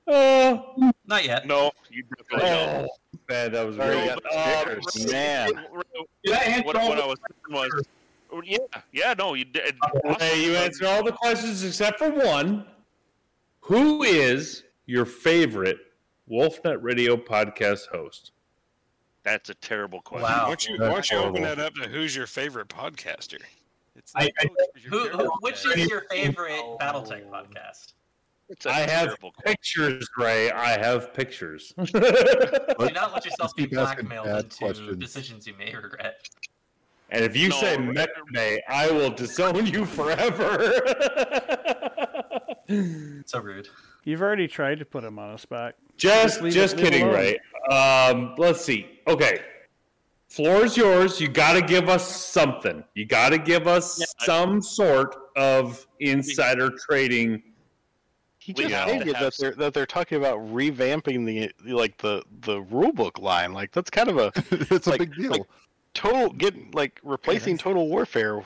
[0.08, 1.48] Oh, Not yet.
[1.48, 2.88] No, you definitely oh,
[3.28, 5.12] man, that was Sorry, really you got stickers.
[5.12, 5.52] Man.
[6.24, 7.18] Did I answer What, all what I was
[7.50, 7.84] was,
[8.32, 8.58] oh, yeah,
[8.92, 9.76] yeah, no, you did.
[10.20, 12.66] Hey, you answered all the questions except for one.
[13.62, 15.78] Who is your favorite
[16.30, 18.32] WolfNet Radio podcast host?
[19.24, 20.22] That's a terrible question.
[20.22, 20.48] Why Wow.
[20.50, 23.42] don't you, why don't you open that up to who's your favorite podcaster?
[23.96, 27.94] It's I- I- Coach, it's your Who, who, which is your favorite BattleTech podcast?
[28.50, 29.32] It's a I have question.
[29.44, 30.52] pictures, Ray.
[30.52, 31.74] I have pictures.
[31.84, 34.98] Do not let yourself be blackmailed into questions.
[34.98, 36.28] decisions you may regret.
[37.10, 40.82] and if you No, say Ray- Mechme, I will disown you forever.
[43.28, 43.70] So rude.
[44.06, 45.76] You've already tried to put him on a spot.
[45.98, 47.16] Just, leave just it- leave it kidding, alone.
[47.16, 47.40] Ray.
[47.76, 49.00] Um, let's see.
[49.08, 49.40] Okay,
[50.36, 51.20] floor is yours.
[51.22, 52.84] You got to give us something.
[52.94, 57.42] You got to give us Yeah, I- some sort of insider trading.
[58.40, 62.62] He just have stated that they're that they're talking about revamping the like the the
[62.62, 63.54] rule book line.
[63.54, 64.32] Like that's kind of a
[64.70, 65.32] That's a big deal.
[65.32, 65.42] like-
[65.96, 68.44] total get like replacing total warfare.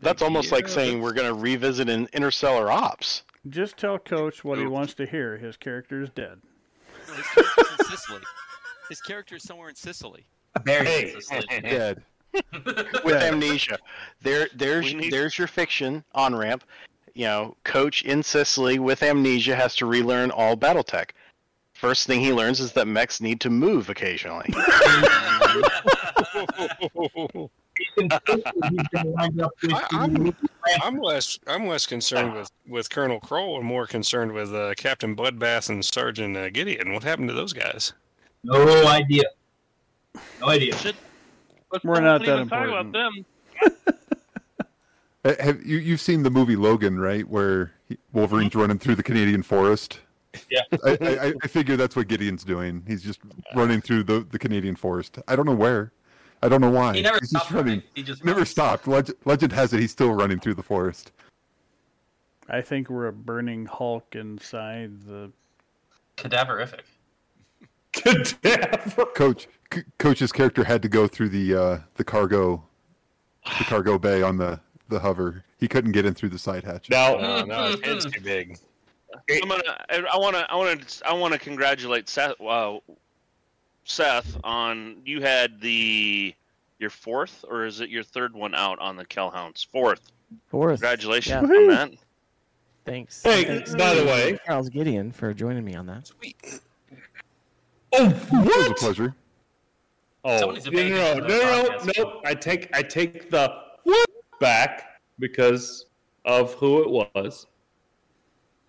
[0.00, 3.22] That's almost like saying we're going to revisit an interstellar ops.
[3.48, 5.36] Just tell Coach what he wants to hear.
[5.38, 6.40] His character is dead.
[7.08, 8.20] No, his character's in Sicily.
[8.88, 10.26] His character is somewhere in Sicily.
[10.64, 11.10] Very Hey.
[11.12, 11.50] consistent.
[11.64, 12.02] Dead.
[13.04, 13.78] with amnesia.
[14.22, 16.64] There, there's need- there's your fiction on ramp.
[17.14, 21.10] You know, coach in Sicily with amnesia has to relearn all BattleTech.
[21.74, 24.46] First thing he learns is that mechs need to move occasionally.
[27.76, 28.54] He's consistent.
[28.70, 30.36] He's been lined up with I- I'm-
[30.82, 35.14] I'm less I'm less concerned with, with Colonel Krull and more concerned with uh, Captain
[35.14, 36.92] Bloodbath and Sergeant uh, Gideon.
[36.94, 37.92] What happened to those guys?
[38.44, 39.24] no idea.
[40.40, 40.74] No idea.
[41.72, 43.26] Let's We're not even that talk about important.
[45.24, 45.34] them.
[45.40, 47.26] Have you you've seen the movie Logan, right?
[47.26, 50.00] Where he, Wolverine's running through the Canadian forest.
[50.50, 50.60] Yeah.
[50.84, 52.82] I, I, I figure that's what Gideon's doing.
[52.86, 53.20] He's just
[53.54, 55.18] running through the, the Canadian forest.
[55.28, 55.92] I don't know where.
[56.42, 56.94] I don't know why.
[56.94, 57.66] He never he's stopped just running.
[57.78, 57.82] running.
[57.94, 58.50] He just never runs.
[58.50, 58.86] stopped.
[58.86, 61.12] Legend, legend has it he's still running through the forest.
[62.48, 65.32] I think we're a burning Hulk inside the.
[66.16, 66.82] Cadaverific.
[67.92, 69.06] Cadaver.
[69.14, 72.64] Coach, C- Coach's character had to go through the uh, the cargo,
[73.58, 75.44] the cargo bay on the the hover.
[75.58, 76.90] He couldn't get in through the side hatch.
[76.90, 78.58] Now, No, no, his head's too big.
[79.30, 79.62] I'm gonna.
[79.90, 80.50] I want to.
[80.50, 81.08] I want to.
[81.08, 82.40] I want to congratulate Seth.
[82.40, 82.78] Uh,
[83.84, 86.34] Seth on you had the
[86.78, 89.62] your fourth or is it your third one out on the Kell Hounds?
[89.70, 90.10] Fourth.
[90.48, 90.80] Fourth.
[90.80, 91.56] Congratulations Yeah.
[91.56, 91.90] on that.
[92.84, 93.22] Thanks.
[93.22, 96.06] Hey, Thanks by the way- Charles Gideon for joining me on that.
[96.08, 96.60] Sweet.
[97.92, 98.46] Oh, what?
[98.46, 99.14] It was a pleasure.
[100.24, 104.08] Oh, Someone needs to no, no, no, no, no, I take, I take the what
[104.40, 105.86] back because
[106.24, 107.46] of who it was.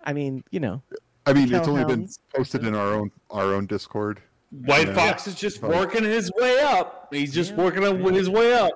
[0.04, 0.82] I mean, you know,
[1.26, 4.22] I mean, it's only been posted in our own our own Discord.
[4.52, 4.94] White Yeah.
[4.94, 7.08] Fox is just working his way up.
[7.12, 7.64] He's just Yeah.
[7.64, 8.72] working up his way up.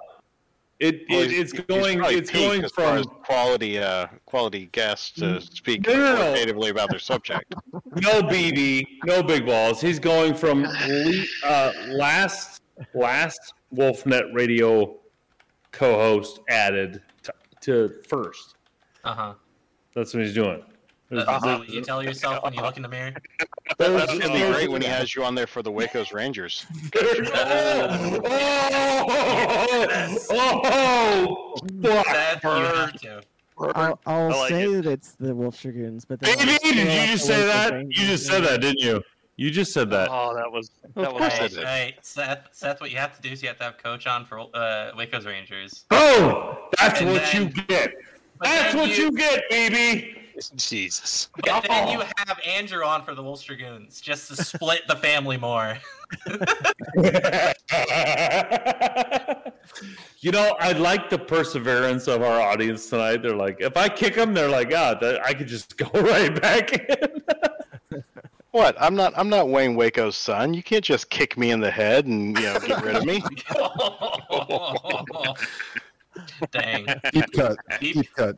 [0.79, 4.69] It, Well, it it's going, probably it's going as far as from quality uh quality
[4.71, 6.67] guests to speak No, no, no.
[6.69, 7.53] about their subject.
[7.73, 9.81] no BB, no big balls.
[9.81, 12.61] He's going from le- uh, last
[12.93, 14.99] last WolfNet Radio
[15.71, 18.55] co-host added to, to first.
[19.03, 19.33] Uh huh.
[19.93, 20.63] That's what he's doing.
[21.11, 23.13] Is that what you tell yourself when you look in the mirror?
[23.79, 26.65] That's gonna be great when he has you on there for the Waco's Rangers.
[30.31, 33.21] Oh, Seth, you have to.
[33.59, 37.45] I'll, I'll like say that it's the Wolf Dragoons, but Baby, did you just say
[37.45, 37.73] that?
[37.73, 39.01] You just said that, didn't you?
[39.39, 40.09] You just said that.
[40.11, 43.29] Oh, that was Of course I Hey, hey, Seth, Seth, what you have to do
[43.29, 45.85] is you have to have Coach on for uh, Waco's Rangers.
[45.91, 47.93] Oh, that's And what then- you get.
[48.41, 50.17] That's what you get, baby.
[50.57, 51.29] Jesus.
[51.41, 55.37] But then you have Andrew on for the Wolf Dragoons, just to split the family
[55.37, 55.77] more.
[60.21, 63.21] You know, I like the perseverance of our audience tonight.
[63.21, 66.41] They're like, if I kick them, they're like, ah, that, I could just go right
[66.41, 67.21] back in.
[68.51, 68.75] What?
[68.81, 69.13] I'm not.
[69.15, 70.53] I'm not Wayne Waco's son.
[70.53, 73.21] You can't just kick me in the head and you know get rid of me.
[76.51, 76.85] Dang.
[77.13, 77.57] Deep cut.
[77.79, 78.37] Deep- Deep cut.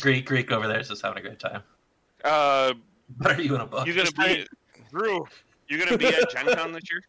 [0.00, 1.62] Greek, Greek over there is just having a great time.
[2.24, 2.74] Uh,
[3.18, 3.86] What are you in a book?
[3.86, 4.46] You're gonna be
[4.90, 5.26] Drew?
[5.68, 7.02] You're gonna be at Gen Con this year?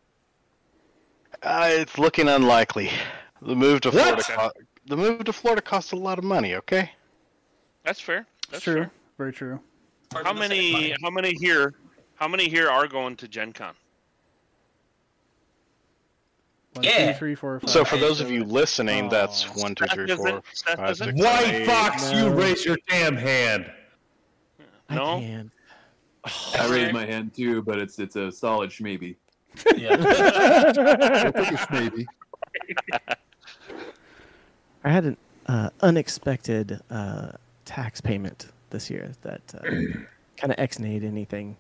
[1.43, 2.89] Uh, it's looking unlikely.
[3.41, 4.15] The move to Florida.
[4.15, 4.25] What?
[4.27, 4.51] Co-
[4.85, 6.55] the move to Florida costs a lot of money.
[6.55, 6.91] Okay.
[7.83, 8.25] That's fair.
[8.49, 8.73] That's true.
[8.75, 8.91] fair.
[9.17, 9.59] Very true.
[10.13, 10.93] How many?
[11.01, 11.73] How many here?
[12.15, 13.73] How many here are going to Gen Con?
[16.73, 17.13] One, two, Yeah.
[17.13, 20.41] three, four, five, So for six, those of you listening, that's one, two, three, four,
[20.75, 21.65] five, six, White eight.
[21.65, 23.71] Fox, you raise your damn hand.
[24.89, 25.17] No.
[25.19, 25.51] And
[26.55, 29.15] I raised my hand too, but it's it's a solid schmaybe.
[29.75, 29.95] Yeah.
[31.71, 32.05] Maybe.
[34.83, 37.31] I had an uh, unexpected uh,
[37.65, 39.59] tax payment this year that uh,
[40.37, 41.55] kind of ex-nayed anything.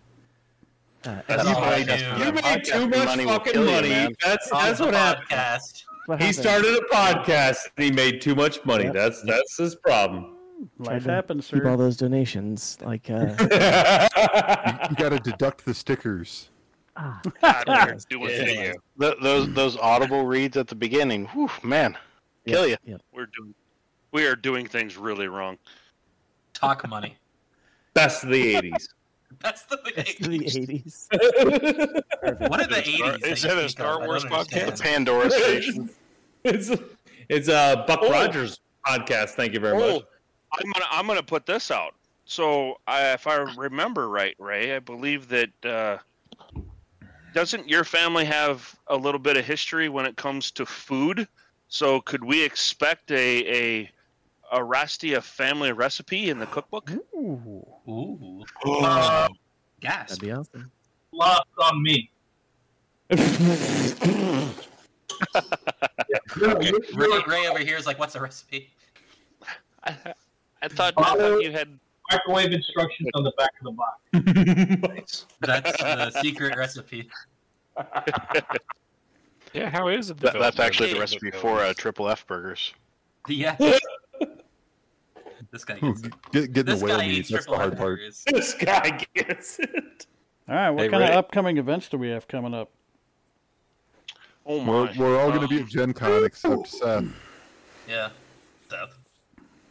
[1.05, 2.25] Uh, That's ex- all I do.
[2.25, 4.15] You made too much money fucking kill you, money.
[4.23, 5.27] that's that's the what happened.
[5.29, 5.83] podcast.
[6.07, 6.43] what He happened.
[6.43, 8.85] started a podcast and he made too much money.
[8.85, 8.93] Yep.
[8.93, 10.33] That's that's his problem.
[10.79, 13.35] Life to happens, Keep all those donations, like uh,
[14.89, 16.49] You got to deduct the stickers.
[16.95, 18.43] ah, God, doing Yeah.
[18.45, 18.75] things.
[18.99, 21.25] Th- those those audible reads at the beginning.
[21.27, 21.95] Whew, man,
[22.47, 22.75] kill you.
[22.85, 23.01] Yep.
[23.13, 23.53] We're doing.
[24.11, 25.57] We are doing things really wrong.
[26.57, 27.15] Talk money.
[27.93, 28.87] Best of the '80s.
[29.41, 31.07] That's the the eighties.
[32.49, 33.23] What are the eighties?
[33.23, 34.77] is that a Star Wars podcast?
[34.77, 35.89] The Pandora station.
[36.43, 36.71] It's
[37.29, 38.11] it's a Buck Oh.
[38.11, 39.31] Rogers podcast.
[39.31, 40.03] Thank you very Oh, much.
[40.53, 41.93] I'm gonna I'm gonna put this out.
[42.25, 45.97] So I, if I remember right, Ray, I believe that uh,
[47.33, 51.27] doesn't your family have a little bit of history when it comes to food?
[51.69, 53.45] So could we expect a
[53.83, 53.91] a
[54.53, 56.91] Arrastia family recipe in the cookbook?
[57.13, 57.65] Ooh.
[57.87, 58.43] Ooh.
[58.65, 59.27] Uh,
[59.79, 60.09] Gas.
[60.09, 60.71] That'd be awesome.
[61.11, 62.09] lost on me.
[63.09, 63.17] Ray,
[67.27, 68.71] Ray over here is like, what's a recipe?
[69.83, 69.95] I,
[70.61, 71.79] I thought I you had
[72.11, 73.99] Microwave instructions on the back of the box.
[75.41, 77.09] That's the secret recipe.
[79.53, 80.17] Yeah, how is it?
[80.17, 82.73] That, that's actually the recipe for uh, triple F burgers.
[83.27, 83.55] Yeah.
[85.51, 86.13] this guy Ooh, gets it.
[86.31, 87.27] Get, getting This the whale guy meat.
[87.29, 87.99] That's the hard part.
[88.27, 90.05] This guy gets it.
[90.49, 90.69] All right.
[90.69, 92.69] What Hey, kind of upcoming events do we have coming up?
[94.45, 94.93] oh We're, my.
[94.97, 97.05] we're all going to be at Gen Con except Seth.
[97.87, 98.09] Yeah.
[98.69, 98.97] Seth.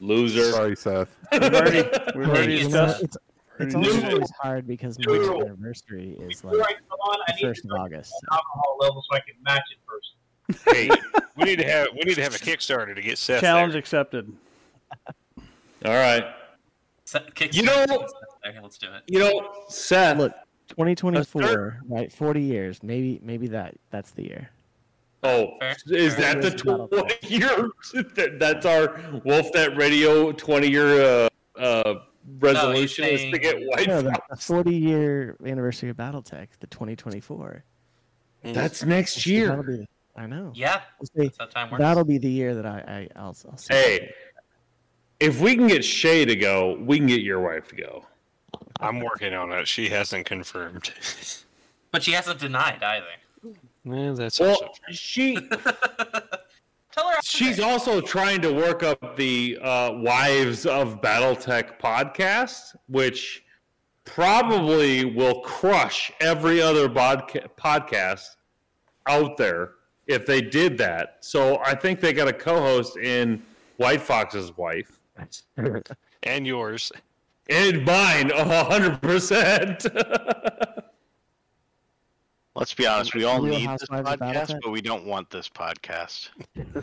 [0.00, 0.52] Loser.
[0.52, 1.16] Sorry, Seth.
[1.32, 1.82] We've already,
[2.14, 3.02] we've already You You know, discussed.
[3.04, 3.16] it's
[3.58, 7.64] it's already also discussed- always hard because my anniversary is Before like on, the first
[7.64, 8.12] of August.
[8.30, 10.12] alcohol level so I can match it first.
[10.74, 10.90] Hey,
[11.36, 13.78] we need to have we need to have a Kickstarter to get Seth Challenge there.
[13.80, 14.30] accepted.
[15.84, 16.24] All right.
[17.04, 17.84] Seth You know-
[18.42, 18.60] there.
[18.62, 19.02] Let's do it.
[19.06, 20.18] You know, Seth.
[20.18, 20.32] Look,
[20.76, 22.12] Let's 2024, right?
[22.12, 22.82] 40 years.
[22.82, 24.50] Maybe maybe that that's the year.
[25.22, 25.76] Oh, Fair.
[25.90, 26.34] is Fair.
[26.40, 27.70] that the It's twenty year?
[28.38, 28.88] That's our
[29.24, 31.94] WolfNet Radio twenty year uh, uh,
[32.38, 37.64] resolution is to get White No, the, the 40 year anniversary of BattleTech, the 2024.
[38.42, 39.48] That's next year.
[39.48, 40.52] That'll be, I know.
[40.54, 40.82] Yeah.
[41.00, 41.28] We'll see.
[41.28, 41.80] That's how time works.
[41.80, 44.12] That'll be the year that I, I I'll, I'll Hey,
[45.20, 48.06] if we can get Shay to go, we can get your wife to go.
[48.80, 49.66] I'm working on it.
[49.68, 50.92] She hasn't confirmed.
[51.92, 53.06] But she hasn't denied either.
[53.84, 55.36] Yeah, that's Well, also she
[56.92, 57.16] Tell her.
[57.22, 63.44] she's also trying to work up the uh, Wives of BattleTech podcast, which
[64.04, 68.36] probably will crush every other bodca- podcast
[69.06, 69.72] out there
[70.06, 71.18] if they did that.
[71.20, 73.42] So I think they got a co-host in
[73.76, 74.95] White Fox's wife
[76.22, 76.92] and yours.
[77.48, 79.86] and mine, hundred percent.
[82.54, 84.60] Let's be honest, we all Real need this Housewives of podcast, BattleTech?
[84.62, 86.30] but we don't want this podcast.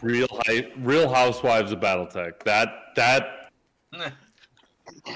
[0.03, 2.43] Real, hi- Real Housewives of BattleTech.
[2.43, 3.49] That that
[5.07, 5.15] Eh.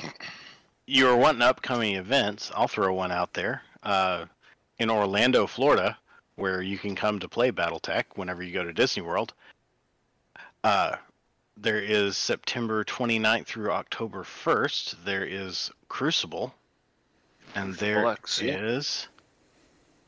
[0.88, 3.62] you're wanting upcoming events, I'll throw one out there.
[3.84, 4.26] Uh,
[4.80, 5.98] in Orlando, Florida,
[6.36, 9.34] where you can come to play BattleTech whenever you go to Disney World.
[10.64, 10.96] Uh,
[11.60, 15.04] there is September 29th through October 1st.
[15.04, 16.54] There is Crucible,
[17.56, 18.58] and there Flex, yeah.
[18.58, 19.08] is.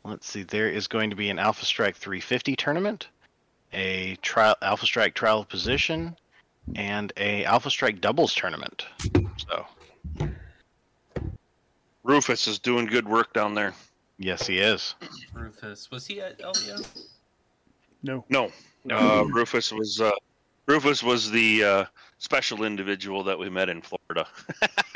[0.03, 0.43] Let's see.
[0.43, 3.09] There is going to be an Alpha Strike 350 tournament,
[3.73, 6.15] a trial Alpha Strike Trial of Position,
[6.75, 8.85] and a Alpha Strike Doubles tournament.
[9.37, 9.65] So
[12.03, 13.73] Rufus is doing good work down there.
[14.17, 14.95] yes, he is.
[15.33, 17.05] Rufus was he at LVO?
[18.03, 18.23] No.
[18.29, 18.51] No,
[18.91, 20.11] uh, Rufus was uh,
[20.69, 21.85] Rufus was the uh,
[22.19, 24.29] special individual that we met in Florida.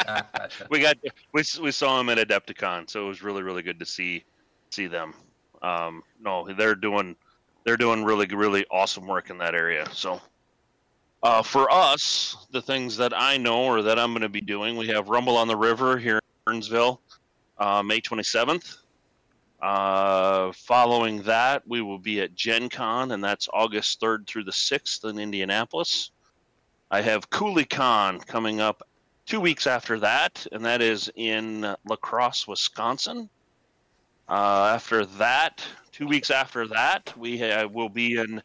[0.07, 0.67] Ah, gotcha.
[0.69, 0.97] we got
[1.33, 4.23] we, we saw him at Adepticon, so it was really really good to see
[4.69, 5.15] see them.
[5.63, 7.15] Um, no, they're doing
[7.63, 9.87] they're doing really really awesome work in that area.
[9.91, 10.21] So
[11.23, 14.77] uh, for us, the things that I know or that I'm going to be doing,
[14.77, 17.01] we have Rumble on the River here in Burnsville,
[17.57, 18.77] uh, May 27th.
[19.63, 24.51] Uh, following that, we will be at Gen Con, and that's August 3rd through the
[24.51, 26.11] 6th in Indianapolis.
[26.91, 28.85] I have CouleeCon coming up
[29.25, 33.29] two weeks after that, and that is in La Crosse, Wisconsin.
[34.27, 38.41] Uh, after that, two weeks after that, we ha- will be in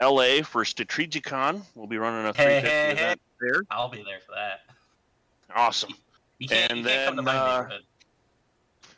[0.00, 1.62] LA for Strategicon.
[1.74, 2.92] We'll be running a Hey, 350 hey, hey.
[2.92, 3.62] event there.
[3.72, 4.60] I'll be there for that.
[5.52, 5.94] Awesome.
[6.38, 7.82] You can't, And you can't come to then, my uh, neighborhood.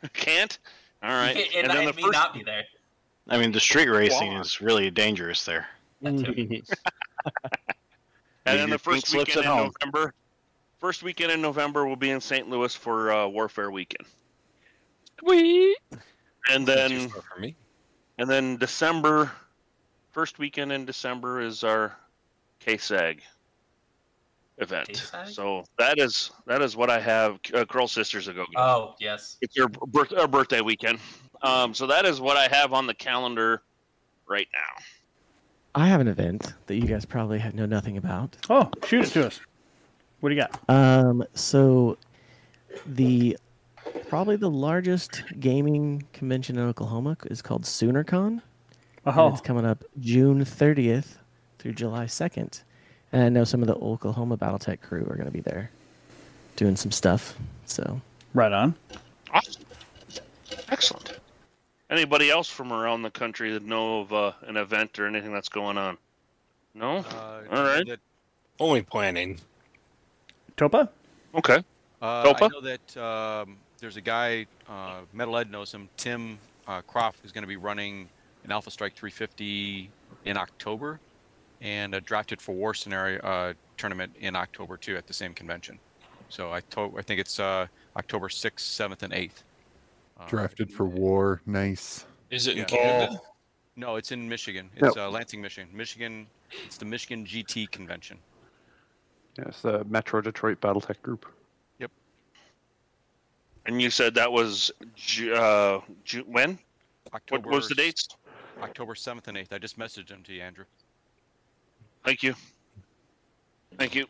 [0.13, 0.59] Can't?
[1.03, 1.35] All right.
[1.37, 2.63] You can't, and, then the me first- not be there.
[3.29, 4.39] I mean, the street racing Wow.
[4.41, 5.67] is really dangerous there.
[6.01, 6.25] And
[8.59, 9.73] then the first weekend in home.
[9.81, 10.13] November,
[10.79, 12.49] first weekend in November, we'll be in St.
[12.49, 14.07] Louis for uh, Warfare Weekend.
[15.19, 15.75] Sweet.
[16.49, 17.55] And then, far from me.
[18.17, 19.29] and then December,
[20.11, 21.93] first weekend in December is our
[22.65, 23.19] KSAG
[24.57, 24.89] event.
[24.89, 25.29] KSAG?
[25.29, 27.39] So that is that is what I have.
[27.53, 28.45] Uh, Girl Sisters ago.
[28.55, 29.37] Oh yes.
[29.41, 30.99] It's your birth, uh, birthday weekend.
[31.41, 33.61] Um, so that is what I have on the calendar
[34.27, 34.83] right now.
[35.75, 38.35] I have an event that you guys probably have, know nothing about.
[38.49, 39.39] Oh, shoot it to us.
[40.19, 40.59] What do you got?
[40.67, 41.97] Um, so
[42.85, 43.37] the
[44.09, 48.41] probably the largest gaming convention in Oklahoma is called SoonerCon.
[49.05, 49.25] Oh.
[49.27, 51.17] And it's coming up June 30th
[51.59, 52.63] through July 2nd.
[53.13, 55.71] And I know some of the Oklahoma BattleTech crew are going to be there
[56.55, 57.37] doing some stuff.
[57.65, 58.01] So
[58.33, 58.75] Right on.
[59.33, 59.63] Awesome.
[60.69, 61.19] Excellent.
[61.89, 65.49] Anybody else from around the country that know of uh, an event or anything that's
[65.49, 65.97] going on?
[66.73, 66.97] No.
[66.97, 67.87] Uh, All right.
[67.87, 67.99] that-
[68.59, 69.39] Only planning.
[70.57, 70.89] Topa?
[71.35, 71.57] Okay.
[72.01, 72.51] Uh, I Topa?
[72.51, 76.37] know that um, there's a guy, uh, Metal Ed knows him, Tim
[76.67, 78.09] uh, Croft, is going to be running
[78.43, 79.89] an Alpha Strike 350
[80.25, 80.99] in October
[81.61, 85.79] and a Drafted for War scenario uh, tournament in October too at the same convention.
[86.29, 89.43] So I, to- I think it's uh, October 6th, 7th, and 8th.
[90.27, 91.41] Drafted for war.
[91.45, 92.05] Nice.
[92.31, 93.19] Is it in Canada?
[93.75, 94.69] No, it's in Michigan.
[94.75, 94.83] Yep.
[94.83, 95.69] It's uh, Lansing, Michigan.
[95.73, 96.27] Michigan.
[96.65, 98.17] It's the Michigan GT convention.
[99.37, 101.27] Yes, the Metro Detroit BattleTech group.
[101.77, 101.91] Yep.
[103.67, 106.57] And you said that was Ju- uh, Ju- when?
[107.13, 107.47] October.
[107.49, 108.07] What was the dates?
[108.63, 109.53] October 7th and 8th.
[109.53, 110.65] I just messaged them to you, Andrew.
[112.07, 112.35] Thank you.
[113.77, 114.05] Thank you.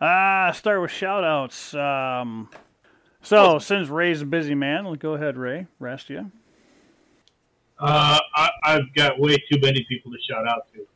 [0.00, 1.74] Ah, start with shout outs.
[1.74, 2.48] Um,
[3.20, 5.66] so, since Ray's a busy man, let's go ahead, Ray.
[5.80, 6.30] Arrastia.
[7.80, 10.86] Uh, I, I've got way too many people to shout out to.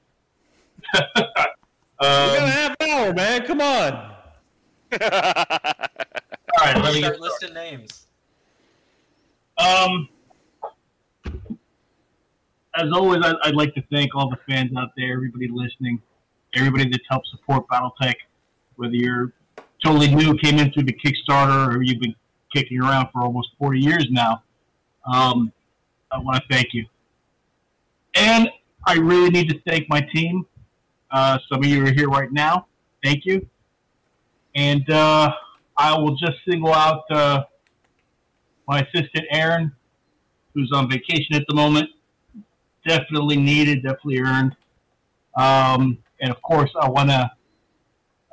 [2.01, 3.45] We got a um, half hour, man.
[3.45, 3.93] Come on.
[3.93, 5.01] all
[6.61, 8.07] right, let me get Start listing names.
[9.59, 10.09] Um,
[12.75, 16.01] as always, I'd, I'd like to thank all the fans out there, everybody listening,
[16.55, 18.15] everybody that's helped support BattleTech.
[18.77, 19.33] Whether you're
[19.85, 22.15] totally new, came in through the Kickstarter, or you've been
[22.55, 24.43] kicking around for almost 40 years now,
[25.11, 25.53] um,
[26.11, 26.87] I want to thank you.
[28.15, 28.49] And
[28.87, 30.47] I really need to thank my team.
[31.11, 32.67] Uh, some of you are here right now.
[33.05, 33.47] Thank you.
[34.55, 35.33] And uh,
[35.77, 37.45] I will just single out uh,
[38.67, 39.73] my assistant Aaron,
[40.55, 41.89] who's on vacation at the moment.
[42.87, 44.57] Definitely needed, definitely earned.
[45.37, 47.31] Um, and of course, I want to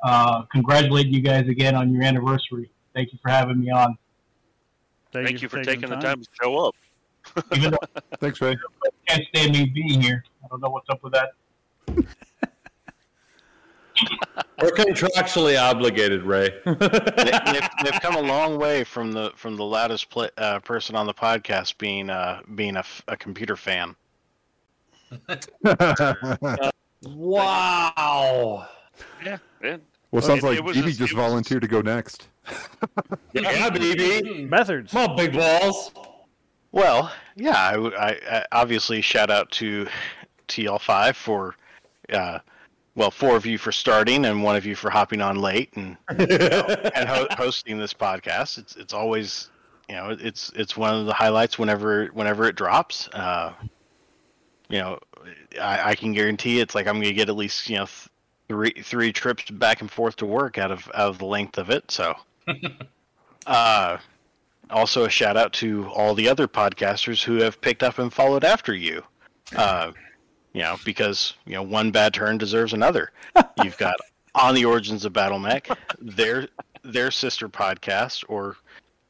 [0.02, 2.70] uh, congratulate you guys again on your anniversary.
[2.94, 3.96] Thank you for having me on.
[5.12, 6.74] Thank, you for taking, the time to show up.
[7.54, 7.78] Even though
[8.20, 8.56] Thanks, Ray.
[8.84, 11.30] I can't stand me being here, I don't know what's up with that.
[14.60, 16.50] We're contractually obligated, Ray.
[16.64, 20.94] they, they've, they've come a long way from the from the loudest pla uh, person
[20.94, 23.96] on the podcast being uh, being a, f- a computer fan.
[27.04, 28.66] Wow.
[29.24, 29.76] Yeah, yeah.
[30.10, 32.28] Well, it sounds It- like it just- just it was- volunteered to go next.
[33.32, 34.44] Yeah, baby.
[34.46, 34.92] Methods.
[34.92, 35.90] Come on, big balls.
[36.72, 37.76] Well, yeah, I,
[38.10, 39.86] I, I obviously shout out to
[40.48, 41.54] TL5 for,
[42.12, 42.38] uh,
[42.94, 45.96] well, four of you for starting and one of you for hopping on late and
[46.18, 48.58] you know, and ho- hosting this podcast.
[48.58, 49.50] It's it's always
[49.88, 53.08] you know it's it's one of the highlights whenever whenever it drops.
[53.12, 53.52] Uh,
[54.68, 54.98] you know,
[55.60, 58.08] I, I can guarantee it's like I'm gonna get at least you know th-
[58.48, 61.70] three three trips back and forth to work out of out of the length of
[61.70, 61.90] it.
[61.90, 62.14] So.
[63.46, 63.98] Uh,
[64.70, 68.44] also, a shout out to all the other podcasters who have picked up and followed
[68.44, 69.02] after you.
[69.56, 69.92] Uh,
[70.52, 73.12] you know, because you know one bad turn deserves another.
[73.62, 73.96] You've got
[74.34, 76.48] on the origins of Battle Mech, their
[76.82, 78.56] their sister podcast or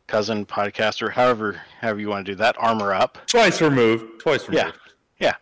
[0.07, 2.57] cousin podcast or however however you want to do that.
[2.59, 3.19] Armor Up.
[3.27, 4.20] Twice removed.
[4.20, 4.78] Twice removed.
[5.19, 5.35] Yeah, yeah.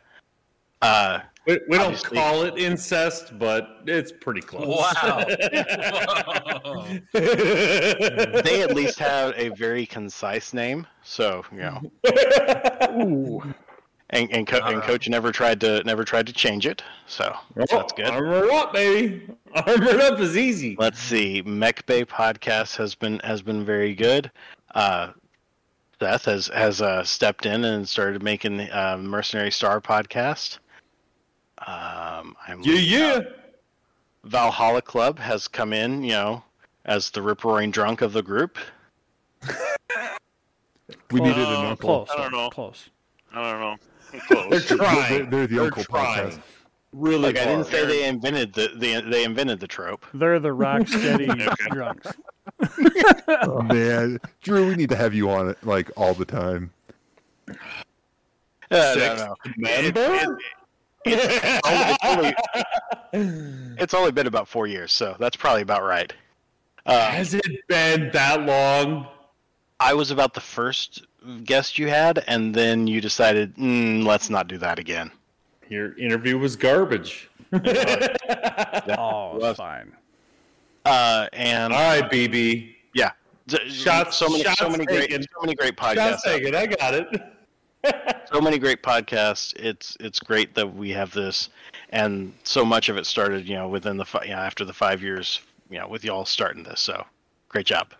[0.82, 4.66] Uh, We, we don't call it incest, but it's pretty close.
[4.66, 5.24] Wow.
[7.12, 11.82] they at least have a very concise name, so you know.
[14.10, 17.92] And and, co- and coach never tried to never tried to change it, so that's
[17.92, 18.06] good.
[18.06, 19.28] Armor up, baby.
[19.52, 20.76] Armored up is easy.
[20.78, 21.42] Let's see.
[21.42, 24.30] Mech Bay podcast has been has been very good.
[24.76, 25.10] Uh,
[25.98, 30.58] Seth has has uh, stepped in and started making the uh, Mercenary Star podcast.
[31.66, 33.20] Um, I'm Yeah, yeah.
[34.24, 36.42] Valhalla Club has come in, you know,
[36.84, 38.58] as the rip roaring drunk of the group.
[41.10, 42.04] We needed Uh, an uncle.
[42.06, 42.16] Close.
[42.18, 42.50] I don't know.
[42.50, 42.90] Close.
[43.32, 43.76] I don't know.
[44.50, 45.08] They're trying.
[45.12, 46.30] They're, they're the They're uncle trying.
[46.30, 46.40] podcast.
[46.92, 50.06] Really Like I didn't say they invented the, the they invented the trope.
[50.14, 51.26] They're the rock steady
[51.70, 52.06] drunks.
[53.28, 56.70] Oh, man, Drew, we need to have you on it like all the time.
[57.48, 57.54] Uh,
[58.70, 59.34] no, Sixth no.
[59.58, 59.88] member?
[59.88, 60.42] It's only,
[61.06, 62.34] it's, only,
[63.78, 66.12] it's only been about four years, so that's probably about right.
[66.84, 69.06] Uh, Has it been that long?
[69.80, 71.04] I was about the first
[71.44, 75.10] guest you had, and then you decided, mm, let's not do that again.
[75.68, 77.28] Your interview was garbage.
[78.98, 79.92] Oh, it's fine.
[80.84, 82.74] Uh, and All right, BB.
[82.94, 83.10] yeah,
[83.48, 85.22] D- Shots- so many, so shots many great, taken.
[85.22, 85.94] so many great podcasts.
[85.96, 86.54] Just taken.
[86.54, 87.06] I got it.
[88.32, 89.54] so many great podcasts.
[89.56, 91.50] It's it's great that we have this,
[91.90, 94.72] and so much of it started, you know, within the fi- you know, after the
[94.72, 95.40] five years,
[95.70, 96.80] you know, with y'all starting this.
[96.80, 97.04] So,
[97.48, 97.92] great job.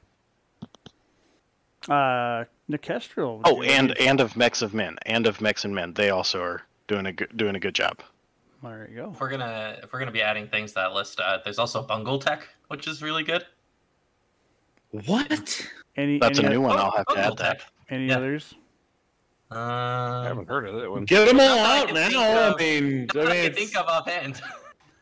[1.89, 3.40] Uh, Nicestrel.
[3.44, 6.62] Oh, and and of Mechs of Men, and of Mechs and Men, they also are
[6.89, 8.00] doing a good, doing a good job.
[8.62, 9.10] there you go.
[9.12, 11.82] If we're gonna if we're gonna be adding things to that list, uh, there's also
[11.82, 13.44] Bungle Tech, which is really good.
[14.90, 15.66] What?
[15.97, 16.76] Any, That's any, a new one.
[16.78, 17.60] I'll have to Bungle add that.
[17.90, 18.16] Any Yeah.
[18.16, 18.55] others?
[19.50, 21.05] Um, I haven't heard of that one.
[21.05, 22.08] Get them all Not that I out now.
[22.08, 22.58] think I of.
[22.58, 24.42] mean, I that I mean, can it's, think of offhand.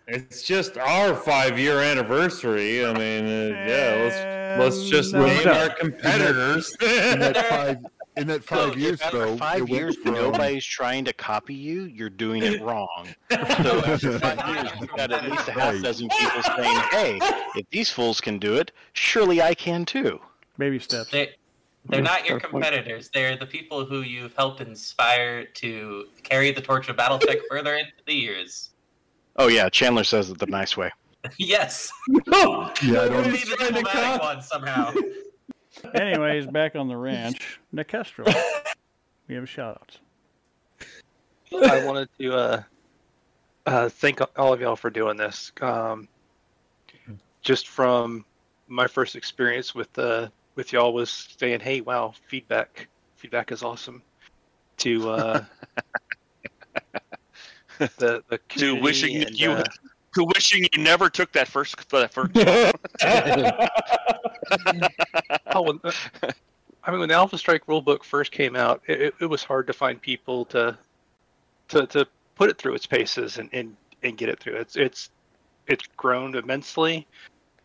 [0.06, 2.84] it's just our five-year anniversary.
[2.84, 6.76] I mean, uh, yeah, let's let's just And, name uh, our competitors.
[6.82, 7.78] In that five,
[8.16, 11.84] in that So years, though, five years, from nobody's trying to copy you.
[11.84, 13.08] You're doing it wrong.
[13.30, 15.82] So after five years, we've got at least a half Right.
[15.82, 17.18] dozen people saying, "Hey,
[17.56, 20.20] if these fools can do it, surely I can too."
[20.58, 21.10] Baby steps.
[21.10, 21.30] They
[21.86, 23.10] they're not your competitors.
[23.12, 27.92] They're the people who you've helped inspire to carry the torch of BattleTech further into
[28.06, 28.70] the years.
[29.36, 30.90] Oh yeah, Chandler says it the nice way.
[31.38, 31.90] yes.
[32.82, 33.24] Yeah, I don't.
[33.24, 34.92] be the diplomatic one somehow.
[35.94, 38.32] Anyways, back on the ranch, Nicestrel.
[39.28, 39.98] we have shout outs.
[41.52, 42.62] I wanted to uh,
[43.66, 45.52] uh, thank all of y'all for doing this.
[45.60, 46.08] Um,
[47.42, 48.24] just from
[48.68, 54.02] my first experience with uh, with y'all was saying, "Hey, wow, feedback, feedback is awesome."
[54.78, 55.44] To uh,
[57.78, 59.64] the the To wishing and, you uh,
[60.14, 62.32] to wishing you never took that first that first.
[65.54, 65.92] oh, when, uh,
[66.84, 69.66] I mean, when the Alpha Strike rulebook first came out, it, it, it was hard
[69.66, 70.76] to find people to
[71.68, 74.56] to to put it through its paces and, and, and get it through.
[74.56, 75.10] It's it's
[75.66, 77.06] it's grown immensely,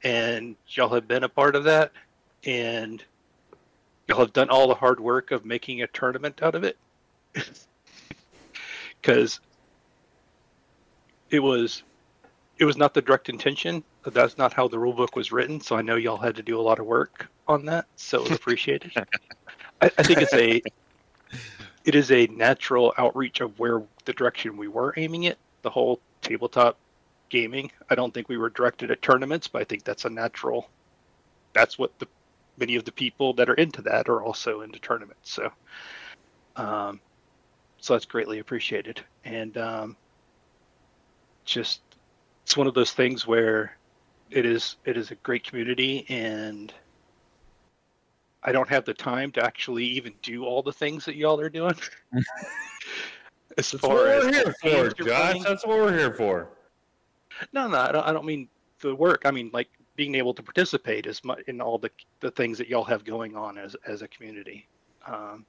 [0.03, 1.91] and y'all have been a part of that,
[2.45, 3.03] and
[4.07, 6.77] y'all have done all the hard work of making a tournament out of it.
[9.01, 9.39] Because
[11.29, 11.83] it was
[12.57, 13.83] it was not the direct intention.
[14.05, 15.61] That's not how the rulebook was written.
[15.61, 17.85] So I know y'all had to do a lot of work on that.
[17.95, 18.91] So it's appreciated.
[19.81, 20.61] I, I think it's a
[21.85, 25.37] it is a natural outreach of where the direction we were aiming it.
[25.61, 26.77] The whole tabletop
[27.29, 27.71] gaming.
[27.89, 30.69] I don't think we were directed at tournaments, but I think that's a natural.
[31.53, 32.07] That's what the
[32.59, 35.31] many of the people that are into that are also into tournaments.
[35.31, 35.51] So,
[36.55, 36.99] um,
[37.79, 39.01] so that's greatly appreciated.
[39.25, 39.97] And um,
[41.45, 41.81] just
[42.43, 43.77] it's one of those things where
[44.29, 46.73] it is it is a great community, and
[48.43, 51.49] I don't have the time to actually even do all the things that y'all are
[51.49, 51.75] doing.
[53.57, 55.31] as That's far what as we're here for, Josh.
[55.31, 55.43] playing.
[55.43, 56.49] That's what we're here for.
[57.53, 58.47] No, no, I don't, I don't mean
[58.81, 59.23] the work.
[59.25, 62.69] I mean like being able to participate as much in all the the things that
[62.69, 64.65] y'all have going on as as a community.
[65.05, 65.45] Um,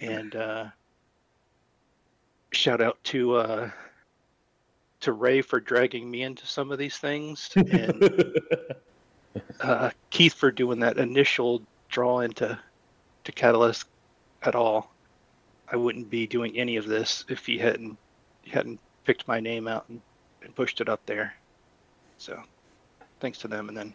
[0.00, 0.64] and uh,
[2.50, 3.70] shout out to uh,
[5.02, 8.40] to Ray for dragging me into some of these things, and
[9.60, 12.58] uh, Keith for doing that initial draw into
[13.22, 13.86] to Catalyst
[14.42, 14.90] at all.
[15.70, 17.96] I wouldn't be doing any of this if he hadn't
[18.42, 20.00] he hadn't picked my name out and,
[20.42, 21.36] and pushed it up there.
[22.18, 22.42] So
[23.20, 23.94] thanks to them and then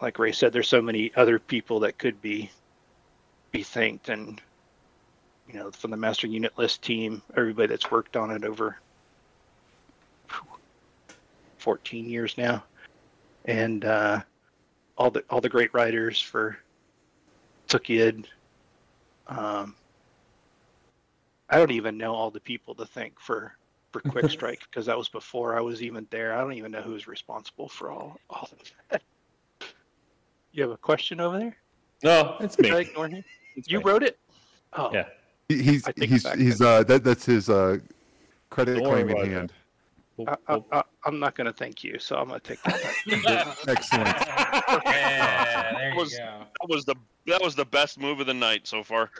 [0.00, 2.50] like Ray said, there's so many other people that could be
[3.50, 4.40] be thanked and
[5.48, 8.78] you know, from the master unit list team, everybody that's worked on it over
[11.58, 12.62] 14 years now.
[13.44, 14.20] And uh
[14.96, 16.58] all the all the great writers for
[17.68, 18.26] Tukayyid.
[19.26, 19.74] Um
[21.48, 23.56] I don't even know all the people to thank for
[23.92, 26.34] for Quick Strike because that was before I was even there.
[26.36, 28.58] I don't even know who's responsible for all all of
[28.90, 29.02] that.
[30.52, 31.56] You have a question over there?
[32.02, 32.70] No, it's Did me.
[32.72, 33.22] I ignore him?
[33.68, 34.18] you wrote it?
[34.72, 34.90] Oh.
[34.92, 35.04] Yeah.
[35.48, 37.78] He- He's I take it he's back he's uh that that's his uh
[38.50, 39.28] credit Don't claim in it.
[39.28, 39.52] hand.
[40.26, 42.82] I, I, I, I'm not going to thank you, so I'm going to take that
[42.82, 43.56] back.
[43.68, 44.08] Excellent.
[44.84, 46.24] Yeah, there That you was, go.
[46.60, 46.94] that was the
[47.26, 49.10] that was the best move of the night so far.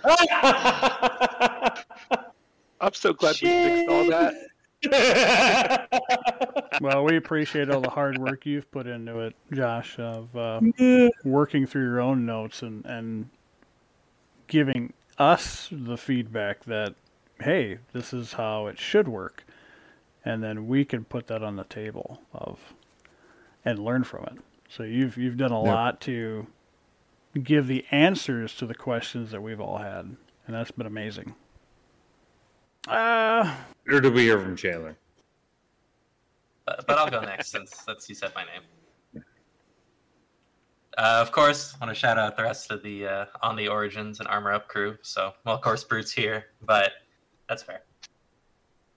[2.80, 4.34] I'm so glad we fixed all that.
[6.80, 10.60] well, we appreciate all the hard work you've put into it, Josh, of uh,
[11.24, 13.28] working through your own notes and, and
[14.46, 16.94] giving us the feedback that,
[17.40, 19.44] hey, this is how it should work.
[20.24, 22.58] And then we can put that on the table of
[23.64, 24.38] and learn from it.
[24.68, 25.72] So you've you've done a Yeah.
[25.74, 26.46] lot to
[27.42, 30.04] give the answers to the questions that we've all had,
[30.46, 31.34] and that's been amazing.
[32.88, 33.54] Uh,
[33.88, 34.96] Or did we hear from Chandler?
[36.64, 39.24] But, but I'll go next since since you said my name.
[40.98, 44.20] Uh, of course, want to shout out the rest of the uh, on the Origins
[44.20, 44.98] and Armor Up crew.
[45.02, 46.92] So, well, of course, Brute's here, but
[47.48, 47.82] that's fair.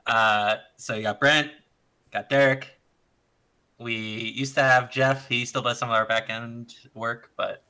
[0.06, 1.52] Uh, so you got Brent,
[2.12, 2.70] got Derek.
[3.80, 5.28] We used to have Jeff.
[5.28, 7.64] He still does some of our back end work, but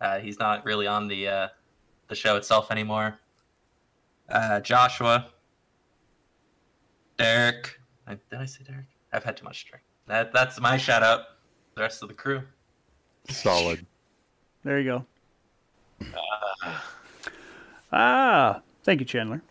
[0.00, 1.48] uh, he's not really on the uh,
[2.08, 3.18] the show itself anymore.
[4.32, 5.26] Uh, Joshua,
[7.18, 7.78] Derek.
[8.06, 8.86] I, did I say Derek?
[9.12, 9.84] I've had too much drink.
[10.06, 11.20] That that's my shout out.
[11.74, 12.42] The rest of the crew.
[13.28, 13.86] Solid.
[14.64, 15.04] There you
[16.00, 16.12] go.
[17.92, 19.42] Ah, thank you, Chandler.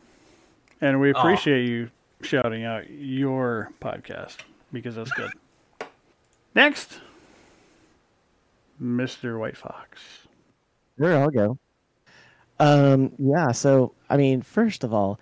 [0.82, 1.19] And we Aw.
[1.19, 4.38] appreciate you shouting out your podcast
[4.74, 5.32] because that's good.
[6.56, 7.00] Next,
[8.82, 9.40] Mr.
[9.40, 10.01] White Fox.
[10.98, 11.58] Sure, I'll go.
[12.62, 15.20] Um, yeah, so I mean, first of all,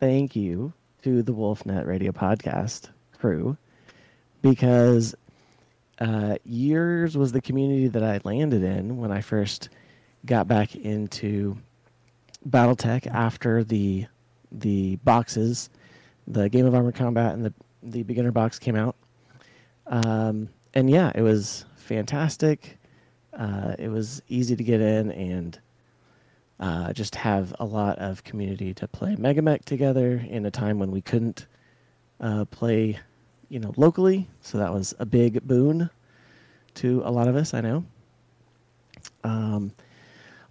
[0.00, 3.56] thank you to the WolfNet Radio Podcast crew
[4.42, 5.14] because
[5.98, 9.70] uh, yours was the community that I landed in when I first
[10.26, 11.56] got back into
[12.46, 14.04] BattleTech after the
[14.52, 15.70] the boxes,
[16.26, 18.94] the Game of Armor Combat and the the beginner box came out.
[19.86, 22.76] Um, and yeah, it was fantastic.
[23.32, 25.58] Uh, it was easy to get in and
[26.64, 30.90] uh, just have a lot of community to play MegaMek together in a time when
[30.90, 31.46] we couldn't
[32.20, 32.98] uh, play,
[33.50, 34.28] you know, locally.
[34.40, 35.90] So that was a big boon
[36.76, 37.52] to a lot of us.
[37.52, 37.84] I know.
[39.24, 39.72] Um,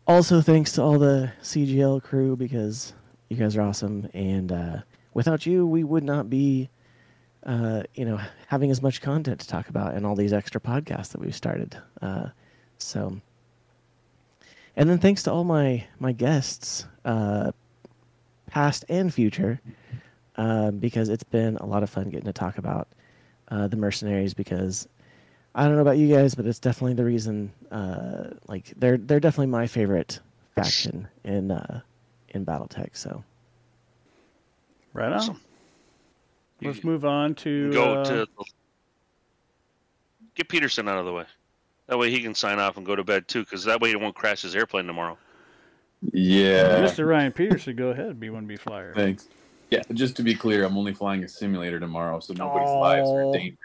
[0.05, 2.93] also, thanks to all the CGL crew because
[3.29, 4.77] you guys are awesome, and uh,
[5.15, 6.69] without you, we would not be,
[7.43, 8.19] uh, you know,
[8.49, 11.75] having as much content to talk about and all these extra podcasts that we've started.
[12.03, 12.27] Uh,
[12.77, 13.19] so,
[14.75, 17.51] and then thanks to all my my guests, uh,
[18.47, 19.59] past and future,
[20.35, 22.87] uh, because it's been a lot of fun getting to talk about
[23.49, 24.33] uh, the mercenaries.
[24.33, 24.87] Because
[25.55, 27.51] I don't know about you guys, but it's definitely the reason.
[27.71, 30.19] Uh, like they're they're definitely my favorite
[30.55, 31.81] faction in uh,
[32.29, 32.95] in BattleTech.
[32.97, 33.23] So
[34.93, 35.39] Right on.
[36.61, 38.27] Let's move on to Go uh, to
[40.35, 41.25] get Peterson out of the way.
[41.87, 43.95] That way he can sign off and go to bed too, because that way he
[43.95, 45.17] won't crash his airplane tomorrow.
[46.11, 46.79] Yeah.
[46.81, 47.07] Mr.
[47.07, 47.75] Ryan Peterson.
[47.75, 48.93] Go ahead, B1B Flyer.
[48.95, 49.27] Thanks.
[49.69, 53.21] Yeah, just to be clear, I'm only flying a simulator tomorrow, so nobody's lives are
[53.21, 53.33] in Oh.
[53.33, 53.57] danger.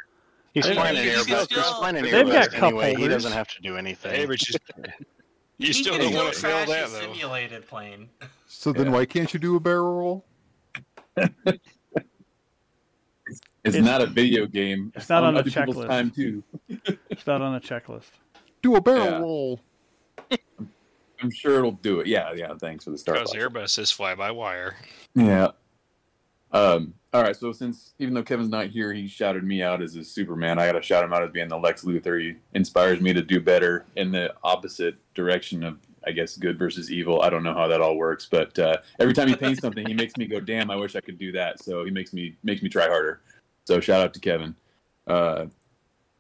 [0.55, 1.49] He's flying an you can Airbus.
[1.55, 2.95] He's flying an They've got Airbus anyway.
[2.95, 4.13] He doesn't have to do anything.
[4.13, 4.55] Hey, but you,
[5.59, 7.13] you He still can don't want to fail crash that a though.
[7.13, 8.09] simulated plane.
[8.47, 10.25] So then why can't you do a barrel roll?
[13.69, 14.93] It's It's, It's- not a video game.
[14.97, 15.87] It's not on the other checklist.
[15.89, 16.43] time too.
[17.11, 18.11] It's not on a checklist.
[18.63, 19.19] Do a barrel Yeah.
[19.19, 19.61] roll.
[21.21, 22.07] I'm sure it'll do it.
[22.07, 22.55] Yeah, yeah.
[22.61, 23.19] Thanks for the start.
[23.19, 24.77] Because Airbus is fly by wire.
[25.15, 25.49] Yeah.
[26.53, 26.95] Um.
[27.13, 27.35] All right.
[27.35, 30.59] So since even though Kevin's not here, he shouted me out as a Superman.
[30.59, 32.21] I got to shout him out as being the Lex Luthor.
[32.21, 36.91] He inspires me to do better in the opposite direction of, I guess, good versus
[36.91, 37.21] evil.
[37.23, 39.95] I don't know how that all works, but uh, every time he paints something, he
[39.95, 40.71] makes me go, "Damn!
[40.71, 43.21] I wish I could do that." So he makes me makes me try harder.
[43.69, 44.57] So shout out to Kevin.
[45.07, 45.45] Uh,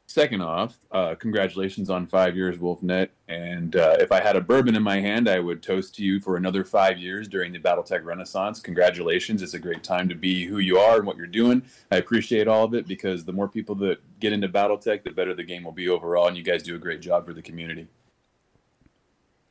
[0.07, 3.09] second off, uh, congratulations on five years, WolfNet.
[3.29, 6.21] And uh, if I had a bourbon in my hand, I would toast to you
[6.21, 8.61] for another five years during the BattleTech Renaissance.
[8.61, 9.41] Congratulations!
[9.41, 11.63] It's a great time to be who you are and what you're doing.
[11.91, 15.35] I appreciate all of it because the more people that get into BattleTech, the better
[15.35, 16.29] the game will be overall.
[16.29, 17.89] And you guys do a great job for the community.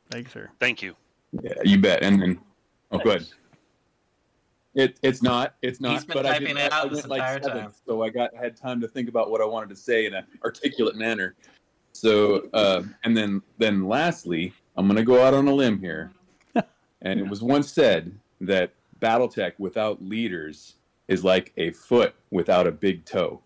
[0.08, 0.50] Thanks, sir.
[0.60, 0.94] Thank you.
[1.42, 2.04] Yeah, you bet.
[2.04, 2.40] And then,
[2.92, 3.26] oh, go ahead.
[4.78, 5.56] It, it's not.
[5.60, 5.94] It's not.
[5.94, 7.62] He's been but I, typing did, it I, I out this went like entire seven,
[7.62, 7.72] time.
[7.84, 10.14] so I got I had time to think about what I wanted to say in
[10.14, 11.34] an articulate manner.
[11.92, 16.12] So, uh, and then then lastly, I'm going to go out on a limb here,
[17.02, 20.76] and it was once said that BattleTech without leaders
[21.08, 23.42] is like a foot without a big toe.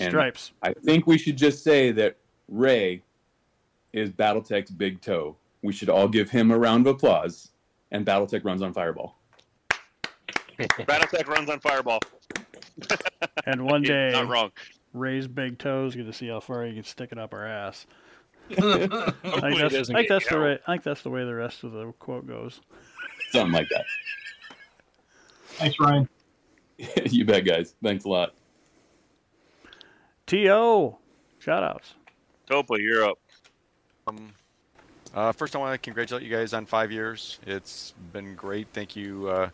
[0.00, 0.50] And Stripes.
[0.62, 2.16] I think we should just say that
[2.48, 3.04] Ray
[3.92, 5.36] is BattleTech's big toe.
[5.62, 7.52] We should all give him a round of applause,
[7.92, 9.15] and BattleTech runs on Fireball.
[10.58, 12.00] BattleTech runs on Fireball.
[13.46, 14.50] And one You're day, not wrong.
[14.92, 15.94] raise big toes.
[15.94, 17.86] Get to see how far you can stick it up our ass.
[18.50, 20.42] I think that's, I think that's the yelled.
[20.42, 20.58] way.
[20.66, 22.60] I think that's the way the rest of the quote goes.
[23.30, 23.84] Something like that.
[25.58, 26.08] Thanks, Ryan.
[27.06, 27.74] you bet, guys.
[27.82, 28.34] Thanks a lot.
[30.26, 30.96] To
[31.38, 31.94] shout outs.
[32.50, 33.18] Topa, you're up.
[34.06, 34.32] Um,
[35.14, 37.38] uh, first, I want to congratulate you guys on five years.
[37.46, 38.66] It's been great.
[38.72, 39.28] Thank you.
[39.28, 39.50] Uh,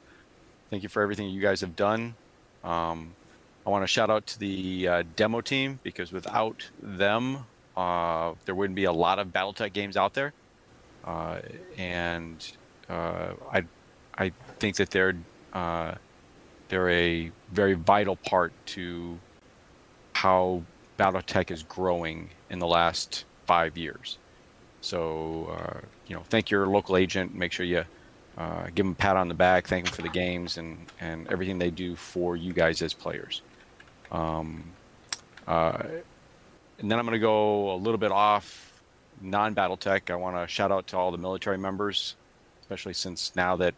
[0.72, 2.14] thank you for everything you guys have done.
[2.64, 3.14] Um,
[3.66, 7.44] I want to shout out to the uh, demo team because without them,
[7.76, 10.32] uh, there wouldn't be a lot of BattleTech games out there.
[11.04, 11.40] Uh,
[11.76, 12.56] and
[12.88, 13.64] uh, I,
[14.16, 15.14] I think that they're
[15.52, 15.96] uh,
[16.68, 19.18] they're a very vital part to
[20.14, 20.62] how
[20.98, 24.16] BattleTech is growing in the last five years.
[24.80, 27.34] So, uh, you know, thank your local agent.
[27.34, 27.84] Make sure you
[28.38, 31.28] uh, give them a pat on the back, thank them for the games and, and
[31.28, 33.42] everything they do for you guys as players.
[34.10, 34.64] Um,
[35.46, 35.82] uh,
[36.78, 38.72] and then I'm going to go a little bit off
[39.20, 40.10] non Battletech.
[40.10, 42.16] I want to shout out to all the military members,
[42.60, 43.74] especially since now that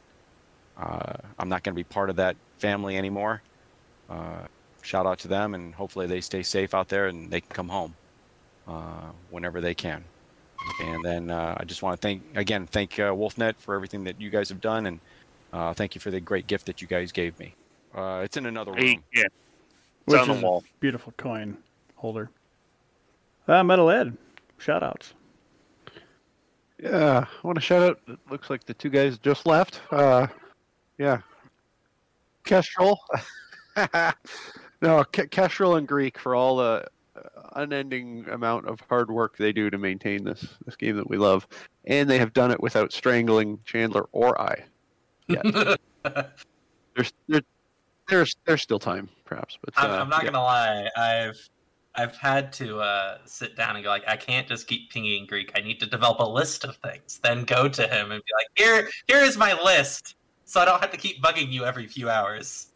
[0.76, 3.42] uh, I'm not going to be part of that family anymore.
[4.08, 4.47] Uh,
[4.83, 7.68] shout out to them, and hopefully they stay safe out there and they can come
[7.68, 7.94] home
[8.68, 10.05] uh, whenever they can.
[10.81, 14.20] And then uh, I just want to thank again, thank uh, WolfNet for everything that
[14.20, 15.01] you guys have done, and
[15.52, 17.55] uh, thank you for the great gift that you guys gave me.
[17.94, 18.81] Uh, it's in another room.
[18.81, 19.23] Hey, yeah.
[19.25, 19.33] It's
[20.12, 20.65] Which on the is wall.
[20.81, 21.57] beautiful coin
[21.97, 22.31] holder.
[23.47, 24.17] Uh, Metal Ed,
[24.59, 25.15] shout outs.
[26.83, 28.01] Yeah, I want to shout out.
[28.09, 29.81] It looks like the two guys just left.
[29.91, 30.26] Uh,
[30.99, 31.20] yeah,
[32.44, 32.99] Kestrel.
[34.83, 36.84] no, Ke- Kestrel and Greek for all the uh,
[37.55, 41.47] unending amount of hard work they do to maintain this this game that we love,
[41.84, 44.65] and they have done it without strangling Chandler or I.
[45.28, 45.44] Yet.
[46.94, 47.41] there's there,
[48.08, 50.31] there's there's still time, perhaps, but I'm, uh, I'm not yeah.
[50.31, 50.89] gonna lie.
[50.97, 51.49] I've
[51.97, 55.52] I've had to uh, sit down and go like, I can't just keep pinging Greek.
[55.55, 57.20] I need to develop a list of things.
[57.23, 60.81] Then go to him and be like, here here is my list, so I don't
[60.81, 62.68] have to keep bugging you every few hours.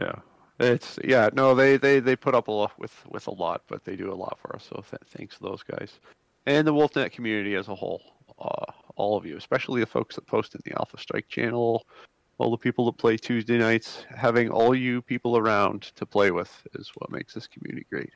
[0.00, 0.16] Yeah,
[0.60, 1.28] it's yeah.
[1.32, 4.12] No, they they they put up a lot with with a lot, but they do
[4.12, 4.66] a lot for us.
[4.68, 5.98] So th- thanks to those guys
[6.46, 8.02] and the WolfNet community as a whole.
[8.38, 11.86] Uh, all of you, especially the folks that post in the Alpha Strike channel,
[12.38, 14.04] all the people that play Tuesday nights.
[14.14, 18.10] Having all you people around to play with is what makes this community great.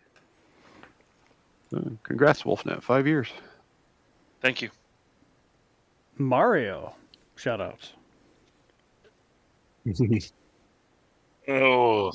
[1.75, 2.83] Uh, congrats, WolfNet!
[2.83, 3.29] Five years.
[4.41, 4.71] Thank you.
[6.19, 6.95] Mario,
[7.37, 7.93] shout outs.
[11.49, 12.13] Oh,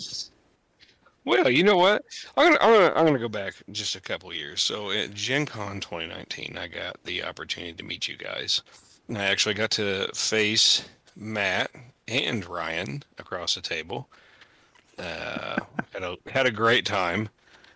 [1.24, 2.03] well, you know what?
[2.35, 4.61] I'm gonna, I'm gonna, I'm gonna go back just a couple years.
[4.61, 8.61] So at Gen Con 2019, I got the opportunity to meet you guys.
[9.08, 10.84] And I actually got to face
[11.16, 11.69] Matt
[12.08, 14.10] and Ryan across the table.
[15.00, 15.58] Uh,
[15.93, 17.30] had a had a great time,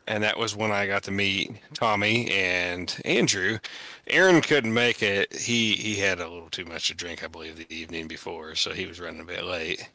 [0.08, 3.60] and that was when I got to meet Tommy and Andrew.
[4.08, 5.34] Aaron couldn't make it.
[5.36, 8.72] He he had a little too much to drink, I believe, the evening before, so
[8.74, 9.90] he was running a bit late.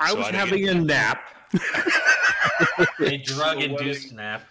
[0.00, 1.22] I So was didn't having get- a nap.
[3.00, 4.42] A drug induced nap.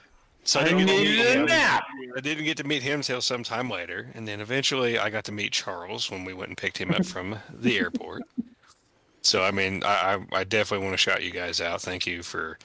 [0.43, 1.45] So I, I didn't get to needed meet a him.
[1.45, 1.83] nap.
[2.15, 5.31] I didn't get to meet him till sometime later, and then eventually I got to
[5.31, 8.23] meet Charles when we went and picked him up from the airport.
[9.21, 11.81] So I mean, I I I definitely want to shout you guys out.
[11.81, 12.57] Thank you for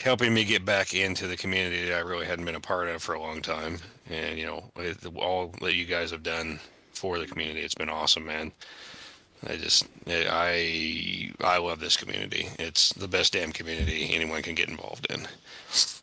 [0.00, 3.02] helping me get back into the community that I really hadn't been a part of
[3.02, 3.78] for a long time.
[4.10, 6.60] And you know, with all that you guys have done
[6.92, 8.52] for the community, it's been awesome, man.
[9.46, 12.48] I just I I love this community.
[12.58, 15.26] It's the best damn community anyone can get involved in.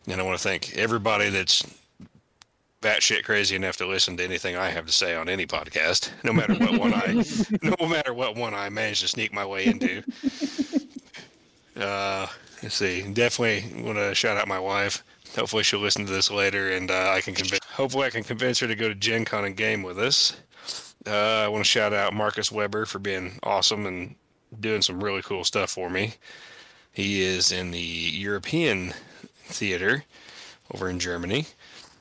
[0.08, 1.64] And I want to thank everybody that's
[2.82, 6.34] batshit crazy enough to listen to anything I have to say on any podcast, no
[6.34, 7.24] matter what one I
[7.62, 10.04] no matter what one I manage to sneak my way into.
[11.80, 12.28] Uh,
[12.62, 13.02] let's see.
[13.14, 15.04] Definitely want to shout out my wife.
[15.36, 17.64] Hopefully she'll listen to this later, and uh, I can convince.
[17.66, 20.36] Hopefully I can convince her to go to Gen Con and game with us.
[21.08, 24.16] Uh, I want to shout out Marcus Weber for being awesome and
[24.60, 26.16] doing some really cool stuff for me.
[26.92, 28.94] He is in the European
[29.46, 30.04] theater
[30.74, 31.46] over in Germany.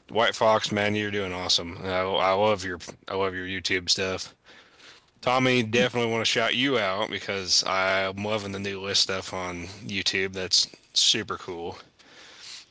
[0.09, 1.79] White Fox, man, you're doing awesome.
[1.85, 2.79] I, I love your
[3.09, 4.35] I love your YouTube stuff.
[5.21, 9.65] Tommy, definitely want to shout you out because I'm loving the new list stuff on
[9.85, 10.33] YouTube.
[10.33, 11.79] That's super cool.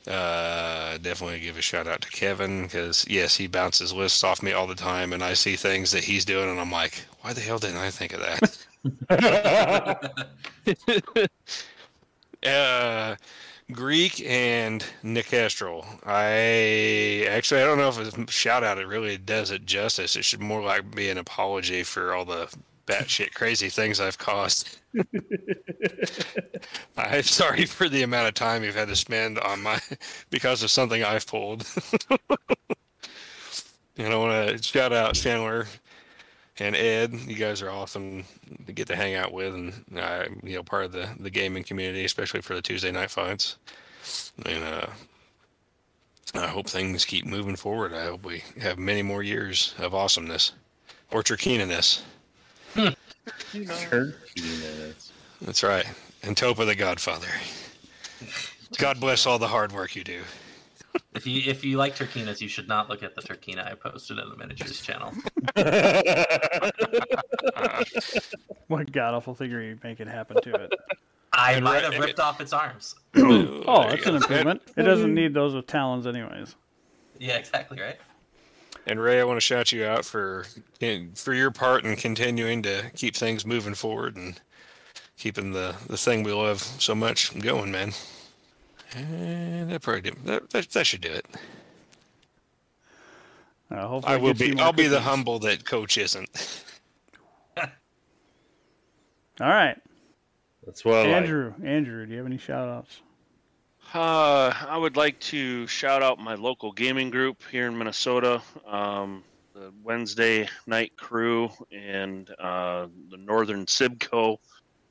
[0.08, 4.52] Uh, definitely give a shout out to Kevin because yes, he bounces lists off me
[4.52, 7.40] all the time, and I see things that he's doing, and I'm like, why the
[7.40, 8.56] hell didn't I think of that?
[12.46, 13.16] uh,
[13.70, 15.84] Greek and Nicastral.
[16.06, 20.16] I actually I don't know if a shout out it really does it justice.
[20.16, 22.50] It should more like be an apology for all the
[22.88, 24.78] batshit crazy things I've caused.
[26.96, 29.78] I'm sorry for the amount of time you've had to spend on my
[30.30, 31.66] because of something I've pulled.
[33.96, 35.66] and I want to shout out Chandler
[36.58, 37.12] and Ed.
[37.12, 38.24] You guys are awesome
[38.66, 41.64] to get to hang out with, and uh, you know part of the the gaming
[41.64, 43.58] community, especially for the Tuesday night fights.
[44.46, 44.86] And uh,
[46.34, 47.92] I hope things keep moving forward.
[47.92, 50.52] I hope we have many more years of awesomeness
[51.10, 52.02] or Turkina-ness.
[53.52, 55.12] Turkina-ness.
[55.42, 55.86] That's right.
[56.22, 57.28] And Topa the Godfather.
[58.78, 60.20] God bless all the hard work you do.
[61.14, 64.18] If you if you like Turkinas, you should not look at the Turkina I posted
[64.18, 65.12] in the miniatures channel.
[68.68, 70.72] what god awful thing are you making happen to it?
[71.32, 72.94] I And might right- have ripped off its arms.
[73.16, 74.62] oh, there that's an improvement.
[74.76, 76.56] It doesn't need those with talons, anyways.
[77.18, 77.96] Yeah, exactly right.
[78.88, 80.46] And Ray, I want to shout you out for
[81.14, 84.40] for your part in continuing to keep things moving forward and
[85.18, 87.92] keeping the, the thing we love so much going, man.
[88.96, 91.26] And that probably do, that, that that should do it.
[93.70, 94.58] Uh, hopefully I will be.
[94.58, 96.64] I'll be the humble that Coach isn't.
[97.58, 97.66] All
[99.40, 99.76] right.
[100.64, 101.08] That's what I like.
[101.08, 103.00] Andrew, Andrew, do you have any shout outs?
[103.94, 109.24] Uh, I would like to shout out my local gaming group here in Minnesota, um,
[109.54, 114.36] the Wednesday Night Crew and uh, the Northern Sibco.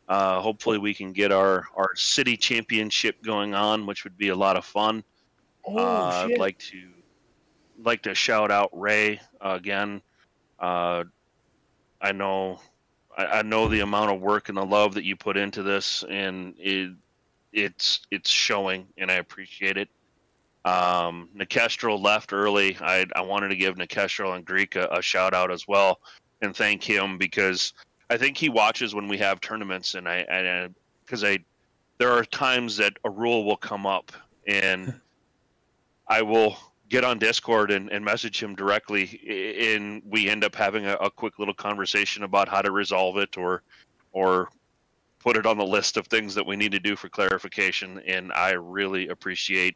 [0.09, 4.35] Uh, hopefully, we can get our, our city championship going on, which would be a
[4.35, 5.03] lot of fun.
[5.63, 6.27] Oh, uh.
[6.27, 6.89] I'd like to
[7.83, 10.01] like to shout out Ray uh, again.
[10.59, 11.03] Uh,
[12.01, 12.61] I know
[13.15, 16.03] I, I know the amount of work and the love that you put into this,
[16.09, 16.93] and it
[17.57, 19.89] it's it's showing, and I appreciate it.
[20.63, 22.77] Um, Nikestral left early.
[22.79, 25.99] I I wanted to give Nikestral and Greek a, a shout out as well,
[26.41, 27.73] and thank him because
[28.09, 31.39] I think he watches when we have tournaments, and I and because I
[31.97, 34.11] there are times that a rule will come up,
[34.47, 34.93] and
[36.07, 36.57] I will
[36.89, 39.19] get on Discord and, and message him directly,
[39.75, 43.35] and we end up having a, a quick little conversation about how to resolve it
[43.35, 43.63] or
[44.13, 44.49] or
[45.27, 48.01] put it on the list of things that we need to do for clarification.
[48.07, 49.75] And I really appreciate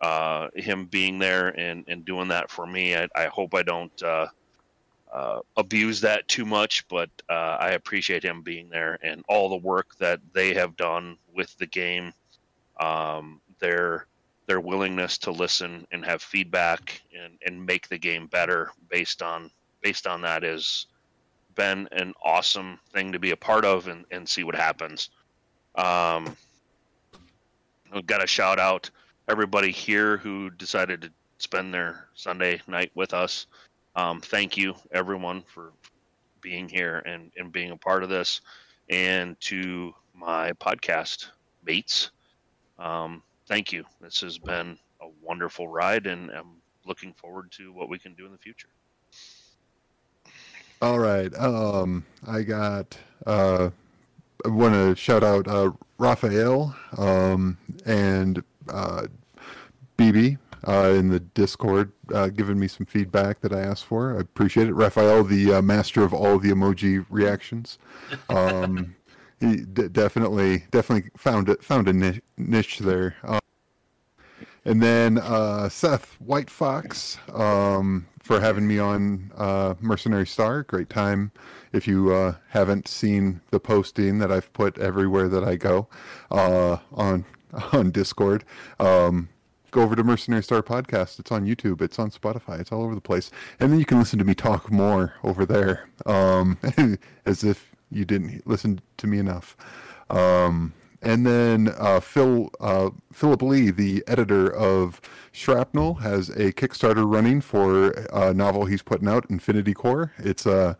[0.00, 2.96] uh, him being there and, and doing that for me.
[2.96, 4.26] I, I hope I don't uh,
[5.12, 9.56] uh, abuse that too much, but uh, I appreciate him being there and all the
[9.64, 12.12] work that they have done with the game.
[12.80, 14.08] Um, their
[14.48, 19.48] their willingness to listen and have feedback and, and make the game better based on
[19.80, 20.88] based on that is
[21.54, 25.10] been an awesome thing to be a part of and, and see what happens.
[25.74, 26.36] Um,
[27.92, 28.90] I've got to shout out
[29.28, 33.46] everybody here who decided to spend their Sunday night with us.
[33.96, 35.72] Um, thank you, everyone, for
[36.40, 38.40] being here and, and being a part of this.
[38.88, 41.28] And to my podcast
[41.64, 42.10] mates,
[42.78, 43.84] um, thank you.
[44.00, 46.56] This has been a wonderful ride, and I'm
[46.86, 48.68] looking forward to what we can do in the future.
[50.82, 51.32] All right.
[51.36, 52.98] Um, I got.
[53.24, 53.70] Uh,
[54.44, 59.06] I want to shout out uh, Raphael um, and uh,
[59.96, 64.16] BB uh, in the Discord, uh, giving me some feedback that I asked for.
[64.16, 64.74] I appreciate it.
[64.74, 67.78] Raphael, the uh, master of all the emoji reactions.
[68.28, 68.96] Um,
[69.40, 73.14] he d- definitely definitely found it found a niche, niche there.
[74.64, 80.62] And then uh, Seth White Fox um, for having me on uh, Mercenary Star.
[80.62, 81.32] Great time.
[81.72, 85.88] If you uh, haven't seen the posting that I've put everywhere that I go
[86.30, 87.24] uh, on
[87.72, 88.44] on Discord,
[88.78, 89.28] um,
[89.72, 91.18] go over to Mercenary Star Podcast.
[91.18, 91.82] It's on YouTube.
[91.82, 92.60] It's on Spotify.
[92.60, 93.30] It's all over the place.
[93.58, 96.58] And then you can listen to me talk more over there, um,
[97.26, 99.56] as if you didn't listen to me enough.
[100.08, 105.00] Um, and then uh, Phil uh, Philip Lee, the editor of
[105.32, 110.12] Shrapnel, has a Kickstarter running for a novel he's putting out, Infinity Core.
[110.18, 110.78] It's a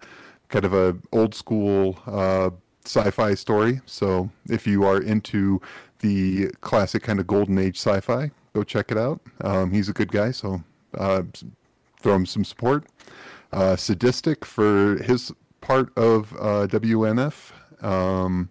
[0.49, 2.51] kind of a old school uh,
[2.85, 3.81] sci-fi story.
[3.85, 5.61] So if you are into
[5.99, 9.21] the classic kind of golden age sci-fi, go check it out.
[9.41, 10.63] Um, he's a good guy, so
[10.97, 11.23] uh,
[12.01, 12.87] throw him some support.
[13.53, 17.53] Uh, Sadistic for his part of uh, WNF.
[17.85, 18.51] Um,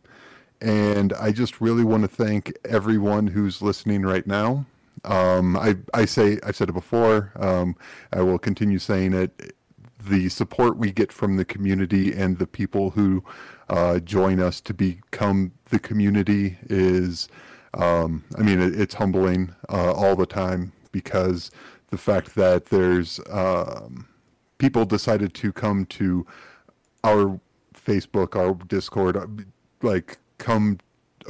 [0.61, 4.65] and I just really want to thank everyone who's listening right now.
[5.03, 7.75] Um, I, I say, I've said it before, um,
[8.13, 9.55] I will continue saying it.
[10.07, 13.23] The support we get from the community and the people who
[13.69, 17.27] uh, join us to become the community is,
[17.73, 21.49] um, I mean, it, it's humbling uh, all the time because
[21.89, 24.07] the fact that there's um,
[24.57, 26.25] people decided to come to
[27.03, 27.39] our
[27.73, 29.25] Facebook, our Discord, uh,
[29.81, 30.79] like come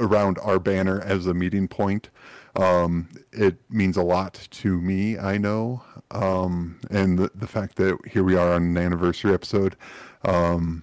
[0.00, 2.08] around our banner as a meeting point.
[2.56, 5.82] Um, it means a lot to me, I know.
[6.10, 9.76] Um, and the, the fact that here we are on an anniversary episode
[10.24, 10.82] um,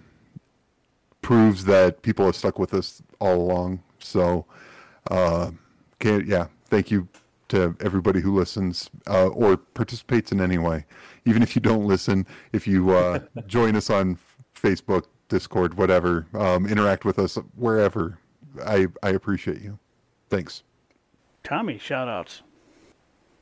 [1.22, 3.82] proves that people have stuck with us all along.
[4.00, 4.46] So,
[5.10, 5.52] uh,
[6.00, 7.08] can, yeah, thank you
[7.50, 10.86] to everybody who listens uh, or participates in any way.
[11.26, 14.20] Even if you don't listen, if you uh, join us on
[14.56, 18.18] Facebook, Discord, whatever, um, interact with us wherever.
[18.66, 19.78] I I appreciate you.
[20.30, 20.64] Thanks.
[21.44, 22.42] Tommy, shout outs.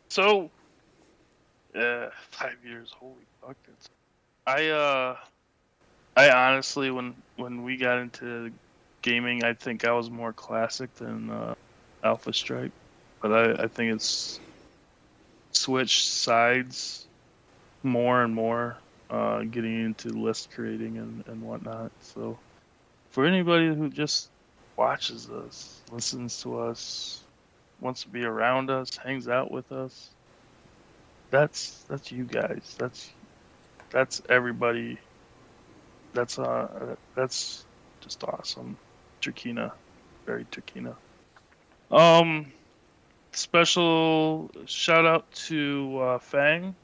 [0.10, 0.52] So,
[1.76, 2.94] uh, five years.
[2.98, 3.56] Holy fuck!
[3.66, 3.90] That's,
[4.46, 5.18] I uh,
[6.16, 8.52] I honestly, when when we got into
[9.02, 11.56] gaming, I think I was more classic than uh,
[12.04, 12.72] Alpha Strike,
[13.22, 14.40] but I I think it's
[15.52, 17.08] switched sides
[17.84, 18.78] more and more,
[19.10, 21.92] uh, getting into list creating and and whatnot.
[22.02, 22.38] So,
[23.10, 24.30] for anybody who just
[24.76, 27.24] watches us, listens to us,
[27.82, 30.10] wants to be around us, hangs out with us.
[31.32, 32.76] That's that's you guys.
[32.78, 33.12] That's
[33.90, 34.98] that's everybody.
[36.14, 37.66] That's uh that's
[38.02, 38.78] just awesome.
[39.22, 39.72] Turkina,
[40.26, 40.96] very Turkina.
[41.92, 42.52] Um,
[43.32, 46.76] special shout out to uh, Fang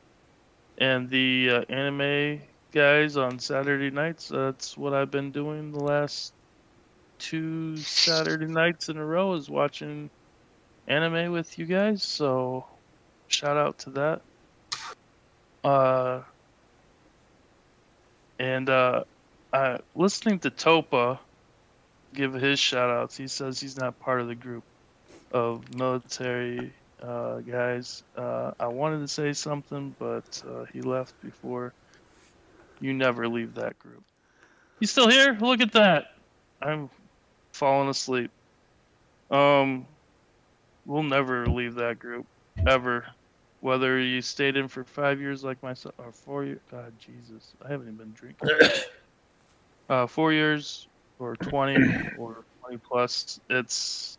[0.77, 4.29] and the uh, anime guys on Saturday nights.
[4.29, 6.33] That's what I've been doing the last
[7.19, 10.09] two Saturday nights in a row is watching
[10.87, 12.03] anime with you guys.
[12.03, 12.65] So
[13.27, 14.21] shout out to that.
[15.63, 16.21] Uh,
[18.39, 19.03] and uh,
[19.53, 21.19] uh, listening to Topa
[22.13, 23.15] give his shout outs.
[23.15, 24.63] He says he's not part of the group
[25.31, 28.03] of military uh, guys.
[28.15, 31.73] Uh, I wanted to say something, but uh, he left before.
[32.79, 34.03] You never leave that group.
[34.79, 35.37] You still here?
[35.39, 36.05] Look at that.
[36.61, 36.89] I'm
[37.53, 38.31] falling asleep.
[39.29, 39.85] Um,
[40.85, 42.25] we'll never leave that group
[42.67, 43.05] ever.
[43.61, 46.59] Whether you stayed in for five years like myself or four years.
[46.69, 48.49] God, Jesus, I haven't even been drinking.
[49.89, 50.87] uh, four years
[51.19, 51.77] or twenty
[52.17, 53.39] or twenty plus.
[53.49, 54.17] It's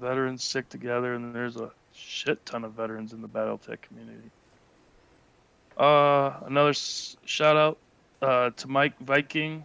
[0.00, 4.30] veterans stick together, and there's a shit ton of veterans in the BattleTech community.
[5.76, 7.78] Uh, another s- shout out
[8.22, 9.64] uh, to Mike Viking.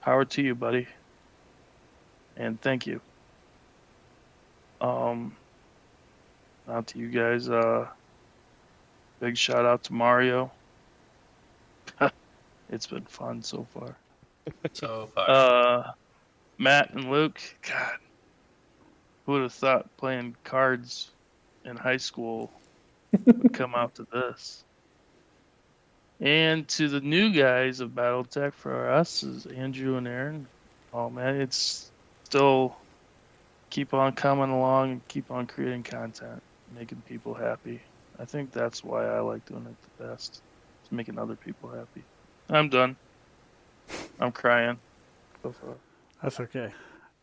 [0.00, 0.88] Power to you, buddy.
[2.36, 3.00] And thank you.
[4.80, 5.36] Um,
[6.68, 7.48] out to you guys.
[7.48, 7.86] Uh,
[9.20, 10.50] big shout out to Mario.
[12.70, 13.96] it's been fun so far.
[14.72, 15.30] So far.
[15.30, 15.90] Uh,
[16.58, 17.40] Matt and Luke.
[17.68, 17.98] God,
[19.24, 21.10] who would have thought playing cards
[21.64, 22.50] in high school
[23.26, 24.64] would come out to this?
[26.20, 30.46] And to the new guys of BattleTech for us is Andrew and Aaron.
[30.94, 31.90] Oh man, it's
[32.24, 32.76] still
[33.70, 36.42] keep on coming along and keep on creating content,
[36.76, 37.80] making people happy.
[38.18, 40.42] I think that's why I like doing it the best.
[40.82, 42.04] It's making other people happy.
[42.48, 42.96] I'm done.
[44.20, 44.78] I'm crying.
[45.42, 45.74] So far.
[46.22, 46.72] That's okay.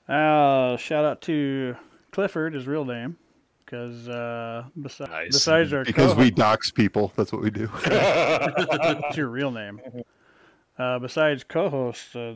[0.10, 1.76] Uh, shout out to
[2.12, 3.18] Clifford, his real name,
[3.66, 7.12] because uh, besi- besides our because we co- dox people.
[7.16, 7.70] That's what we do.
[7.86, 9.82] It's your real name.
[10.78, 12.34] Uh, besides co-host, uh,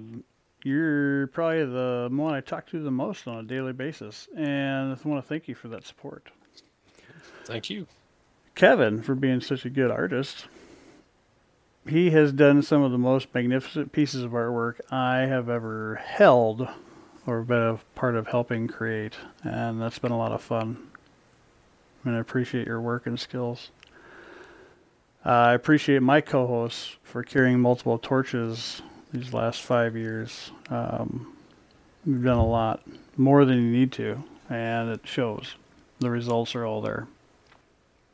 [0.64, 5.08] you're probably the one I talk to the most on a daily basis, and I
[5.08, 6.30] want to thank you for that support.
[7.45, 7.88] Thank you.
[8.56, 10.45] Kevin for being such a good artist.
[11.88, 16.68] He has done some of the most magnificent pieces of artwork I have ever held
[17.26, 20.90] or been a part of helping create, and that's been a lot of fun.
[22.03, 23.72] And I appreciate your work and skills.
[25.26, 28.82] Uh, I appreciate my co hosts for carrying multiple torches
[29.14, 30.52] these last five years.
[30.69, 31.34] Um,
[32.06, 32.82] we've done a lot,
[33.16, 35.56] more than you need to, and it shows.
[36.00, 37.08] The results are all there.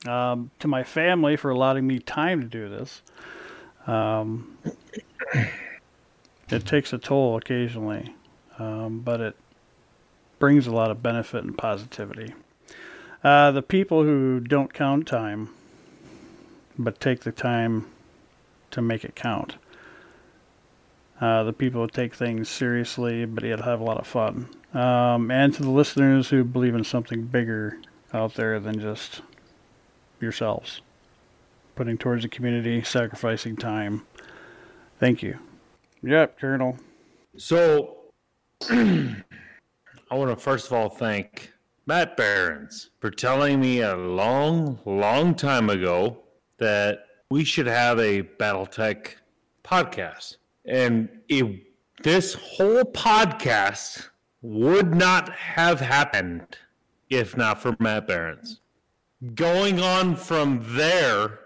[0.07, 3.01] Um, to my family for allowing me time to do this.
[3.87, 4.57] Um,
[6.49, 8.13] it takes a toll occasionally,
[8.59, 9.35] um, but it
[10.37, 12.33] brings a lot of benefit and positivity.
[13.23, 15.49] Uh, the people who don't count time,
[16.77, 17.87] but take the time
[18.71, 19.55] to make it count.
[21.19, 24.47] Uh, the people who take things seriously, but yet have a lot of fun.
[24.73, 27.77] Um, and to the listeners who believe in something bigger
[28.13, 29.21] out there than just
[30.21, 30.81] yourselves.
[31.75, 34.05] Putting towards the community, sacrificing time.
[34.99, 35.39] Thank you.
[36.03, 36.77] Yep, Colonel.
[37.37, 37.98] So,
[38.61, 39.23] I
[40.11, 41.53] want to first of all thank
[41.85, 46.23] Matt Behrens for telling me a long, long time ago
[46.57, 49.15] that we should have a Battletech
[49.63, 50.37] podcast.
[50.65, 51.63] And it,
[52.03, 54.09] this whole podcast
[54.41, 56.57] would not have happened
[57.09, 58.59] if not for Matt Behrens.
[59.35, 61.39] Going on from there,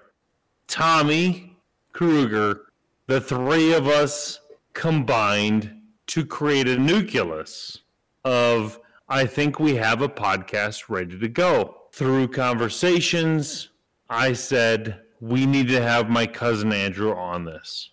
[0.68, 1.58] Tommy
[1.92, 2.62] Kruger,
[3.08, 4.40] the three of us
[4.74, 5.83] combined
[6.14, 7.80] to create a nucleus
[8.24, 11.78] of I think we have a podcast ready to go.
[11.92, 13.70] Through conversations,
[14.12, 17.90] I said we need to have my cousin Andrew on this.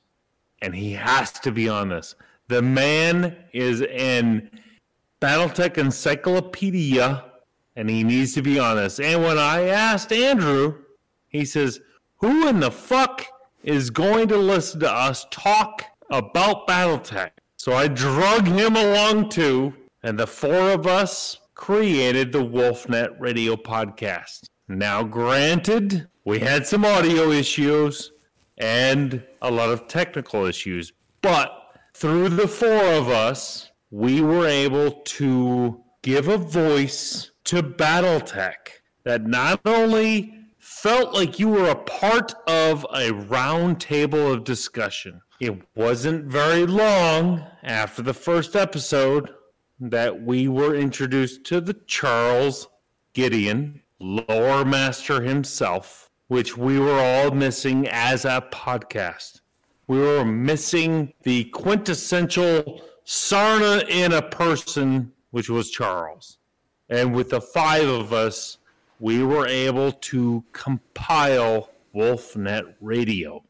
[0.60, 2.14] And he has to be on this.
[2.48, 4.50] The man is an
[5.22, 7.24] Battletech encyclopedia
[7.74, 9.00] and he needs to be on this.
[9.00, 10.82] And when I asked Andrew,
[11.28, 11.80] he says,
[12.16, 13.24] Who in the fuck
[13.62, 17.30] is going to listen to us talk about Battletech?
[17.60, 23.54] So I drug him along too, and the four of us created the WolfNet Radio
[23.54, 24.46] podcast.
[24.66, 28.12] Now, granted, we had some audio issues
[28.56, 31.52] and a lot of technical issues, but
[31.92, 39.26] through the four of us, we were able to give a voice to Battletech that
[39.26, 40.39] not only
[40.82, 45.20] felt like you were a part of a round table of discussion.
[45.38, 49.28] It wasn't very long after the first episode
[49.78, 52.66] that we were introduced to the Charles
[53.12, 59.42] Gideon, lore master himself, which we were all missing as a podcast.
[59.86, 66.38] We were missing the quintessential Sarna in a person, which was Charles.
[66.88, 68.56] And with the five of us,
[69.00, 73.42] we were able to compile WolfNet Radio.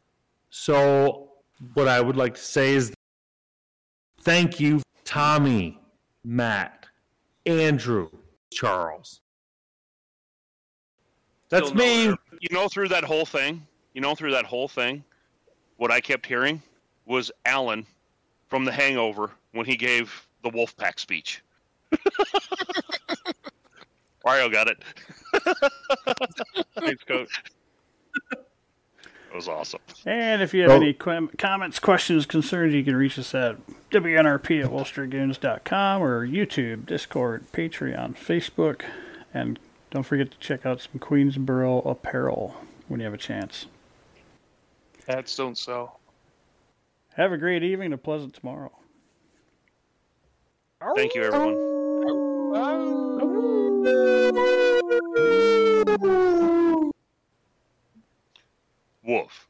[0.49, 1.33] So,
[1.75, 2.95] what I would like to say is
[4.21, 5.79] thank you, Tommy,
[6.25, 6.87] Matt,
[7.45, 8.09] Andrew,
[8.53, 9.21] Charles.
[11.51, 12.17] That's Still know me.
[12.41, 15.05] You know, through that whole thing, you know, through that whole thing,
[15.77, 16.63] what I kept hearing
[17.07, 17.85] was Alan
[18.49, 21.43] from The Hangover when he gave the Wolfpack speech.
[24.25, 24.83] Mario got it.
[26.79, 27.43] Thanks, coach.
[28.31, 29.81] That was awesome.
[30.07, 30.77] And if you have Oh.
[30.77, 33.57] any qu- comments, questions, concerns, you can reach us at
[33.91, 38.83] WNRP at wolfsdragoons.com or YouTube, Discord, Patreon, Facebook,
[39.33, 39.59] and
[39.91, 42.57] don't forget to check out some Queensboro apparel
[42.89, 43.67] when you have a chance.
[45.09, 46.01] Hats don't sell.
[47.17, 48.73] Have a great evening and a pleasant tomorrow.
[50.97, 53.09] Thank you, everyone.
[59.05, 59.50] Woof.